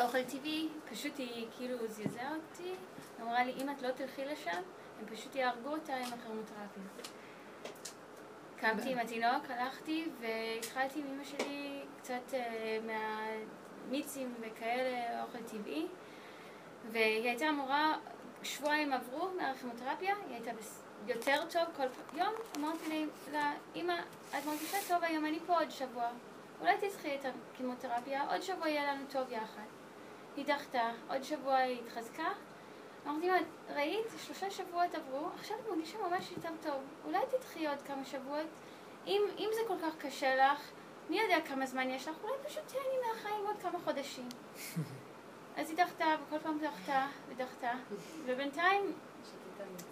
אוכל 0.00 0.22
טבעי, 0.22 0.68
פשוט 0.90 1.18
היא 1.18 1.46
כאילו 1.56 1.76
זעזעה 1.88 2.34
אותי, 2.34 2.74
אמרה 3.20 3.44
לי, 3.44 3.52
אם 3.52 3.70
את 3.70 3.82
לא 3.82 3.90
תלכי 3.90 4.24
לשם, 4.24 4.62
הם 5.00 5.16
פשוט 5.16 5.34
יהרגו 5.34 5.68
אותה 5.68 5.94
עם 5.94 6.12
הכימותרפיה. 6.12 6.82
קמתי 8.56 8.92
עם 8.92 8.98
התינוק, 8.98 9.50
הלכתי 9.50 10.08
והתחלתי 10.20 11.00
עם 11.00 11.06
אמא 11.06 11.24
שלי 11.24 11.82
קצת 11.98 12.34
אה, 12.34 12.78
מהמיצים 13.88 14.34
וכאלה, 14.40 15.22
אוכל 15.22 15.42
טבעי 15.42 15.86
והיא 16.90 17.28
הייתה 17.28 17.48
אמורה, 17.48 17.98
שבועיים 18.42 18.92
עברו 18.92 19.30
מהכימותרפיה, 19.36 20.14
היא 20.26 20.34
הייתה. 20.34 20.50
יותר 21.06 21.42
טוב 21.50 21.62
כל 21.76 22.18
יום, 22.18 22.34
אמרתי 22.56 23.06
לה, 23.32 23.52
אמא, 23.76 23.94
את 24.38 24.46
מרגישה 24.46 24.76
טוב 24.88 25.04
היום, 25.04 25.26
אני 25.26 25.38
פה 25.46 25.58
עוד 25.58 25.70
שבוע, 25.70 26.08
אולי 26.62 26.76
תצחי 26.80 27.14
את 27.14 27.24
הכימותרפיה, 27.24 28.32
עוד 28.32 28.42
שבוע 28.42 28.68
יהיה 28.68 28.92
לנו 28.92 29.04
טוב 29.10 29.30
יחד. 29.30 29.62
היא 30.36 30.46
דחתה, 30.46 30.90
עוד 31.08 31.22
שבוע 31.22 31.56
היא 31.56 31.80
התחזקה, 31.80 32.28
אמרתי 33.06 33.28
לה, 33.28 33.36
ראית, 33.74 34.06
שלושה 34.26 34.50
שבועות 34.50 34.94
עברו, 34.94 35.28
עכשיו 35.38 35.56
את 35.58 35.68
מרגישה 35.70 35.98
ממש 35.98 36.30
יותר 36.30 36.48
טוב. 36.62 36.82
אולי 37.04 37.18
תדחי 37.30 37.66
עוד 37.66 37.82
כמה 37.82 38.04
שבועות? 38.04 38.46
אם, 39.06 39.22
אם 39.38 39.48
זה 39.54 39.60
כל 39.68 39.74
כך 39.82 39.96
קשה 39.98 40.36
לך, 40.36 40.70
מי 41.10 41.20
יודע 41.20 41.36
כמה 41.48 41.66
זמן 41.66 41.90
יש 41.90 42.08
לך? 42.08 42.16
אולי 42.22 42.34
פשוט 42.46 42.62
תהני 42.66 42.96
מהחיים 43.08 43.46
עוד 43.46 43.56
כמה 43.62 43.78
חודשים. 43.84 44.28
אז 45.56 45.70
היא 45.70 45.76
דחתה, 45.76 46.06
וכל 46.26 46.38
פעם 46.38 46.58
דחתה, 46.58 47.06
ודחתה, 47.28 47.72
ובינתיים 48.24 48.92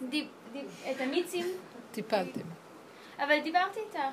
דיב, 0.09 0.29
דיב, 0.53 0.83
את 0.91 1.01
המיצים, 1.01 1.47
טיפלתם. 1.93 2.47
אבל 3.19 3.41
דיברתי 3.41 3.81
איתה 3.81 4.11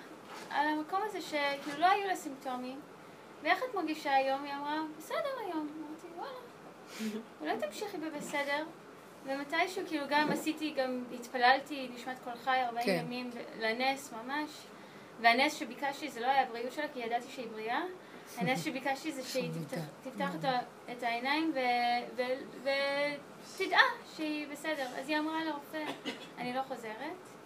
על 0.49 0.67
המקום 0.67 0.99
הזה 1.03 1.21
שכאילו 1.21 1.79
לא 1.79 1.85
היו 1.85 2.07
לה 2.07 2.15
סימפטומים, 2.15 2.79
ואיך 3.43 3.63
את 3.69 3.75
מרגישה 3.75 4.13
היום? 4.13 4.43
היא 4.43 4.53
אמרה, 4.53 4.81
בסדר 4.97 5.29
היום. 5.45 5.67
אמרתי, 5.79 6.07
וואלה. 6.17 6.39
אולי 7.41 7.57
תמשיכי 7.57 7.97
בבסדר. 7.97 8.65
ומתישהו, 9.25 9.83
כאילו, 9.87 10.05
גם 10.09 10.31
עשיתי, 10.31 10.73
גם 10.77 11.03
התפללתי, 11.13 11.89
נשמת 11.95 12.19
כל 12.23 12.31
חי 12.43 12.57
40 12.65 12.85
כן. 12.85 13.03
ימים 13.05 13.29
לנס 13.59 14.13
ממש. 14.13 14.49
והנס 15.21 15.53
שביקשתי 15.53 16.09
זה 16.09 16.19
לא 16.19 16.27
היה 16.27 16.41
הבריאות 16.41 16.71
שלה, 16.73 16.87
כי 16.93 16.99
ידעתי 16.99 17.27
שהיא 17.29 17.47
בריאה. 17.47 17.81
הנס 18.37 18.63
שביקשתי 18.63 19.11
זה 19.11 19.23
שהיא 19.23 19.51
תפתח, 19.51 19.81
תפתח 20.03 20.29
את, 20.91 21.03
העיניים 21.03 21.53
ו- 21.55 22.15
ו- 22.15 22.69
ותדע 23.55 23.79
שהיא 24.15 24.47
בסדר. 24.47 24.87
אז 24.99 25.09
היא 25.09 25.19
אמרה 25.19 25.45
לרופא, 25.45 25.83
אני 26.37 26.53
לא 26.53 26.61
חוזרת. 26.61 27.36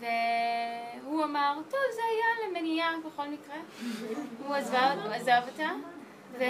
והוא 0.00 1.24
אמר, 1.24 1.54
טוב, 1.70 1.80
זה 1.94 2.00
היה 2.10 2.48
למניעה 2.48 2.92
בכל 3.06 3.28
מקרה. 3.28 3.56
הוא 4.46 4.54
עזב, 4.54 5.42
אותה. 5.48 5.70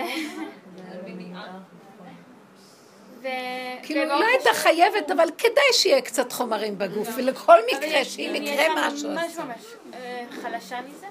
כאילו, 3.82 4.04
לא 4.04 4.26
הייתה 4.26 4.50
חייבת, 4.54 5.10
אבל 5.10 5.28
כדאי 5.38 5.72
שיהיה 5.72 6.00
קצת 6.00 6.32
חומרים 6.32 6.78
בגוף, 6.78 7.08
ולכל 7.16 7.52
אבל 7.52 7.62
מקרה 7.76 8.04
שאם 8.04 8.32
יקרה 8.34 8.64
משהו, 8.76 9.10
ממש 9.10 9.24
אז... 9.24 9.38
ממש 9.38 9.64
אה, 9.94 10.24
חלשה 10.42 10.80
מזה. 10.80 11.06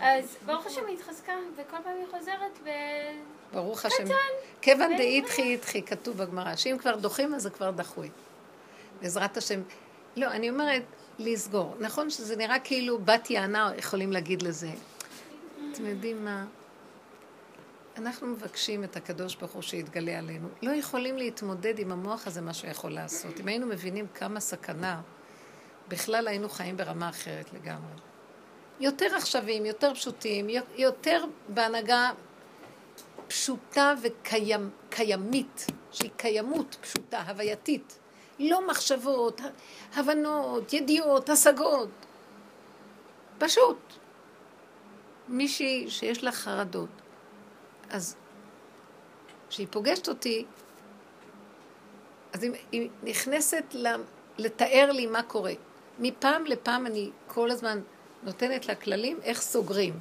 אז 0.00 0.36
ברוך 0.46 0.66
השם 0.66 0.86
היא 0.86 0.96
התחזקה, 0.96 1.32
וכל 1.56 1.76
פעם 1.84 1.96
היא 1.98 2.06
חוזרת, 2.18 2.58
ו... 2.64 2.68
ברוך 3.52 3.84
השם. 3.84 4.04
קטן. 4.04 4.14
כיוון 4.62 4.96
דאידחי 4.96 5.42
אידחי, 5.42 5.82
כתוב 5.82 6.16
בגמרא, 6.16 6.56
שאם 6.56 6.76
כבר 6.78 6.96
דוחים 6.96 7.34
אז 7.34 7.42
זה 7.42 7.50
כבר 7.50 7.70
דחוי. 7.70 8.10
בעזרת 9.02 9.36
השם. 9.36 9.60
לא, 10.16 10.26
אני 10.26 10.50
אומרת, 10.50 10.82
לסגור. 11.20 11.76
נכון 11.80 12.10
שזה 12.10 12.36
נראה 12.36 12.58
כאילו 12.58 12.98
בת 12.98 13.30
יענה 13.30 13.72
יכולים 13.78 14.12
להגיד 14.12 14.42
לזה. 14.42 14.70
אתם 15.72 15.86
יודעים 15.86 16.24
מה? 16.24 16.46
אנחנו 17.96 18.26
מבקשים 18.26 18.84
את 18.84 18.96
הקדוש 18.96 19.34
ברוך 19.34 19.52
הוא 19.52 19.62
שיתגלה 19.62 20.18
עלינו. 20.18 20.48
לא 20.62 20.70
יכולים 20.70 21.16
להתמודד 21.16 21.78
עם 21.78 21.92
המוח 21.92 22.26
הזה, 22.26 22.40
מה 22.40 22.54
שהוא 22.54 22.70
יכול 22.70 22.92
לעשות. 22.92 23.40
אם 23.40 23.48
היינו 23.48 23.66
מבינים 23.66 24.06
כמה 24.14 24.40
סכנה, 24.40 25.00
בכלל 25.88 26.28
היינו 26.28 26.48
חיים 26.48 26.76
ברמה 26.76 27.08
אחרת 27.08 27.52
לגמרי. 27.52 27.92
יותר 28.80 29.14
עכשוויים, 29.16 29.66
יותר 29.66 29.94
פשוטים, 29.94 30.48
יותר 30.76 31.24
בהנהגה 31.48 32.10
פשוטה 33.28 33.94
וקיימית, 34.02 35.66
שהיא 35.92 36.10
קיימות 36.16 36.76
פשוטה, 36.80 37.22
הווייתית. 37.22 37.98
לא 38.40 38.68
מחשבות, 38.68 39.40
הבנות, 39.94 40.72
ידיעות, 40.72 41.28
השגות. 41.28 41.88
פשוט. 43.38 43.78
מישהי 45.28 45.90
שיש 45.90 46.24
לה 46.24 46.32
חרדות, 46.32 46.88
אז 47.90 48.16
כשהיא 49.48 49.66
פוגשת 49.70 50.08
אותי, 50.08 50.44
אז 52.32 52.42
היא, 52.42 52.52
היא 52.72 52.90
נכנסת 53.02 53.64
לתאר 54.38 54.92
לי 54.92 55.06
מה 55.06 55.22
קורה. 55.22 55.52
מפעם 55.98 56.44
לפעם 56.44 56.86
אני 56.86 57.10
כל 57.26 57.50
הזמן 57.50 57.80
נותנת 58.22 58.66
לה 58.66 58.74
כללים 58.74 59.18
איך 59.22 59.40
סוגרים. 59.40 60.00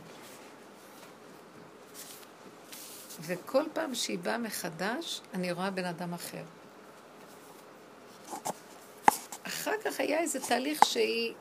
וכל 3.22 3.64
פעם 3.74 3.96
שהיא 3.96 4.20
באה 4.20 4.38
מחדש, 4.38 5.22
אני 5.34 5.52
רואה 5.52 5.70
בן 5.70 5.86
אדם 5.86 6.14
אחר. 6.14 6.44
אחר 9.44 9.72
כך 9.86 10.00
היה 10.00 10.20
איזה 10.20 10.40
תהליך 10.40 10.86
שהיא, 10.86 11.34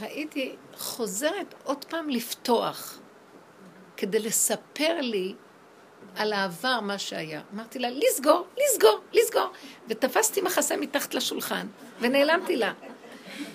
ראיתי, 0.00 0.56
חוזרת 0.76 1.54
עוד 1.64 1.84
פעם 1.84 2.10
לפתוח, 2.10 2.98
כדי 3.96 4.18
לספר 4.18 5.00
לי 5.00 5.34
על 6.16 6.32
העבר, 6.32 6.80
מה 6.80 6.98
שהיה. 6.98 7.40
אמרתי 7.54 7.78
לה, 7.78 7.88
לסגור, 7.90 8.46
לסגור, 8.56 9.00
לסגור. 9.12 9.48
ותפסתי 9.88 10.40
מחסה 10.40 10.76
מתחת 10.76 11.14
לשולחן, 11.14 11.66
ונעלמתי 12.00 12.56
לה. 12.56 12.72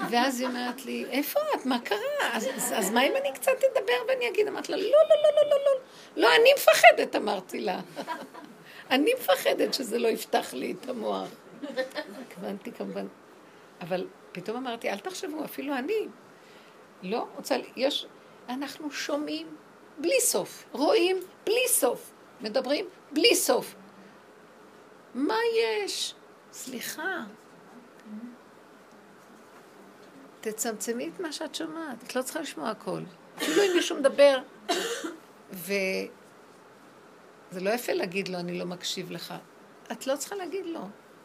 ואז 0.10 0.40
היא 0.40 0.48
אומרת 0.48 0.86
לי, 0.86 1.06
איפה 1.10 1.40
את? 1.56 1.66
מה 1.66 1.80
קרה? 1.80 1.98
אז, 2.34 2.48
אז, 2.56 2.74
אז 2.78 2.92
מה 2.92 3.04
אם 3.04 3.12
אני 3.22 3.34
קצת 3.34 3.52
אדבר 3.52 3.94
ואני 4.08 4.30
אגיד? 4.30 4.48
אמרתי 4.48 4.72
לה, 4.72 4.78
לא, 4.78 4.84
לא, 4.84 5.16
לא, 5.24 5.30
לא, 5.36 5.50
לא, 5.50 5.58
לא, 5.66 5.82
לא, 6.18 6.36
אני 6.36 6.50
מפחדת, 6.58 7.16
אמרתי 7.16 7.60
לה. 7.60 7.80
אני 8.92 9.14
מפחדת 9.20 9.74
שזה 9.74 10.00
לא 10.00 10.08
יפתח 10.08 10.54
לי 10.54 10.76
את 10.80 10.90
המוח. 10.90 11.28
התכוונתי 12.22 12.72
כמובן. 12.72 13.08
אבל 13.82 14.08
פתאום 14.32 14.58
אמרתי, 14.58 14.90
אל 14.90 15.00
תחשבו, 15.00 15.46
אפילו 15.46 15.76
אני. 15.76 16.08
לא 17.04 17.28
רוצה, 17.36 17.56
יש, 17.76 18.08
אנחנו 18.50 18.92
שומעים 18.92 19.56
בלי 19.98 20.22
סוף, 20.22 20.66
רואים 20.72 21.18
בלי 21.46 21.68
סוף, 21.68 22.12
מדברים 22.42 22.86
בלי 23.12 23.36
סוף. 23.36 23.76
מה 25.14 25.38
יש? 25.58 26.16
סליחה. 26.52 27.24
תצמצמי 30.42 31.10
את 31.16 31.20
מה 31.20 31.32
שאת 31.32 31.56
שומעת, 31.56 32.04
את 32.04 32.16
לא 32.16 32.22
צריכה 32.22 32.42
לשמוע 32.42 32.70
הכל. 32.70 33.02
אפילו 33.38 33.64
אם 33.64 33.72
מישהו 33.76 33.98
מדבר, 33.98 34.40
וזה 35.52 36.08
לא 37.62 37.70
יפה 37.70 37.94
להגיד 37.94 38.28
לו, 38.28 38.40
אני 38.40 38.60
לא 38.60 38.66
מקשיב 38.66 39.12
לך. 39.12 39.34
את 39.92 40.08
לא 40.08 40.16
צריכה 40.16 40.36
להגיד 40.36 40.66
לו. 40.66 40.82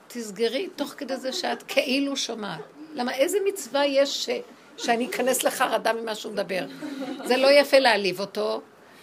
תסגרי 0.08 0.68
תוך 0.76 0.94
כדי 0.96 1.16
זה 1.16 1.32
שאת 1.32 1.62
כאילו 1.62 2.16
שומעת. 2.16 2.60
למה 2.94 3.14
איזה 3.14 3.38
מצווה 3.48 3.86
יש 3.86 4.24
ש... 4.24 4.28
שאני 4.76 5.06
אכנס 5.06 5.42
לחרדה 5.42 5.92
ממה 5.92 6.14
שהוא 6.14 6.32
מדבר? 6.32 6.66
זה 7.24 7.36
לא 7.36 7.48
יפה 7.50 7.78
להעליב 7.78 8.20
אותו, 8.20 8.60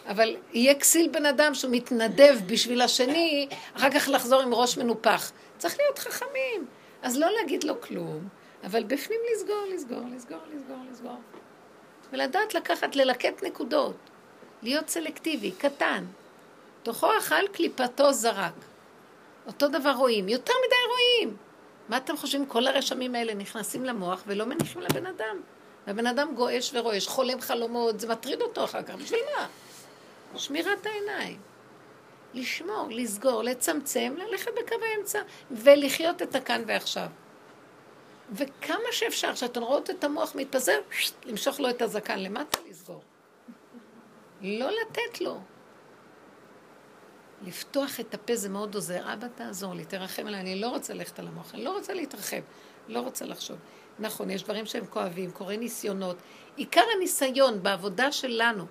אבל 0.07 0.35
יהיה 0.53 0.75
כסיל 0.75 1.09
בן 1.11 1.25
אדם 1.25 1.53
שהוא 1.53 1.71
מתנדב 1.71 2.39
בשביל 2.45 2.81
השני, 2.81 3.47
אחר 3.77 3.91
כך 3.91 4.09
לחזור 4.09 4.41
עם 4.41 4.53
ראש 4.53 4.77
מנופח. 4.77 5.31
צריך 5.57 5.77
להיות 5.79 5.99
חכמים. 5.99 6.65
אז 7.01 7.17
לא 7.17 7.27
להגיד 7.41 7.63
לו 7.63 7.81
כלום, 7.81 8.27
אבל 8.63 8.83
בפנים 8.83 9.19
לסגור, 9.33 9.65
לסגור, 9.73 10.01
לסגור, 10.15 10.39
לסגור, 10.55 10.77
לסגור. 10.91 11.17
ולדעת 12.13 12.53
לקחת, 12.53 12.95
ללקט 12.95 13.43
נקודות. 13.43 13.95
להיות 14.63 14.89
סלקטיבי, 14.89 15.51
קטן. 15.51 16.05
תוכו 16.83 17.17
אכל, 17.17 17.47
קליפתו 17.51 18.13
זרק. 18.13 18.53
אותו 19.47 19.67
דבר 19.67 19.91
רואים, 19.91 20.29
יותר 20.29 20.53
מדי 20.65 20.75
רואים. 20.89 21.37
מה 21.89 21.97
אתם 21.97 22.17
חושבים? 22.17 22.45
כל 22.45 22.67
הרשמים 22.67 23.15
האלה 23.15 23.33
נכנסים 23.33 23.85
למוח 23.85 24.23
ולא 24.27 24.45
מניחים 24.45 24.81
לבן 24.81 25.05
אדם. 25.05 25.41
והבן 25.87 26.07
אדם 26.07 26.35
גועש 26.35 26.71
ורועש, 26.73 27.07
חולם 27.07 27.41
חלומות, 27.41 27.99
זה 27.99 28.07
מטריד 28.07 28.41
אותו 28.41 28.63
אחר 28.63 28.83
כך. 28.83 28.95
בשביל 28.95 29.19
מה? 29.37 29.47
שמירת 30.39 30.85
העיניים. 30.85 31.39
לשמור, 32.33 32.87
לסגור, 32.89 33.43
לצמצם, 33.43 34.13
ללכת 34.17 34.51
בקו 34.57 34.75
האמצע, 34.85 35.19
ולחיות 35.51 36.21
את 36.21 36.35
הכאן 36.35 36.63
ועכשיו. 36.67 37.07
וכמה 38.31 38.91
שאפשר, 38.91 39.33
כשאתן 39.33 39.63
רואות 39.63 39.89
את 39.89 40.03
המוח 40.03 40.35
מתפזר, 40.35 40.79
למשוך 41.25 41.59
לו 41.59 41.69
את 41.69 41.81
הזקן 41.81 42.19
למטה, 42.19 42.57
לסגור. 42.69 43.01
לא 44.41 44.69
לתת 44.69 45.21
לו. 45.21 45.39
לפתוח 47.45 47.99
את 47.99 48.13
הפה 48.13 48.35
זה 48.35 48.49
מאוד 48.49 48.75
עוזר. 48.75 49.13
אבא, 49.13 49.27
תעזור 49.35 49.73
לי, 49.73 49.85
תרחם 49.85 50.27
עליי, 50.27 50.39
אני 50.39 50.61
לא 50.61 50.69
רוצה 50.69 50.93
ללכת 50.93 51.19
על 51.19 51.27
המוח, 51.27 51.53
אני 51.53 51.63
לא 51.63 51.77
רוצה 51.77 51.93
להתרחב, 51.93 52.41
לא 52.87 52.99
רוצה 52.99 53.25
לחשוב. 53.25 53.57
נכון, 53.99 54.29
יש 54.29 54.43
דברים 54.43 54.65
שהם 54.65 54.85
כואבים, 54.85 55.31
קורה 55.31 55.57
ניסיונות. 55.57 56.17
עיקר 56.55 56.83
הניסיון 56.95 57.63
בעבודה 57.63 58.11
שלנו, 58.11 58.65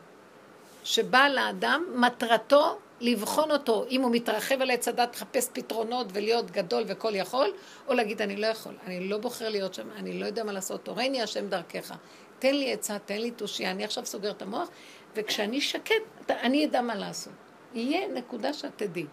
שבא 0.85 1.29
לאדם, 1.29 1.85
מטרתו 1.95 2.79
לבחון 3.01 3.51
אותו, 3.51 3.85
אם 3.91 4.03
הוא 4.03 4.11
מתרחב 4.11 4.63
על 4.63 4.71
עץ 4.71 4.89
הדת, 4.89 5.17
לחפש 5.17 5.49
פתרונות 5.53 6.07
ולהיות 6.13 6.51
גדול 6.51 6.85
וכל 6.87 7.15
יכול, 7.15 7.53
או 7.89 7.95
להגיד, 7.95 8.23
אני 8.23 8.37
לא 8.37 8.47
יכול, 8.47 8.75
אני 8.87 9.09
לא 9.09 9.19
בוחר 9.19 9.49
להיות 9.49 9.75
שם, 9.75 9.91
אני 9.97 10.21
לא 10.21 10.27
יודע 10.27 10.45
מה 10.45 10.53
לעשות, 10.53 10.89
הורני 10.89 11.23
השם 11.23 11.49
דרכך. 11.49 11.95
תן 12.39 12.55
לי 12.55 12.73
עצה, 12.73 12.99
תן 12.99 13.19
לי 13.19 13.31
תושייה, 13.31 13.71
אני 13.71 13.85
עכשיו 13.85 14.07
סוגר 14.07 14.31
את 14.31 14.43
המוח, 14.43 14.69
וכשאני 15.15 15.61
שקט, 15.61 16.31
אני 16.31 16.67
אדע 16.67 16.81
מה 16.81 16.95
לעשות. 16.95 17.50
יהיה 17.75 18.09
נקודה 18.09 18.53
שאת 18.53 18.73
תדעי. 18.77 19.07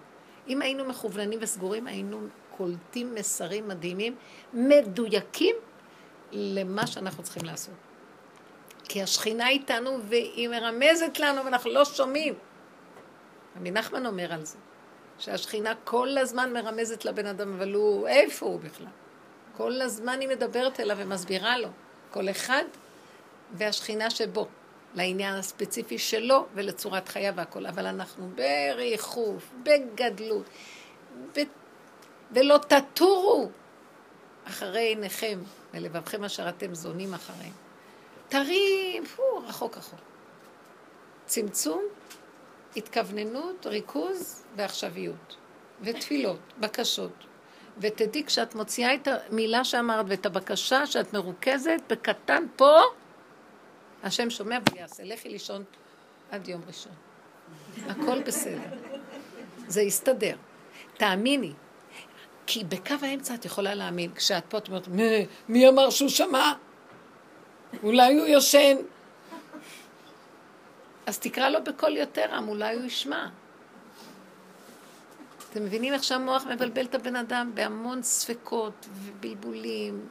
אם 0.48 0.62
היינו 0.62 0.86
מכווננים 0.86 1.40
וסגורים, 1.42 1.88
היינו 1.88 2.20
קולטים 2.58 3.16
מסרים 3.16 3.68
מדהימים, 3.68 4.16
מדויקים 4.54 5.56
למה 6.32 6.88
שאנחנו 6.88 7.24
צריכים 7.24 7.46
לעשות. 7.46 7.74
כי 8.84 9.02
השכינה 9.02 9.50
איתנו 9.50 10.00
והיא 10.04 10.50
מרמזת 10.50 11.20
לנו 11.20 11.46
ואנחנו 11.46 11.70
לא 11.70 11.86
שומעים. 11.86 12.34
רבי 13.58 13.72
נחמן 13.72 14.06
אומר 14.06 14.34
על 14.34 14.46
זה, 14.46 14.58
שהשכינה 15.20 15.74
כל 15.84 16.18
הזמן 16.18 16.54
מרמזת 16.54 17.06
לבן 17.06 17.26
אדם, 17.26 17.54
אבל 17.54 17.74
הוא, 17.74 18.08
איפה 18.08 18.46
הוא 18.46 18.60
בכלל? 18.60 18.88
כל 19.58 19.82
הזמן 19.82 20.20
היא 20.20 20.30
מדברת 20.30 20.80
אליו 20.80 20.98
ומסבירה 21.00 21.58
לו. 21.58 21.70
כל 22.12 22.30
אחד 22.30 22.64
והשכינה 23.54 24.10
שבו. 24.10 24.48
לעניין 24.98 25.36
הספציפי 25.36 25.98
שלו 25.98 26.46
ולצורת 26.54 27.08
חייו 27.08 27.34
והכל. 27.36 27.66
אבל 27.66 27.86
אנחנו 27.86 28.30
בריחוף, 28.36 29.52
בגדלות, 29.64 30.46
ב... 31.36 31.40
ולא 32.32 32.60
תטורו 32.68 33.50
אחרי 34.48 34.80
עיניכם 34.82 35.40
ולבבכם 35.74 36.24
אשר 36.24 36.50
אתם 36.50 36.76
זונים 36.76 37.14
אחריהם. 37.14 37.54
תרים, 38.28 39.06
פו, 39.06 39.24
רחוק 39.48 39.78
רחוק. 39.78 40.00
צמצום, 41.26 41.84
התכווננות, 42.76 43.66
ריכוז 43.66 44.44
ועכשוויות. 44.56 45.36
ותפילות, 45.82 46.40
בקשות. 46.60 47.12
ותדעי, 47.78 48.24
כשאת 48.24 48.56
מוציאה 48.56 48.94
את 48.94 49.08
המילה 49.08 49.64
שאמרת 49.64 50.06
ואת 50.10 50.26
הבקשה 50.26 50.86
שאת 50.86 51.14
מרוכזת 51.14 51.82
בקטן 51.90 52.44
פה, 52.56 52.80
השם 54.04 54.30
שומע 54.30 54.58
ויעשה, 54.74 55.04
לכי 55.04 55.30
לישון 55.30 55.64
עד 56.32 56.48
יום 56.48 56.62
ראשון. 56.68 56.92
הכל 57.90 58.22
בסדר. 58.22 58.78
זה 59.68 59.82
יסתדר. 59.82 60.36
תאמיני. 60.98 61.54
כי 62.48 62.64
בקו 62.64 62.96
האמצע 63.02 63.34
את 63.34 63.46
יכולה 63.46 63.76
להאמין. 63.76 64.14
כשאת 64.14 64.44
פה 64.50 64.58
את 64.58 64.68
אומרת, 64.68 64.88
מי, 65.48 65.70
אמר 65.70 65.90
שהוא 65.90 66.10
שמע? 66.10 66.54
אולי 67.84 68.18
הוא 68.18 68.28
יושן. 68.28 68.76
אז 71.06 71.20
תקרא 71.20 71.50
לו 71.50 71.64
בקול 71.64 71.98
יותר 71.98 72.26
רם, 72.32 72.48
אולי 72.48 72.76
הוא 72.76 72.84
ישמע. 72.84 73.28
אתם 75.52 75.66
מבינים 75.66 75.94
איך 75.94 76.04
שהמוח 76.04 76.46
מבלבל 76.46 76.86
את 76.86 76.96
הבן 76.96 77.16
אדם 77.16 77.52
בהמון 77.54 78.04
ספקות 78.04 78.88
ובלבולים 78.94 80.08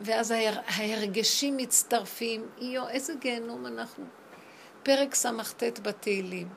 ואז 0.00 0.34
ההרגשים 0.66 1.56
מצטרפים. 1.56 2.46
יו, 2.58 2.88
איזה 2.88 3.14
גיהנום 3.14 3.66
אנחנו. 3.66 4.04
פרק 4.82 5.14
ס"ט 5.14 5.78
בתהילים, 5.82 6.48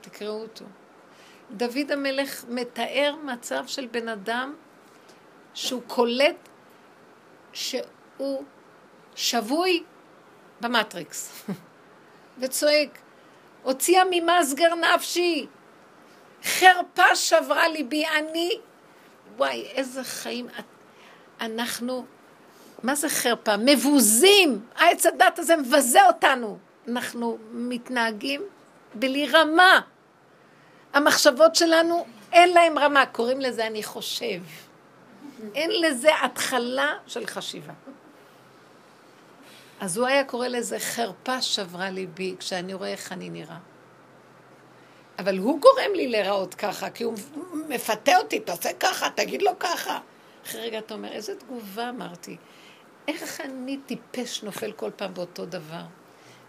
תקראו 0.00 0.42
אותו. 0.42 0.64
דוד 1.50 1.92
המלך 1.92 2.44
מתאר 2.48 3.14
מצב 3.24 3.66
של 3.66 3.86
בן 3.86 4.08
אדם 4.08 4.54
שהוא 5.54 5.82
קולט 5.86 6.48
שהוא 7.52 8.44
שבוי 9.14 9.82
במטריקס, 10.60 11.46
וצועק, 12.40 12.98
הוציאה 13.62 14.02
ממסגר 14.10 14.74
נפשי, 14.74 15.46
חרפה 16.42 17.16
שברה 17.16 17.68
ליבי, 17.68 18.06
אני... 18.06 18.60
וואי, 19.36 19.62
איזה 19.62 20.04
חיים. 20.04 20.46
אנחנו 21.40 22.04
מה 22.82 22.94
זה 22.94 23.08
חרפה? 23.08 23.56
מבוזים! 23.56 24.60
העץ 24.76 25.06
הדת 25.06 25.38
הזה 25.38 25.56
מבזה 25.56 26.06
אותנו. 26.06 26.58
אנחנו 26.88 27.38
מתנהגים 27.52 28.42
בלי 28.94 29.28
רמה. 29.28 29.80
המחשבות 30.92 31.54
שלנו, 31.54 32.06
אין 32.32 32.52
להם 32.52 32.78
רמה. 32.78 33.06
קוראים 33.06 33.40
לזה 33.40 33.66
אני 33.66 33.82
חושב. 33.82 34.40
אין 35.54 35.70
לזה 35.80 36.10
התחלה 36.22 36.94
של 37.06 37.26
חשיבה. 37.26 37.72
אז 39.80 39.96
הוא 39.96 40.06
היה 40.06 40.24
קורא 40.24 40.48
לזה 40.48 40.78
חרפה 40.78 41.42
שברה 41.42 41.90
ליבי 41.90 42.34
כשאני 42.38 42.74
רואה 42.74 42.88
איך 42.88 43.12
אני 43.12 43.30
נראה. 43.30 43.58
אבל 45.18 45.38
הוא 45.38 45.60
גורם 45.60 45.94
לי 45.94 46.08
להיראות 46.08 46.54
ככה, 46.54 46.90
כי 46.90 47.04
הוא 47.04 47.14
מפתה 47.68 48.16
אותי, 48.16 48.40
תעשה 48.40 48.72
ככה, 48.80 49.10
תגיד 49.14 49.42
לו 49.42 49.58
ככה. 49.58 49.98
אחרי 50.46 50.60
רגע 50.60 50.78
אתה 50.78 50.94
אומר, 50.94 51.12
איזה 51.12 51.36
תגובה 51.36 51.88
אמרתי. 51.88 52.36
איך 53.08 53.40
אני 53.40 53.78
טיפש 53.86 54.42
נופל 54.42 54.72
כל 54.72 54.90
פעם 54.96 55.14
באותו 55.14 55.46
דבר? 55.46 55.82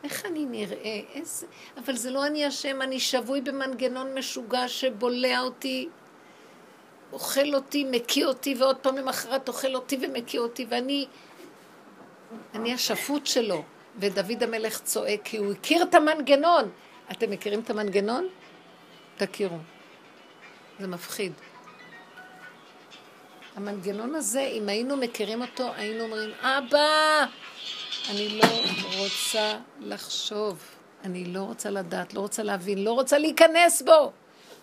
איך 0.04 0.26
אני 0.26 0.46
נראה? 0.46 1.00
איזה... 1.14 1.48
אבל 1.78 1.96
זה 1.96 2.12
לא 2.12 2.26
אני 2.26 2.48
אשם, 2.48 2.82
אני 2.82 3.00
שבוי 3.00 3.42
במנגנון 3.42 4.18
משוגע 4.18 4.68
שבולע 4.68 5.40
אותי, 5.40 5.90
אוכל 7.12 7.56
אותי, 7.56 7.84
מקיא 7.92 8.26
אותי, 8.26 8.56
ועוד 8.58 8.78
פעם 8.78 8.98
למחרת 8.98 9.48
אוכל 9.48 9.76
אותי 9.76 9.98
ומקיא 10.02 10.40
אותי, 10.40 10.66
ואני... 10.70 11.08
אני 12.56 12.74
השפוט 12.74 13.26
שלו. 13.26 13.64
ודוד 13.98 14.44
המלך 14.44 14.82
צועק, 14.82 15.20
כי 15.24 15.38
הוא 15.38 15.52
הכיר 15.52 15.84
את 15.84 15.96
המנגנון. 15.96 16.70
אתם 17.12 17.32
מכירים 17.32 17.60
את 17.60 17.70
המנגנון? 17.70 18.28
תכירו. 19.18 19.58
זה 20.80 20.88
מפחיד. 20.88 21.34
המנגנון 23.62 24.16
הזה, 24.16 24.42
אם 24.42 24.70
היינו 24.70 24.98
מכירים 24.98 25.42
אותו, 25.42 25.74
היינו 25.76 26.04
אומרים, 26.04 26.30
אבא, 26.42 27.26
אני 28.10 28.40
לא 28.40 28.48
רוצה 29.00 29.58
לחשוב, 29.80 30.64
אני 31.04 31.26
לא 31.26 31.42
רוצה 31.42 31.70
לדעת, 31.70 32.14
לא 32.14 32.20
רוצה 32.20 32.44
להבין, 32.44 32.84
לא 32.84 32.92
רוצה 32.92 33.18
להיכנס 33.18 33.82
בו. 33.82 34.12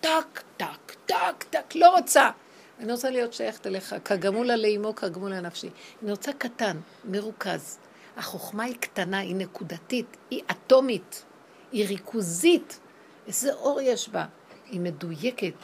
טק, 0.00 0.42
טק, 0.56 0.94
טק, 1.06 1.44
טק, 1.50 1.74
לא 1.74 1.96
רוצה. 1.96 2.30
אני 2.78 2.92
רוצה 2.92 3.10
להיות 3.10 3.32
שייכת 3.32 3.66
אליך, 3.66 3.94
כגמול 4.04 4.52
לאימו, 4.52 4.94
כגמול 4.94 5.32
לנפשי. 5.34 5.70
אני 6.02 6.10
רוצה 6.10 6.32
קטן, 6.32 6.76
מרוכז. 7.04 7.78
החוכמה 8.16 8.64
היא 8.64 8.76
קטנה, 8.80 9.18
היא 9.18 9.36
נקודתית, 9.36 10.16
היא 10.30 10.42
אטומית, 10.50 11.24
היא 11.72 11.86
ריכוזית. 11.88 12.80
איזה 13.26 13.54
אור 13.54 13.80
יש 13.80 14.08
בה. 14.08 14.24
היא 14.70 14.80
מדויקת, 14.80 15.54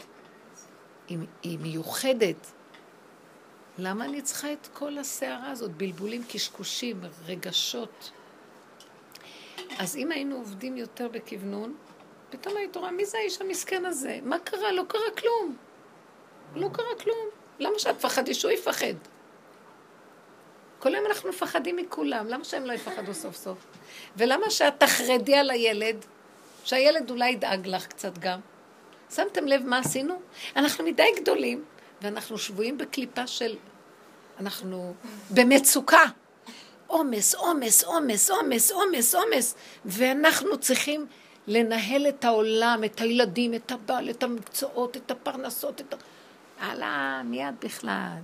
היא, 1.09 1.19
היא 1.43 1.59
מיוחדת. 1.59 2.53
למה 3.79 4.05
אני 4.05 4.23
צריכה 4.23 4.53
את 4.53 4.69
כל 4.73 4.99
הסערה 4.99 5.51
הזאת? 5.51 5.71
בלבולים, 5.71 6.23
קשקושים, 6.29 7.01
רגשות. 7.27 8.11
אז 9.79 9.97
אם 9.97 10.13
היינו 10.13 10.37
עובדים 10.37 10.77
יותר 10.77 11.09
בכוונון, 11.09 11.75
פתאום 12.31 12.57
היית 12.57 12.77
רואה, 12.77 12.91
מי 12.91 13.05
זה 13.05 13.19
האיש 13.19 13.41
המסכן 13.41 13.85
הזה? 13.85 14.19
מה 14.23 14.39
קרה? 14.39 14.73
לא 14.73 14.83
קרה 14.89 15.11
כלום. 15.19 15.57
לא 16.57 16.69
קרה 16.73 16.95
כלום. 17.03 17.29
למה 17.59 17.79
שאת 17.79 17.99
תפחדי 17.99 18.35
שהוא 18.35 18.51
יפחד? 18.51 18.95
כל 20.79 20.95
היום 20.95 21.07
אנחנו 21.07 21.29
מפחדים 21.29 21.77
מכולם, 21.77 22.29
למה 22.29 22.45
שהם 22.45 22.65
לא 22.65 22.73
יפחדו 22.73 23.15
סוף 23.15 23.37
סוף? 23.37 23.59
ולמה 24.17 24.51
שאת 24.51 24.75
תחרדי 24.79 25.35
על 25.35 25.51
הילד, 25.51 26.05
שהילד 26.65 27.11
אולי 27.11 27.31
ידאג 27.31 27.67
לך 27.67 27.87
קצת 27.87 28.19
גם? 28.19 28.41
שמתם 29.15 29.47
לב 29.47 29.63
מה 29.63 29.79
עשינו? 29.79 30.21
אנחנו 30.57 30.85
מדי 30.85 31.13
גדולים, 31.21 31.65
ואנחנו 32.05 32.39
שבויים 32.39 32.79
בקליפה 32.79 33.27
של... 33.27 33.57
אנחנו 34.41 34.95
במצוקה. 35.31 36.03
עומס, 36.87 37.35
עומס, 37.35 37.85
עומס, 37.85 38.31
עומס, 38.31 38.71
עומס, 38.71 39.15
עומס, 39.15 39.55
ואנחנו 39.85 40.59
צריכים 40.59 41.07
לנהל 41.47 42.09
את 42.09 42.25
העולם, 42.25 42.81
את 42.85 43.01
הילדים, 43.01 43.55
את 43.55 43.73
הבעל, 43.73 44.11
את 44.11 44.23
המקצועות, 44.23 44.97
את 44.97 45.11
הפרנסות, 45.11 45.81
את 45.81 45.95
ה... 45.95 45.97
הלאה, 46.61 47.23
מיד 47.23 47.55
בכלל. 47.61 48.17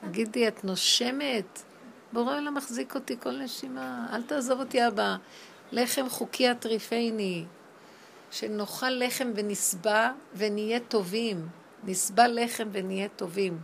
תגידי, 0.00 0.48
את 0.48 0.64
נושמת? 0.64 1.62
בורא 2.12 2.36
עולם 2.36 2.54
מחזיק 2.54 2.94
אותי 2.94 3.16
כל 3.20 3.42
נשימה, 3.42 4.06
אל 4.12 4.22
תעזוב 4.22 4.60
אותי 4.60 4.86
אבא. 4.86 5.16
לחם 5.72 6.08
חוקי 6.08 6.50
אטריפני, 6.50 7.44
שנאכל 8.30 8.90
לחם 8.90 9.32
ונשבע 9.34 10.10
ונהיה 10.34 10.80
טובים. 10.80 11.48
נסבע 11.86 12.28
לחם 12.28 12.68
ונהיה 12.72 13.08
טובים. 13.08 13.58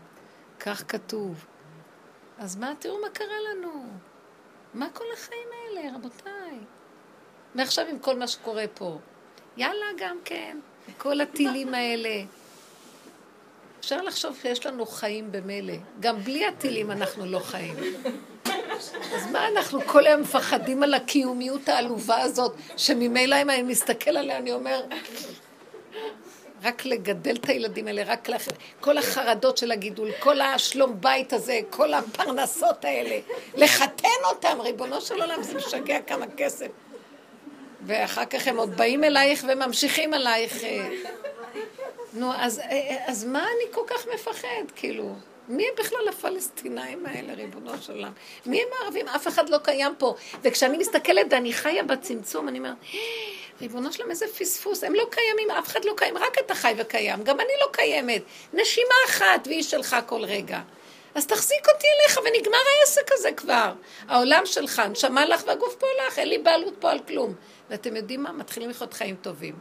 כך 0.61 0.85
כתוב. 0.89 1.45
אז 2.39 2.57
מה, 2.57 2.73
תראו 2.79 3.01
מה 3.01 3.09
קרה 3.13 3.37
לנו. 3.51 3.85
מה 4.75 4.89
כל 4.93 5.05
החיים 5.15 5.49
האלה, 5.53 5.97
רבותיי? 5.97 6.59
מעכשיו 7.55 7.87
עם 7.87 7.99
כל 7.99 8.17
מה 8.17 8.29
שקורה 8.29 8.65
פה. 8.75 8.99
יאללה, 9.57 9.87
גם 9.99 10.17
כן, 10.25 10.59
כל 10.99 11.21
הטילים 11.21 11.75
האלה. 11.75 12.23
אפשר 13.81 14.03
לחשוב 14.03 14.39
שיש 14.43 14.67
לנו 14.67 14.87
חיים 14.87 15.33
במילא. 15.33 15.75
גם 16.01 16.19
בלי 16.19 16.47
הטילים 16.47 16.91
אנחנו 16.91 17.27
לא 17.27 17.39
חיים. 17.39 17.75
אז 19.15 19.31
מה 19.33 19.49
אנחנו 19.49 19.81
כל 19.87 20.07
היום 20.07 20.21
מפחדים 20.21 20.83
על 20.83 20.95
הקיומיות 20.95 21.69
העלובה 21.69 22.21
הזאת, 22.21 22.55
שממילא 22.77 23.43
אם 23.43 23.51
אני 23.51 23.63
מסתכל 23.63 24.17
עליה, 24.17 24.39
אני 24.39 24.53
אומר, 24.53 24.85
רק 26.63 26.85
לגדל 26.85 27.37
את 27.37 27.49
הילדים 27.49 27.87
האלה, 27.87 28.03
רק 28.07 28.29
לח... 28.29 28.43
כל 28.81 28.99
החרדות 28.99 29.59
של 29.59 29.73
הגידול, 29.73 30.09
כל 30.19 30.41
השלום 30.41 31.01
בית 31.01 31.33
הזה, 31.33 31.61
כל 31.71 31.95
הפרנסות 31.95 32.85
האלה, 32.85 33.19
לחתן 33.55 34.09
אותם, 34.31 34.61
ריבונו 34.61 35.01
של 35.01 35.21
עולם, 35.21 35.43
זה 35.43 35.55
משגע 35.55 36.01
כמה 36.07 36.27
כסף. 36.37 36.67
ואחר 37.87 38.25
כך 38.25 38.47
הם 38.47 38.57
עוד 38.57 38.77
באים 38.77 39.05
אלייך 39.05 39.45
וממשיכים 39.49 40.15
עלייך. 40.15 40.65
אה. 40.65 40.89
נו, 42.13 42.33
אז, 42.37 42.61
אז 43.07 43.25
מה 43.25 43.43
אני 43.43 43.73
כל 43.73 43.85
כך 43.87 44.07
מפחד, 44.15 44.65
כאילו? 44.77 45.15
מי 45.49 45.67
הם 45.69 45.75
בכלל 45.79 46.09
הפלסטינאים 46.09 47.07
האלה, 47.07 47.35
ריבונו 47.35 47.73
של 47.81 47.93
עולם? 47.93 48.13
מי 48.47 48.63
הם 48.63 48.69
הערבים? 48.81 49.09
אף 49.09 49.29
אחד 49.29 49.49
לא 49.49 49.59
קיים 49.59 49.93
פה. 49.99 50.15
וכשאני 50.43 50.79
מסתכלת 50.79 51.27
ואני 51.31 51.53
חיה 51.53 51.83
בצמצום, 51.83 52.49
אני 52.49 52.59
אומרת, 52.59 52.75
ריבונו 53.61 53.93
שלם, 53.93 54.11
איזה 54.11 54.27
פספוס. 54.39 54.85
הם 54.85 54.95
לא 54.95 55.09
קיימים, 55.11 55.51
אף 55.51 55.69
אחד 55.69 55.85
לא 55.85 55.93
קיים, 55.97 56.19
רק 56.19 56.37
אתה 56.47 56.55
חי 56.55 56.75
וקיים. 56.79 57.25
גם 57.25 57.41
אני 57.41 57.53
לא 57.61 57.67
קיימת. 57.73 58.23
נשימה 58.53 58.95
אחת, 59.07 59.47
והיא 59.47 59.63
שלך 59.63 59.97
כל 60.07 60.25
רגע. 60.25 60.61
אז 61.15 61.27
תחזיק 61.27 61.69
אותי 61.75 61.87
אליך, 61.87 62.19
ונגמר 62.19 62.59
העסק 62.81 63.13
הזה 63.13 63.33
כבר. 63.33 63.73
העולם 64.09 64.43
שלך, 64.45 64.83
נשמה 64.91 65.27
לך 65.27 65.43
והגוף 65.47 65.75
פה 65.75 65.87
לך, 66.07 66.19
אין 66.19 66.29
לי 66.29 66.39
בעלות 66.39 66.75
פה 66.79 66.91
על 66.91 66.99
כלום. 66.99 67.35
ואתם 67.71 67.97
יודעים 67.97 68.23
מה? 68.23 68.33
מתחילים 68.33 68.71
לחיות 68.71 68.95
חיים 68.95 69.17
טובים. 69.17 69.59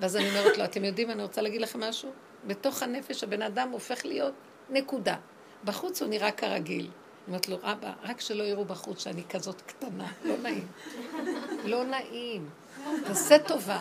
ואז 0.00 0.16
אני 0.16 0.28
אומרת 0.28 0.58
לו, 0.58 0.64
אתם 0.64 0.84
יודעים, 0.84 1.10
אני 1.10 1.22
רוצה 1.22 1.42
להגיד 1.42 1.60
לכם 1.60 1.80
משהו? 1.80 2.10
בתוך 2.44 2.82
הנפש 2.82 3.24
הבן 3.24 3.42
אדם 3.42 3.70
הופך 3.70 4.06
להיות 4.06 4.34
נקודה. 4.70 5.16
בחוץ 5.64 6.02
הוא 6.02 6.10
נראה 6.10 6.30
כרגיל. 6.30 6.90
אומרת 7.28 7.48
לו, 7.48 7.56
אבא, 7.62 7.92
רק 8.02 8.20
שלא 8.20 8.44
יראו 8.44 8.64
בחוץ 8.64 9.02
שאני 9.02 9.22
כזאת 9.30 9.60
קטנה. 9.60 10.06
לא 10.24 10.34
נעים. 10.36 10.66
לא 11.64 11.84
נעים. 11.84 12.48
תעשה 13.06 13.38
טובה. 13.38 13.80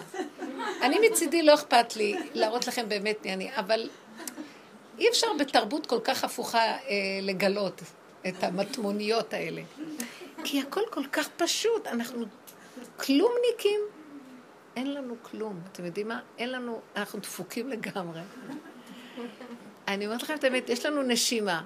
אני 0.82 1.10
מצידי 1.10 1.44
לא 1.44 1.54
אכפת 1.54 1.96
לי 1.96 2.16
להראות 2.34 2.68
לכם 2.68 2.90
באמת 2.90 3.18
מי 3.26 3.34
אני, 3.34 3.50
אבל 3.56 3.90
אי 5.00 5.10
אפשר 5.10 5.28
בתרבות 5.40 5.86
כל 5.88 6.00
כך 6.04 6.24
הפוכה 6.24 6.60
אה, 6.60 6.78
לגלות 7.22 7.82
את 8.28 8.44
המטמוניות 8.44 9.34
האלה. 9.34 9.62
כי 10.44 10.62
הכל 10.62 10.82
כל 10.92 11.06
כך 11.12 11.30
פשוט, 11.38 11.88
אנחנו 11.88 12.26
כלומניקים. 12.98 13.80
אין 14.76 14.94
לנו 14.94 15.16
כלום. 15.22 15.60
אתם 15.72 15.86
יודעים 15.86 16.08
מה? 16.08 16.20
אין 16.38 16.52
לנו, 16.52 16.82
אנחנו 16.96 17.20
דפוקים 17.20 17.70
לגמרי. 17.70 18.22
אני 19.88 20.06
אומרת 20.06 20.24
לכם 20.24 20.34
את 20.34 20.44
האמת, 20.44 20.70
יש 20.70 20.86
לנו 20.86 21.04
נשימה. 21.04 21.64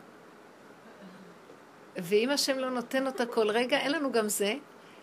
ואם 1.98 2.30
השם 2.30 2.57
לא 2.57 2.70
נותן 2.70 3.07
אותה 3.07 3.26
כל 3.26 3.49
רגע, 3.49 3.78
אין 3.78 3.91
לנו 3.91 4.11
גם 4.11 4.30
זה. 4.30 4.53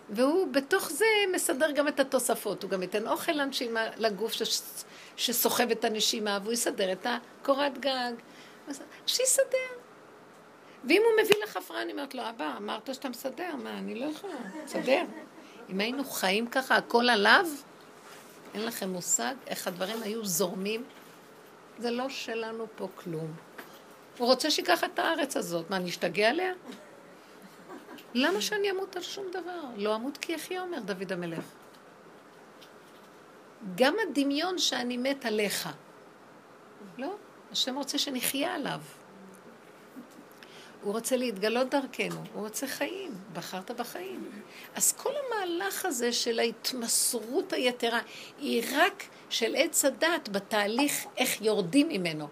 והוא 0.09 0.47
בתוך 0.51 0.89
זה 0.89 1.05
מסדר 1.33 1.71
גם 1.71 1.87
את 1.87 1.99
התוספות. 1.99 2.63
הוא 2.63 2.71
גם 2.71 2.81
ייתן 2.81 3.07
אוכל 3.07 3.31
לנשימה, 3.31 3.85
לגוף 3.97 4.31
ש... 4.31 4.61
שסוחב 5.17 5.71
את 5.71 5.85
הנשימה, 5.85 6.39
והוא 6.43 6.53
יסדר 6.53 6.91
את 6.91 7.07
הקורת 7.09 7.77
גג. 7.77 8.13
שיסדר. 9.07 9.77
ואם 10.83 11.01
הוא 11.05 11.23
מביא 11.23 11.43
לך 11.43 11.57
הפרעה, 11.57 11.81
אני 11.81 11.91
אומרת 11.91 12.15
לו, 12.15 12.29
אבא, 12.29 12.53
אמרת 12.57 12.95
שאתה 12.95 13.09
מסדר, 13.09 13.55
מה, 13.63 13.77
אני 13.77 13.95
לא 13.99 14.05
יכולה, 14.05 14.33
תסדר. 14.65 15.03
אם 15.69 15.79
היינו 15.79 16.03
חיים 16.03 16.47
ככה, 16.47 16.75
הכל 16.75 17.09
עליו, 17.09 17.45
אין 18.53 18.65
לכם 18.65 18.89
מושג 18.89 19.33
איך 19.47 19.67
הדברים 19.67 20.03
היו 20.03 20.25
זורמים. 20.25 20.83
זה 21.79 21.91
לא 21.91 22.09
שלנו 22.09 22.67
פה 22.75 22.87
כלום. 22.95 23.31
הוא 24.17 24.27
רוצה 24.27 24.51
שיקח 24.51 24.83
את 24.83 24.99
הארץ 24.99 25.37
הזאת. 25.37 25.69
מה, 25.69 25.79
נשתגע 25.79 26.29
עליה? 26.29 26.53
למה 28.17 28.41
שאני 28.41 28.71
אמות 28.71 28.95
על 28.95 29.01
שום 29.01 29.25
דבר? 29.29 29.61
לא 29.75 29.95
אמות 29.95 30.17
כי 30.17 30.35
אחי 30.35 30.59
אומר 30.59 30.79
דוד 30.79 31.11
המלך. 31.11 31.43
גם 33.75 33.95
הדמיון 34.07 34.57
שאני 34.57 34.97
מת 34.97 35.25
עליך. 35.25 35.69
לא, 36.97 37.15
השם 37.51 37.75
רוצה 37.75 37.97
שנחיה 37.97 38.55
עליו. 38.55 38.79
הוא 40.81 40.93
רוצה 40.93 41.17
להתגלות 41.17 41.69
דרכנו, 41.69 42.23
הוא 42.33 42.43
רוצה 42.43 42.67
חיים, 42.67 43.11
בחרת 43.33 43.71
בחיים. 43.71 44.31
אז 44.75 44.91
כל 44.91 45.11
המהלך 45.25 45.85
הזה 45.85 46.13
של 46.13 46.39
ההתמסרות 46.39 47.53
היתרה 47.53 47.99
היא 48.39 48.63
רק 48.75 49.03
של 49.29 49.55
עץ 49.57 49.85
הדת 49.85 50.29
בתהליך 50.31 51.05
איך 51.17 51.41
יורדים 51.41 51.89
ממנו. 51.89 52.27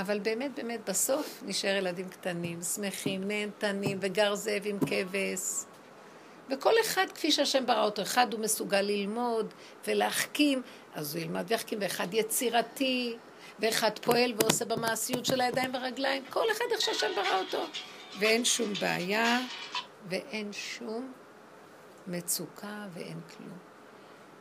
אבל 0.00 0.18
באמת, 0.18 0.54
באמת, 0.54 0.88
בסוף 0.88 1.42
נשאר 1.46 1.76
ילדים 1.76 2.08
קטנים, 2.08 2.62
שמחים, 2.62 3.28
נהנתנים, 3.28 3.98
וגר 4.00 4.34
זאב 4.34 4.62
עם 4.64 4.78
כבש. 4.78 5.64
וכל 6.50 6.72
אחד 6.80 7.06
כפי 7.14 7.32
שהשם 7.32 7.66
ברא 7.66 7.84
אותו, 7.84 8.02
אחד 8.02 8.32
הוא 8.32 8.40
מסוגל 8.40 8.80
ללמוד 8.80 9.54
ולהחכים, 9.86 10.62
אז 10.94 11.14
הוא 11.14 11.22
ילמד 11.22 11.44
ויחכים, 11.48 11.78
ואחד 11.82 12.14
יצירתי, 12.14 13.16
ואחד 13.60 13.98
פועל 13.98 14.34
ועושה 14.36 14.64
במעשיות 14.64 15.26
של 15.26 15.40
הידיים 15.40 15.74
והרגליים, 15.74 16.22
כל 16.30 16.44
אחד 16.52 16.64
איך 16.72 16.80
שהשם 16.80 17.10
ברא 17.16 17.38
אותו. 17.38 17.64
ואין 18.18 18.44
שום 18.44 18.72
בעיה, 18.80 19.40
ואין 20.08 20.52
שום 20.52 21.12
מצוקה, 22.06 22.86
ואין 22.92 23.20
כלום. 23.36 23.58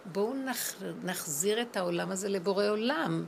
בואו 0.06 0.34
נח, 0.34 0.74
נחזיר 1.04 1.62
את 1.62 1.78
העולם 1.78 2.12
הזה 2.12 2.30
לבורא 2.30 2.66
עולם. 2.70 3.26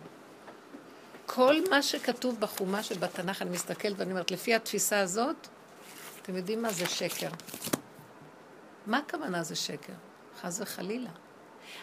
כל 1.25 1.55
מה 1.69 1.81
שכתוב 1.81 2.39
בחומש 2.39 2.91
ובתנ"ך, 2.91 3.41
אני 3.41 3.49
מסתכלת 3.49 3.93
ואני 3.97 4.11
אומרת, 4.11 4.31
לפי 4.31 4.55
התפיסה 4.55 4.99
הזאת, 4.99 5.47
אתם 6.21 6.35
יודעים 6.35 6.61
מה 6.61 6.71
זה 6.71 6.85
שקר. 6.85 7.29
מה 8.87 8.97
הכוונה 8.97 9.43
זה 9.43 9.55
שקר? 9.55 9.93
חס 10.41 10.61
וחלילה. 10.61 11.09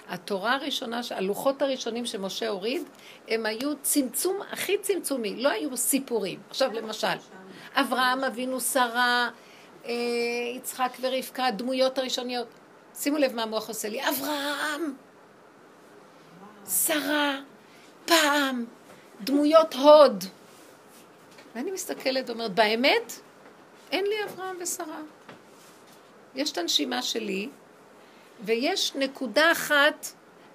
התורה 0.08 0.54
הראשונה, 0.54 1.00
הלוחות 1.10 1.62
הראשונים 1.62 2.06
שמשה 2.06 2.48
הוריד, 2.48 2.82
הם 3.28 3.46
היו 3.46 3.72
צמצום 3.82 4.40
הכי 4.50 4.78
צמצומי, 4.78 5.36
לא 5.36 5.48
היו 5.48 5.76
סיפורים. 5.76 6.40
עכשיו 6.50 6.72
למשל, 6.72 7.16
אברהם 7.74 8.24
אבינו, 8.24 8.60
שרה, 8.60 9.30
אה, 9.84 9.92
יצחק 10.56 10.92
ורבקה, 11.00 11.46
הדמויות 11.46 11.98
הראשוניות. 11.98 12.46
שימו 12.94 13.18
לב 13.18 13.34
מה 13.34 13.42
המוח 13.42 13.68
עושה 13.68 13.88
לי. 13.88 14.08
אברהם, 14.08 14.94
שרה, 16.66 17.40
פעם 18.04 18.64
דמויות 19.20 19.74
הוד. 19.74 20.24
ואני 21.54 21.70
מסתכלת 21.70 22.30
ואומרת, 22.30 22.54
באמת, 22.54 23.12
אין 23.92 24.04
לי 24.04 24.24
אברהם 24.24 24.56
ושרה. 24.60 25.00
יש 26.34 26.52
את 26.52 26.58
הנשימה 26.58 27.02
שלי, 27.02 27.48
ויש 28.44 28.92
נקודה 28.94 29.52
אחת 29.52 30.06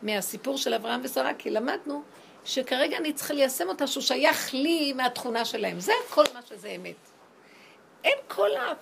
מהסיפור 0.02 0.58
של 0.58 0.74
אברהם 0.74 1.02
ושרה, 1.04 1.34
כי 1.34 1.50
למדנו 1.50 2.04
שכרגע 2.46 2.98
אני 2.98 3.14
צריכה 3.14 3.34
ליישם 3.34 3.70
אותה, 3.70 3.88
שהוא 3.88 4.04
שייך 4.04 4.54
לי 4.54 4.94
מהתכונה 4.94 5.46
שלהם. 5.46 5.80
זה 5.80 5.94
כל 6.10 6.24
מה 6.34 6.40
שזה 6.50 6.68
אמת. 6.68 6.96
אין 8.04 8.18
כל 8.28 8.56
ה... 8.56 8.74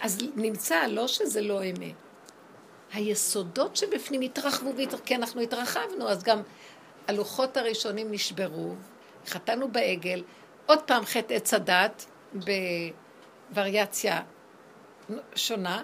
אז 0.00 0.18
נמצא, 0.36 0.86
לא 0.86 1.06
שזה 1.08 1.40
לא 1.40 1.64
אמת. 1.64 1.94
היסודות 2.92 3.76
שבפנים 3.76 4.20
התרחבו, 4.20 4.76
והתרחבו, 4.76 5.06
כי 5.06 5.14
אנחנו 5.14 5.40
התרחבנו, 5.40 6.08
אז 6.08 6.22
גם 6.22 6.42
הלוחות 7.10 7.56
הראשונים 7.56 8.12
נשברו, 8.12 8.74
חטאנו 9.26 9.68
בעגל, 9.68 10.22
עוד 10.66 10.78
פעם 10.82 11.04
חטא 11.04 11.34
עץ 11.34 11.54
הדת 11.54 12.06
בווריאציה 13.52 14.22
שונה, 15.34 15.82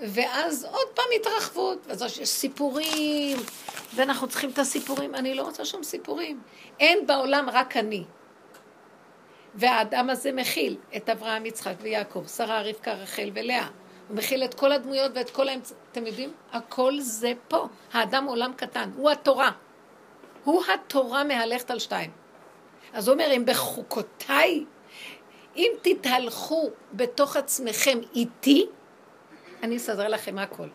ואז 0.00 0.64
עוד 0.64 0.88
פעם 0.94 1.04
התרחבות, 1.16 1.86
ואז 1.86 2.02
יש 2.02 2.28
סיפורים, 2.28 3.38
ואנחנו 3.94 4.28
צריכים 4.28 4.50
את 4.50 4.58
הסיפורים. 4.58 5.14
אני 5.14 5.34
לא 5.34 5.42
רוצה 5.42 5.64
שום 5.64 5.82
סיפורים. 5.82 6.40
אין 6.80 7.06
בעולם 7.06 7.48
רק 7.52 7.76
אני. 7.76 8.04
והאדם 9.54 10.10
הזה 10.10 10.32
מכיל 10.32 10.76
את 10.96 11.08
אברהם, 11.08 11.46
יצחק 11.46 11.74
ויעקב, 11.80 12.26
שרה, 12.26 12.62
רבקה, 12.62 12.92
רחל 12.92 13.30
ולאה. 13.34 13.68
הוא 14.08 14.16
מכיל 14.16 14.44
את 14.44 14.54
כל 14.54 14.72
הדמויות 14.72 15.12
ואת 15.14 15.30
כל 15.30 15.48
האמצע... 15.48 15.74
אתם 15.92 16.06
יודעים? 16.06 16.32
הכל 16.52 17.00
זה 17.00 17.32
פה. 17.48 17.66
האדם 17.92 18.24
עולם 18.24 18.52
קטן, 18.56 18.90
הוא 18.96 19.10
התורה. 19.10 19.50
הוא 20.46 20.62
התורה 20.74 21.24
מהלכת 21.24 21.70
על 21.70 21.78
שתיים. 21.78 22.10
אז 22.92 23.08
הוא 23.08 23.14
אומר, 23.14 23.32
אם 23.36 23.44
בחוקותיי, 23.46 24.64
אם 25.56 25.70
תתהלכו 25.82 26.70
בתוך 26.92 27.36
עצמכם 27.36 27.98
איתי, 28.14 28.66
אני 29.62 29.76
אסדר 29.76 30.08
לכם 30.08 30.38
הכל. 30.38 30.68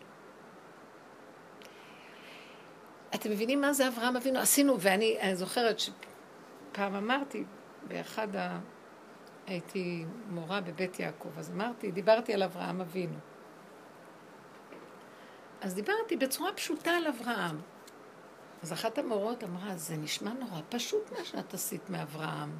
אתם 3.14 3.30
מבינים 3.30 3.60
מה 3.60 3.72
זה 3.72 3.88
אברהם 3.88 4.16
אבינו? 4.16 4.38
עשינו, 4.38 4.80
ואני 4.80 5.18
זוכרת 5.34 5.78
שפעם 5.78 6.94
אמרתי, 6.94 7.44
באחד 7.88 8.36
ה... 8.36 8.58
הייתי 9.46 10.04
מורה 10.28 10.60
בבית 10.60 11.00
יעקב, 11.00 11.38
אז 11.38 11.50
אמרתי, 11.50 11.90
דיברתי 11.90 12.34
על 12.34 12.42
אברהם 12.42 12.80
אבינו. 12.80 13.18
אז 15.60 15.74
דיברתי 15.74 16.16
בצורה 16.16 16.52
פשוטה 16.52 16.90
על 16.90 17.06
אברהם. 17.06 17.71
אז 18.62 18.72
אחת 18.72 18.98
המורות 18.98 19.44
אמרה, 19.44 19.76
זה 19.76 19.96
נשמע 19.96 20.32
נורא 20.32 20.60
פשוט 20.68 21.12
מה 21.12 21.24
שאת 21.24 21.54
עשית 21.54 21.90
מאברהם. 21.90 22.58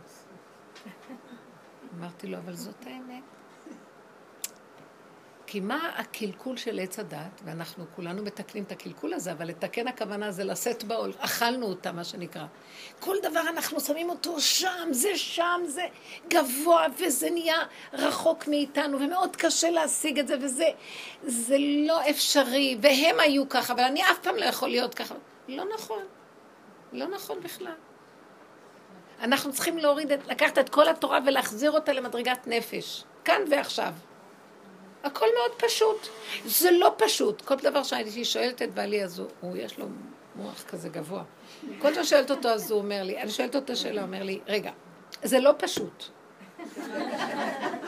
אמרתי 1.99 2.27
לו, 2.27 2.39
אבל 2.39 2.55
זאת 2.55 2.87
האמת. 2.87 3.23
כי 5.47 5.61
מה 5.61 5.91
הקלקול 5.97 6.57
של 6.57 6.79
עץ 6.79 6.99
הדת, 6.99 7.41
ואנחנו 7.45 7.85
כולנו 7.97 8.23
מתקנים 8.23 8.65
את 8.65 8.73
הקלקול 8.73 9.15
הזה, 9.15 9.33
אבל 9.33 9.49
לתקן 9.49 9.89
הכוונה 9.89 10.33
זה 10.33 10.45
לשאת 10.45 10.85
בעול, 10.85 11.13
אכלנו 11.19 11.67
אותה, 11.67 11.93
מה 11.93 12.05
שנקרא. 12.05 12.47
כל 13.01 13.17
דבר 13.23 13.41
אנחנו 13.41 13.81
שמים 13.81 14.11
אותו 14.11 14.41
שם, 14.41 14.89
זה 14.91 15.17
שם, 15.17 15.61
זה 15.67 15.87
גבוה, 16.29 16.87
וזה 16.99 17.31
נהיה 17.31 17.59
רחוק 17.93 18.49
מאיתנו, 18.49 19.01
ומאוד 19.01 19.37
קשה 19.37 19.71
להשיג 19.71 20.19
את 20.19 20.29
זה, 20.29 20.37
וזה 20.41 20.69
זה 21.23 21.57
לא 21.87 22.11
אפשרי, 22.11 22.79
והם 22.83 23.21
היו 23.21 23.49
ככה, 23.49 23.73
אבל 23.73 23.83
אני 23.83 24.03
אף 24.03 24.19
פעם 24.23 24.37
לא 24.37 24.45
יכול 24.45 24.69
להיות 24.69 24.95
ככה. 24.95 25.15
לא 25.49 25.65
נכון. 25.75 26.03
לא 26.93 27.07
נכון 27.07 27.41
בכלל. 27.41 27.75
אנחנו 29.21 29.53
צריכים 29.53 29.79
להוריד, 29.79 30.13
לקחת 30.29 30.59
את 30.59 30.69
כל 30.69 30.89
התורה 30.89 31.19
ולהחזיר 31.27 31.71
אותה 31.71 31.93
למדרגת 31.93 32.47
נפש, 32.47 33.05
כאן 33.25 33.43
ועכשיו. 33.51 33.93
הכל 35.05 35.27
מאוד 35.39 35.53
פשוט. 35.57 36.09
זה 36.45 36.71
לא 36.71 36.95
פשוט. 36.99 37.43
כל 37.43 37.55
דבר 37.55 37.83
שהייתי 37.83 38.25
שואלת 38.25 38.63
את 38.63 38.75
בעלי, 38.75 39.05
אז 39.05 39.19
הוא, 39.19 39.29
הוא 39.41 39.57
יש 39.57 39.79
לו 39.79 39.87
מוח 40.37 40.63
כזה 40.63 40.89
גבוה. 40.89 41.23
כל 41.79 41.95
פעם 41.95 42.05
שואלת 42.05 42.31
אותו, 42.31 42.49
אז 42.49 42.71
הוא 42.71 42.81
אומר 42.81 43.03
לי, 43.03 43.23
אני 43.23 43.31
שואלת 43.31 43.57
אותו 43.57 43.77
שאלה, 43.77 44.03
אומר 44.03 44.23
לי, 44.23 44.41
רגע, 44.47 44.71
זה 45.23 45.41
לא 45.41 45.53
פשוט. 45.59 46.05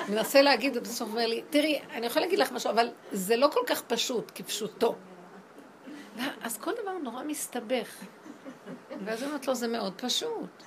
מנסה 0.09 0.43
להגיד, 0.43 0.77
ובסוף 0.77 1.09
אומר 1.09 1.27
לי, 1.27 1.43
תראי, 1.51 1.81
אני 1.93 2.07
יכולה 2.07 2.25
להגיד 2.25 2.39
לך 2.39 2.53
משהו, 2.53 2.71
אבל 2.71 2.89
זה 3.13 3.37
לא 3.37 3.49
כל 3.53 3.61
כך 3.67 3.83
פשוט 3.83 4.33
כפשוטו. 4.35 4.95
אז 6.43 6.59
כל 6.59 6.73
דבר 6.83 6.99
נורא 7.03 7.23
מסתבך. 7.25 7.89
ואז 9.05 9.23
היא 9.23 9.29
אומרת 9.29 9.49
לו, 9.49 9.55
זה 9.55 9.69
מאוד 9.69 9.93
פשוט. 9.97 10.63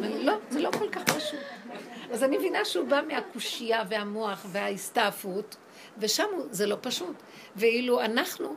לא, 0.00 0.34
זה 0.50 0.60
לא 0.60 0.70
כל 0.78 0.88
כך 0.88 1.02
פשוט. 1.04 1.40
אז 2.12 2.22
אני 2.22 2.38
מבינה 2.38 2.64
שהוא 2.64 2.88
בא 2.88 3.00
מהקושייה 3.08 3.82
והמוח 3.88 4.46
וההסתעפות, 4.52 5.56
ושם 5.98 6.26
זה 6.50 6.66
לא 6.66 6.76
פשוט. 6.80 7.16
ואילו 7.56 8.00
אנחנו, 8.00 8.56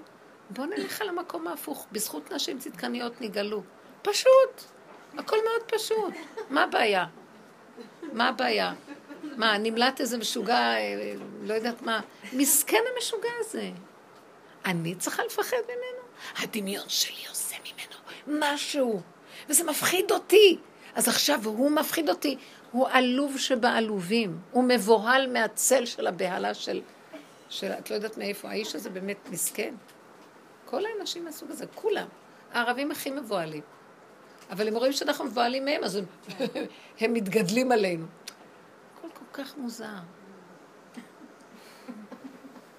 בואו 0.49 0.67
נלך 0.67 1.01
על 1.01 1.09
המקום 1.09 1.47
ההפוך, 1.47 1.87
בזכות 1.91 2.31
נשים 2.31 2.59
צדקניות 2.59 3.21
נגאלו. 3.21 3.61
פשוט, 4.01 4.63
הכל 5.17 5.37
מאוד 5.45 5.71
פשוט. 5.71 6.13
מה 6.49 6.63
הבעיה? 6.63 7.05
מה 8.13 8.27
הבעיה? 8.27 8.73
מה, 9.37 9.57
נמלט 9.57 10.01
איזה 10.01 10.17
משוגע, 10.17 10.75
אה, 10.75 11.13
לא 11.41 11.53
יודעת 11.53 11.81
מה, 11.81 12.01
מסכן 12.33 12.81
המשוגע 12.95 13.29
הזה. 13.39 13.69
אני 14.68 14.95
צריכה 14.95 15.23
לפחד 15.23 15.57
ממנו? 15.65 16.03
הדמיון 16.38 16.85
שלי 16.88 17.27
עושה 17.30 17.56
ממנו 17.64 18.39
משהו, 18.39 19.02
וזה 19.49 19.64
מפחיד 19.64 20.11
אותי. 20.11 20.57
אז 20.95 21.07
עכשיו 21.07 21.39
הוא 21.45 21.72
מפחיד 21.72 22.10
אותי. 22.10 22.38
הוא 22.72 22.88
עלוב 22.91 23.38
שבעלובים, 23.38 24.39
הוא 24.52 24.64
מבוהל 24.64 25.34
מהצל 25.34 25.85
של 25.85 26.07
הבהלה 26.07 26.53
של, 26.53 26.81
של... 27.49 27.72
את 27.72 27.89
לא 27.89 27.95
יודעת 27.95 28.18
מאיפה, 28.18 28.49
האיש 28.49 28.76
הזה 28.76 28.89
באמת 28.89 29.30
מסכן. 29.30 29.76
כל 30.65 30.81
האנשים 30.85 31.26
מהסוג 31.26 31.52
הזה, 31.52 31.65
כולם. 31.76 32.07
הערבים 32.53 32.91
הכי 32.91 33.11
מבוהלים. 33.11 33.61
אבל 34.52 34.68
הם 34.68 34.76
רואים 34.76 34.94
שאנחנו 34.94 35.26
מבוהלים 35.26 35.65
מהם, 35.65 35.84
אז 35.84 35.95
הם, 35.95 36.06
הם 36.99 37.14
מתגדלים 37.14 37.72
עלינו. 37.72 38.06
הכל 38.98 39.07
כל 39.14 39.44
כך 39.44 39.57
מוזר. 39.57 40.16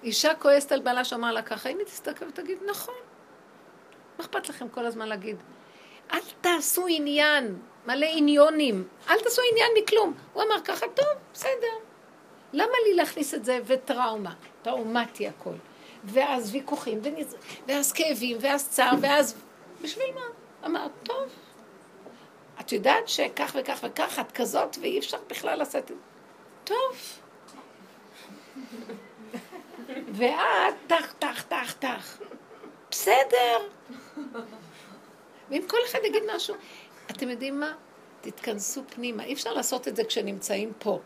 אישה 0.03 0.35
כועסת 0.35 0.71
על 0.71 0.79
בעלה 0.79 1.05
שאמר 1.05 1.31
לה 1.31 1.41
ככה, 1.41 1.69
הנה 1.69 1.83
תסתכל 1.83 2.25
ותגיד, 2.25 2.57
נכון. 2.65 2.95
מה 4.17 4.25
אכפת 4.25 4.49
לכם 4.49 4.69
כל 4.69 4.85
הזמן 4.85 5.07
להגיד? 5.07 5.35
אל 6.13 6.19
תעשו 6.41 6.85
עניין, 6.89 7.59
מלא 7.85 8.07
עניונים, 8.15 8.87
אל 9.09 9.19
תעשו 9.19 9.41
עניין 9.51 9.71
מכלום. 9.83 10.13
הוא 10.33 10.43
אמר 10.43 10.61
ככה, 10.63 10.85
טוב, 10.87 11.05
בסדר. 11.33 11.75
למה 12.53 12.73
לי 12.85 12.93
להכניס 12.93 13.33
את 13.33 13.45
זה 13.45 13.59
וטראומה? 13.65 14.33
טראומטי 14.61 15.27
הכל. 15.27 15.53
ואז 16.03 16.53
ויכוחים, 16.53 16.99
ונז... 17.03 17.35
ואז 17.67 17.91
כאבים, 17.91 18.37
ואז 18.41 18.69
צער, 18.69 18.93
ואז... 19.01 19.35
בשביל 19.81 20.07
מה? 20.15 20.21
אמר, 20.65 20.87
טוב. 21.03 21.29
את 22.59 22.71
יודעת 22.71 23.07
שכך 23.07 23.55
וכך 23.59 23.79
וכך, 23.83 24.19
את 24.19 24.31
כזאת, 24.31 24.77
ואי 24.81 24.99
אפשר 24.99 25.17
בכלל 25.27 25.57
לעשות 25.57 25.75
את 25.75 25.87
זה. 25.87 25.93
טוב. 26.63 27.19
ואת, 30.13 30.75
טח, 30.87 31.13
טח, 31.19 31.41
טח, 31.41 31.73
טח. 31.79 32.19
בסדר. 32.91 33.57
ואם 35.49 35.61
כל 35.67 35.77
אחד 35.85 35.99
יגיד 36.03 36.23
משהו, 36.35 36.55
אתם 37.11 37.29
יודעים 37.29 37.59
מה? 37.59 37.73
תתכנסו 38.21 38.81
פנימה. 38.89 39.23
אי 39.23 39.33
אפשר 39.33 39.53
לעשות 39.53 39.87
את 39.87 39.95
זה 39.95 40.03
כשנמצאים 40.03 40.73
פה. 40.79 40.99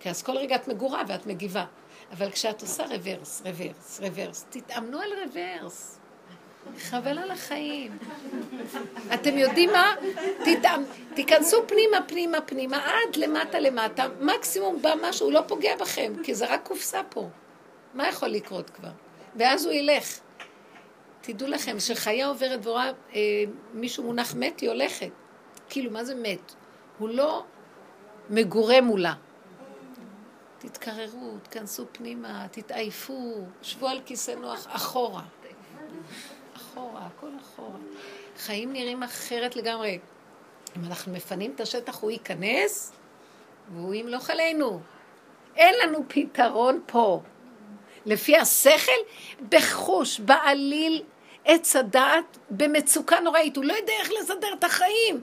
כי 0.00 0.10
אז 0.10 0.22
כל 0.22 0.36
רגע 0.36 0.56
את 0.56 0.68
מגורה 0.68 1.02
ואת 1.08 1.26
מגיבה. 1.26 1.64
אבל 2.12 2.30
כשאת 2.30 2.62
עושה 2.62 2.84
רוורס, 2.86 3.42
רוורס, 3.44 4.00
רוורס, 4.00 4.46
תתאמנו 4.50 5.00
על 5.00 5.10
רוורס. 5.24 5.98
חבל 6.78 7.18
על 7.18 7.30
החיים. 7.30 7.98
אתם 9.14 9.38
יודעים 9.38 9.70
מה? 9.70 9.94
תתאמ... 10.44 10.84
תיכנסו 11.14 11.66
פנימה, 11.66 11.98
פנימה, 12.08 12.40
פנימה, 12.40 12.76
עד 12.76 13.16
למטה, 13.16 13.58
למטה. 13.60 14.06
מקסימום 14.20 14.82
בא 14.82 14.94
משהו, 15.02 15.26
הוא 15.26 15.32
לא 15.32 15.40
פוגע 15.48 15.76
בכם, 15.76 16.12
כי 16.22 16.34
זה 16.34 16.46
רק 16.54 16.66
קופסה 16.66 17.00
פה. 17.08 17.28
מה 17.94 18.08
יכול 18.08 18.28
לקרות 18.28 18.70
כבר? 18.70 18.90
ואז 19.36 19.64
הוא 19.64 19.72
ילך. 19.72 20.20
תדעו 21.20 21.48
לכם, 21.48 21.76
כשחיה 21.76 22.26
עוברת 22.26 22.66
ורואה 22.66 22.90
אה, 23.14 23.20
מישהו 23.74 24.04
מונח 24.04 24.34
מת, 24.34 24.60
היא 24.60 24.68
הולכת. 24.68 25.10
כאילו, 25.68 25.90
מה 25.90 26.04
זה 26.04 26.14
מת? 26.14 26.54
הוא 26.98 27.08
לא 27.08 27.44
מגורה 28.30 28.80
מולה. 28.80 29.14
תתקררו, 30.58 31.34
תכנסו 31.42 31.86
פנימה, 31.92 32.46
תתעייפו, 32.50 33.44
שבו 33.62 33.88
על 33.88 34.00
כיסא 34.06 34.30
נוח 34.30 34.66
אחורה. 34.68 35.22
אחורה, 36.56 37.06
הכל 37.06 37.30
אחורה. 37.40 37.78
חיים 38.38 38.72
נראים 38.72 39.02
אחרת 39.02 39.56
לגמרי. 39.56 39.98
אם 40.76 40.84
אנחנו 40.84 41.12
מפנים 41.12 41.52
את 41.54 41.60
השטח, 41.60 42.00
הוא 42.00 42.10
ייכנס, 42.10 42.92
והוא 43.74 43.94
ימלוך 43.94 44.30
עלינו. 44.30 44.80
אין 45.56 45.74
לנו 45.82 45.98
פתרון 46.08 46.80
פה. 46.86 47.22
לפי 48.06 48.36
השכל, 48.36 48.92
בחוש, 49.48 50.20
בעליל, 50.20 51.02
עץ 51.44 51.76
הדעת 51.76 52.38
במצוקה 52.50 53.20
נוראית, 53.20 53.56
הוא 53.56 53.64
לא 53.64 53.72
יודע 53.72 53.92
איך 54.00 54.10
לסדר 54.20 54.52
את 54.58 54.64
החיים. 54.64 55.22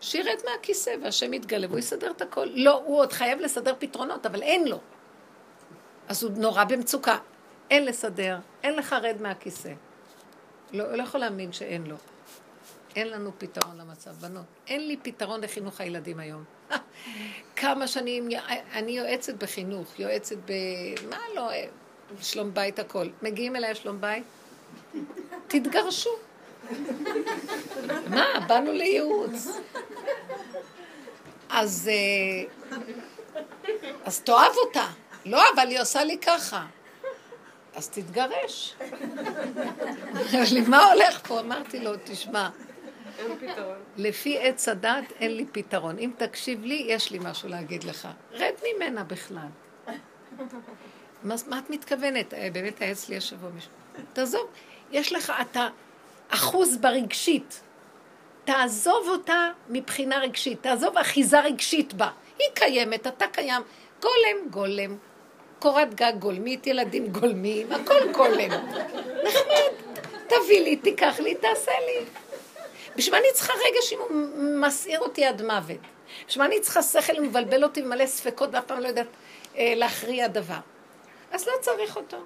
שירד 0.00 0.38
מהכיסא 0.44 0.94
והשם 1.02 1.34
יתגלה 1.34 1.66
והוא 1.66 1.78
יסדר 1.78 2.10
את 2.10 2.22
הכל. 2.22 2.48
לא, 2.54 2.82
הוא 2.84 2.98
עוד 2.98 3.12
חייב 3.12 3.40
לסדר 3.40 3.74
פתרונות, 3.78 4.26
אבל 4.26 4.42
אין 4.42 4.68
לו. 4.68 4.80
אז 6.08 6.22
הוא 6.22 6.32
נורא 6.36 6.64
במצוקה. 6.64 7.18
אין 7.70 7.84
לסדר, 7.84 8.38
אין 8.62 8.76
לחרד 8.76 9.16
מהכיסא. 9.20 9.72
לא, 10.72 10.92
לא 10.92 11.02
יכול 11.02 11.20
להאמין 11.20 11.52
שאין 11.52 11.86
לו. 11.86 11.96
אין 12.96 13.08
לנו 13.08 13.30
פתרון 13.38 13.78
למצב. 13.78 14.10
בנות, 14.10 14.44
אין 14.66 14.86
לי 14.86 14.96
פתרון 14.96 15.40
לחינוך 15.40 15.80
הילדים 15.80 16.20
היום. 16.20 16.44
כמה 17.56 17.86
שנים, 17.86 18.28
אני 18.72 18.92
יועצת 18.92 19.34
בחינוך, 19.34 19.98
יועצת 19.98 20.36
ב... 20.36 20.52
מה 21.10 21.18
לא, 21.34 21.50
שלום 22.20 22.54
בית 22.54 22.78
הכל. 22.78 23.06
מגיעים 23.22 23.56
אליי 23.56 23.74
שלום 23.74 24.00
בית? 24.00 24.24
תתגרשו. 25.48 26.10
מה, 28.06 28.24
באנו 28.48 28.72
לייעוץ. 28.72 29.48
אז, 31.50 31.90
אה, 31.92 32.76
אז 34.04 34.20
תאהב 34.20 34.52
אותה. 34.66 34.86
לא, 35.24 35.42
אבל 35.54 35.68
היא 35.68 35.80
עושה 35.80 36.04
לי 36.04 36.18
ככה. 36.18 36.66
אז 37.74 37.88
תתגרש. 37.88 38.74
אמר 40.32 40.44
לי, 40.54 40.60
מה 40.60 40.92
הולך 40.92 41.28
פה? 41.28 41.40
אמרתי 41.40 41.78
לו, 41.78 41.92
תשמע, 42.04 42.48
לפי 43.96 44.38
עץ 44.38 44.68
הדת 44.68 45.04
אין 45.20 45.36
לי 45.36 45.46
פתרון. 45.52 45.98
אם 45.98 46.10
תקשיב 46.16 46.64
לי, 46.64 46.84
יש 46.88 47.10
לי 47.10 47.18
משהו 47.22 47.48
להגיד 47.48 47.84
לך. 47.84 48.08
רד 48.32 48.52
ממנה 48.62 49.04
בכלל. 49.04 49.48
מה, 51.22 51.34
מה 51.46 51.58
את 51.58 51.70
מתכוונת? 51.70 52.34
אה, 52.34 52.48
באמת 52.52 52.82
היה 52.82 52.92
אצלי 52.92 53.16
השבוע 53.16 53.50
מישהו. 53.50 53.70
תעזוב, 54.12 54.46
יש 54.90 55.12
לך, 55.12 55.32
אתה 55.40 55.68
אחוז 56.28 56.76
ברגשית. 56.76 57.60
תעזוב 58.44 59.08
אותה 59.08 59.48
מבחינה 59.68 60.18
רגשית, 60.18 60.62
תעזוב 60.62 60.98
אחיזה 60.98 61.40
רגשית 61.40 61.94
בה. 61.94 62.10
היא 62.38 62.48
קיימת, 62.54 63.06
אתה 63.06 63.24
קיים. 63.32 63.62
גולם, 64.00 64.48
גולם. 64.50 64.96
קורת 65.58 65.94
גג 65.94 66.12
גולמית, 66.18 66.66
ילדים 66.66 67.06
גולמים, 67.06 67.72
הכל 67.72 68.12
גולם. 68.12 68.50
נחמד. 69.24 69.72
תביא 70.26 70.60
לי, 70.60 70.76
תיקח 70.76 71.20
לי, 71.20 71.34
תעשה 71.34 71.72
לי. 71.86 72.04
בשביל 72.96 73.14
מה 73.14 73.18
אני 73.18 73.32
צריכה 73.34 73.52
רגש 73.52 73.92
אם 73.92 73.98
הוא 73.98 74.10
מסעיר 74.60 75.00
אותי 75.00 75.24
עד 75.24 75.42
מוות? 75.42 75.80
בשביל 76.28 76.42
מה 76.42 76.46
אני 76.46 76.60
צריכה 76.60 76.82
שכל 76.82 77.12
ומבלבל 77.18 77.64
אותי 77.64 77.82
ומלא 77.82 78.06
ספקות 78.06 78.50
ואף 78.52 78.64
פעם 78.64 78.80
לא 78.80 78.88
יודעת 78.88 79.06
אה, 79.56 79.72
להכריע 79.76 80.28
דבר? 80.28 80.58
אז 81.30 81.46
לא 81.46 81.52
צריך 81.60 81.96
אותו. 81.96 82.16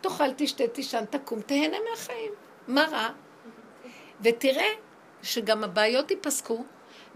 תאכל, 0.00 0.32
תשתה, 0.36 0.68
תישן, 0.68 1.04
תקום, 1.10 1.40
תהנה 1.40 1.76
מהחיים. 1.90 2.32
מה 2.68 2.86
רע? 2.90 3.08
ותראה 4.20 4.68
שגם 5.22 5.64
הבעיות 5.64 6.10
ייפסקו, 6.10 6.64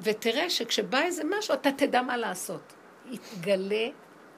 ותראה 0.01 0.51
שכשבא 0.51 1.03
איזה 1.03 1.23
משהו, 1.25 1.55
אתה 1.55 1.73
תדע 1.73 2.03
מה 2.03 2.17
לעשות. 2.17 2.73
יתגלה 3.11 3.87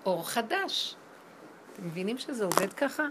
אור 0.06 0.28
חדש. 0.28 0.97
אתם 1.72 1.86
מבינים 1.86 2.18
שזה 2.18 2.44
עובד 2.44 2.72
ככה? 2.72 3.02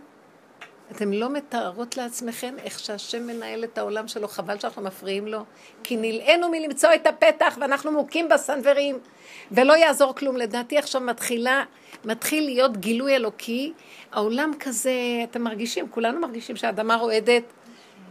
אתם 0.96 1.14
לא 1.14 1.30
מתארות 1.30 1.98
לעצמכם 1.98 2.56
איך 2.64 2.80
שהשם 2.80 3.28
מנהל 3.28 3.64
את 3.64 3.78
העולם 3.78 4.08
שלו, 4.08 4.28
חבל 4.28 4.60
שאנחנו 4.60 4.82
מפריעים 4.82 5.28
לו. 5.28 5.44
כי 5.84 5.98
נלאינו 5.98 6.50
מלמצוא 6.50 6.90
את 6.96 7.08
הפתח 7.08 7.58
ואנחנו 7.62 7.92
מוכים 7.92 8.30
בסנוורים, 8.30 9.00
ולא 9.52 9.74
יעזור 9.74 10.16
כלום. 10.16 10.38
לדעתי 10.38 10.78
עכשיו 10.78 11.02
מתחילה, 11.02 11.64
מתחיל 12.06 12.46
להיות 12.46 12.78
גילוי 12.78 13.16
אלוקי. 13.16 13.74
העולם 14.12 14.52
כזה, 14.60 14.92
אתם 15.24 15.42
מרגישים, 15.42 15.90
כולנו 15.90 16.20
מרגישים 16.20 16.56
שהאדמה 16.56 16.96
רועדת, 16.96 17.44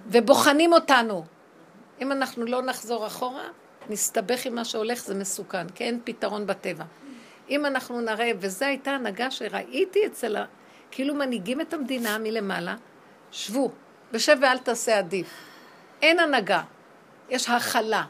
ובוחנים 0.07 0.73
אותנו. 0.73 1.25
אם 2.01 2.13
אנחנו 2.13 2.45
לא 2.45 2.63
נחזור 2.63 3.07
אחורה, 3.07 3.49
נסתבך 3.91 4.47
עם 4.47 4.55
מה 4.55 4.65
שהולך, 4.65 5.05
זה 5.05 5.15
מסוכן, 5.15 5.69
כי 5.69 5.85
אין 5.85 6.01
פתרון 6.05 6.47
בטבע. 6.47 6.85
אם 7.51 7.67
אנחנו 7.67 8.01
נראה, 8.01 8.31
וזו 8.41 8.65
הייתה 8.65 8.91
הנהגה 8.91 9.31
שראיתי 9.31 10.07
אצל 10.07 10.37
ה... 10.37 10.45
כאילו 10.93 11.15
מנהיגים 11.15 11.61
את 11.61 11.75
המדינה 11.75 12.19
מלמעלה, 12.19 12.77
שבו, 13.31 13.71
ושב 14.13 14.37
ואל 14.43 14.59
תעשה 14.59 14.99
עדיף. 14.99 15.27
אין 16.03 16.19
הנהגה, 16.19 16.63
יש 17.31 17.49
הכלה. 17.49 18.05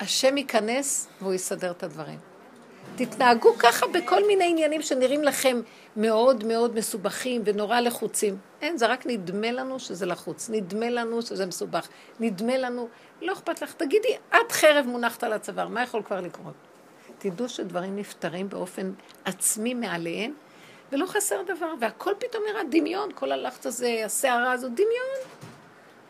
השם 0.00 0.36
ייכנס 0.36 1.08
והוא 1.20 1.34
יסדר 1.34 1.70
את 1.70 1.82
הדברים. 1.82 2.18
תתנהגו 2.96 3.54
ככה 3.58 3.86
בכל 3.86 4.26
מיני 4.26 4.44
עניינים 4.50 4.82
שנראים 4.82 5.22
לכם 5.22 5.60
מאוד 5.96 6.44
מאוד 6.44 6.74
מסובכים 6.74 7.42
ונורא 7.44 7.80
לחוצים. 7.80 8.38
אין, 8.62 8.76
זה 8.76 8.86
רק 8.86 9.06
נדמה 9.06 9.52
לנו 9.52 9.78
שזה 9.78 10.06
לחוץ, 10.06 10.50
נדמה 10.50 10.90
לנו 10.90 11.22
שזה 11.22 11.46
מסובך, 11.46 11.88
נדמה 12.20 12.56
לנו, 12.56 12.88
לא 13.22 13.32
אכפת 13.32 13.62
לך, 13.62 13.72
תגידי, 13.72 14.16
את 14.28 14.52
חרב 14.52 14.86
מונחת 14.86 15.24
על 15.24 15.32
הצוואר, 15.32 15.68
מה 15.68 15.82
יכול 15.82 16.02
כבר 16.02 16.20
לקרות? 16.20 16.54
תדעו 17.18 17.48
שדברים 17.48 17.96
נפתרים 17.96 18.48
באופן 18.48 18.92
עצמי 19.24 19.74
מעליהם, 19.74 20.32
ולא 20.92 21.06
חסר 21.06 21.42
דבר, 21.42 21.74
והכל 21.80 22.12
פתאום 22.18 22.42
נראה 22.50 22.64
דמיון, 22.70 23.10
כל 23.14 23.32
הלחץ 23.32 23.66
הזה, 23.66 24.02
הסערה 24.04 24.52
הזאת, 24.52 24.72
דמיון. 24.72 25.38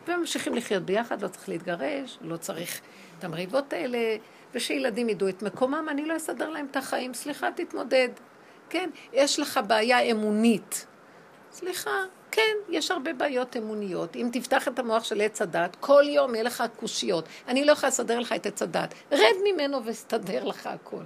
וממשיכים 0.07 0.55
לחיות 0.55 0.83
ביחד, 0.83 1.21
לא 1.21 1.27
צריך 1.27 1.49
להתגרש, 1.49 2.17
לא 2.21 2.37
צריך 2.37 2.81
את 3.19 3.23
המריבות 3.23 3.73
האלה, 3.73 3.97
ושילדים 4.53 5.09
ידעו 5.09 5.29
את 5.29 5.43
מקומם, 5.43 5.87
אני 5.89 6.05
לא 6.05 6.17
אסדר 6.17 6.49
להם 6.49 6.67
את 6.71 6.75
החיים, 6.75 7.13
סליחה, 7.13 7.51
תתמודד. 7.51 8.09
כן, 8.69 8.89
יש 9.13 9.39
לך 9.39 9.59
בעיה 9.67 9.99
אמונית. 9.99 10.85
סליחה, 11.51 12.03
כן, 12.31 12.55
יש 12.69 12.91
הרבה 12.91 13.13
בעיות 13.13 13.57
אמוניות. 13.57 14.15
אם 14.15 14.29
תפתח 14.31 14.67
את 14.67 14.79
המוח 14.79 15.03
של 15.03 15.21
עץ 15.21 15.41
הדת, 15.41 15.77
כל 15.79 16.03
יום 16.05 16.35
יהיה 16.35 16.43
לך 16.43 16.63
קושיות. 16.75 17.25
אני 17.47 17.65
לא 17.65 17.71
יכולה 17.71 17.87
לסדר 17.87 18.19
לך 18.19 18.33
את 18.33 18.45
עץ 18.45 18.61
הדת. 18.61 18.93
רד 19.11 19.35
ממנו 19.43 19.85
ואסתדר 19.85 20.43
לך 20.43 20.67
הכל. 20.67 21.03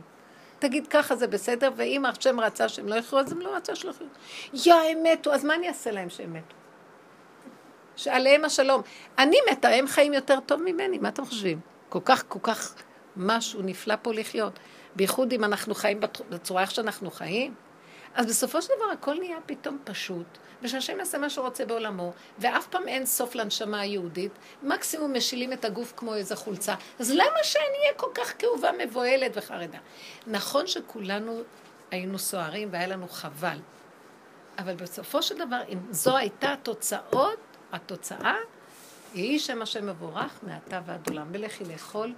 תגיד 0.64 0.88
ככה 0.88 1.16
זה 1.16 1.28
בסדר, 1.28 1.72
ואם 1.76 2.06
השם 2.06 2.40
רצה 2.40 2.70
שהם 2.70 2.88
לא 2.88 2.96
יחיו, 2.96 3.20
אז 3.20 3.32
הם 3.32 3.42
לא 3.42 3.56
רצה 3.56 3.76
שלא 3.76 3.90
יחיו. 3.90 4.08
יא, 4.54 4.74
הם 4.74 4.98
מתו, 5.04 5.34
אז 5.34 5.46
מה 5.46 5.56
אני 5.56 5.68
אעשה 5.68 5.92
להם 5.92 6.10
שהם 6.10 6.34
מתו? 6.34 6.56
שעליהם 7.96 8.46
השלום. 8.46 8.82
אני 9.18 9.38
מתה, 9.52 9.70
הם 9.70 9.88
חיים 9.88 10.14
יותר 10.14 10.40
טוב 10.46 10.62
ממני, 10.62 10.98
מה 10.98 11.10
אתם 11.10 11.26
חושבים? 11.26 11.60
כל 11.90 12.00
כך, 12.06 12.24
כל 12.28 12.40
כך 12.44 12.76
משהו 13.18 13.62
נפלא 13.62 13.96
פה 14.02 14.14
לחיות. 14.14 14.60
בייחוד 14.96 15.34
אם 15.34 15.44
אנחנו 15.44 15.76
חיים 15.76 16.00
בצורה 16.30 16.62
איך 16.62 16.72
שאנחנו 16.72 17.12
חיים. 17.12 17.54
אז 18.16 18.26
בסופו 18.26 18.62
של 18.62 18.74
דבר 18.76 18.92
הכל 18.92 19.16
נהיה 19.20 19.38
פתאום 19.46 19.78
פשוט, 19.84 20.26
ושהשם 20.62 21.00
יעשה 21.00 21.18
מה 21.18 21.30
שהוא 21.30 21.46
רוצה 21.46 21.66
בעולמו, 21.66 22.14
ואף 22.40 22.68
פעם 22.68 22.88
אין 22.88 23.06
סוף 23.06 23.36
לנשמה 23.36 23.80
היהודית, 23.80 24.32
מקסימום 24.64 25.14
משילים 25.14 25.54
את 25.54 25.66
הגוף 25.66 25.94
כמו 25.98 26.16
איזה 26.16 26.36
חולצה. 26.36 26.76
אז 27.00 27.12
למה 27.12 27.44
שאני 27.44 27.78
אהיה 27.82 27.94
כל 27.98 28.10
כך 28.14 28.34
כאובה, 28.40 28.70
מבוהלת 28.86 29.32
וחרדה? 29.36 29.78
נכון 30.28 30.68
שכולנו 30.68 31.42
היינו 31.92 32.20
סוערים 32.20 32.70
והיה 32.72 32.88
לנו 32.88 33.08
חבל, 33.08 33.58
אבל 34.58 34.76
בסופו 34.76 35.22
של 35.22 35.38
דבר, 35.38 35.62
אם 35.70 35.78
זו 35.92 36.18
הייתה 36.18 36.54
התוצאות, 36.54 37.40
התוצאה, 37.72 38.36
יהי 39.14 39.40
שם 39.40 39.62
השם 39.62 39.88
מבורך 39.88 40.40
מעתה 40.44 40.82
ועד 40.86 41.10
עולם. 41.10 41.28
ולכי 41.32 41.66
לאכול 41.66 42.14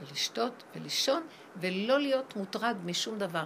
ולשתות 0.00 0.62
ולישון, 0.76 1.26
ולא 1.56 2.00
להיות 2.00 2.36
מוטרד 2.36 2.76
משום 2.84 3.18
דבר. 3.18 3.44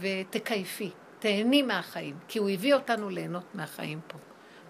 ותקייפי. 0.00 0.90
תהני 1.20 1.62
מהחיים, 1.62 2.18
כי 2.28 2.38
הוא 2.38 2.50
הביא 2.50 2.74
אותנו 2.74 3.10
ליהנות 3.10 3.54
מהחיים 3.54 4.00
פה. 4.06 4.18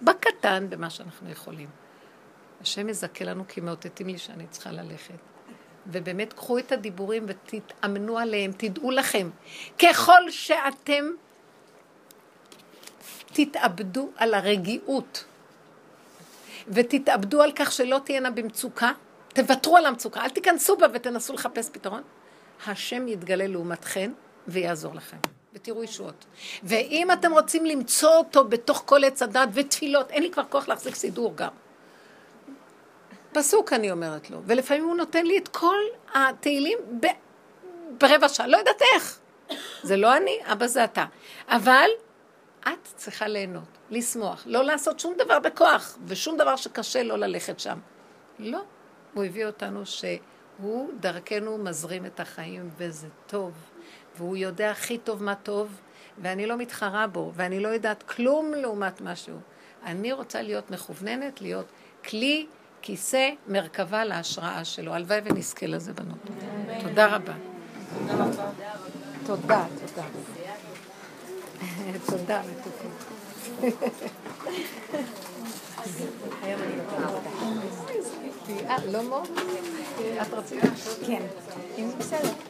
בקטן, 0.02 0.66
במה 0.70 0.90
שאנחנו 0.90 1.30
יכולים. 1.30 1.68
השם 2.60 2.88
יזכה 2.88 3.24
לנו 3.24 3.44
כי 3.48 3.60
מאותתים 3.60 4.06
לי 4.06 4.18
שאני 4.18 4.46
צריכה 4.46 4.72
ללכת. 4.72 5.14
ובאמת, 5.86 6.32
קחו 6.32 6.58
את 6.58 6.72
הדיבורים 6.72 7.26
ותתאמנו 7.28 8.18
עליהם, 8.18 8.52
תדעו 8.56 8.90
לכם, 8.90 9.30
ככל 9.78 10.30
שאתם 10.30 11.04
תתאבדו 13.32 14.10
על 14.16 14.34
הרגיעות 14.34 15.24
ותתאבדו 16.68 17.42
על 17.42 17.52
כך 17.56 17.72
שלא 17.72 18.00
תהיינה 18.04 18.30
במצוקה, 18.30 18.92
תוותרו 19.28 19.76
על 19.76 19.86
המצוקה, 19.86 20.24
אל 20.24 20.30
תיכנסו 20.30 20.76
בה 20.76 20.86
ותנסו 20.94 21.32
לחפש 21.32 21.70
פתרון, 21.70 22.02
השם 22.66 23.08
יתגלה 23.08 23.46
לעומתכם 23.46 24.12
ויעזור 24.48 24.94
לכם. 24.94 25.39
ותראו 25.54 25.84
ישועות. 25.84 26.24
ואם 26.62 27.12
אתם 27.12 27.32
רוצים 27.32 27.66
למצוא 27.66 28.10
אותו 28.10 28.44
בתוך 28.44 28.82
כל 28.86 29.04
עץ 29.04 29.22
הדת 29.22 29.48
ותפילות, 29.54 30.10
אין 30.10 30.22
לי 30.22 30.30
כבר 30.30 30.44
כוח 30.48 30.68
להחזיק 30.68 30.94
סידור 30.94 31.36
גם. 31.36 31.50
פסוק 33.32 33.72
אני 33.72 33.90
אומרת 33.90 34.30
לו, 34.30 34.42
ולפעמים 34.46 34.84
הוא 34.84 34.96
נותן 34.96 35.26
לי 35.26 35.38
את 35.38 35.48
כל 35.48 35.78
התהילים 36.14 36.78
ב... 37.00 37.06
ברבע 37.98 38.28
שעה, 38.28 38.46
לא 38.46 38.56
יודעת 38.56 38.82
איך. 38.94 39.18
זה 39.82 39.96
לא 39.96 40.16
אני, 40.16 40.38
אבא 40.44 40.66
זה 40.66 40.84
אתה. 40.84 41.04
אבל 41.48 41.88
את 42.60 42.88
צריכה 42.96 43.28
ליהנות, 43.28 43.78
לשמוח, 43.90 44.42
לא 44.46 44.64
לעשות 44.64 45.00
שום 45.00 45.14
דבר 45.18 45.38
בכוח, 45.38 45.98
ושום 46.06 46.36
דבר 46.36 46.56
שקשה 46.56 47.02
לא 47.02 47.18
ללכת 47.18 47.60
שם. 47.60 47.78
לא, 48.38 48.60
הוא 49.14 49.24
הביא 49.24 49.46
אותנו 49.46 49.86
שהוא 49.86 50.90
דרכנו 51.00 51.58
מזרים 51.58 52.06
את 52.06 52.20
החיים, 52.20 52.70
וזה 52.76 53.08
טוב. 53.26 53.52
והוא 54.20 54.36
יודע 54.36 54.70
הכי 54.70 54.98
טוב 54.98 55.22
מה 55.22 55.34
טוב, 55.34 55.80
ואני 56.18 56.46
לא 56.46 56.56
מתחרה 56.56 57.06
בו, 57.06 57.32
ואני 57.34 57.60
לא 57.60 57.68
יודעת 57.68 58.02
כלום 58.02 58.52
לעומת 58.56 59.00
משהו. 59.00 59.36
אני 59.84 60.12
רוצה 60.12 60.42
להיות 60.42 60.70
מכווננת, 60.70 61.40
להיות 61.40 61.66
כלי, 62.08 62.46
כיסא, 62.82 63.30
מרכבה 63.48 64.04
להשראה 64.04 64.64
שלו. 64.64 64.94
הלוואי 64.94 65.20
ונזכה 65.24 65.66
לזה, 65.66 65.92
בנות. 65.92 66.18
תודה 66.82 67.06
רבה. 67.16 67.32
תודה, 69.26 69.64
תודה. 69.86 70.04
תודה, 72.06 72.42
מתוקים. 72.50 72.90
אה, 78.68 78.76
לא 78.92 79.02
מור? 79.02 79.22
את 80.22 80.32
רצית? 80.32 80.64
כן. 81.06 81.22
אם 81.78 81.90
בסדר. 81.98 82.49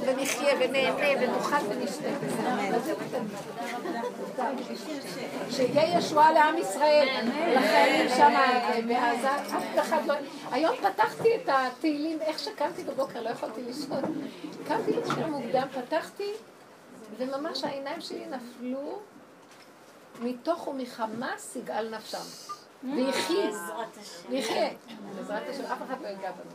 ונחיה 0.00 0.54
ונהנה 0.60 1.22
ונאכל 1.22 1.66
ונשתה. 1.68 2.08
שיהיה 5.50 5.98
ישועה 5.98 6.32
לעם 6.32 6.58
ישראל, 6.58 7.08
לחיילים 7.56 8.08
שם 8.08 8.32
בעזה, 8.88 9.36
אף 9.36 9.78
אחד 9.80 10.06
לא... 10.06 10.14
היום 10.52 10.76
פתחתי 10.76 11.36
את 11.36 11.48
התהילים, 11.48 12.20
איך 12.20 12.38
שקמתי 12.38 12.84
בבוקר, 12.84 13.22
לא 13.22 13.28
יכולתי 13.28 13.62
לישון. 13.62 14.02
קמתי 14.68 14.92
לשיר 14.92 15.26
מוקדם, 15.26 15.66
פתחתי, 15.72 16.32
וממש 17.18 17.64
העיניים 17.64 18.00
שלי 18.00 18.26
נפלו 18.26 18.98
מתוך 20.20 20.68
ומחמס 20.68 21.56
יגאל 21.56 21.94
נפשם. 21.94 22.18
ויחי, 22.84 23.50
ויחיה. 24.30 24.68
בעזרת 25.16 25.42
השם, 25.48 25.64
אף 25.64 25.78
אחד 25.86 26.02
לא 26.02 26.08
ייגע 26.08 26.30
בנו. 26.30 26.50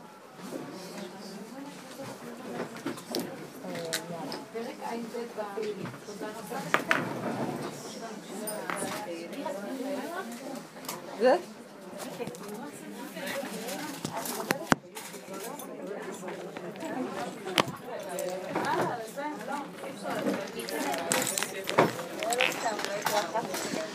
זה? 11.20 11.36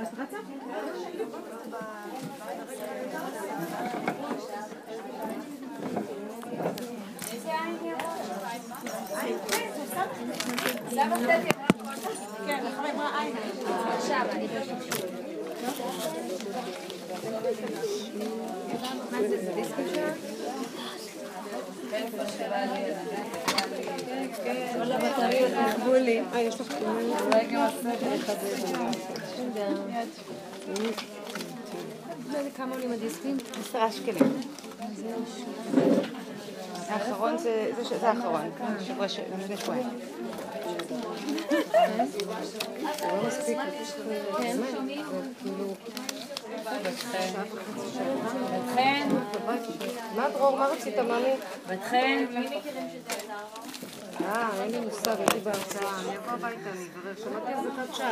רבה. 11.16 11.40
זה? 23.06 23.49
כמה 32.56 32.76
עולים 32.76 32.92
הדיסקים? 32.92 33.38
עשרה 33.60 33.92
שקלים. 33.92 34.42
האחרון 36.88 37.38
זה 37.38 37.72
האחרון, 38.02 38.52
לפני 39.40 39.58
שבועיים. 39.58 39.88
מה 50.16 50.30
דרור, 50.30 50.58
מה 50.58 50.68
רצית, 50.68 50.98
מאמי? 50.98 51.34
בת 51.68 51.80
חן. 51.90 52.26
אה, 54.26 54.64
אין 54.64 54.72
לי 54.72 54.80
מושג, 54.80 55.16
הייתי 55.18 55.40
בהרצאה. 55.40 56.00
אני 56.02 56.18
אבוא 56.18 56.32
הביתה, 56.32 56.70
אני 56.70 56.86
אברר. 57.02 57.16
שמעתי 57.16 57.52
זה 57.64 57.94
שעה. 57.94 58.08